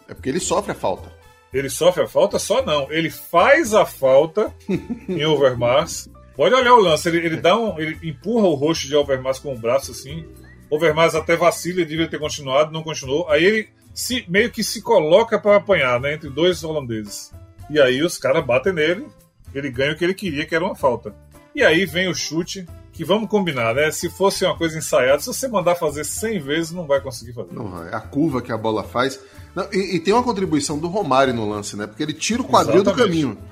É 0.09 0.13
porque 0.13 0.27
ele 0.27 0.41
sofre 0.41 0.73
a 0.73 0.75
falta. 0.75 1.09
Ele 1.53 1.69
sofre 1.69 2.03
a 2.03 2.07
falta 2.07 2.37
só 2.37 2.61
não. 2.65 2.91
Ele 2.91 3.09
faz 3.09 3.73
a 3.73 3.85
falta 3.85 4.53
em 5.07 5.23
Overmars. 5.23 6.09
Pode 6.35 6.55
olhar 6.55 6.73
o 6.73 6.81
lance. 6.81 7.07
Ele, 7.07 7.25
ele, 7.25 7.37
dá 7.37 7.57
um, 7.57 7.79
ele 7.79 7.97
empurra 8.03 8.47
o 8.47 8.55
rosto 8.55 8.87
de 8.87 8.95
Overmars 8.97 9.39
com 9.39 9.53
o 9.53 9.57
braço 9.57 9.91
assim. 9.91 10.25
Overmars 10.69 11.15
até 11.15 11.37
vacila, 11.37 11.79
ele 11.79 11.85
devia 11.85 12.09
ter 12.09 12.19
continuado, 12.19 12.73
não 12.73 12.83
continuou. 12.83 13.29
Aí 13.29 13.41
ele 13.41 13.69
se, 13.93 14.25
meio 14.27 14.51
que 14.51 14.65
se 14.65 14.81
coloca 14.81 15.39
para 15.39 15.55
apanhar, 15.55 15.97
né, 16.01 16.15
entre 16.15 16.29
dois 16.29 16.61
holandeses. 16.61 17.31
E 17.69 17.79
aí 17.79 18.01
os 18.01 18.17
caras 18.17 18.45
batem 18.45 18.73
nele. 18.73 19.07
Ele 19.53 19.69
ganha 19.69 19.93
o 19.93 19.95
que 19.95 20.03
ele 20.03 20.13
queria, 20.13 20.45
que 20.45 20.55
era 20.55 20.63
uma 20.63 20.75
falta. 20.75 21.13
E 21.55 21.63
aí 21.63 21.85
vem 21.85 22.07
o 22.07 22.13
chute, 22.13 22.67
que 22.93 23.03
vamos 23.03 23.29
combinar, 23.29 23.73
né? 23.73 23.91
Se 23.91 24.09
fosse 24.09 24.45
uma 24.45 24.57
coisa 24.57 24.77
ensaiada, 24.77 25.19
se 25.19 25.27
você 25.27 25.47
mandar 25.47 25.75
fazer 25.75 26.03
100 26.03 26.39
vezes, 26.39 26.71
não 26.71 26.85
vai 26.85 27.01
conseguir 27.01 27.33
fazer. 27.33 27.53
Não, 27.53 27.87
é 27.87 27.95
a 27.95 27.99
curva 27.99 28.41
que 28.41 28.51
a 28.51 28.57
bola 28.57 28.83
faz. 28.83 29.19
Não, 29.55 29.67
e, 29.71 29.95
e, 29.95 29.99
tem 29.99 30.13
uma 30.13 30.23
contribuição 30.23 30.77
do 30.77 30.87
Romário 30.87 31.33
no 31.33 31.49
lance, 31.49 31.75
né? 31.75 31.87
Porque 31.87 32.03
ele 32.03 32.13
tira 32.13 32.41
o 32.41 32.45
quadril 32.45 32.81
Exatamente. 32.81 33.07
do 33.07 33.11
caminho. 33.11 33.37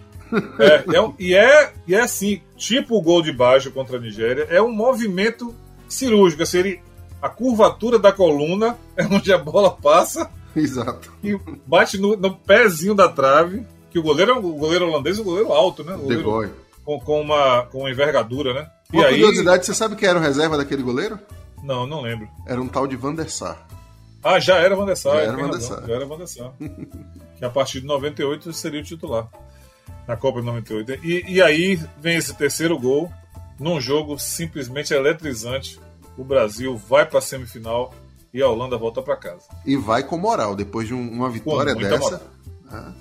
É, 0.59 0.97
é 0.97 1.01
um, 1.01 1.13
e, 1.17 1.33
é, 1.33 1.71
e 1.87 1.95
é 1.95 2.01
assim, 2.01 2.41
tipo 2.57 2.97
o 2.97 3.01
gol 3.01 3.21
de 3.21 3.31
baixo 3.31 3.71
contra 3.71 3.95
a 3.95 3.99
Nigéria, 4.01 4.45
é 4.49 4.61
um 4.61 4.73
movimento 4.73 5.55
cirúrgico. 5.87 6.43
Assim, 6.43 6.57
ele, 6.57 6.81
a 7.21 7.29
curvatura 7.29 7.97
da 7.97 8.11
coluna 8.11 8.77
é 8.97 9.05
onde 9.05 9.31
a 9.31 9.37
bola 9.37 9.71
passa. 9.71 10.29
Exato. 10.53 11.13
E 11.23 11.39
bate 11.65 11.97
no, 11.97 12.17
no 12.17 12.35
pezinho 12.35 12.93
da 12.93 13.07
trave. 13.07 13.65
Que 13.89 13.99
o 13.99 14.03
goleiro 14.03 14.31
é 14.31 14.35
um 14.35 14.41
goleiro 14.41 14.87
holandês, 14.87 15.19
um 15.19 15.23
goleiro 15.23 15.51
alto, 15.51 15.83
né? 15.83 15.95
O 15.95 15.99
goleiro, 15.99 16.53
com, 16.83 16.99
com, 16.99 17.21
uma, 17.21 17.63
com 17.63 17.79
uma 17.79 17.89
envergadura, 17.89 18.53
né? 18.53 18.69
Uma 18.91 19.09
e 19.09 19.19
curiosidade, 19.21 19.59
aí... 19.59 19.65
você 19.65 19.73
sabe 19.73 19.95
quem 19.95 20.07
era 20.07 20.19
o 20.19 20.21
reserva 20.21 20.57
daquele 20.57 20.81
goleiro? 20.81 21.19
Não, 21.63 21.85
não 21.85 22.01
lembro. 22.01 22.29
Era 22.45 22.61
um 22.61 22.67
tal 22.67 22.87
de 22.87 22.95
Van 22.95 23.13
der 23.13 23.29
Sar. 23.29 23.67
Ah, 24.23 24.39
já 24.39 24.57
era 24.57 24.75
Van 24.75 24.85
der 24.85 24.95
Sar. 24.95 25.15
Já 25.15 25.21
era 25.21 25.37
Van 25.37 25.49
der 25.49 25.61
Sar. 25.61 25.87
Já 25.87 25.93
era 25.93 26.05
Van 26.05 26.17
der 26.17 26.27
Sar. 26.27 26.53
que 27.37 27.45
a 27.45 27.49
partir 27.49 27.81
de 27.81 27.87
98 27.87 28.51
seria 28.53 28.81
o 28.81 28.83
titular. 28.83 29.27
Na 30.07 30.15
Copa 30.15 30.39
de 30.39 30.45
98. 30.45 31.05
E, 31.05 31.25
e 31.27 31.41
aí 31.41 31.79
vem 31.99 32.17
esse 32.17 32.33
terceiro 32.33 32.77
gol, 32.79 33.11
num 33.59 33.79
jogo 33.79 34.17
simplesmente 34.17 34.93
eletrizante. 34.93 35.79
O 36.17 36.23
Brasil 36.23 36.75
vai 36.75 37.05
para 37.05 37.19
a 37.19 37.21
semifinal 37.21 37.93
e 38.33 38.41
a 38.41 38.47
Holanda 38.47 38.77
volta 38.77 39.01
para 39.01 39.15
casa. 39.15 39.43
E 39.65 39.75
vai 39.75 40.03
com 40.03 40.17
moral, 40.17 40.55
depois 40.55 40.87
de 40.87 40.93
uma 40.93 41.29
vitória 41.29 41.75
dessa. 41.75 42.21
Ah, 42.69 42.91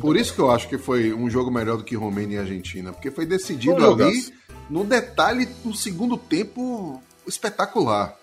por 0.00 0.16
isso 0.16 0.34
que 0.34 0.40
eu 0.40 0.50
acho 0.50 0.68
que 0.68 0.78
foi 0.78 1.12
um 1.12 1.30
jogo 1.30 1.50
melhor 1.50 1.76
do 1.76 1.84
que 1.84 1.96
Romênia 1.96 2.36
e 2.36 2.38
Argentina, 2.40 2.92
porque 2.92 3.10
foi 3.10 3.26
decidido 3.26 3.84
ali 3.84 4.32
no 4.68 4.84
detalhe 4.84 5.46
do 5.46 5.74
segundo 5.74 6.16
tempo 6.16 7.02
espetacular 7.26 8.16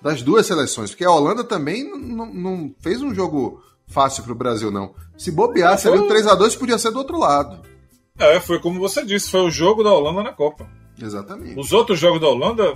das 0.00 0.22
duas 0.22 0.46
seleções, 0.46 0.90
porque 0.90 1.04
a 1.04 1.10
Holanda 1.10 1.44
também 1.44 1.84
não 1.84 2.74
fez 2.80 3.00
um 3.02 3.14
jogo 3.14 3.62
fácil 3.86 4.24
para 4.24 4.32
o 4.32 4.36
Brasil, 4.36 4.70
não. 4.70 4.94
Se 5.16 5.30
bobear, 5.30 5.78
seria 5.78 6.00
o 6.00 6.08
3x2 6.08 6.58
podia 6.58 6.78
ser 6.78 6.90
do 6.90 6.98
outro 6.98 7.18
lado. 7.18 7.62
É, 8.18 8.40
foi 8.40 8.58
como 8.58 8.80
você 8.80 9.04
disse, 9.04 9.30
foi 9.30 9.42
o 9.42 9.50
jogo 9.50 9.84
da 9.84 9.92
Holanda 9.92 10.22
na 10.22 10.32
Copa. 10.32 10.68
Exatamente. 11.00 11.58
Os 11.58 11.72
outros 11.72 11.98
jogos 11.98 12.20
da 12.20 12.28
Holanda, 12.28 12.74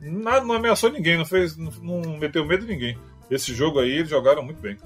nada, 0.00 0.44
não 0.44 0.54
ameaçou 0.54 0.90
ninguém, 0.90 1.18
não 1.18 1.26
fez, 1.26 1.56
não, 1.56 1.72
não 1.82 2.18
meteu 2.18 2.44
medo 2.46 2.64
de 2.64 2.72
ninguém. 2.72 2.98
Esse 3.30 3.54
jogo 3.54 3.78
aí 3.78 3.90
eles 3.90 4.08
jogaram 4.08 4.42
muito 4.42 4.60
bem. 4.60 4.78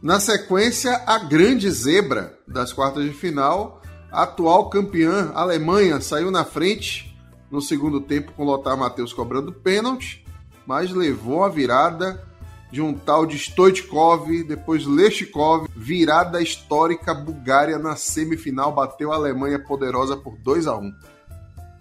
Na 0.00 0.20
sequência, 0.20 1.02
a 1.06 1.18
grande 1.18 1.68
zebra 1.70 2.38
das 2.46 2.72
quartas 2.72 3.04
de 3.04 3.12
final, 3.12 3.82
a 4.12 4.22
atual 4.22 4.70
campeã 4.70 5.32
Alemanha 5.34 6.00
saiu 6.00 6.30
na 6.30 6.44
frente 6.44 7.18
no 7.50 7.60
segundo 7.60 8.00
tempo 8.00 8.32
com 8.32 8.44
Lothar 8.44 8.76
Matheus 8.76 9.12
cobrando 9.12 9.52
pênalti, 9.52 10.24
mas 10.64 10.92
levou 10.92 11.42
a 11.42 11.48
virada 11.48 12.24
de 12.70 12.80
um 12.80 12.94
tal 12.94 13.26
de 13.26 13.36
Stoichkov, 13.38 14.44
depois 14.44 14.86
Leshikov, 14.86 15.66
virada 15.74 16.40
histórica 16.40 17.12
Bulgária 17.12 17.76
na 17.76 17.96
semifinal, 17.96 18.72
bateu 18.72 19.10
a 19.10 19.16
Alemanha 19.16 19.58
poderosa 19.58 20.16
por 20.16 20.36
2 20.36 20.68
a 20.68 20.76
1 20.76 20.94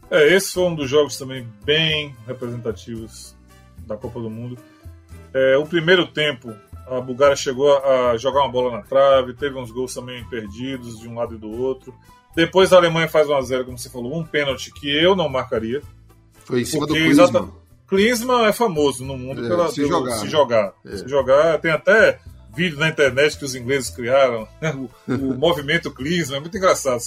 É, 0.09 0.33
esse 0.33 0.53
foi 0.53 0.63
um 0.63 0.73
dos 0.73 0.89
jogos 0.89 1.17
também 1.17 1.47
bem 1.63 2.15
representativos 2.25 3.35
da 3.85 3.95
Copa 3.95 4.19
do 4.19 4.29
Mundo. 4.29 4.57
É, 5.33 5.55
o 5.57 5.65
primeiro 5.67 6.07
tempo 6.07 6.55
a 6.89 7.01
Bulgária 7.01 7.35
chegou 7.35 7.77
a 7.77 8.17
jogar 8.17 8.41
uma 8.41 8.51
bola 8.51 8.77
na 8.77 8.83
trave, 8.83 9.33
teve 9.33 9.57
uns 9.57 9.71
gols 9.71 9.93
também 9.93 10.23
perdidos 10.25 10.99
de 10.99 11.07
um 11.07 11.15
lado 11.15 11.35
e 11.35 11.37
do 11.37 11.49
outro. 11.49 11.93
Depois 12.35 12.71
a 12.71 12.77
Alemanha 12.77 13.07
faz 13.07 13.27
1x0, 13.27 13.65
como 13.65 13.77
você 13.77 13.89
falou, 13.89 14.17
um 14.17 14.23
pênalti 14.23 14.71
que 14.71 14.89
eu 14.89 15.15
não 15.15 15.27
marcaria. 15.27 15.81
Foi 16.45 16.61
em 16.61 16.65
cima 16.65 16.85
do 16.85 16.93
Klinsmann. 16.93 17.51
Klinsmann 17.87 18.45
é 18.45 18.53
famoso 18.53 19.03
no 19.03 19.17
mundo 19.17 19.43
é, 19.45 19.47
pela, 19.47 19.69
se, 19.69 19.75
pelo, 19.75 19.89
jogar. 19.89 20.15
se 20.17 20.27
jogar. 20.27 20.73
É. 20.85 20.97
Se 20.97 21.07
jogar. 21.07 21.59
Tem 21.59 21.71
até 21.71 22.19
vídeo 22.55 22.77
na 22.79 22.89
internet 22.89 23.37
que 23.37 23.45
os 23.45 23.55
ingleses 23.55 23.89
criaram, 23.89 24.47
né? 24.61 24.73
o, 24.73 25.13
o 25.13 25.33
movimento 25.37 25.91
Klinsmann, 25.91 26.37
é 26.37 26.41
muito 26.41 26.57
engraçado. 26.57 27.01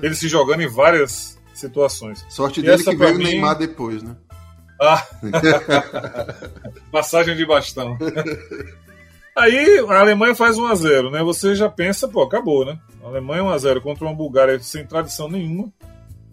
Ele 0.00 0.14
se 0.14 0.28
jogando 0.28 0.62
em 0.62 0.68
várias 0.68 1.38
situações. 1.54 2.24
Sorte 2.28 2.60
e 2.60 2.62
dele 2.62 2.82
que 2.82 2.96
veio 2.96 3.14
o 3.14 3.18
Neymar 3.18 3.58
depois, 3.58 4.02
né? 4.02 4.16
Ah. 4.80 5.04
Passagem 6.92 7.36
de 7.36 7.44
bastão. 7.44 7.98
Aí 9.38 9.78
a 9.88 10.00
Alemanha 10.00 10.34
faz 10.34 10.56
1x0, 10.56 11.12
né? 11.12 11.22
Você 11.22 11.54
já 11.54 11.68
pensa, 11.68 12.08
pô, 12.08 12.22
acabou, 12.22 12.64
né? 12.64 12.76
A 13.04 13.06
Alemanha 13.06 13.44
1x0 13.44 13.80
contra 13.80 14.04
uma 14.04 14.14
Bulgária 14.14 14.58
sem 14.58 14.84
tradição 14.84 15.28
nenhuma. 15.28 15.72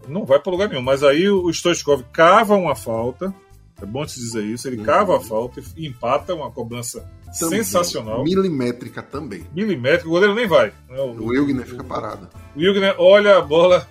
Não 0.07 0.25
vai 0.25 0.39
para 0.39 0.51
lugar 0.51 0.69
nenhum. 0.69 0.81
Mas 0.81 1.03
aí 1.03 1.29
o 1.29 1.47
Stoichkov 1.51 2.03
cava 2.11 2.55
uma 2.55 2.75
falta. 2.75 3.33
É 3.79 3.85
bom 3.85 4.03
te 4.05 4.15
dizer 4.15 4.43
isso. 4.43 4.67
Ele 4.67 4.77
uhum. 4.77 4.83
cava 4.83 5.17
a 5.17 5.19
falta 5.19 5.61
e 5.77 5.87
empata 5.87 6.33
uma 6.33 6.49
cobrança 6.49 7.07
também. 7.39 7.63
sensacional. 7.63 8.23
Milimétrica 8.23 9.03
também. 9.03 9.45
Milimétrica, 9.53 10.07
o 10.07 10.11
goleiro 10.11 10.33
nem 10.33 10.47
vai. 10.47 10.73
Né? 10.89 10.99
O, 10.99 11.11
o 11.11 11.27
Wilgner 11.27 11.67
fica 11.67 11.83
parado. 11.83 12.27
O 12.55 12.59
Wilgner 12.59 12.95
olha 12.97 13.37
a 13.37 13.41
bola 13.41 13.87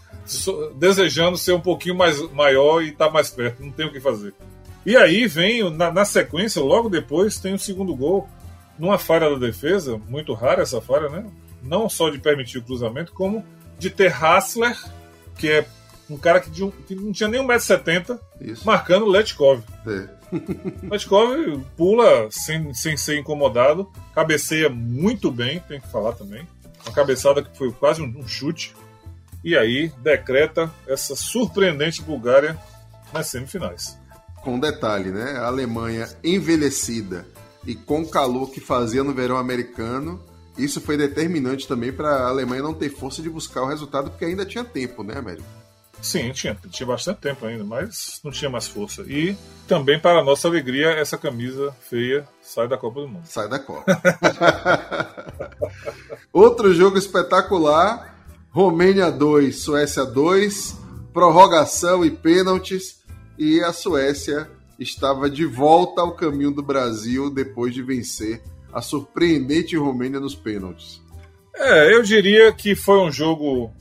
desejando 0.76 1.38
ser 1.38 1.52
um 1.52 1.60
pouquinho 1.60 1.94
mais 1.94 2.20
maior 2.32 2.82
e 2.82 2.92
tá 2.92 3.08
mais 3.08 3.30
perto. 3.30 3.62
Não 3.62 3.72
tem 3.72 3.86
o 3.86 3.92
que 3.92 4.00
fazer. 4.00 4.34
E 4.84 4.94
aí 4.94 5.26
vem, 5.26 5.70
na, 5.70 5.90
na 5.90 6.04
sequência, 6.04 6.62
logo 6.62 6.90
depois, 6.90 7.38
tem 7.38 7.54
o 7.54 7.58
segundo 7.58 7.96
gol 7.96 8.28
numa 8.78 8.98
falha 8.98 9.30
da 9.30 9.36
defesa, 9.36 10.00
muito 10.08 10.32
rara 10.34 10.62
essa 10.62 10.80
falha, 10.80 11.08
né? 11.08 11.26
Não 11.62 11.88
só 11.88 12.10
de 12.10 12.18
permitir 12.18 12.58
o 12.58 12.62
cruzamento, 12.62 13.12
como 13.12 13.44
de 13.78 13.90
ter 13.90 14.12
Hassler, 14.12 14.76
que 15.36 15.50
é 15.50 15.66
um 16.08 16.16
cara 16.16 16.40
que, 16.40 16.62
um, 16.62 16.70
que 16.70 16.94
não 16.94 17.12
tinha 17.12 17.28
nem 17.28 17.40
1,70m, 17.46 18.18
marcando 18.64 19.06
Letkov. 19.06 19.62
É. 19.86 20.18
Letkov 20.90 21.64
pula 21.76 22.28
sem, 22.30 22.72
sem 22.74 22.96
ser 22.96 23.18
incomodado, 23.18 23.90
cabeceia 24.14 24.68
muito 24.68 25.30
bem, 25.30 25.60
tem 25.60 25.80
que 25.80 25.88
falar 25.88 26.12
também. 26.12 26.46
Uma 26.84 26.94
cabeçada 26.94 27.42
que 27.42 27.56
foi 27.56 27.72
quase 27.72 28.00
um, 28.00 28.06
um 28.06 28.26
chute. 28.26 28.74
E 29.44 29.56
aí 29.56 29.92
decreta 30.02 30.70
essa 30.86 31.14
surpreendente 31.14 32.02
Bulgária 32.02 32.58
nas 33.12 33.28
semifinais. 33.28 33.98
Com 34.42 34.54
um 34.54 34.60
detalhe, 34.60 35.10
né? 35.10 35.36
A 35.38 35.46
Alemanha 35.46 36.08
envelhecida 36.22 37.26
e 37.68 37.74
com 37.74 38.00
o 38.00 38.08
calor 38.08 38.50
que 38.50 38.60
fazia 38.60 39.04
no 39.04 39.12
verão 39.12 39.36
americano, 39.36 40.18
isso 40.56 40.80
foi 40.80 40.96
determinante 40.96 41.68
também 41.68 41.92
para 41.92 42.08
a 42.08 42.28
Alemanha 42.28 42.62
não 42.62 42.72
ter 42.72 42.88
força 42.88 43.20
de 43.20 43.28
buscar 43.28 43.60
o 43.60 43.66
resultado, 43.66 44.08
porque 44.08 44.24
ainda 44.24 44.46
tinha 44.46 44.64
tempo, 44.64 45.04
né, 45.04 45.18
Américo? 45.18 45.46
Sim, 46.00 46.32
tinha, 46.32 46.56
tinha 46.70 46.86
bastante 46.86 47.18
tempo 47.18 47.44
ainda, 47.44 47.64
mas 47.64 48.20
não 48.24 48.30
tinha 48.30 48.48
mais 48.48 48.66
força. 48.66 49.02
E 49.02 49.36
também, 49.66 50.00
para 50.00 50.24
nossa 50.24 50.48
alegria, 50.48 50.92
essa 50.92 51.18
camisa 51.18 51.76
feia 51.90 52.26
sai 52.40 52.66
da 52.66 52.78
Copa 52.78 53.02
do 53.02 53.08
Mundo. 53.08 53.26
Sai 53.26 53.50
da 53.50 53.58
Copa. 53.58 53.84
Outro 56.32 56.72
jogo 56.72 56.96
espetacular: 56.96 58.16
Romênia 58.50 59.10
2, 59.10 59.54
Suécia 59.54 60.06
2, 60.06 60.74
prorrogação 61.12 62.02
e 62.02 62.10
pênaltis. 62.10 63.00
E 63.36 63.60
a 63.60 63.72
Suécia 63.72 64.48
estava 64.78 65.28
de 65.28 65.44
volta 65.44 66.00
ao 66.00 66.14
caminho 66.14 66.50
do 66.50 66.62
Brasil 66.62 67.30
depois 67.30 67.74
de 67.74 67.82
vencer 67.82 68.42
a 68.72 68.80
surpreendente 68.80 69.76
Romênia 69.76 70.20
nos 70.20 70.34
pênaltis. 70.34 71.02
É, 71.54 71.94
eu 71.94 72.02
diria 72.02 72.52
que 72.52 72.74
foi 72.74 72.98
um 73.00 73.10
jogo 73.10 73.72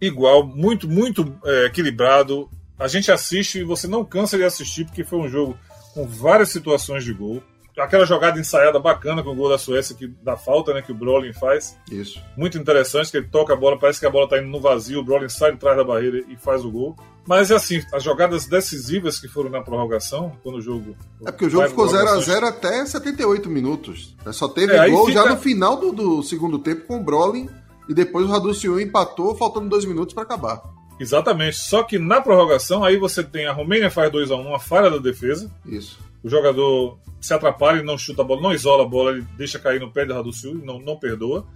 igual, 0.00 0.46
muito, 0.46 0.88
muito 0.88 1.34
é, 1.44 1.66
equilibrado. 1.66 2.48
A 2.78 2.86
gente 2.86 3.10
assiste 3.10 3.58
e 3.58 3.64
você 3.64 3.88
não 3.88 4.04
cansa 4.04 4.36
de 4.36 4.44
assistir, 4.44 4.84
porque 4.84 5.04
foi 5.04 5.18
um 5.18 5.28
jogo 5.28 5.58
com 5.94 6.06
várias 6.06 6.50
situações 6.50 7.04
de 7.04 7.12
gol 7.12 7.42
aquela 7.78 8.06
jogada 8.06 8.38
ensaiada 8.38 8.78
bacana 8.78 9.22
com 9.22 9.30
o 9.30 9.34
gol 9.34 9.48
da 9.48 9.58
Suécia 9.58 9.96
que 9.96 10.06
dá 10.22 10.36
falta, 10.36 10.72
né, 10.72 10.82
que 10.82 10.92
o 10.92 10.94
Brolin 10.94 11.32
faz. 11.32 11.76
Isso. 11.90 12.20
Muito 12.36 12.56
interessante 12.56 13.10
que 13.10 13.16
ele 13.16 13.28
toca 13.28 13.52
a 13.52 13.56
bola, 13.56 13.78
parece 13.78 14.00
que 14.00 14.06
a 14.06 14.10
bola 14.10 14.28
tá 14.28 14.38
indo 14.38 14.48
no 14.48 14.60
vazio, 14.60 15.00
o 15.00 15.04
Brolin 15.04 15.28
sai 15.28 15.52
de 15.52 15.58
trás 15.58 15.76
da 15.76 15.84
barreira 15.84 16.24
e 16.28 16.36
faz 16.36 16.64
o 16.64 16.70
gol. 16.70 16.96
Mas 17.26 17.50
assim, 17.50 17.82
as 17.92 18.02
jogadas 18.02 18.46
decisivas 18.46 19.18
que 19.18 19.26
foram 19.26 19.50
na 19.50 19.62
prorrogação, 19.62 20.32
quando 20.42 20.56
o 20.56 20.60
jogo 20.60 20.94
É 21.24 21.32
porque 21.32 21.46
o 21.46 21.50
jogo 21.50 21.68
ficou 21.68 21.88
0 21.88 22.08
a 22.08 22.20
0 22.20 22.46
até 22.46 22.84
78 22.84 23.48
minutos. 23.48 24.14
Né? 24.24 24.32
Só 24.32 24.46
teve 24.46 24.74
é, 24.74 24.88
gol 24.90 25.06
fica... 25.06 25.22
já 25.22 25.30
no 25.30 25.36
final 25.38 25.76
do, 25.76 25.90
do, 25.90 26.22
segundo 26.22 26.58
tempo 26.58 26.86
com 26.86 26.98
o 26.98 27.02
Brolin 27.02 27.48
e 27.88 27.94
depois 27.94 28.26
o 28.26 28.30
Raduciu 28.30 28.78
empatou 28.78 29.34
faltando 29.34 29.68
dois 29.68 29.84
minutos 29.84 30.14
para 30.14 30.22
acabar. 30.22 30.62
Exatamente. 31.00 31.56
Só 31.56 31.82
que 31.82 31.98
na 31.98 32.20
prorrogação 32.20 32.84
aí 32.84 32.96
você 32.96 33.22
tem 33.24 33.46
a 33.46 33.52
Romênia 33.52 33.90
faz 33.90 34.12
2 34.12 34.30
a 34.30 34.36
1 34.36 34.46
uma 34.46 34.60
falha 34.60 34.90
da 34.90 34.98
defesa. 34.98 35.50
Isso 35.64 36.03
o 36.24 36.28
jogador 36.28 36.98
se 37.20 37.34
atrapalha 37.34 37.80
e 37.80 37.84
não 37.84 37.98
chuta 37.98 38.22
a 38.22 38.24
bola, 38.24 38.40
não 38.40 38.52
isola 38.52 38.82
a 38.82 38.88
bola, 38.88 39.12
ele 39.12 39.26
deixa 39.36 39.58
cair 39.58 39.78
no 39.78 39.92
pé 39.92 40.06
de 40.06 40.12
Raduciu 40.12 40.52
e 40.52 40.64
não, 40.64 40.78
não 40.78 40.96
perdoa. 40.96 41.46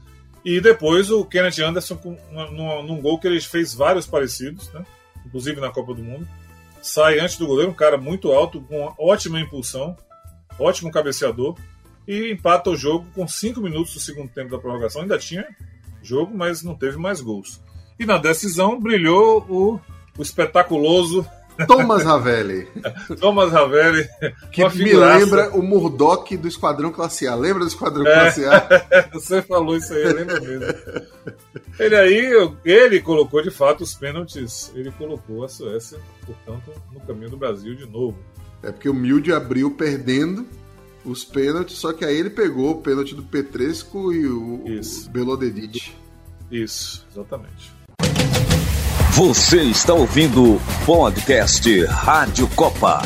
E 0.44 0.60
depois 0.60 1.10
o 1.10 1.24
Kenneth 1.24 1.60
Anderson, 1.60 1.96
com, 1.96 2.16
num, 2.52 2.82
num 2.82 3.00
gol 3.00 3.18
que 3.18 3.26
ele 3.26 3.40
fez 3.40 3.74
vários 3.74 4.06
parecidos, 4.06 4.70
né? 4.72 4.84
inclusive 5.26 5.60
na 5.60 5.70
Copa 5.70 5.94
do 5.94 6.02
Mundo, 6.02 6.28
sai 6.82 7.18
antes 7.18 7.38
do 7.38 7.46
goleiro, 7.46 7.70
um 7.70 7.74
cara 7.74 7.96
muito 7.96 8.30
alto, 8.30 8.60
com 8.60 8.94
ótima 8.98 9.40
impulsão, 9.40 9.96
ótimo 10.58 10.90
cabeceador, 10.90 11.56
e 12.06 12.32
empata 12.32 12.70
o 12.70 12.76
jogo 12.76 13.06
com 13.14 13.26
5 13.26 13.60
minutos 13.60 13.94
do 13.94 14.00
segundo 14.00 14.30
tempo 14.30 14.50
da 14.50 14.58
prorrogação. 14.58 15.02
Ainda 15.02 15.18
tinha 15.18 15.46
jogo, 16.02 16.36
mas 16.36 16.62
não 16.62 16.74
teve 16.74 16.96
mais 16.96 17.20
gols. 17.20 17.60
E 17.98 18.06
na 18.06 18.16
decisão 18.16 18.80
brilhou 18.80 19.44
o, 19.48 19.80
o 20.18 20.22
espetaculoso 20.22 21.26
Thomas 21.66 22.04
Ravelli. 22.04 22.68
Thomas 23.18 23.52
Ravelli. 23.52 24.08
Que 24.52 24.68
me 24.68 24.92
lembra 24.92 25.50
o 25.56 25.62
Murdoch 25.62 26.36
do 26.36 26.48
Esquadrão 26.48 26.92
Classe 26.92 27.26
A. 27.26 27.34
Lembra 27.34 27.64
do 27.64 27.68
Esquadrão 27.68 28.06
é, 28.06 28.12
Classe 28.12 28.44
A? 28.44 29.10
Você 29.12 29.42
falou 29.42 29.76
isso 29.76 29.92
aí, 29.92 30.04
lembra 30.04 30.40
mesmo. 30.40 30.66
Ele 31.78 31.96
aí, 31.96 32.50
ele 32.64 33.00
colocou 33.00 33.42
de 33.42 33.50
fato 33.50 33.82
os 33.82 33.94
pênaltis. 33.94 34.72
Ele 34.74 34.90
colocou 34.92 35.44
a 35.44 35.48
Suécia, 35.48 35.98
portanto, 36.24 36.72
no 36.92 37.00
caminho 37.00 37.30
do 37.30 37.36
Brasil 37.36 37.74
de 37.74 37.86
novo. 37.86 38.18
É 38.62 38.72
porque 38.72 38.88
o 38.88 38.94
Milde 38.94 39.32
abriu 39.32 39.70
perdendo 39.70 40.46
os 41.04 41.24
pênaltis, 41.24 41.78
só 41.78 41.92
que 41.92 42.04
aí 42.04 42.16
ele 42.16 42.30
pegou 42.30 42.72
o 42.72 42.82
pênalti 42.82 43.14
do 43.14 43.22
Petresco 43.22 44.12
e 44.12 44.26
o, 44.26 44.64
o 44.64 45.10
Belodedic. 45.10 45.92
Isso, 46.50 47.06
exatamente. 47.10 47.77
Você 49.12 49.62
está 49.62 49.92
ouvindo 49.94 50.54
o 50.54 50.60
podcast 50.86 51.84
Rádio 51.86 52.48
Copa. 52.54 53.02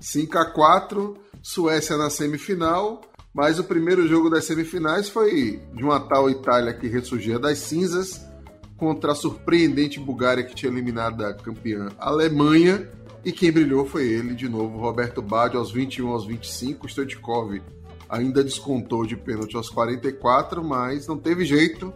5 0.00 0.38
a 0.38 0.44
4 0.44 1.16
Suécia 1.42 1.96
na 1.96 2.08
semifinal, 2.08 3.00
mas 3.34 3.58
o 3.58 3.64
primeiro 3.64 4.06
jogo 4.06 4.30
das 4.30 4.44
semifinais 4.44 5.08
foi 5.08 5.60
de 5.74 5.82
uma 5.82 5.98
tal 6.00 6.30
Itália 6.30 6.72
que 6.72 6.86
ressurgia 6.86 7.38
das 7.38 7.58
cinzas 7.58 8.24
contra 8.76 9.12
a 9.12 9.14
surpreendente 9.14 9.98
Bulgária 9.98 10.44
que 10.44 10.54
tinha 10.54 10.70
eliminado 10.70 11.24
a 11.24 11.34
campeã 11.34 11.88
Alemanha. 11.98 12.88
E 13.24 13.32
quem 13.32 13.50
brilhou 13.50 13.84
foi 13.84 14.06
ele, 14.06 14.34
de 14.34 14.48
novo, 14.48 14.78
Roberto 14.78 15.20
Baggio, 15.20 15.58
aos 15.58 15.72
21 15.72 16.08
aos 16.08 16.26
25. 16.26 16.88
Stoichkov 16.88 17.60
ainda 18.08 18.44
descontou 18.44 19.04
de 19.04 19.16
pênalti 19.16 19.56
aos 19.56 19.68
44, 19.68 20.62
mas 20.62 21.08
não 21.08 21.18
teve 21.18 21.44
jeito. 21.44 21.92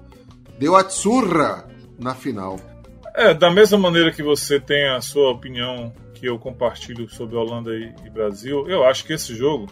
Deu 0.59 0.75
a 0.75 0.83
tsurra 0.83 1.69
na 1.99 2.15
final. 2.15 2.59
É, 3.19 3.35
da 3.35 3.51
mesma 3.51 3.77
maneira 3.77 4.13
que 4.13 4.23
você 4.23 4.61
tem 4.61 4.87
a 4.91 5.01
sua 5.01 5.33
opinião 5.33 5.93
que 6.15 6.27
eu 6.27 6.39
compartilho 6.39 7.09
sobre 7.09 7.35
Holanda 7.35 7.75
e, 7.75 7.93
e 8.07 8.09
Brasil, 8.09 8.69
eu 8.69 8.85
acho 8.85 9.05
que 9.05 9.13
esse 9.13 9.35
jogo 9.35 9.67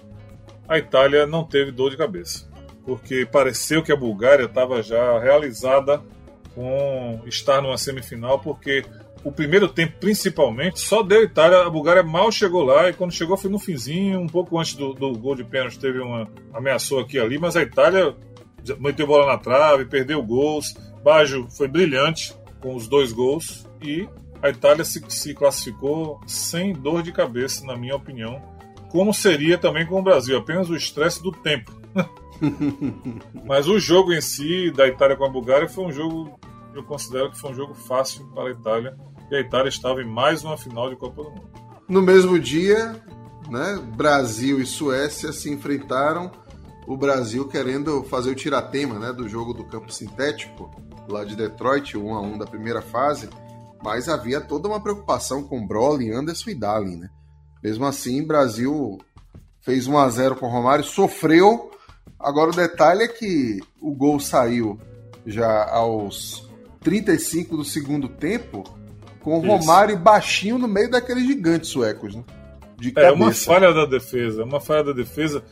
a 0.66 0.78
Itália 0.78 1.28
não 1.28 1.44
teve 1.44 1.70
dor 1.70 1.92
de 1.92 1.96
cabeça. 1.96 2.44
Porque 2.84 3.24
pareceu 3.24 3.84
que 3.84 3.92
a 3.92 3.96
Bulgária 3.96 4.46
estava 4.46 4.82
já 4.82 5.20
realizada 5.20 6.02
com 6.56 7.20
estar 7.24 7.62
numa 7.62 7.78
semifinal, 7.78 8.40
porque 8.40 8.84
o 9.22 9.30
primeiro 9.30 9.68
tempo, 9.68 9.94
principalmente, 10.00 10.80
só 10.80 11.00
deu 11.00 11.22
Itália. 11.22 11.60
A 11.60 11.70
Bulgária 11.70 12.02
mal 12.02 12.32
chegou 12.32 12.64
lá 12.64 12.88
e 12.90 12.94
quando 12.94 13.12
chegou 13.12 13.36
foi 13.36 13.48
no 13.48 13.60
finzinho, 13.60 14.18
um 14.18 14.26
pouco 14.26 14.58
antes 14.58 14.74
do, 14.74 14.92
do 14.92 15.12
gol 15.12 15.36
de 15.36 15.44
pênalti, 15.44 15.78
teve 15.78 16.00
uma 16.00 16.28
ameaçou 16.52 16.98
aqui 16.98 17.16
ali, 17.16 17.38
mas 17.38 17.54
a 17.54 17.62
Itália 17.62 18.12
meteu 18.80 19.06
bola 19.06 19.24
na 19.24 19.38
trave, 19.38 19.84
perdeu 19.84 20.20
gols. 20.20 20.74
Baggio 21.04 21.46
foi 21.48 21.68
brilhante, 21.68 22.34
com 22.60 22.74
os 22.74 22.88
dois 22.88 23.12
gols 23.12 23.66
e 23.82 24.08
a 24.42 24.50
Itália 24.50 24.84
se, 24.84 25.02
se 25.08 25.34
classificou 25.34 26.20
sem 26.26 26.72
dor 26.72 27.02
de 27.02 27.12
cabeça, 27.12 27.64
na 27.64 27.76
minha 27.76 27.96
opinião, 27.96 28.40
como 28.90 29.12
seria 29.12 29.58
também 29.58 29.86
com 29.86 29.98
o 29.98 30.02
Brasil, 30.02 30.36
apenas 30.36 30.68
o 30.68 30.76
estresse 30.76 31.22
do 31.22 31.32
tempo. 31.32 31.72
Mas 33.44 33.66
o 33.66 33.78
jogo 33.78 34.12
em 34.12 34.20
si 34.20 34.70
da 34.70 34.86
Itália 34.86 35.16
com 35.16 35.24
a 35.24 35.28
Bulgária 35.28 35.68
foi 35.68 35.84
um 35.84 35.92
jogo, 35.92 36.38
eu 36.74 36.82
considero 36.84 37.30
que 37.30 37.38
foi 37.38 37.50
um 37.50 37.54
jogo 37.54 37.74
fácil 37.74 38.26
para 38.34 38.48
a 38.48 38.50
Itália 38.50 38.96
e 39.30 39.36
a 39.36 39.40
Itália 39.40 39.68
estava 39.68 40.02
em 40.02 40.06
mais 40.06 40.44
uma 40.44 40.56
final 40.56 40.88
de 40.88 40.96
Copa 40.96 41.22
do 41.22 41.30
Mundo. 41.30 41.50
No 41.88 42.02
mesmo 42.02 42.38
dia, 42.38 43.00
né, 43.50 43.80
Brasil 43.96 44.60
e 44.60 44.66
Suécia 44.66 45.32
se 45.32 45.50
enfrentaram. 45.50 46.30
O 46.86 46.96
Brasil 46.96 47.48
querendo 47.48 48.04
fazer 48.04 48.30
o 48.30 48.34
tiratema 48.34 48.98
né, 48.98 49.12
do 49.12 49.28
jogo 49.28 49.52
do 49.52 49.64
campo 49.64 49.92
sintético 49.92 50.70
lá 51.12 51.24
de 51.24 51.36
Detroit, 51.36 51.96
1 51.96 52.14
a 52.14 52.20
1 52.20 52.38
da 52.38 52.46
primeira 52.46 52.82
fase, 52.82 53.28
mas 53.82 54.08
havia 54.08 54.40
toda 54.40 54.68
uma 54.68 54.80
preocupação 54.80 55.42
com 55.42 55.66
Brolin, 55.66 56.10
Anderson 56.10 56.50
e 56.50 56.54
Dalin, 56.54 56.96
né? 56.96 57.10
Mesmo 57.62 57.84
assim, 57.86 58.26
Brasil 58.26 58.98
fez 59.60 59.86
1 59.86 59.98
a 59.98 60.08
0 60.08 60.36
com 60.36 60.46
o 60.46 60.50
Romário, 60.50 60.84
sofreu. 60.84 61.70
Agora 62.18 62.50
o 62.50 62.56
detalhe 62.56 63.02
é 63.02 63.08
que 63.08 63.60
o 63.80 63.94
gol 63.94 64.20
saiu 64.20 64.78
já 65.26 65.68
aos 65.70 66.48
35 66.80 67.56
do 67.56 67.64
segundo 67.64 68.08
tempo, 68.08 68.64
com 69.20 69.38
o 69.38 69.46
Romário 69.46 69.98
baixinho 69.98 70.58
no 70.58 70.68
meio 70.68 70.90
daqueles 70.90 71.26
gigantes 71.26 71.70
suecos, 71.70 72.14
né? 72.14 72.24
de 72.78 72.92
cabeça. 72.92 73.12
É 73.12 73.14
uma 73.14 73.32
falha 73.32 73.72
da 73.72 73.86
defesa, 73.86 74.44
uma 74.44 74.60
falha 74.60 74.84
da 74.84 74.92
defesa. 74.92 75.42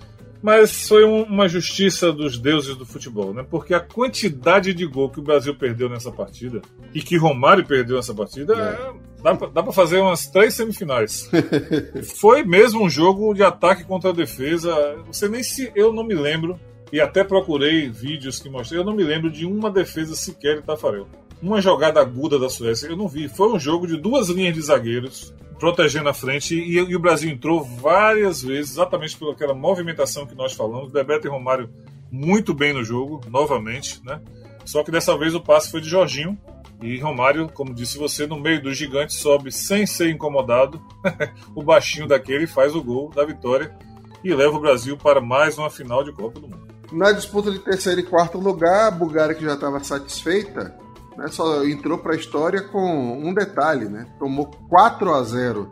Mas 0.44 0.86
foi 0.86 1.06
um, 1.06 1.22
uma 1.22 1.48
justiça 1.48 2.12
dos 2.12 2.38
deuses 2.38 2.76
do 2.76 2.84
futebol, 2.84 3.32
né? 3.32 3.42
Porque 3.48 3.72
a 3.72 3.80
quantidade 3.80 4.74
de 4.74 4.84
gol 4.84 5.08
que 5.08 5.18
o 5.18 5.22
Brasil 5.22 5.54
perdeu 5.54 5.88
nessa 5.88 6.12
partida 6.12 6.60
e 6.92 7.00
que 7.00 7.16
Romário 7.16 7.64
perdeu 7.64 7.96
nessa 7.96 8.12
partida, 8.12 8.52
é. 8.52 9.22
dá, 9.22 9.32
dá 9.32 9.62
para 9.62 9.72
fazer 9.72 10.00
umas 10.00 10.26
três 10.26 10.52
semifinais. 10.52 11.30
foi 12.20 12.44
mesmo 12.44 12.84
um 12.84 12.90
jogo 12.90 13.32
de 13.32 13.42
ataque 13.42 13.84
contra 13.84 14.10
a 14.10 14.12
defesa. 14.12 14.98
Você 15.06 15.30
nem 15.30 15.42
se. 15.42 15.72
Eu 15.74 15.94
não 15.94 16.04
me 16.04 16.14
lembro, 16.14 16.60
e 16.92 17.00
até 17.00 17.24
procurei 17.24 17.88
vídeos 17.88 18.38
que 18.38 18.50
mostrei, 18.50 18.78
eu 18.78 18.84
não 18.84 18.94
me 18.94 19.02
lembro 19.02 19.30
de 19.30 19.46
uma 19.46 19.70
defesa 19.70 20.14
sequer 20.14 20.56
de 20.56 20.62
Tafarel. 20.62 21.08
Uma 21.42 21.60
jogada 21.60 22.00
aguda 22.00 22.38
da 22.38 22.48
Suécia, 22.48 22.88
eu 22.88 22.96
não 22.96 23.08
vi. 23.08 23.28
Foi 23.28 23.52
um 23.52 23.58
jogo 23.58 23.86
de 23.86 23.96
duas 23.96 24.28
linhas 24.28 24.54
de 24.54 24.62
zagueiros 24.62 25.34
protegendo 25.58 26.08
a 26.08 26.14
frente 26.14 26.54
e, 26.54 26.78
e, 26.78 26.96
o 26.96 27.00
Brasil 27.00 27.30
entrou 27.30 27.62
várias 27.62 28.42
vezes, 28.42 28.72
exatamente 28.72 29.16
por 29.16 29.32
aquela 29.32 29.54
movimentação 29.54 30.26
que 30.26 30.34
nós 30.34 30.52
falamos. 30.52 30.92
Bebeto 30.92 31.26
e 31.26 31.30
Romário 31.30 31.70
muito 32.10 32.52
bem 32.54 32.72
no 32.72 32.84
jogo, 32.84 33.20
novamente, 33.28 34.00
né? 34.04 34.20
Só 34.64 34.82
que 34.82 34.90
dessa 34.90 35.16
vez 35.16 35.34
o 35.34 35.40
passe 35.40 35.70
foi 35.70 35.80
de 35.80 35.88
Jorginho 35.88 36.38
e 36.82 36.98
Romário, 36.98 37.48
como 37.48 37.74
disse 37.74 37.98
você, 37.98 38.26
no 38.26 38.38
meio 38.38 38.62
do 38.62 38.72
gigante 38.72 39.14
sobe 39.14 39.50
sem 39.52 39.86
ser 39.86 40.10
incomodado. 40.10 40.82
o 41.54 41.62
baixinho 41.62 42.06
daquele 42.06 42.46
faz 42.46 42.74
o 42.74 42.82
gol 42.82 43.10
da 43.10 43.24
vitória 43.24 43.74
e 44.22 44.34
leva 44.34 44.56
o 44.56 44.60
Brasil 44.60 44.96
para 44.96 45.20
mais 45.20 45.58
uma 45.58 45.70
final 45.70 46.02
de 46.02 46.12
Copa 46.12 46.40
do 46.40 46.48
Mundo. 46.48 46.74
Na 46.92 47.12
disputa 47.12 47.50
de 47.50 47.58
terceiro 47.58 48.00
e 48.00 48.04
quarto 48.04 48.38
lugar, 48.38 48.88
a 48.88 48.90
Bulgária 48.90 49.34
que 49.34 49.44
já 49.44 49.54
estava 49.54 49.82
satisfeita 49.82 50.83
né, 51.16 51.28
só 51.28 51.64
entrou 51.64 51.98
para 51.98 52.14
a 52.14 52.16
história 52.16 52.62
com 52.62 53.18
um 53.18 53.32
detalhe, 53.32 53.88
né? 53.88 54.06
Tomou 54.18 54.46
4 54.68 55.14
a 55.14 55.22
0 55.22 55.70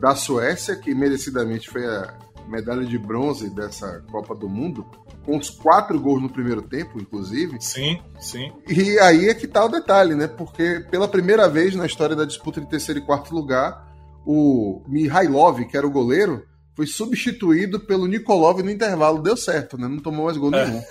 da 0.00 0.14
Suécia, 0.14 0.76
que 0.76 0.94
merecidamente 0.94 1.68
foi 1.68 1.84
a 1.84 2.14
medalha 2.48 2.84
de 2.84 2.98
bronze 2.98 3.50
dessa 3.50 4.02
Copa 4.10 4.34
do 4.34 4.48
Mundo, 4.48 4.86
com 5.24 5.36
os 5.36 5.50
quatro 5.50 6.00
gols 6.00 6.22
no 6.22 6.30
primeiro 6.30 6.62
tempo, 6.62 6.98
inclusive. 6.98 7.60
Sim, 7.60 8.00
sim. 8.18 8.50
E 8.66 8.98
aí 8.98 9.28
é 9.28 9.34
que 9.34 9.46
tá 9.46 9.64
o 9.64 9.68
detalhe, 9.68 10.14
né? 10.14 10.26
Porque 10.26 10.84
pela 10.90 11.06
primeira 11.06 11.48
vez 11.48 11.74
na 11.74 11.84
história 11.86 12.16
da 12.16 12.24
disputa 12.24 12.60
de 12.60 12.68
terceiro 12.68 13.00
e 13.00 13.04
quarto 13.04 13.34
lugar, 13.34 13.86
o 14.24 14.82
Mihailov, 14.88 15.64
que 15.66 15.76
era 15.76 15.86
o 15.86 15.90
goleiro, 15.90 16.44
foi 16.78 16.86
substituído 16.86 17.80
pelo 17.80 18.06
Nikolov 18.06 18.62
no 18.62 18.70
intervalo. 18.70 19.20
Deu 19.20 19.36
certo, 19.36 19.76
né? 19.76 19.88
Não 19.88 19.98
tomou 19.98 20.26
mais 20.26 20.36
gol 20.36 20.52
nenhum. 20.52 20.80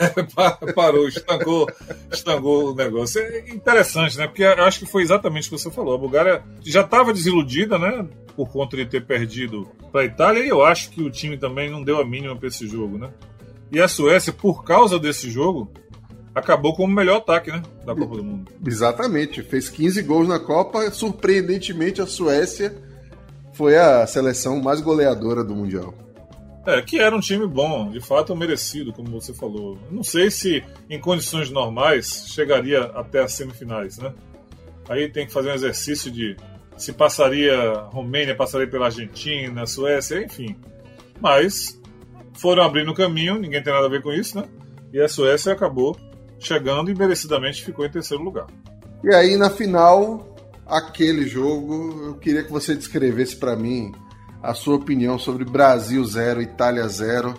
É, 0.61 0.73
parou, 0.73 1.07
estancou, 1.07 1.65
estancou 2.11 2.71
o 2.71 2.75
negócio. 2.75 3.21
É 3.21 3.49
interessante, 3.49 4.17
né? 4.17 4.27
Porque 4.27 4.43
acho 4.43 4.79
que 4.79 4.85
foi 4.85 5.01
exatamente 5.01 5.47
o 5.47 5.51
que 5.51 5.57
você 5.57 5.71
falou. 5.71 5.95
A 5.95 5.97
Bulgária 5.97 6.43
já 6.61 6.81
estava 6.81 7.13
desiludida, 7.13 7.79
né? 7.79 8.05
Por 8.35 8.51
conta 8.51 8.75
de 8.75 8.85
ter 8.85 9.05
perdido 9.05 9.65
para 9.91 10.01
a 10.01 10.05
Itália, 10.05 10.43
e 10.43 10.49
eu 10.49 10.61
acho 10.61 10.89
que 10.89 11.01
o 11.01 11.09
time 11.09 11.37
também 11.37 11.69
não 11.69 11.81
deu 11.81 12.01
a 12.01 12.05
mínima 12.05 12.35
para 12.35 12.49
esse 12.49 12.67
jogo, 12.67 12.97
né? 12.97 13.09
E 13.71 13.79
a 13.79 13.87
Suécia, 13.87 14.33
por 14.33 14.65
causa 14.65 14.99
desse 14.99 15.29
jogo, 15.29 15.71
acabou 16.35 16.75
como 16.75 16.91
o 16.91 16.95
melhor 16.95 17.17
ataque, 17.17 17.49
né? 17.49 17.61
Da 17.85 17.95
Copa 17.95 18.17
do 18.17 18.23
Mundo. 18.23 18.51
Exatamente. 18.65 19.41
Fez 19.41 19.69
15 19.69 20.01
gols 20.01 20.27
na 20.27 20.39
Copa. 20.39 20.91
Surpreendentemente, 20.91 22.01
a 22.01 22.05
Suécia 22.05 22.86
foi 23.57 23.75
a 23.75 24.05
seleção 24.05 24.61
mais 24.61 24.79
goleadora 24.79 25.43
do 25.43 25.55
Mundial. 25.55 25.91
É, 26.63 26.79
que 26.81 26.99
era 26.99 27.15
um 27.15 27.19
time 27.19 27.47
bom, 27.47 27.89
de 27.89 27.99
fato 27.99 28.35
merecido, 28.35 28.93
como 28.93 29.09
você 29.09 29.33
falou. 29.33 29.79
Não 29.89 30.03
sei 30.03 30.29
se 30.29 30.63
em 30.87 30.99
condições 30.99 31.49
normais 31.49 32.25
chegaria 32.27 32.83
até 32.93 33.23
as 33.23 33.33
semifinais, 33.33 33.97
né? 33.97 34.13
Aí 34.87 35.09
tem 35.09 35.25
que 35.25 35.33
fazer 35.33 35.49
um 35.49 35.53
exercício 35.53 36.11
de 36.11 36.37
se 36.77 36.93
passaria 36.93 37.71
Romênia, 37.91 38.35
passaria 38.35 38.67
pela 38.67 38.85
Argentina, 38.85 39.65
Suécia, 39.65 40.21
enfim. 40.21 40.55
Mas 41.19 41.81
foram 42.33 42.61
abrindo 42.61 42.91
o 42.91 42.93
caminho, 42.95 43.39
ninguém 43.39 43.63
tem 43.63 43.73
nada 43.73 43.87
a 43.87 43.89
ver 43.89 44.03
com 44.03 44.13
isso, 44.13 44.37
né? 44.37 44.47
E 44.93 45.01
a 45.01 45.07
Suécia 45.07 45.51
acabou 45.53 45.97
chegando 46.37 46.91
e 46.91 46.95
merecidamente 46.95 47.65
ficou 47.65 47.85
em 47.85 47.89
terceiro 47.89 48.23
lugar. 48.23 48.45
E 49.03 49.15
aí 49.15 49.35
na 49.35 49.49
final 49.49 50.36
aquele 50.67 51.25
jogo, 51.27 52.03
eu 52.05 52.15
queria 52.15 52.43
que 52.43 52.51
você 52.51 52.75
descrevesse 52.75 53.35
para 53.35 53.55
mim 53.55 53.93
a 54.41 54.53
sua 54.53 54.75
opinião 54.75 55.17
sobre 55.17 55.45
Brasil 55.45 56.03
0, 56.03 56.41
Itália 56.41 56.87
0, 56.87 57.33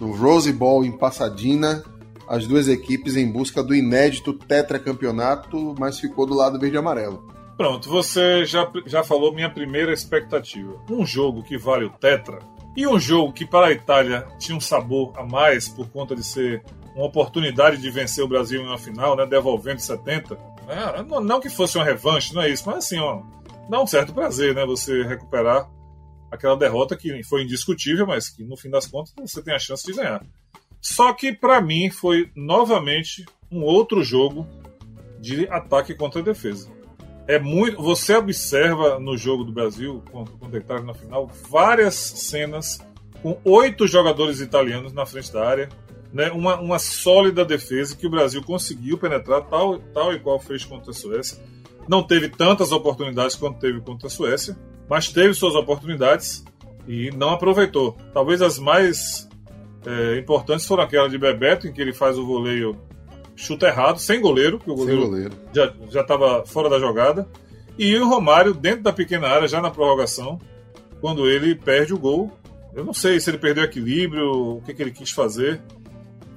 no 0.00 0.12
Rose 0.12 0.52
Bowl 0.52 0.84
em 0.84 0.92
Pasadena, 0.92 1.82
as 2.28 2.46
duas 2.46 2.68
equipes 2.68 3.16
em 3.16 3.30
busca 3.30 3.62
do 3.62 3.74
inédito 3.74 4.32
tetracampeonato, 4.32 5.74
mas 5.78 5.98
ficou 5.98 6.26
do 6.26 6.34
lado 6.34 6.58
verde 6.58 6.76
e 6.76 6.78
amarelo. 6.78 7.26
Pronto, 7.56 7.88
você 7.88 8.44
já, 8.44 8.70
já 8.86 9.02
falou 9.02 9.34
minha 9.34 9.50
primeira 9.50 9.92
expectativa. 9.92 10.80
Um 10.88 11.04
jogo 11.04 11.42
que 11.42 11.58
vale 11.58 11.86
o 11.86 11.90
tetra 11.90 12.38
e 12.76 12.86
um 12.86 13.00
jogo 13.00 13.32
que 13.32 13.44
para 13.44 13.66
a 13.66 13.72
Itália 13.72 14.28
tinha 14.38 14.56
um 14.56 14.60
sabor 14.60 15.12
a 15.16 15.24
mais 15.24 15.68
por 15.68 15.88
conta 15.88 16.14
de 16.14 16.22
ser 16.22 16.62
uma 16.94 17.06
oportunidade 17.06 17.78
de 17.78 17.90
vencer 17.90 18.22
o 18.22 18.28
Brasil 18.28 18.62
em 18.62 18.66
uma 18.66 18.78
final, 18.78 19.16
né, 19.16 19.26
devolvendo 19.26 19.80
70. 19.80 20.38
É, 20.68 21.02
não, 21.02 21.20
não, 21.20 21.40
que 21.40 21.48
fosse 21.48 21.78
uma 21.78 21.84
revanche, 21.84 22.34
não 22.34 22.42
é 22.42 22.50
isso, 22.50 22.64
mas 22.66 22.78
assim, 22.78 22.98
ó, 22.98 23.22
dá 23.70 23.80
um 23.80 23.86
certo 23.86 24.12
prazer, 24.12 24.54
né? 24.54 24.64
Você 24.66 25.02
recuperar 25.02 25.68
aquela 26.30 26.56
derrota 26.56 26.96
que 26.96 27.22
foi 27.24 27.42
indiscutível, 27.42 28.06
mas 28.06 28.28
que 28.28 28.44
no 28.44 28.56
fim 28.56 28.70
das 28.70 28.86
contas 28.86 29.14
você 29.18 29.42
tem 29.42 29.54
a 29.54 29.58
chance 29.58 29.84
de 29.84 29.94
ganhar. 29.94 30.22
Só 30.80 31.12
que 31.12 31.32
para 31.32 31.60
mim 31.60 31.90
foi 31.90 32.30
novamente 32.36 33.24
um 33.50 33.62
outro 33.62 34.02
jogo 34.02 34.46
de 35.20 35.48
ataque 35.48 35.94
contra 35.94 36.22
defesa. 36.22 36.70
É 37.26 37.38
muito, 37.38 37.82
você 37.82 38.16
observa 38.16 38.98
no 38.98 39.16
jogo 39.16 39.44
do 39.44 39.52
Brasil 39.52 40.02
contra, 40.10 40.34
a 40.58 40.60
Itália 40.60 40.84
na 40.84 40.94
final 40.94 41.26
várias 41.48 41.94
cenas 41.94 42.78
com 43.22 43.38
oito 43.44 43.86
jogadores 43.86 44.40
italianos 44.40 44.92
na 44.92 45.04
frente 45.04 45.32
da 45.32 45.46
área, 45.46 45.68
né, 46.12 46.30
uma, 46.30 46.58
uma 46.60 46.78
sólida 46.78 47.44
defesa 47.44 47.96
que 47.96 48.06
o 48.06 48.10
Brasil 48.10 48.42
conseguiu 48.42 48.98
penetrar 48.98 49.42
tal, 49.42 49.78
tal 49.78 50.12
e 50.12 50.18
qual 50.18 50.38
fez 50.38 50.64
contra 50.64 50.90
a 50.90 50.94
Suécia. 50.94 51.38
Não 51.88 52.02
teve 52.02 52.28
tantas 52.28 52.72
oportunidades 52.72 53.36
quanto 53.36 53.58
teve 53.58 53.80
contra 53.80 54.08
a 54.08 54.10
Suécia, 54.10 54.56
mas 54.88 55.08
teve 55.10 55.34
suas 55.34 55.54
oportunidades 55.54 56.44
e 56.86 57.10
não 57.10 57.30
aproveitou. 57.30 57.96
Talvez 58.12 58.40
as 58.42 58.58
mais 58.58 59.28
é, 59.86 60.18
importantes 60.18 60.66
foram 60.66 60.82
aquela 60.82 61.08
de 61.08 61.18
Bebeto, 61.18 61.66
em 61.66 61.72
que 61.72 61.80
ele 61.80 61.92
faz 61.92 62.18
o 62.18 62.26
voleio 62.26 62.76
chuta 63.36 63.68
errado, 63.68 63.98
sem 63.98 64.20
goleiro, 64.20 64.58
porque 64.58 64.70
o 64.70 64.74
goleiro, 64.74 65.02
goleiro. 65.02 65.32
já 65.52 66.00
estava 66.00 66.44
fora 66.44 66.68
da 66.68 66.78
jogada. 66.78 67.28
E 67.78 67.96
o 67.96 68.08
Romário, 68.08 68.52
dentro 68.52 68.82
da 68.82 68.92
pequena 68.92 69.28
área, 69.28 69.46
já 69.46 69.62
na 69.62 69.70
prorrogação, 69.70 70.40
quando 71.00 71.28
ele 71.28 71.54
perde 71.54 71.94
o 71.94 71.98
gol. 71.98 72.32
Eu 72.74 72.84
não 72.84 72.92
sei 72.92 73.20
se 73.20 73.30
ele 73.30 73.38
perdeu 73.38 73.64
equilíbrio, 73.64 74.56
o 74.56 74.62
que, 74.62 74.74
que 74.74 74.82
ele 74.82 74.90
quis 74.90 75.10
fazer. 75.10 75.60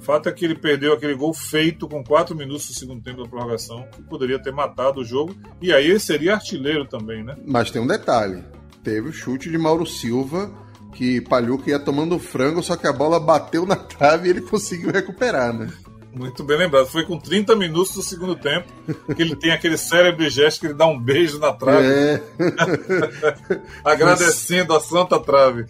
O 0.01 0.03
fato 0.03 0.27
é 0.27 0.31
que 0.31 0.43
ele 0.43 0.55
perdeu 0.55 0.93
aquele 0.93 1.13
gol 1.13 1.31
feito 1.31 1.87
com 1.87 2.03
4 2.03 2.35
minutos 2.35 2.67
do 2.67 2.73
segundo 2.73 3.03
tempo 3.03 3.21
da 3.21 3.29
prorrogação, 3.29 3.85
que 3.91 4.01
poderia 4.01 4.41
ter 4.41 4.51
matado 4.51 5.01
o 5.01 5.05
jogo, 5.05 5.35
e 5.61 5.71
aí 5.71 5.91
ele 5.91 5.99
seria 5.99 6.33
artilheiro 6.33 6.87
também, 6.87 7.23
né? 7.23 7.35
Mas 7.45 7.69
tem 7.69 7.79
um 7.79 7.85
detalhe: 7.85 8.43
teve 8.83 9.09
o 9.09 9.13
chute 9.13 9.51
de 9.51 9.59
Mauro 9.59 9.85
Silva, 9.85 10.51
que 10.91 11.21
Palhuca 11.21 11.69
ia 11.69 11.77
tomando 11.77 12.17
frango, 12.17 12.63
só 12.63 12.75
que 12.75 12.87
a 12.87 12.91
bola 12.91 13.19
bateu 13.19 13.63
na 13.63 13.75
trave 13.75 14.27
e 14.27 14.31
ele 14.31 14.41
conseguiu 14.49 14.91
recuperar, 14.91 15.53
né? 15.53 15.71
Muito 16.13 16.43
bem 16.43 16.57
lembrado. 16.57 16.87
Foi 16.87 17.05
com 17.05 17.17
30 17.17 17.55
minutos 17.55 17.93
do 17.93 18.01
segundo 18.01 18.35
tempo 18.35 18.67
que 19.15 19.21
ele 19.21 19.35
tem 19.35 19.51
aquele 19.51 19.77
cérebro 19.77 20.29
gesto 20.29 20.59
que 20.59 20.67
ele 20.67 20.73
dá 20.73 20.85
um 20.85 20.99
beijo 20.99 21.39
na 21.39 21.53
trave. 21.53 21.87
É. 21.87 22.21
Agradecendo 23.83 24.75
a 24.75 24.79
santa 24.81 25.19
trave. 25.19 25.65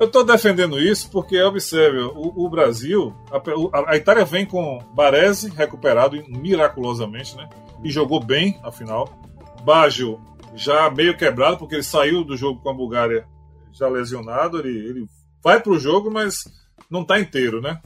Eu 0.00 0.06
estou 0.06 0.24
defendendo 0.24 0.80
isso 0.80 1.10
porque, 1.10 1.40
observe, 1.42 1.98
o, 1.98 2.44
o 2.44 2.48
Brasil, 2.48 3.14
a, 3.30 3.92
a, 3.92 3.96
Itália 3.96 4.24
vem 4.24 4.46
com 4.46 4.78
Baresi 4.94 5.50
recuperado 5.50 6.22
miraculosamente, 6.26 7.36
né? 7.36 7.48
E 7.82 7.90
jogou 7.90 8.24
bem, 8.24 8.58
afinal. 8.62 9.20
Baggio 9.62 10.18
já 10.54 10.90
meio 10.90 11.16
quebrado, 11.16 11.58
porque 11.58 11.74
ele 11.74 11.82
saiu 11.82 12.24
do 12.24 12.36
jogo 12.36 12.60
com 12.60 12.70
a 12.70 12.74
Bulgária 12.74 13.26
já 13.72 13.86
lesionado. 13.86 14.58
Ele, 14.60 14.88
ele 14.88 15.08
vai 15.42 15.60
para 15.60 15.72
o 15.72 15.78
jogo, 15.78 16.10
mas 16.10 16.44
não 16.88 17.02
está 17.02 17.20
inteiro, 17.20 17.60
né? 17.60 17.80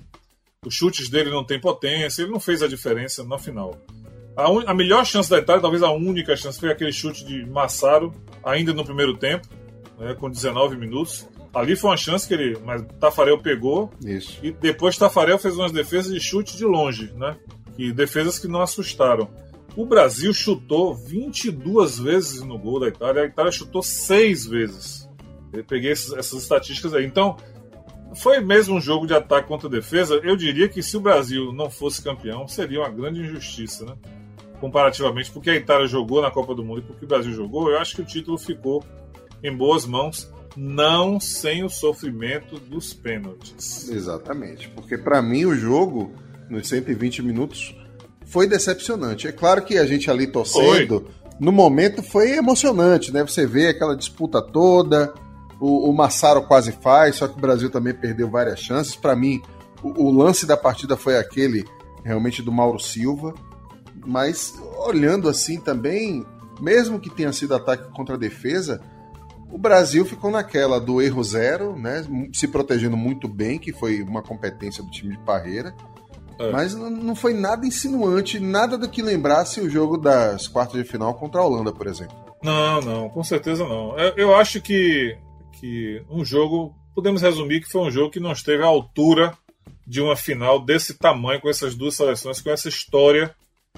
Os 0.66 0.74
chutes 0.74 1.08
dele 1.08 1.30
não 1.30 1.44
tem 1.44 1.60
potência, 1.60 2.22
ele 2.22 2.32
não 2.32 2.40
fez 2.40 2.62
a 2.62 2.68
diferença 2.68 3.22
na 3.22 3.38
final. 3.38 3.78
A, 4.36 4.50
un... 4.50 4.64
a 4.66 4.74
melhor 4.74 5.06
chance 5.06 5.30
da 5.30 5.38
Itália, 5.38 5.62
talvez 5.62 5.82
a 5.84 5.90
única 5.92 6.36
chance, 6.36 6.58
foi 6.58 6.70
aquele 6.70 6.92
chute 6.92 7.24
de 7.24 7.46
Massaro, 7.46 8.12
ainda 8.42 8.72
no 8.72 8.84
primeiro 8.84 9.16
tempo, 9.16 9.46
né, 9.98 10.14
com 10.14 10.28
19 10.28 10.76
minutos. 10.76 11.28
Ali 11.54 11.76
foi 11.76 11.90
uma 11.90 11.96
chance 11.96 12.26
que 12.26 12.34
ele. 12.34 12.58
Mas 12.64 12.84
Tafarel 13.00 13.38
pegou. 13.38 13.90
Isso. 14.04 14.38
E 14.42 14.50
depois 14.50 14.98
Tafarel 14.98 15.38
fez 15.38 15.56
umas 15.56 15.72
defesas 15.72 16.12
de 16.12 16.20
chute 16.20 16.56
de 16.56 16.64
longe, 16.64 17.12
né? 17.14 17.36
E 17.78 17.92
defesas 17.92 18.38
que 18.38 18.46
não 18.46 18.60
assustaram. 18.60 19.30
O 19.76 19.86
Brasil 19.86 20.34
chutou 20.34 20.94
22 20.94 21.98
vezes 21.98 22.42
no 22.42 22.58
gol 22.58 22.80
da 22.80 22.88
Itália, 22.88 23.22
a 23.22 23.26
Itália 23.26 23.52
chutou 23.52 23.82
6 23.82 24.46
vezes. 24.46 25.08
Eu 25.52 25.64
peguei 25.64 25.92
essas 25.92 26.32
estatísticas 26.32 26.94
aí. 26.94 27.06
Então, 27.06 27.36
foi 28.14 28.40
mesmo 28.40 28.76
um 28.76 28.80
jogo 28.80 29.06
de 29.06 29.14
ataque 29.14 29.48
contra 29.48 29.68
defesa. 29.68 30.20
Eu 30.22 30.36
diria 30.36 30.68
que 30.68 30.82
se 30.82 30.96
o 30.96 31.00
Brasil 31.00 31.52
não 31.52 31.70
fosse 31.70 32.02
campeão, 32.02 32.48
seria 32.48 32.80
uma 32.80 32.88
grande 32.88 33.20
injustiça, 33.20 33.84
né? 33.84 33.94
Comparativamente, 34.60 35.30
porque 35.30 35.50
a 35.50 35.54
Itália 35.54 35.86
jogou 35.86 36.20
na 36.20 36.30
Copa 36.30 36.54
do 36.54 36.64
Mundo 36.64 36.80
e 36.80 36.82
porque 36.82 37.04
o 37.04 37.08
Brasil 37.08 37.32
jogou, 37.32 37.70
eu 37.70 37.78
acho 37.78 37.94
que 37.94 38.02
o 38.02 38.04
título 38.04 38.36
ficou 38.36 38.84
em 39.42 39.56
boas 39.56 39.86
mãos, 39.86 40.32
não 40.56 41.20
sem 41.20 41.62
o 41.62 41.68
sofrimento 41.68 42.58
dos 42.58 42.92
pênaltis. 42.92 43.88
Exatamente, 43.88 44.68
porque 44.70 44.98
para 44.98 45.22
mim 45.22 45.44
o 45.44 45.54
jogo 45.54 46.12
nos 46.50 46.66
120 46.68 47.22
minutos 47.22 47.76
foi 48.24 48.46
decepcionante. 48.46 49.28
É 49.28 49.32
claro 49.32 49.64
que 49.64 49.78
a 49.78 49.86
gente 49.86 50.10
ali 50.10 50.26
torcendo, 50.26 51.02
foi. 51.02 51.34
no 51.38 51.52
momento 51.52 52.02
foi 52.02 52.32
emocionante, 52.32 53.12
né? 53.12 53.22
Você 53.22 53.46
vê 53.46 53.68
aquela 53.68 53.96
disputa 53.96 54.42
toda, 54.42 55.14
o, 55.60 55.90
o 55.90 55.92
Massaro 55.92 56.42
quase 56.42 56.72
faz, 56.72 57.16
só 57.16 57.28
que 57.28 57.36
o 57.36 57.40
Brasil 57.40 57.70
também 57.70 57.94
perdeu 57.94 58.30
várias 58.30 58.60
chances. 58.60 58.94
Para 58.96 59.16
mim, 59.16 59.42
o, 59.82 60.04
o 60.04 60.10
lance 60.10 60.46
da 60.46 60.56
partida 60.56 60.96
foi 60.96 61.16
aquele 61.16 61.64
realmente 62.04 62.42
do 62.42 62.52
Mauro 62.52 62.78
Silva, 62.78 63.34
mas 64.06 64.54
olhando 64.86 65.28
assim 65.28 65.60
também, 65.60 66.24
mesmo 66.60 67.00
que 67.00 67.10
tenha 67.10 67.32
sido 67.32 67.54
ataque 67.54 67.90
contra 67.92 68.14
a 68.14 68.18
defesa, 68.18 68.80
o 69.50 69.58
Brasil 69.58 70.04
ficou 70.04 70.30
naquela 70.30 70.78
do 70.78 71.00
erro 71.00 71.22
zero, 71.24 71.76
né? 71.76 72.04
Se 72.32 72.46
protegendo 72.46 72.96
muito 72.96 73.26
bem, 73.26 73.58
que 73.58 73.72
foi 73.72 74.02
uma 74.02 74.22
competência 74.22 74.82
do 74.82 74.90
time 74.90 75.16
de 75.16 75.22
Parreira. 75.24 75.74
É. 76.38 76.52
Mas 76.52 76.74
não 76.74 77.16
foi 77.16 77.34
nada 77.34 77.66
insinuante, 77.66 78.38
nada 78.38 78.78
do 78.78 78.88
que 78.88 79.02
lembrasse 79.02 79.60
o 79.60 79.68
jogo 79.68 79.96
das 79.96 80.46
quartas 80.46 80.80
de 80.80 80.88
final 80.88 81.14
contra 81.14 81.40
a 81.40 81.44
Holanda, 81.44 81.72
por 81.72 81.86
exemplo. 81.86 82.16
Não, 82.42 82.80
não, 82.80 83.08
com 83.08 83.24
certeza 83.24 83.64
não. 83.64 83.98
Eu, 83.98 84.14
eu 84.16 84.34
acho 84.34 84.60
que, 84.60 85.16
que 85.60 86.02
um 86.08 86.24
jogo, 86.24 86.74
podemos 86.94 87.22
resumir 87.22 87.60
que 87.60 87.70
foi 87.70 87.82
um 87.82 87.90
jogo 87.90 88.10
que 88.10 88.20
não 88.20 88.32
esteve 88.32 88.62
à 88.62 88.66
altura 88.66 89.36
de 89.86 90.00
uma 90.00 90.16
final 90.16 90.62
desse 90.62 90.94
tamanho, 90.94 91.40
com 91.40 91.48
essas 91.48 91.74
duas 91.74 91.94
seleções, 91.94 92.40
com 92.40 92.50
essa 92.50 92.68
história 92.68 93.34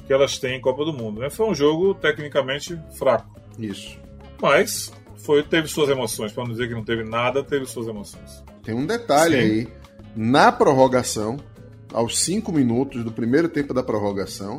que 0.07 0.13
elas 0.13 0.39
têm 0.39 0.57
em 0.57 0.61
Copa 0.61 0.85
do 0.85 0.93
Mundo. 0.93 1.21
Né? 1.21 1.31
Foi 1.31 1.47
um 1.47 1.55
jogo 1.55 1.95
tecnicamente 1.95 2.79
fraco. 2.99 3.41
Isso. 3.59 3.99
Mas 4.41 4.93
foi, 5.19 5.43
teve 5.43 5.69
suas 5.69 5.89
emoções. 5.89 6.33
Para 6.33 6.45
não 6.45 6.53
dizer 6.53 6.69
que 6.69 6.75
não 6.75 6.85
teve 6.85 7.05
nada, 7.05 7.45
teve 7.45 7.67
suas 7.67 7.87
emoções. 7.87 8.43
Tem 8.63 8.75
um 8.75 8.87
detalhe 8.87 9.37
Sim. 9.37 9.43
aí. 9.43 9.69
Na 10.17 10.51
prorrogação, 10.51 11.39
aos 11.93 12.19
cinco 12.19 12.51
minutos 12.51 13.05
do 13.05 13.13
primeiro 13.13 13.49
tempo 13.49 13.73
da 13.73 13.83
prorrogação, 13.83 14.59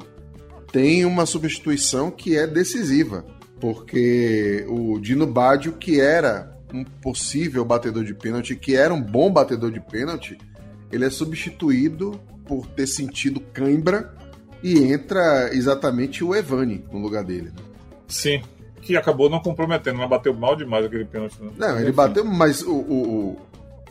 tem 0.72 1.04
uma 1.04 1.26
substituição 1.26 2.10
que 2.10 2.38
é 2.38 2.48
decisiva. 2.48 3.26
Porque 3.60 4.66
o 4.70 5.00
Dino 5.00 5.28
Baggio, 5.28 5.74
que 5.74 6.00
era 6.00 6.58
um 6.74 6.84
possível 6.84 7.64
batedor 7.66 8.04
de 8.04 8.14
pênalti, 8.14 8.56
que 8.56 8.76
era 8.76 8.94
um 8.94 9.02
bom 9.02 9.32
batedor 9.32 9.72
de 9.72 9.80
pênalti, 9.80 10.38
ele 10.92 11.06
é 11.06 11.10
substituído 11.10 12.20
por 12.46 12.68
ter 12.68 12.88
sentido 12.88 13.40
cãibra 13.40 14.14
e 14.64 14.84
entra 14.84 15.50
exatamente 15.54 16.24
o 16.24 16.36
Evani 16.36 16.84
no 16.92 17.00
lugar 17.00 17.24
dele. 17.24 17.50
Né? 17.50 17.64
Sim, 18.08 18.42
que 18.82 18.98
acabou 18.98 19.30
não 19.30 19.40
comprometendo, 19.40 19.98
mas 19.98 20.10
bateu 20.10 20.34
mal 20.34 20.56
demais 20.56 20.86
aquele 20.86 21.06
pênalti. 21.06 21.42
Né? 21.42 21.52
Não, 21.58 21.76
ele 21.78 21.86
Enfim. 21.86 21.96
bateu, 21.96 22.26
mas 22.26 22.62
o, 22.62 22.74
o, 22.74 23.38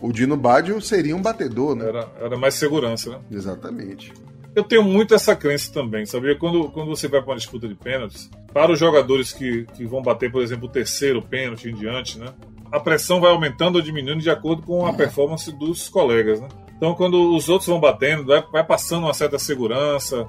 o 0.01 0.12
Dino 0.12 0.36
Baggio 0.36 0.81
seria 0.81 1.16
um 1.16 1.23
batedor, 1.23 1.74
né? 1.74 1.89
Era, 1.89 2.09
era 2.20 2.36
mais 2.36 2.55
segurança, 2.55 3.11
né? 3.11 3.19
Exatamente. 3.31 4.12
Eu 4.55 4.65
tenho 4.65 4.82
muito 4.82 5.15
essa 5.15 5.36
crença 5.36 5.73
também, 5.73 6.05
sabia? 6.05 6.36
Quando, 6.36 6.69
quando 6.70 6.89
você 6.89 7.07
vai 7.07 7.20
para 7.20 7.31
uma 7.31 7.36
disputa 7.36 7.69
de 7.69 7.74
pênaltis, 7.74 8.28
para 8.52 8.73
os 8.73 8.78
jogadores 8.78 9.32
que, 9.32 9.65
que 9.77 9.86
vão 9.86 10.02
bater, 10.02 10.31
por 10.31 10.43
exemplo, 10.43 10.66
o 10.66 10.70
terceiro 10.70 11.23
pênalti 11.23 11.69
em 11.69 11.74
diante, 11.74 12.19
né? 12.19 12.35
A 12.70 12.78
pressão 12.78 13.20
vai 13.20 13.30
aumentando 13.30 13.76
ou 13.76 13.82
diminuindo 13.82 14.22
de 14.22 14.30
acordo 14.30 14.62
com 14.62 14.86
a 14.86 14.92
performance 14.92 15.51
dos 15.52 15.88
colegas, 15.88 16.40
né? 16.40 16.48
Então, 16.76 16.94
quando 16.94 17.36
os 17.36 17.48
outros 17.48 17.68
vão 17.68 17.78
batendo, 17.78 18.24
vai, 18.24 18.64
passando 18.64 19.05
uma 19.05 19.12
certa 19.12 19.38
segurança, 19.38 20.26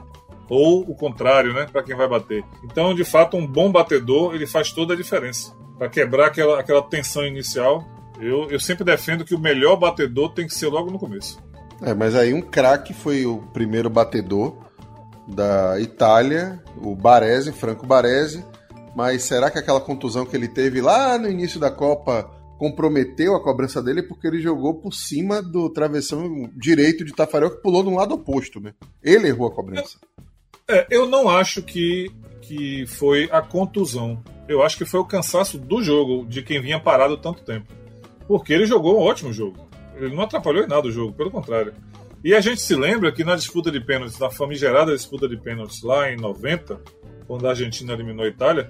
ou 0.49 0.81
o 0.81 0.93
contrário, 0.93 1.53
né, 1.53 1.65
para 1.71 1.81
quem 1.81 1.95
vai 1.95 2.09
bater. 2.09 2.43
Então, 2.65 2.93
de 2.93 3.05
fato, 3.05 3.37
um 3.37 3.47
bom 3.47 3.71
batedor 3.71 4.35
ele 4.35 4.45
faz 4.45 4.69
toda 4.71 4.93
a 4.93 4.97
diferença. 4.97 5.53
Para 5.77 5.87
quebrar 5.87 6.27
aquela, 6.27 6.59
aquela 6.59 6.81
tensão 6.81 7.25
inicial, 7.25 7.85
eu, 8.19 8.51
eu 8.51 8.59
sempre 8.59 8.83
defendo 8.83 9.23
que 9.23 9.33
o 9.33 9.39
melhor 9.39 9.77
batedor 9.77 10.33
tem 10.33 10.45
que 10.45 10.53
ser 10.53 10.67
logo 10.67 10.91
no 10.91 10.99
começo. 10.99 11.41
É, 11.81 11.93
mas 11.93 12.15
aí 12.15 12.33
um 12.33 12.41
craque 12.41 12.93
foi 12.93 13.25
o 13.25 13.37
primeiro 13.53 13.89
batedor 13.89 14.57
da 15.25 15.79
Itália, 15.79 16.61
o 16.77 16.95
Baresi, 16.95 17.53
Franco 17.53 17.87
Baresi. 17.87 18.43
Mas 18.95 19.23
será 19.23 19.49
que 19.49 19.57
aquela 19.57 19.81
contusão 19.81 20.25
que 20.25 20.35
ele 20.35 20.47
teve 20.47 20.81
lá 20.81 21.17
no 21.17 21.29
início 21.29 21.59
da 21.59 21.71
Copa 21.71 22.29
comprometeu 22.57 23.35
a 23.35 23.41
cobrança 23.41 23.81
dele 23.81 24.03
porque 24.03 24.27
ele 24.27 24.39
jogou 24.39 24.75
por 24.75 24.93
cima 24.93 25.41
do 25.41 25.69
travessão 25.69 26.47
direito 26.55 27.03
de 27.03 27.11
Tafarel 27.11 27.49
que 27.49 27.61
pulou 27.61 27.81
de 27.81 27.89
um 27.89 27.95
lado 27.95 28.13
oposto, 28.13 28.59
né? 28.59 28.73
Ele 29.01 29.29
errou 29.29 29.47
a 29.47 29.51
cobrança. 29.51 29.97
É, 30.67 30.85
eu 30.91 31.07
não 31.07 31.27
acho 31.27 31.63
que, 31.63 32.11
que 32.41 32.85
foi 32.85 33.27
a 33.31 33.41
contusão. 33.41 34.23
Eu 34.47 34.61
acho 34.61 34.77
que 34.77 34.85
foi 34.85 34.99
o 34.99 35.05
cansaço 35.05 35.57
do 35.57 35.81
jogo, 35.81 36.25
de 36.27 36.43
quem 36.43 36.61
vinha 36.61 36.79
parado 36.79 37.17
tanto 37.17 37.43
tempo. 37.43 37.65
Porque 38.27 38.53
ele 38.53 38.65
jogou 38.65 38.99
um 38.99 39.01
ótimo 39.01 39.33
jogo. 39.33 39.57
Ele 39.95 40.15
não 40.15 40.23
atrapalhou 40.23 40.63
em 40.63 40.67
nada 40.67 40.87
o 40.87 40.91
jogo, 40.91 41.13
pelo 41.13 41.31
contrário. 41.31 41.73
E 42.23 42.35
a 42.35 42.41
gente 42.41 42.61
se 42.61 42.75
lembra 42.75 43.11
que 43.11 43.23
na 43.23 43.35
disputa 43.35 43.71
de 43.71 43.81
pênaltis, 43.81 44.19
na 44.19 44.29
famigerada 44.29 44.95
disputa 44.95 45.27
de 45.27 45.35
pênaltis 45.35 45.81
lá 45.81 46.11
em 46.11 46.17
90, 46.17 46.79
quando 47.31 47.47
a 47.47 47.51
Argentina 47.51 47.93
eliminou 47.93 48.25
a 48.25 48.27
Itália, 48.27 48.69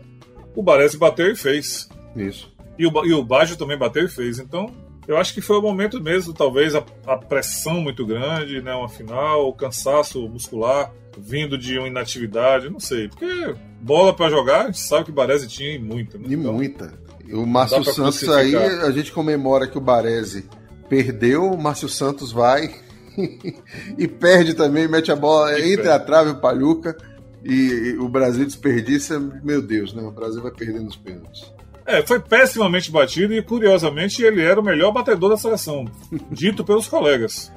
o 0.55 0.61
Baresi 0.61 0.95
bateu 0.95 1.31
e 1.31 1.35
fez. 1.35 1.89
Isso. 2.15 2.53
E 2.77 2.85
o, 2.85 2.91
e 3.03 3.11
o 3.11 3.23
Baggio 3.23 3.57
também 3.57 3.75
bateu 3.75 4.05
e 4.05 4.07
fez. 4.07 4.37
Então, 4.37 4.67
eu 5.07 5.17
acho 5.17 5.33
que 5.33 5.41
foi 5.41 5.57
o 5.57 5.63
momento 5.63 5.99
mesmo, 5.99 6.31
talvez 6.31 6.75
a, 6.75 6.85
a 7.07 7.17
pressão 7.17 7.81
muito 7.81 8.05
grande, 8.05 8.61
né, 8.61 8.71
uma 8.75 8.87
final, 8.87 9.47
o 9.47 9.53
cansaço 9.53 10.29
muscular 10.29 10.93
vindo 11.17 11.57
de 11.57 11.79
uma 11.79 11.87
inatividade, 11.87 12.69
não 12.69 12.79
sei. 12.79 13.07
Porque 13.07 13.55
bola 13.81 14.15
para 14.15 14.29
jogar, 14.29 14.61
a 14.61 14.65
gente 14.67 14.79
sabe 14.79 15.05
que 15.05 15.11
o 15.11 15.15
Baresi 15.15 15.47
tinha 15.47 15.73
e 15.73 15.79
muita. 15.79 16.19
Né? 16.19 16.25
E 16.29 16.33
então, 16.35 16.53
muita. 16.53 16.93
O 17.33 17.47
Márcio 17.47 17.83
Santos 17.83 18.29
aí, 18.29 18.55
a 18.55 18.91
gente 18.91 19.11
comemora 19.11 19.65
que 19.65 19.77
o 19.79 19.81
Baresi 19.81 20.47
perdeu, 20.87 21.51
o 21.51 21.59
Márcio 21.59 21.89
Santos 21.89 22.31
vai 22.31 22.75
e 23.97 24.07
perde 24.07 24.53
também, 24.53 24.87
mete 24.87 25.11
a 25.11 25.15
bola 25.15 25.57
e 25.57 25.73
entre 25.73 25.77
perde. 25.77 25.89
a 25.89 25.99
trave 25.99 26.29
e 26.29 26.33
o 26.33 26.39
Palhuca. 26.39 26.95
E, 27.43 27.53
e, 27.53 27.97
o 27.97 28.07
Brasil 28.07 28.45
desperdiça, 28.45 29.19
meu 29.19 29.61
Deus, 29.61 29.93
né? 29.93 30.03
O 30.03 30.11
Brasil 30.11 30.41
vai 30.41 30.51
perdendo 30.51 30.87
os 30.87 30.95
pênaltis. 30.95 31.51
É, 31.85 32.05
foi 32.05 32.19
pessimamente 32.19 32.91
batido 32.91 33.33
e, 33.33 33.41
curiosamente, 33.41 34.21
ele 34.21 34.41
era 34.41 34.59
o 34.59 34.63
melhor 34.63 34.91
batedor 34.91 35.29
da 35.29 35.37
seleção, 35.37 35.85
dito 36.29 36.63
pelos 36.63 36.87
colegas. 36.87 37.51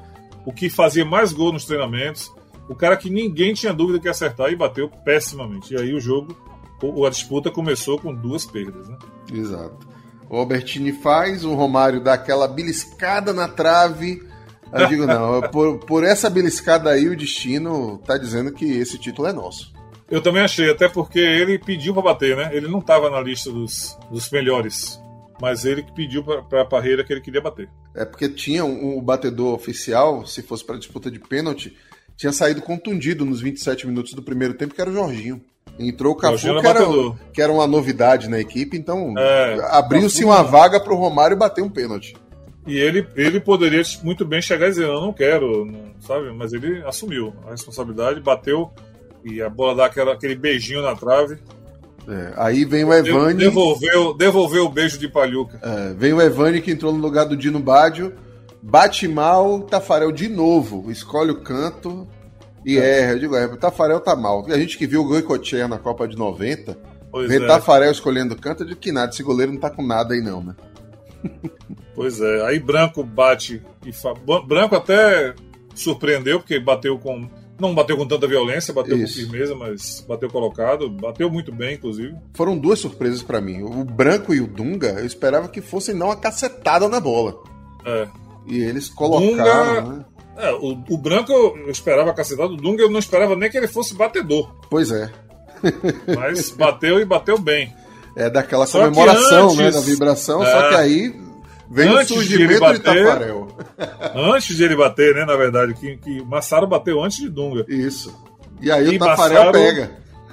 O 0.47 0.53
que 0.53 0.71
fazia 0.71 1.05
mais 1.05 1.33
gol 1.33 1.53
nos 1.53 1.65
treinamentos, 1.65 2.33
o 2.69 2.75
cara 2.75 2.97
que 2.97 3.11
ninguém 3.11 3.53
tinha 3.53 3.73
dúvida 3.73 3.99
que 3.99 4.07
ia 4.07 4.11
acertar 4.11 4.51
e 4.51 4.57
bateu 4.57 4.89
pessimamente. 4.89 5.75
E 5.75 5.77
aí 5.77 5.95
o 5.95 6.01
jogo, 6.01 6.37
a 7.07 7.11
disputa 7.11 7.51
começou 7.51 7.99
com 7.99 8.15
duas 8.15 8.47
perdas, 8.47 8.89
né? 8.89 8.97
Exato. 9.33 9.95
O 10.29 10.37
Albertini 10.37 10.93
faz, 10.93 11.45
o 11.45 11.55
Romário 11.55 12.03
dá 12.03 12.15
aquela 12.15 12.49
beliscada 12.49 13.33
na 13.33 13.49
trave. 13.49 14.23
Eu 14.73 14.87
digo, 14.89 15.07
não, 15.07 15.43
por, 15.53 15.79
por 15.81 16.05
essa 16.05 16.31
beliscada 16.31 16.91
aí, 16.91 17.09
o 17.09 17.17
destino 17.17 17.99
tá 17.99 18.17
dizendo 18.17 18.53
que 18.53 18.65
esse 18.65 18.99
título 18.99 19.29
é 19.29 19.33
nosso. 19.33 19.74
Eu 20.11 20.21
também 20.21 20.43
achei, 20.43 20.71
até 20.71 20.89
porque 20.89 21.19
ele 21.19 21.59
pediu 21.59 21.95
para 21.95 22.03
bater, 22.03 22.37
né? 22.37 22.51
Ele 22.53 22.69
não 22.69 22.79
estava 22.81 23.09
na 23.09 23.21
lista 23.21 23.51
dos, 23.51 23.99
dos 24.11 24.31
melhores, 24.31 25.01
mas 25.41 25.65
ele 25.65 25.83
que 25.83 25.93
pediu 25.93 26.23
para 26.23 26.63
a 26.63 26.65
parreira 26.65 27.03
que 27.03 27.13
ele 27.13 27.21
queria 27.21 27.41
bater. 27.41 27.69
É 27.95 28.05
porque 28.05 28.29
tinha 28.29 28.65
um, 28.65 28.99
um 28.99 29.01
batedor 29.01 29.55
oficial, 29.55 30.27
se 30.27 30.43
fosse 30.43 30.65
para 30.65 30.77
disputa 30.77 31.11
de 31.11 31.19
pênalti, 31.19 31.77
tinha 32.17 32.33
saído 32.33 32.63
contundido 32.63 33.25
nos 33.25 33.41
27 33.41 33.87
minutos 33.87 34.13
do 34.15 34.23
primeiro 34.23 34.55
tempo, 34.55 34.75
que 34.75 34.81
era 34.81 34.91
o 34.91 34.95
Jorginho. 34.95 35.41
Entrou 35.79 36.13
o 36.13 36.17
Cafu, 36.17 36.61
que 36.61 36.67
era, 36.67 36.81
que 37.33 37.43
era, 37.43 37.53
uma 37.53 37.67
novidade 37.67 38.29
na 38.29 38.39
equipe, 38.39 38.77
então 38.77 39.13
é, 39.19 39.59
abriu-se 39.71 40.25
uma 40.25 40.41
vaga 40.43 40.79
para 40.79 40.93
o 40.93 40.97
Romário 40.97 41.37
bater 41.37 41.65
um 41.65 41.69
pênalti. 41.69 42.15
E 42.67 42.79
ele, 42.79 43.07
ele 43.17 43.41
poderia 43.41 43.83
muito 44.03 44.25
bem 44.25 44.41
chegar 44.41 44.67
e 44.67 44.71
dizer, 44.71 44.85
eu 44.85 45.01
não 45.01 45.13
quero, 45.13 45.65
não, 45.65 45.95
sabe? 46.01 46.33
Mas 46.33 46.53
ele 46.53 46.83
assumiu 46.87 47.35
a 47.47 47.51
responsabilidade, 47.51 48.21
bateu 48.21 48.73
e 49.25 49.41
a 49.43 49.49
bola 49.49 49.75
dá 49.75 49.87
aquela, 49.87 50.13
aquele 50.13 50.35
beijinho 50.35 50.83
na 50.83 50.95
trave. 50.95 51.39
É, 52.07 52.33
aí 52.37 52.65
vem 52.65 52.85
o 52.85 52.93
Evani. 52.93 53.39
Devolveu, 53.39 54.15
devolveu 54.15 54.67
o 54.67 54.69
beijo 54.69 54.99
de 54.99 55.09
Palhuca. 55.09 55.59
É, 55.63 55.95
vem 55.95 56.13
o 56.13 56.21
Evani 56.21 56.61
que 56.61 56.71
entrou 56.71 56.93
no 56.93 56.99
lugar 56.99 57.25
do 57.25 57.37
Dino 57.37 57.59
Baggio. 57.59 58.13
Bate 58.63 59.09
mal, 59.09 59.61
Tafarel 59.63 60.13
de 60.13 60.29
novo. 60.29 60.91
Escolhe 60.91 61.31
o 61.31 61.41
canto 61.41 62.07
e 62.65 62.79
é. 62.79 63.01
erra. 63.01 63.13
Eu 63.13 63.19
digo, 63.19 63.37
é, 63.37 63.47
o 63.47 63.57
Tafarel 63.57 64.01
tá 64.01 64.15
mal. 64.15 64.45
A 64.49 64.59
gente 64.59 64.77
que 64.77 64.87
viu 64.87 65.01
o 65.01 65.09
Goicoechea 65.09 65.67
na 65.67 65.79
Copa 65.79 66.07
de 66.07 66.17
90, 66.17 66.77
pois 67.11 67.29
vê 67.29 67.37
é. 67.37 67.47
Tafarel 67.47 67.91
escolhendo 67.91 68.35
o 68.35 68.41
canto, 68.41 68.63
eu 68.63 68.67
digo 68.69 68.81
que 68.81 68.93
nada, 68.93 69.11
esse 69.11 69.23
goleiro 69.23 69.53
não 69.53 69.61
tá 69.61 69.71
com 69.71 69.87
nada 69.87 70.15
aí 70.15 70.21
não, 70.21 70.43
né? 70.43 70.55
Pois 71.95 72.21
é, 72.21 72.45
aí 72.45 72.59
Branco 72.59 73.03
bate 73.05 73.63
e 73.87 73.93
fa... 73.93 74.13
Branco 74.47 74.75
até 74.75 75.35
surpreendeu 75.75 76.41
porque 76.41 76.59
bateu 76.59 76.99
com 76.99 77.31
não 77.59 77.75
bateu 77.75 77.97
com 77.97 78.07
tanta 78.07 78.27
violência, 78.27 78.75
bateu 78.75 78.97
Isso. 78.97 79.15
com 79.15 79.21
firmeza, 79.21 79.55
mas 79.55 80.05
bateu 80.07 80.29
colocado, 80.29 80.89
bateu 80.91 81.31
muito 81.31 81.53
bem, 81.53 81.75
inclusive. 81.75 82.15
Foram 82.35 82.59
duas 82.59 82.79
surpresas 82.79 83.23
para 83.23 83.41
mim. 83.41 83.63
O 83.63 83.85
Branco 83.85 84.35
e 84.35 84.41
o 84.41 84.47
Dunga, 84.47 84.97
eu 84.99 85.07
esperava 85.07 85.49
que 85.49 85.61
fossem 85.61 85.97
dar 85.97 86.07
uma 86.07 86.17
cacetada 86.17 86.89
na 86.89 87.01
bola. 87.01 87.37
É. 87.87 88.09
E 88.47 88.61
eles 88.61 88.89
colocaram, 88.89 89.83
Dunga... 89.83 89.97
né? 89.97 90.05
É, 90.37 90.53
o, 90.53 90.83
o, 90.91 90.99
Branco 90.99 91.33
eu 91.33 91.71
esperava 91.71 92.11
a 92.11 92.15
cacetada, 92.15 92.53
o 92.53 92.57
Dunga 92.57 92.83
eu 92.83 92.91
não 92.91 92.99
esperava 92.99 93.37
nem 93.37 93.49
que 93.49 93.57
ele 93.57 93.69
fosse 93.69 93.95
batedor. 93.95 94.53
Pois 94.69 94.91
é. 94.91 95.11
Mas 96.17 96.51
bateu 96.51 96.99
e 96.99 97.05
bateu 97.05 97.39
bem. 97.39 97.73
É 98.17 98.29
daquela 98.29 98.67
só 98.67 98.81
comemoração, 98.81 99.55
né, 99.55 99.65
antes... 99.65 99.77
né? 99.77 99.81
Da 99.81 99.81
vibração, 99.81 100.43
é... 100.43 100.51
só 100.51 100.69
que 100.69 100.75
aí 100.75 101.24
Vem 101.75 101.89
antes 101.89 102.13
o 102.13 102.15
surgimento 102.15 102.55
de, 102.55 102.61
bater, 102.61 102.79
de 102.79 103.05
Tafarel. 103.05 103.49
Antes 104.15 104.57
de 104.57 104.63
ele 104.63 104.77
bater, 104.77 105.13
né? 105.17 105.25
Na 105.25 105.35
verdade, 105.35 105.75
que, 105.75 105.97
que 105.97 106.23
Massaro 106.25 106.69
bateu 106.69 107.03
antes 107.03 107.19
de 107.19 107.29
Dunga. 107.29 107.65
Isso. 107.69 108.17
E 108.61 108.71
aí 108.71 108.93
e 108.93 108.97
o 108.97 108.99
Tafarel 109.01 109.47
Massaro, 109.47 109.53
pega. 109.53 109.91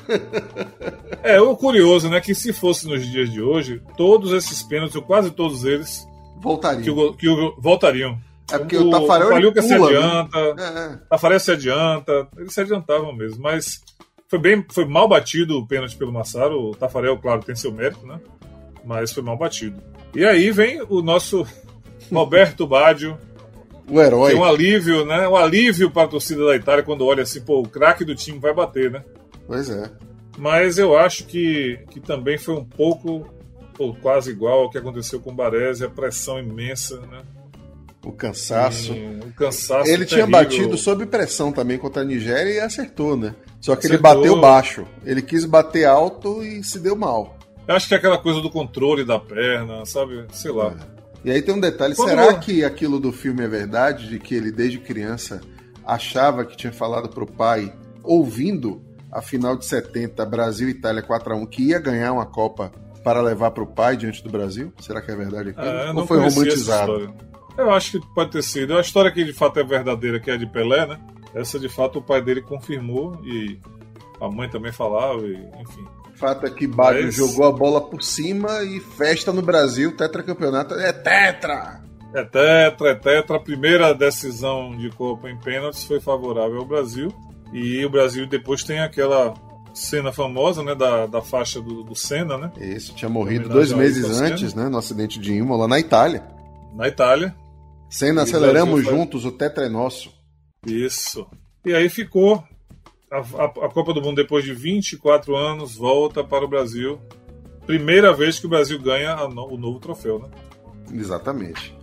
é, 1.24 1.42
o 1.42 1.56
curioso, 1.56 2.10
né? 2.10 2.22
Que 2.22 2.36
se 2.36 2.54
fosse 2.54 2.88
nos 2.88 3.04
dias 3.04 3.32
de 3.32 3.42
hoje, 3.42 3.82
todos 3.98 4.34
esses 4.34 4.62
pênaltis, 4.62 4.96
ou 4.96 5.02
quase 5.02 5.32
todos 5.32 5.66
eles, 5.66 6.08
voltariam. 6.40 6.84
Que, 6.84 6.92
o, 6.92 7.14
que 7.14 7.28
o, 7.28 7.56
voltariam. 7.60 8.20
É 8.52 8.60
porque 8.60 8.78
o, 8.78 8.88
o 8.88 8.92
Tafarel 8.92 9.28
o 9.28 9.30
Paluca 9.32 9.62
se 9.64 9.70
né? 9.70 9.76
adianta, 9.76 10.54
né? 10.54 11.00
é. 11.02 11.08
Tafarel 11.10 11.40
se 11.40 11.52
adianta, 11.52 12.28
eles 12.38 12.54
se 12.54 12.62
adiantavam 12.62 13.16
mesmo, 13.16 13.42
mas 13.42 13.82
foi 14.28 14.38
bem, 14.38 14.64
foi 14.70 14.86
mal 14.86 15.08
batido 15.08 15.58
o 15.58 15.68
pênalti 15.68 15.98
pelo 15.98 16.12
Massaro. 16.12 16.70
O 16.70 16.76
Tafarel, 16.76 17.18
claro, 17.18 17.42
tem 17.42 17.56
seu 17.56 17.72
mérito, 17.72 18.06
né? 18.06 18.20
Mas 18.84 19.12
foi 19.12 19.24
mal 19.24 19.38
batido. 19.38 19.82
E 20.16 20.26
aí 20.26 20.52
vem 20.52 20.82
o 20.90 21.02
nosso 21.02 21.46
Roberto 22.12 22.68
Baggio. 22.68 23.18
O 23.90 24.00
herói. 24.00 24.34
É 24.34 24.36
um 24.36 24.44
alívio, 24.44 25.06
né? 25.06 25.28
Um 25.28 25.36
alívio 25.36 25.92
para 25.92 26.04
a 26.04 26.08
torcida 26.08 26.46
da 26.46 26.56
Itália 26.56 26.84
quando 26.84 27.06
olha 27.06 27.24
assim, 27.24 27.42
pô, 27.42 27.60
o 27.60 27.68
craque 27.68 28.06
do 28.06 28.16
time 28.16 28.40
vai 28.40 28.54
bater, 28.54 28.92
né? 28.92 29.04
Pois 29.48 29.70
é. 29.70 29.90
Mas 30.38 30.78
eu 30.78 30.98
acho 30.98 31.26
que, 31.26 31.80
que 31.90 32.00
também 32.00 32.38
foi 32.38 32.56
um 32.56 32.64
pouco, 32.64 33.28
ou 33.78 33.94
quase 33.96 34.32
igual 34.32 34.62
ao 34.62 34.70
que 34.70 34.78
aconteceu 34.78 35.20
com 35.20 35.32
o 35.32 35.36
Baresi, 35.36 35.84
a 35.84 35.90
pressão 35.90 36.40
imensa, 36.40 37.00
né? 37.02 37.22
O 38.04 38.12
cansaço. 38.12 38.94
o 38.94 39.32
cansaço. 39.34 39.88
Ele 39.88 40.06
terrível. 40.06 40.08
tinha 40.08 40.28
batido 40.28 40.78
sob 40.78 41.06
pressão 41.06 41.52
também 41.52 41.78
contra 41.78 42.02
a 42.02 42.06
Nigéria 42.06 42.52
e 42.52 42.60
acertou, 42.60 43.16
né? 43.16 43.36
Só 43.60 43.76
que 43.76 43.86
acertou. 43.86 43.96
ele 43.96 44.02
bateu 44.02 44.42
baixo. 44.42 44.88
Ele 45.06 45.22
quis 45.22 45.46
bater 45.46 45.86
alto 45.86 46.42
e 46.42 46.64
se 46.64 46.80
deu 46.80 46.96
mal. 46.96 47.38
Eu 47.68 47.76
acho 47.76 47.88
que 47.88 47.94
é 47.94 47.98
aquela 47.98 48.18
coisa 48.18 48.42
do 48.42 48.50
controle 48.50 49.06
da 49.06 49.20
perna, 49.20 49.86
sabe? 49.86 50.26
Sei 50.32 50.52
lá. 50.52 50.76
É. 50.98 51.02
E 51.24 51.32
aí 51.32 51.42
tem 51.42 51.54
um 51.54 51.60
detalhe: 51.60 51.96
Quando 51.96 52.10
será 52.10 52.34
que 52.36 52.64
aquilo 52.64 53.00
do 53.00 53.12
filme 53.12 53.44
é 53.44 53.48
verdade? 53.48 54.10
De 54.10 54.20
que 54.20 54.34
ele, 54.34 54.52
desde 54.52 54.80
criança, 54.80 55.42
achava 55.86 56.46
que 56.46 56.58
tinha 56.58 56.74
falado 56.74 57.10
pro 57.10 57.26
pai, 57.26 57.74
ouvindo 58.04 58.82
a 59.12 59.22
final 59.22 59.56
de 59.56 59.66
70, 59.66 60.26
Brasil 60.26 60.70
e 60.70 60.72
Itália 60.72 61.04
4x1, 61.04 61.48
que 61.50 61.64
ia 61.64 61.80
ganhar 61.80 62.14
uma 62.14 62.26
Copa 62.26 62.72
para 63.04 63.22
levar 63.22 63.52
pro 63.52 63.68
pai 63.68 63.98
diante 63.98 64.24
do 64.24 64.30
Brasil? 64.30 64.74
Será 64.80 65.02
que 65.02 65.12
é 65.12 65.16
verdade 65.16 65.50
aquilo? 65.50 65.68
É, 65.68 65.92
Ou 65.92 66.08
foi 66.08 66.18
romantizado? 66.18 67.14
Eu 67.58 67.70
acho 67.72 68.00
que 68.00 68.08
pode 68.16 68.32
ter 68.32 68.44
sido. 68.44 68.78
A 68.78 68.82
história 68.82 69.12
que 69.12 69.24
de 69.24 69.34
fato 69.34 69.60
é 69.60 69.64
verdadeira, 69.64 70.20
que 70.20 70.32
é 70.32 70.38
de 70.38 70.48
Pelé, 70.48 70.86
né? 70.86 71.00
Essa 71.34 71.60
de 71.60 71.70
fato 71.70 72.00
o 72.00 72.02
pai 72.02 72.22
dele 72.22 72.42
confirmou 72.42 73.20
e 73.24 73.60
a 74.20 74.30
mãe 74.30 74.50
também 74.50 74.72
falava, 74.72 75.22
e, 75.22 75.34
enfim. 75.60 75.86
Fato 76.22 76.46
é 76.46 76.52
que 76.52 76.68
Baggio 76.68 77.06
Mas... 77.06 77.16
jogou 77.16 77.48
a 77.48 77.52
bola 77.52 77.82
por 77.82 78.04
cima 78.04 78.62
e 78.62 78.80
festa 78.80 79.34
no 79.34 79.42
Brasil, 79.42 79.98
tetracampeonato 79.98 80.76
é 80.76 80.94
tetra! 80.94 81.82
É 82.14 82.24
tetra, 82.24 82.90
é 82.90 82.96
tetra. 82.96 83.38
A 83.38 83.40
primeira 83.40 83.92
decisão 83.92 84.78
de 84.78 84.92
Copa 84.92 85.32
em 85.32 85.38
pênaltis 85.40 85.84
foi 85.84 86.00
favorável 86.00 86.60
ao 86.60 86.66
Brasil. 86.66 87.12
E 87.52 87.84
o 87.84 87.90
Brasil 87.90 88.28
depois 88.28 88.64
tem 88.64 88.82
aquela 88.82 89.34
cena 89.74 90.12
famosa, 90.12 90.62
né, 90.62 90.76
da, 90.76 91.08
da 91.08 91.22
faixa 91.22 91.60
do, 91.60 91.84
do 91.84 91.96
Senna, 91.96 92.38
né? 92.38 92.52
Isso, 92.60 92.94
tinha 92.94 93.10
morrido 93.10 93.50
dois 93.50 93.72
meses 93.72 94.22
antes, 94.22 94.54
né, 94.54 94.70
no 94.70 94.78
acidente 94.78 95.20
de 95.20 95.34
Imola, 95.34 95.68
na 95.68 95.80
Itália. 95.80 96.24
Na 96.76 96.88
Itália. 96.88 97.34
Senna, 97.90 98.22
aceleramos 98.22 98.84
juntos, 98.84 99.26
o 99.26 99.32
tetra 99.32 99.66
é 99.66 99.70
nosso. 99.70 100.14
Isso. 100.68 101.26
E 101.66 101.74
aí 101.74 101.90
ficou 101.90 102.44
a, 103.12 103.18
a, 103.18 103.46
a, 103.46 103.70
Copa 103.70 103.94
do 103.94 104.02
Mundo 104.02 104.16
depois 104.16 104.46
de 104.46 104.54
24 104.54 105.36
anos 105.36 105.76
volta 105.76 106.24
para 106.24 106.46
o 106.46 106.48
Brasil. 106.48 107.00
Primeira 107.66 108.14
vez 108.14 108.40
que 108.40 108.46
o 108.46 108.50
Brasil 108.50 108.80
ganha 108.82 109.16
no, 109.28 109.54
o 109.54 109.58
novo 109.58 109.80
troféu, 109.80 110.18
né? 110.18 110.30
Exatamente. 110.94 111.78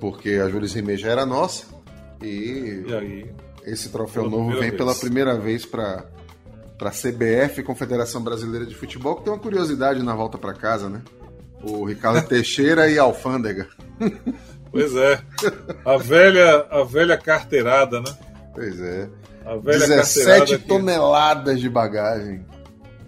Porque 0.00 0.30
a 0.30 0.48
Jules 0.48 0.72
Rimet 0.72 1.00
já 1.00 1.10
era 1.10 1.26
nossa 1.26 1.66
e, 2.22 2.84
e 2.86 2.94
aí, 2.94 3.30
esse 3.64 3.90
troféu 3.90 4.28
novo 4.28 4.50
vem 4.52 4.70
vez. 4.70 4.76
pela 4.76 4.94
primeira 4.94 5.38
vez 5.38 5.66
para 5.66 6.06
para 6.78 6.88
a 6.88 6.92
CBF, 6.92 7.62
Confederação 7.62 8.20
Brasileira 8.20 8.66
de 8.66 8.74
Futebol, 8.74 9.14
que 9.14 9.22
tem 9.22 9.32
uma 9.32 9.38
curiosidade 9.38 10.02
na 10.02 10.16
volta 10.16 10.36
para 10.36 10.52
casa, 10.52 10.88
né? 10.88 11.00
O 11.62 11.84
Ricardo 11.84 12.20
Teixeira 12.26 12.90
e 12.90 12.98
Alfândega. 12.98 13.68
Pois 14.72 14.92
é. 14.96 15.22
A 15.84 15.96
velha, 15.96 16.66
a 16.68 16.82
velha 16.82 17.16
carteirada, 17.16 18.00
né? 18.00 18.12
Pois 18.52 18.80
é. 18.80 19.08
A 19.44 19.56
velha 19.56 19.78
17 19.78 20.58
toneladas 20.58 21.60
de 21.60 21.68
bagagem. 21.68 22.44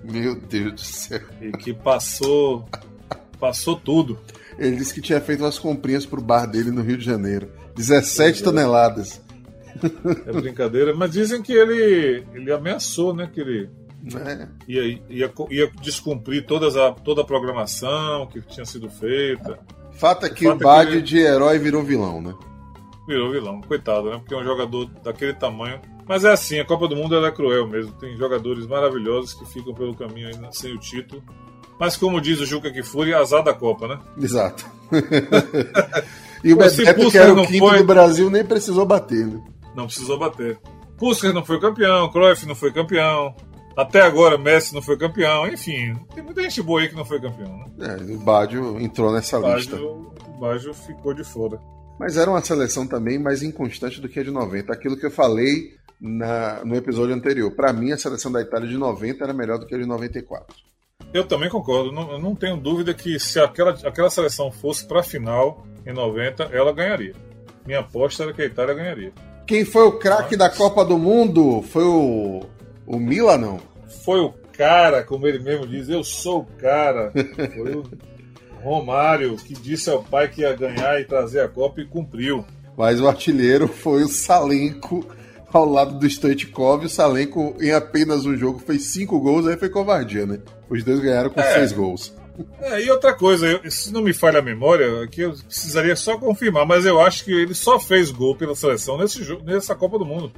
Meu 0.02 0.34
Deus 0.34 0.72
do 0.72 0.80
céu. 0.80 1.20
E 1.40 1.52
que 1.52 1.72
passou. 1.72 2.68
Passou 3.38 3.76
tudo. 3.76 4.18
Ele 4.58 4.76
disse 4.76 4.94
que 4.94 5.00
tinha 5.00 5.20
feito 5.20 5.42
umas 5.42 5.58
comprinhas 5.58 6.06
pro 6.06 6.22
bar 6.22 6.46
dele 6.46 6.70
no 6.70 6.82
Rio 6.82 6.96
de 6.96 7.04
Janeiro. 7.04 7.50
17 7.74 8.40
é. 8.40 8.44
toneladas. 8.44 9.20
É 10.26 10.32
brincadeira, 10.32 10.94
mas 10.94 11.10
dizem 11.10 11.42
que 11.42 11.52
ele, 11.52 12.24
ele 12.32 12.52
ameaçou, 12.52 13.12
né? 13.12 13.28
Que 13.32 13.40
ele 13.40 13.70
é. 14.14 14.48
ia, 14.68 15.00
ia, 15.08 15.32
ia 15.50 15.70
descumprir 15.80 16.46
todas 16.46 16.76
a, 16.76 16.92
toda 16.92 17.22
a 17.22 17.24
programação 17.24 18.26
que 18.26 18.40
tinha 18.42 18.64
sido 18.64 18.88
feita. 18.88 19.58
Fato 19.92 20.26
é 20.26 20.30
que 20.30 20.46
o, 20.46 20.52
o 20.52 20.56
Bad 20.56 20.98
é 20.98 21.00
de 21.00 21.18
herói 21.18 21.58
virou 21.58 21.82
vilão, 21.82 22.20
né? 22.20 22.34
Virou 23.08 23.32
vilão, 23.32 23.60
coitado, 23.62 24.10
né? 24.10 24.18
Porque 24.18 24.34
é 24.34 24.36
um 24.36 24.44
jogador 24.44 24.88
daquele 25.02 25.34
tamanho. 25.34 25.80
Mas 26.06 26.24
é 26.24 26.32
assim, 26.32 26.58
a 26.58 26.64
Copa 26.64 26.86
do 26.86 26.96
Mundo 26.96 27.24
é 27.24 27.30
cruel 27.30 27.66
mesmo. 27.66 27.92
Tem 27.92 28.16
jogadores 28.16 28.66
maravilhosos 28.66 29.34
que 29.34 29.46
ficam 29.46 29.74
pelo 29.74 29.94
caminho 29.94 30.28
ainda 30.28 30.50
sem 30.52 30.72
o 30.74 30.78
título. 30.78 31.22
Mas 31.78 31.96
como 31.96 32.20
diz 32.20 32.40
o 32.40 32.46
Juca 32.46 32.70
Kifuri, 32.70 33.14
azar 33.14 33.42
da 33.42 33.52
Copa, 33.52 33.88
né? 33.88 33.98
Exato. 34.18 34.64
e 36.44 36.52
o 36.52 36.56
Bebeto, 36.56 37.10
que 37.10 37.18
era 37.18 37.32
o 37.32 37.46
quinto 37.46 37.66
foi... 37.66 37.78
do 37.78 37.84
Brasil, 37.84 38.30
nem 38.30 38.44
precisou 38.44 38.86
bater, 38.86 39.26
né? 39.26 39.42
Não 39.74 39.86
precisou 39.86 40.18
bater. 40.18 40.58
Puskas 40.96 41.34
não 41.34 41.44
foi 41.44 41.58
campeão, 41.58 42.10
Cruyff 42.10 42.46
não 42.46 42.54
foi 42.54 42.72
campeão. 42.72 43.34
Até 43.76 44.02
agora 44.02 44.38
Messi 44.38 44.72
não 44.72 44.80
foi 44.80 44.96
campeão. 44.96 45.48
Enfim, 45.48 45.94
tem 46.14 46.22
muita 46.22 46.42
gente 46.42 46.62
boa 46.62 46.80
aí 46.80 46.88
que 46.88 46.94
não 46.94 47.04
foi 47.04 47.20
campeão. 47.20 47.50
Né? 47.76 47.98
É, 47.98 48.14
o 48.14 48.18
Baggio 48.18 48.80
entrou 48.80 49.12
nessa 49.12 49.40
Baggio, 49.40 49.56
lista. 49.56 49.76
O 49.76 50.38
Baggio 50.38 50.72
ficou 50.72 51.12
de 51.12 51.24
fora. 51.24 51.58
Mas 51.98 52.16
era 52.16 52.30
uma 52.30 52.40
seleção 52.40 52.86
também 52.86 53.18
mais 53.18 53.42
inconstante 53.42 54.00
do 54.00 54.08
que 54.08 54.20
a 54.20 54.22
de 54.22 54.30
90. 54.30 54.72
Aquilo 54.72 54.96
que 54.96 55.06
eu 55.06 55.10
falei 55.10 55.72
na, 56.04 56.62
no 56.64 56.76
episódio 56.76 57.14
anterior. 57.14 57.50
Para 57.52 57.72
mim, 57.72 57.90
a 57.90 57.96
seleção 57.96 58.30
da 58.30 58.42
Itália 58.42 58.68
de 58.68 58.76
90 58.76 59.24
era 59.24 59.32
melhor 59.32 59.58
do 59.58 59.66
que 59.66 59.74
a 59.74 59.78
de 59.78 59.86
94. 59.86 60.54
Eu 61.14 61.24
também 61.26 61.48
concordo. 61.48 61.90
Não, 61.90 62.18
não 62.18 62.34
tenho 62.34 62.58
dúvida 62.58 62.92
que 62.92 63.18
se 63.18 63.40
aquela, 63.40 63.70
aquela 63.70 64.10
seleção 64.10 64.52
fosse 64.52 64.86
para 64.86 65.00
a 65.00 65.02
final 65.02 65.66
em 65.86 65.94
90, 65.94 66.44
ela 66.52 66.72
ganharia. 66.72 67.14
Minha 67.66 67.80
aposta 67.80 68.22
era 68.22 68.34
que 68.34 68.42
a 68.42 68.44
Itália 68.44 68.74
ganharia. 68.74 69.12
Quem 69.46 69.64
foi 69.64 69.86
o 69.86 69.92
craque 69.92 70.36
da 70.36 70.50
Copa 70.50 70.84
do 70.84 70.98
Mundo? 70.98 71.62
Foi 71.62 71.84
o, 71.84 72.42
o 72.86 72.98
Milan, 72.98 73.38
não? 73.38 73.60
Foi 74.04 74.20
o 74.20 74.34
cara, 74.52 75.02
como 75.02 75.26
ele 75.26 75.38
mesmo 75.38 75.66
diz, 75.66 75.88
eu 75.88 76.04
sou 76.04 76.40
o 76.40 76.46
cara. 76.58 77.12
Foi 77.54 77.74
o 77.74 77.84
Romário 78.62 79.36
que 79.36 79.52
disse 79.52 79.90
ao 79.90 80.02
pai 80.02 80.28
que 80.28 80.40
ia 80.40 80.54
ganhar 80.54 80.98
e 81.00 81.04
trazer 81.04 81.40
a 81.40 81.48
Copa 81.48 81.80
e 81.80 81.86
cumpriu. 81.86 82.44
Mas 82.76 83.00
o 83.00 83.06
artilheiro 83.06 83.68
foi 83.68 84.02
o 84.02 84.08
Salenko 84.08 85.06
ao 85.58 85.68
lado 85.68 85.98
do 85.98 86.06
Stoichkov. 86.06 86.84
O 86.84 86.88
Salenko, 86.88 87.56
em 87.60 87.72
apenas 87.72 88.26
um 88.26 88.36
jogo, 88.36 88.58
fez 88.58 88.84
cinco 88.84 89.18
gols, 89.20 89.46
aí 89.46 89.56
foi 89.56 89.68
covardia, 89.68 90.26
né? 90.26 90.40
Os 90.68 90.82
dois 90.82 91.00
ganharam 91.00 91.30
com 91.30 91.40
é. 91.40 91.54
seis 91.54 91.72
gols. 91.72 92.14
É, 92.60 92.82
e 92.82 92.90
outra 92.90 93.14
coisa, 93.14 93.46
eu, 93.46 93.70
se 93.70 93.92
não 93.92 94.02
me 94.02 94.12
falha 94.12 94.40
a 94.40 94.42
memória, 94.42 95.06
que 95.06 95.20
eu 95.20 95.34
precisaria 95.34 95.94
só 95.94 96.18
confirmar, 96.18 96.66
mas 96.66 96.84
eu 96.84 97.00
acho 97.00 97.24
que 97.24 97.32
ele 97.32 97.54
só 97.54 97.78
fez 97.78 98.10
gol 98.10 98.34
pela 98.34 98.56
seleção 98.56 98.98
nesse 98.98 99.22
jogo, 99.22 99.44
nessa 99.44 99.74
Copa 99.74 99.98
do 99.98 100.04
Mundo. 100.04 100.32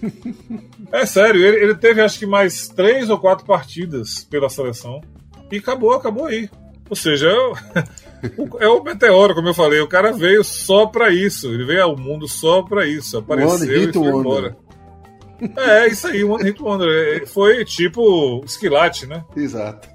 é 0.90 1.04
sério, 1.04 1.44
ele, 1.44 1.56
ele, 1.64 1.74
teve 1.74 2.00
acho 2.00 2.18
que 2.18 2.26
mais 2.26 2.68
três 2.68 3.10
ou 3.10 3.18
quatro 3.18 3.44
partidas 3.44 4.24
pela 4.30 4.48
seleção 4.48 5.02
e 5.50 5.58
acabou, 5.58 5.92
acabou 5.92 6.26
aí. 6.26 6.48
Ou 6.88 6.96
seja, 6.96 7.28
é 8.60 8.68
o, 8.68 8.82
meteoro, 8.84 9.34
como 9.34 9.48
eu 9.48 9.54
falei, 9.54 9.80
o 9.80 9.88
cara 9.88 10.12
veio 10.12 10.44
só 10.44 10.86
para 10.86 11.10
isso, 11.10 11.48
ele 11.48 11.64
veio 11.64 11.82
ao 11.82 11.96
mundo 11.96 12.28
só 12.28 12.62
para 12.62 12.86
isso, 12.86 13.18
apareceu 13.18 13.88
e 13.88 13.92
foi 13.92 14.08
embora. 14.08 14.56
É, 15.56 15.88
isso 15.88 16.06
aí, 16.06 16.22
One 16.22 16.44
Hit 16.44 16.62
Wonder. 16.62 17.22
É, 17.22 17.26
foi 17.26 17.64
tipo 17.64 18.42
esquilate, 18.44 19.06
né? 19.06 19.24
Exato. 19.36 19.88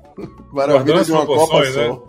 Maravilha 0.52 1.03
de 1.03 1.11
uma 1.11 1.26
Copa 1.26 1.61
né? 1.61 1.72
só. 1.72 2.06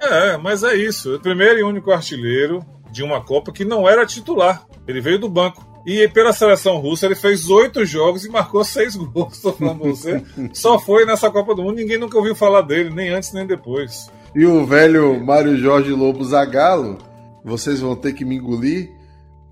É, 0.00 0.36
mas 0.36 0.62
é 0.62 0.74
isso. 0.74 1.16
O 1.16 1.20
primeiro 1.20 1.58
e 1.58 1.62
único 1.62 1.90
artilheiro 1.90 2.64
de 2.90 3.02
uma 3.02 3.22
Copa 3.22 3.52
que 3.52 3.64
não 3.64 3.88
era 3.88 4.06
titular. 4.06 4.66
Ele 4.86 5.00
veio 5.00 5.18
do 5.18 5.28
banco. 5.28 5.66
E 5.86 6.08
pela 6.08 6.32
seleção 6.32 6.78
russa 6.78 7.06
ele 7.06 7.14
fez 7.14 7.48
oito 7.48 7.84
jogos 7.84 8.24
e 8.24 8.28
marcou 8.28 8.64
seis 8.64 8.96
gols. 8.96 9.38
Tô 9.42 9.52
falando 9.52 9.78
você. 9.78 10.20
Só 10.52 10.78
foi 10.80 11.06
nessa 11.06 11.30
Copa 11.30 11.54
do 11.54 11.62
Mundo, 11.62 11.76
ninguém 11.76 11.98
nunca 11.98 12.18
ouviu 12.18 12.34
falar 12.34 12.62
dele, 12.62 12.90
nem 12.90 13.10
antes 13.10 13.32
nem 13.32 13.46
depois. 13.46 14.10
E 14.34 14.44
o 14.44 14.66
velho 14.66 15.24
Mário 15.24 15.56
Jorge 15.56 15.92
Lobo 15.92 16.24
Zagallo, 16.24 16.98
vocês 17.44 17.80
vão 17.80 17.94
ter 17.94 18.12
que 18.12 18.24
me 18.24 18.36
engolir, 18.36 18.95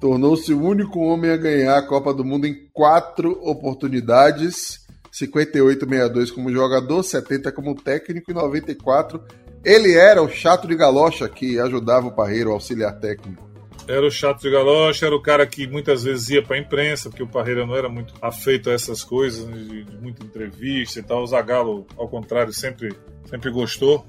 tornou-se 0.04 0.52
o 0.52 0.62
único 0.62 1.00
homem 1.00 1.30
a 1.30 1.36
ganhar 1.38 1.78
a 1.78 1.82
Copa 1.82 2.12
do 2.12 2.22
Mundo 2.22 2.46
em 2.46 2.68
quatro 2.74 3.40
oportunidades 3.40 4.86
58, 5.10 5.86
62 5.88 6.30
como 6.30 6.52
jogador, 6.52 7.02
70 7.02 7.50
como 7.50 7.74
técnico 7.74 8.30
e 8.30 8.34
94 8.34 9.24
Ele 9.64 9.94
era 9.94 10.22
o 10.22 10.28
chato 10.28 10.68
de 10.68 10.76
galocha 10.76 11.26
que 11.26 11.58
ajudava 11.58 12.08
o 12.08 12.12
Parreiro, 12.12 12.50
o 12.50 12.52
auxiliar 12.52 13.00
técnico. 13.00 13.42
Era 13.88 14.06
o 14.06 14.10
chato 14.10 14.42
de 14.42 14.50
galocha, 14.50 15.06
era 15.06 15.16
o 15.16 15.22
cara 15.22 15.46
que 15.46 15.66
muitas 15.66 16.04
vezes 16.04 16.28
ia 16.28 16.42
para 16.42 16.56
a 16.56 16.60
imprensa, 16.60 17.08
porque 17.08 17.22
o 17.22 17.26
Parreira 17.26 17.64
não 17.64 17.74
era 17.74 17.88
muito 17.88 18.12
afeito 18.20 18.68
a 18.68 18.74
essas 18.74 19.02
coisas, 19.02 19.46
né, 19.46 19.56
de, 19.56 19.84
de 19.84 19.96
muita 19.96 20.22
entrevista 20.22 20.98
e 20.98 21.02
tal. 21.02 21.22
O 21.22 21.26
Zagallo, 21.26 21.86
ao 21.96 22.08
contrário, 22.08 22.52
sempre, 22.52 22.94
sempre 23.24 23.50
gostou. 23.50 24.04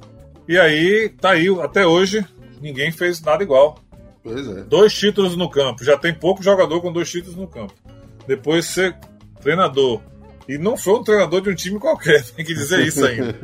E 0.46 0.60
aí, 0.60 1.08
tá 1.22 1.32
aí, 1.32 1.48
até 1.62 1.88
hoje, 1.88 2.26
ninguém 2.62 2.92
fez 2.92 3.22
nada 3.22 3.42
igual. 3.42 3.80
Pois 4.26 4.48
é. 4.48 4.64
Dois 4.64 4.92
títulos 4.92 5.38
no 5.38 5.48
campo. 5.48 5.84
Já 5.84 5.96
tem 5.96 6.12
pouco 6.12 6.42
jogador 6.42 6.82
com 6.82 6.92
dois 6.92 7.10
títulos 7.10 7.38
no 7.38 7.48
campo. 7.48 7.74
Depois 8.28 8.66
ser 8.66 8.98
treinador. 9.40 10.02
E 10.50 10.58
não 10.58 10.76
foi 10.76 10.96
um 10.96 11.04
treinador 11.04 11.42
de 11.42 11.50
um 11.52 11.56
time 11.56 11.80
qualquer, 11.80 12.24
tem 12.34 12.44
que 12.44 12.54
dizer 12.54 12.80
isso 12.86 13.06
ainda. 13.06 13.38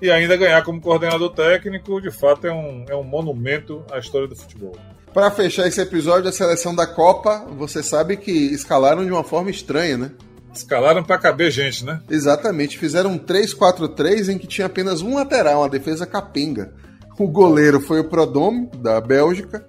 e 0.00 0.10
ainda 0.10 0.36
ganhar 0.36 0.62
como 0.62 0.80
coordenador 0.80 1.30
técnico, 1.30 2.00
de 2.00 2.10
fato, 2.12 2.46
é 2.46 2.52
um, 2.52 2.84
é 2.88 2.94
um 2.94 3.02
monumento 3.02 3.84
à 3.90 3.98
história 3.98 4.28
do 4.28 4.36
futebol. 4.36 4.76
Para 5.12 5.30
fechar 5.30 5.66
esse 5.66 5.80
episódio 5.80 6.24
da 6.24 6.32
seleção 6.32 6.74
da 6.74 6.86
Copa, 6.86 7.44
você 7.56 7.82
sabe 7.82 8.16
que 8.16 8.30
escalaram 8.30 9.04
de 9.04 9.10
uma 9.10 9.24
forma 9.24 9.50
estranha, 9.50 9.98
né? 9.98 10.12
Escalaram 10.54 11.02
para 11.02 11.18
caber 11.18 11.50
gente, 11.50 11.84
né? 11.84 12.00
Exatamente. 12.08 12.78
Fizeram 12.78 13.10
um 13.10 13.18
3-4-3 13.18 14.28
em 14.28 14.38
que 14.38 14.46
tinha 14.46 14.66
apenas 14.66 15.02
um 15.02 15.16
lateral, 15.16 15.62
uma 15.62 15.68
defesa 15.68 16.06
capenga. 16.06 16.72
O 17.18 17.26
goleiro 17.28 17.80
foi 17.80 18.00
o 18.00 18.08
Prodome, 18.08 18.70
da 18.76 19.00
Bélgica. 19.00 19.66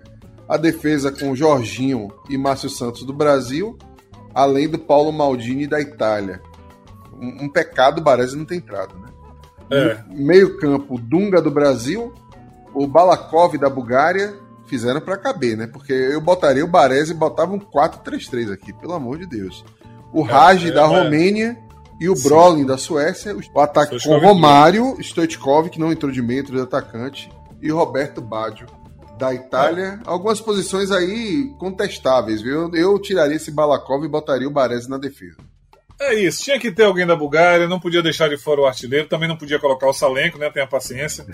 A 0.48 0.58
defesa 0.58 1.12
com 1.12 1.36
Jorginho 1.36 2.12
e 2.30 2.38
Márcio 2.38 2.70
Santos 2.70 3.04
do 3.04 3.14
Brasil. 3.14 3.78
Além 4.34 4.68
do 4.68 4.80
Paulo 4.80 5.12
Maldini 5.12 5.68
da 5.68 5.80
Itália. 5.80 6.42
Um, 7.20 7.46
um 7.46 7.50
pecado 7.50 8.00
o 8.00 8.04
Baresi 8.04 8.36
não 8.36 8.46
ter 8.46 8.56
entrado, 8.56 8.96
né? 9.00 9.10
É. 9.72 10.04
Meio 10.10 10.58
campo, 10.58 11.00
Dunga 11.00 11.42
do 11.42 11.52
Brasil. 11.52 12.14
O 12.74 12.88
Balakov 12.88 13.58
da 13.58 13.70
Bulgária 13.70 14.34
fizeram 14.66 15.00
para 15.00 15.18
caber, 15.18 15.56
né? 15.56 15.68
Porque 15.68 15.94
eu 15.94 16.20
botaria 16.20 16.66
o 16.66 16.68
Baresi 16.68 17.12
e 17.12 17.16
botava 17.16 17.54
um 17.54 17.60
4-3-3 17.60 18.52
aqui, 18.52 18.74
pelo 18.74 18.94
amor 18.94 19.20
de 19.20 19.28
Deus. 19.28 19.64
O 20.12 20.22
Raj 20.22 20.68
é, 20.68 20.72
da 20.72 20.82
é. 20.82 20.86
Romênia 20.86 21.58
e 22.00 22.10
o 22.10 22.16
Sim. 22.16 22.28
Brolin 22.28 22.66
da 22.66 22.78
Suécia. 22.78 23.36
O 23.36 23.60
ataque 23.60 23.92
com 23.92 23.98
Stoichkov 23.98 24.26
Romário, 24.26 24.98
Stoichkov, 25.00 25.70
que 25.70 25.80
não 25.80 25.92
entrou 25.92 26.12
de 26.12 26.22
meio, 26.22 26.42
entrou 26.42 26.58
de 26.58 26.64
atacante, 26.64 27.32
e 27.62 27.72
Roberto 27.72 28.22
Baggio 28.22 28.68
da 29.18 29.34
Itália. 29.34 30.00
Algumas 30.06 30.42
posições 30.42 30.92
aí 30.92 31.54
contestáveis, 31.60 32.42
viu? 32.42 32.74
Eu 32.74 33.00
tiraria 33.00 33.36
esse 33.36 33.52
Balakov 33.52 34.04
e 34.04 34.10
botaria 34.10 34.48
o 34.48 34.52
Baresi 34.52 34.90
na 34.90 34.98
defesa. 34.98 35.38
É 36.00 36.16
isso, 36.16 36.44
tinha 36.44 36.60
que 36.60 36.72
ter 36.72 36.84
alguém 36.84 37.06
da 37.06 37.16
Bulgária, 37.16 37.68
não 37.68 37.80
podia 37.80 38.02
deixar 38.02 38.28
de 38.28 38.38
fora 38.38 38.62
o 38.62 38.66
artilheiro, 38.66 39.08
também 39.08 39.28
não 39.28 39.38
podia 39.38 39.60
colocar 39.60 39.88
o 39.88 39.94
Salenko, 39.94 40.38
né? 40.38 40.50
Tenha 40.50 40.68
paciência. 40.68 41.26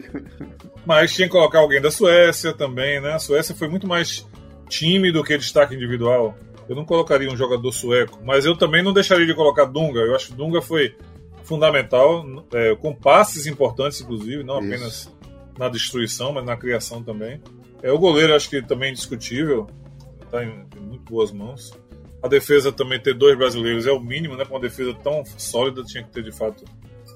Mas 0.86 1.12
tinha 1.12 1.28
que 1.28 1.32
colocar 1.32 1.58
alguém 1.58 1.80
da 1.80 1.90
Suécia 1.90 2.54
também, 2.54 3.00
né? 3.00 3.12
A 3.12 3.18
Suécia 3.18 3.54
foi 3.54 3.68
muito 3.68 3.86
mais 3.86 4.26
time 4.68 5.12
do 5.12 5.22
que 5.22 5.36
destaque 5.36 5.74
individual. 5.74 6.34
Eu 6.68 6.76
não 6.76 6.84
colocaria 6.84 7.30
um 7.30 7.36
jogador 7.36 7.72
sueco, 7.72 8.18
mas 8.22 8.44
eu 8.44 8.54
também 8.54 8.82
não 8.82 8.92
deixaria 8.92 9.24
de 9.24 9.34
colocar 9.34 9.64
Dunga. 9.64 10.00
Eu 10.00 10.14
acho 10.14 10.28
que 10.28 10.34
Dunga 10.34 10.60
foi 10.60 10.94
fundamental, 11.42 12.26
é, 12.52 12.76
com 12.76 12.94
passes 12.94 13.46
importantes, 13.46 14.02
inclusive, 14.02 14.44
não 14.44 14.60
Isso. 14.60 15.10
Na 15.58 15.68
destruição, 15.68 16.32
mas 16.32 16.44
na 16.44 16.56
criação 16.56 17.02
também. 17.02 17.40
É, 17.82 17.92
o 17.92 17.98
goleiro 17.98 18.34
acho 18.34 18.48
que 18.48 18.62
também 18.62 18.88
é 18.88 18.92
indiscutível, 18.92 19.68
está 20.22 20.44
em, 20.44 20.66
em 20.76 20.80
muito 20.80 21.10
boas 21.10 21.32
mãos. 21.32 21.72
A 22.22 22.28
defesa 22.28 22.72
também 22.72 23.00
ter 23.00 23.14
dois 23.14 23.36
brasileiros 23.36 23.86
é 23.86 23.92
o 23.92 24.00
mínimo, 24.00 24.36
né? 24.36 24.44
Para 24.44 24.54
uma 24.54 24.60
defesa 24.60 24.94
tão 24.94 25.24
sólida 25.36 25.82
tinha 25.84 26.02
que 26.02 26.10
ter 26.10 26.22
de 26.22 26.32
fato 26.32 26.64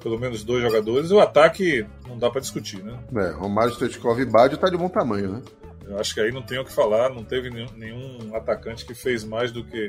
pelo 0.02 0.18
menos 0.18 0.44
dois 0.44 0.62
jogadores. 0.62 1.10
O 1.10 1.20
ataque 1.20 1.86
não 2.06 2.18
dá 2.18 2.28
para 2.30 2.40
discutir, 2.40 2.82
né? 2.82 2.98
É, 3.16 3.30
Romário, 3.30 3.72
Stoichkov 3.72 4.20
e 4.20 4.24
Baggio 4.24 4.58
tá 4.58 4.68
de 4.68 4.76
bom 4.76 4.88
tamanho, 4.88 5.32
né? 5.32 5.42
Eu 5.86 5.98
acho 5.98 6.14
que 6.14 6.20
aí 6.20 6.32
não 6.32 6.42
tem 6.42 6.58
o 6.58 6.64
que 6.64 6.72
falar, 6.72 7.10
não 7.10 7.24
teve 7.24 7.50
nenhum, 7.50 7.68
nenhum 7.76 8.36
atacante 8.36 8.84
que 8.84 8.94
fez 8.94 9.24
mais 9.24 9.50
do 9.50 9.64
que 9.64 9.88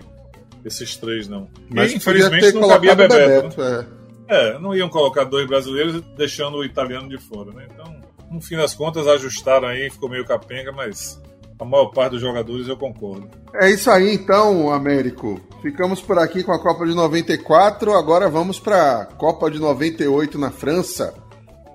esses 0.65 0.95
três, 0.95 1.27
não. 1.27 1.47
Mas 1.69 1.91
e 1.91 1.97
infelizmente 1.97 2.51
não 2.53 2.67
cabia 2.67 2.95
colocado 2.95 3.11
o 3.11 3.17
Bebeto. 3.17 3.61
né? 3.61 3.77
Bebeto, 3.77 3.97
é. 3.99 4.03
É, 4.27 4.59
não 4.59 4.75
iam 4.75 4.89
colocar 4.89 5.25
dois 5.25 5.45
brasileiros 5.45 6.01
deixando 6.17 6.57
o 6.57 6.65
italiano 6.65 7.09
de 7.09 7.17
fora, 7.17 7.51
né? 7.51 7.67
Então, 7.71 7.92
no 8.33 8.41
fim 8.41 8.57
das 8.57 8.73
contas, 8.73 9.07
ajustaram 9.07 9.67
aí, 9.67 9.89
ficou 9.89 10.09
meio 10.09 10.25
capenga, 10.25 10.71
mas 10.71 11.21
a 11.59 11.63
maior 11.65 11.87
parte 11.87 12.11
dos 12.13 12.21
jogadores 12.21 12.67
eu 12.67 12.75
concordo. 12.75 13.29
É 13.55 13.69
isso 13.69 13.89
aí 13.89 14.13
então, 14.15 14.71
Américo. 14.73 15.39
Ficamos 15.61 16.01
por 16.01 16.17
aqui 16.19 16.43
com 16.43 16.51
a 16.51 16.59
Copa 16.61 16.85
de 16.85 16.93
94, 16.93 17.93
agora 17.93 18.29
vamos 18.29 18.59
para 18.59 19.01
a 19.01 19.05
Copa 19.05 19.49
de 19.49 19.59
98 19.59 20.37
na 20.37 20.51
França. 20.51 21.13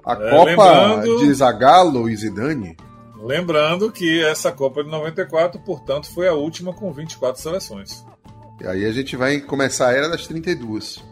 A 0.05 0.13
É, 0.15 0.31
Copa 0.31 0.45
lembrando- 0.45 1.19
de 1.19 1.33
Zagallo 1.35 2.09
e 2.11 2.17
Zidane. 2.17 2.77
Lembrando 3.21 3.91
que 3.91 4.23
essa 4.25 4.51
Copa 4.53 4.83
de 4.85 4.91
94, 4.91 5.61
portanto, 5.61 6.11
foi 6.13 6.29
a 6.29 6.35
última 6.35 6.73
com 6.73 6.93
24 6.93 7.41
seleções. 7.41 8.05
E 8.61 8.67
aí 8.67 8.85
a 8.85 8.93
gente 8.93 9.17
vai 9.17 9.41
começar 9.41 9.89
a 9.89 9.93
era 9.93 10.09
das 10.09 10.27
32. 10.27 11.03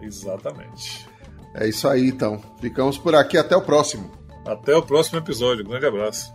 Exatamente. 0.00 1.06
É 1.54 1.66
isso 1.68 1.88
aí 1.88 2.08
então. 2.08 2.40
Ficamos 2.60 2.98
por 2.98 3.14
aqui 3.14 3.36
até 3.38 3.56
o 3.56 3.62
próximo. 3.62 4.10
Até 4.46 4.74
o 4.74 4.82
próximo 4.82 5.18
episódio. 5.18 5.64
Grande 5.64 5.86
abraço. 5.86 6.32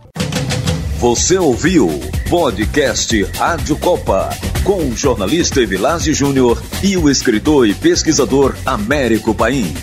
Você 0.98 1.36
ouviu 1.36 1.88
podcast 2.30 3.22
Rádio 3.36 3.76
Copa 3.78 4.30
com 4.62 4.88
o 4.88 4.96
jornalista 4.96 5.60
Evilásio 5.60 6.14
Júnior 6.14 6.62
e 6.82 6.96
o 6.96 7.10
escritor 7.10 7.66
e 7.66 7.74
pesquisador 7.74 8.54
Américo 8.64 9.34
Paim. 9.34 9.74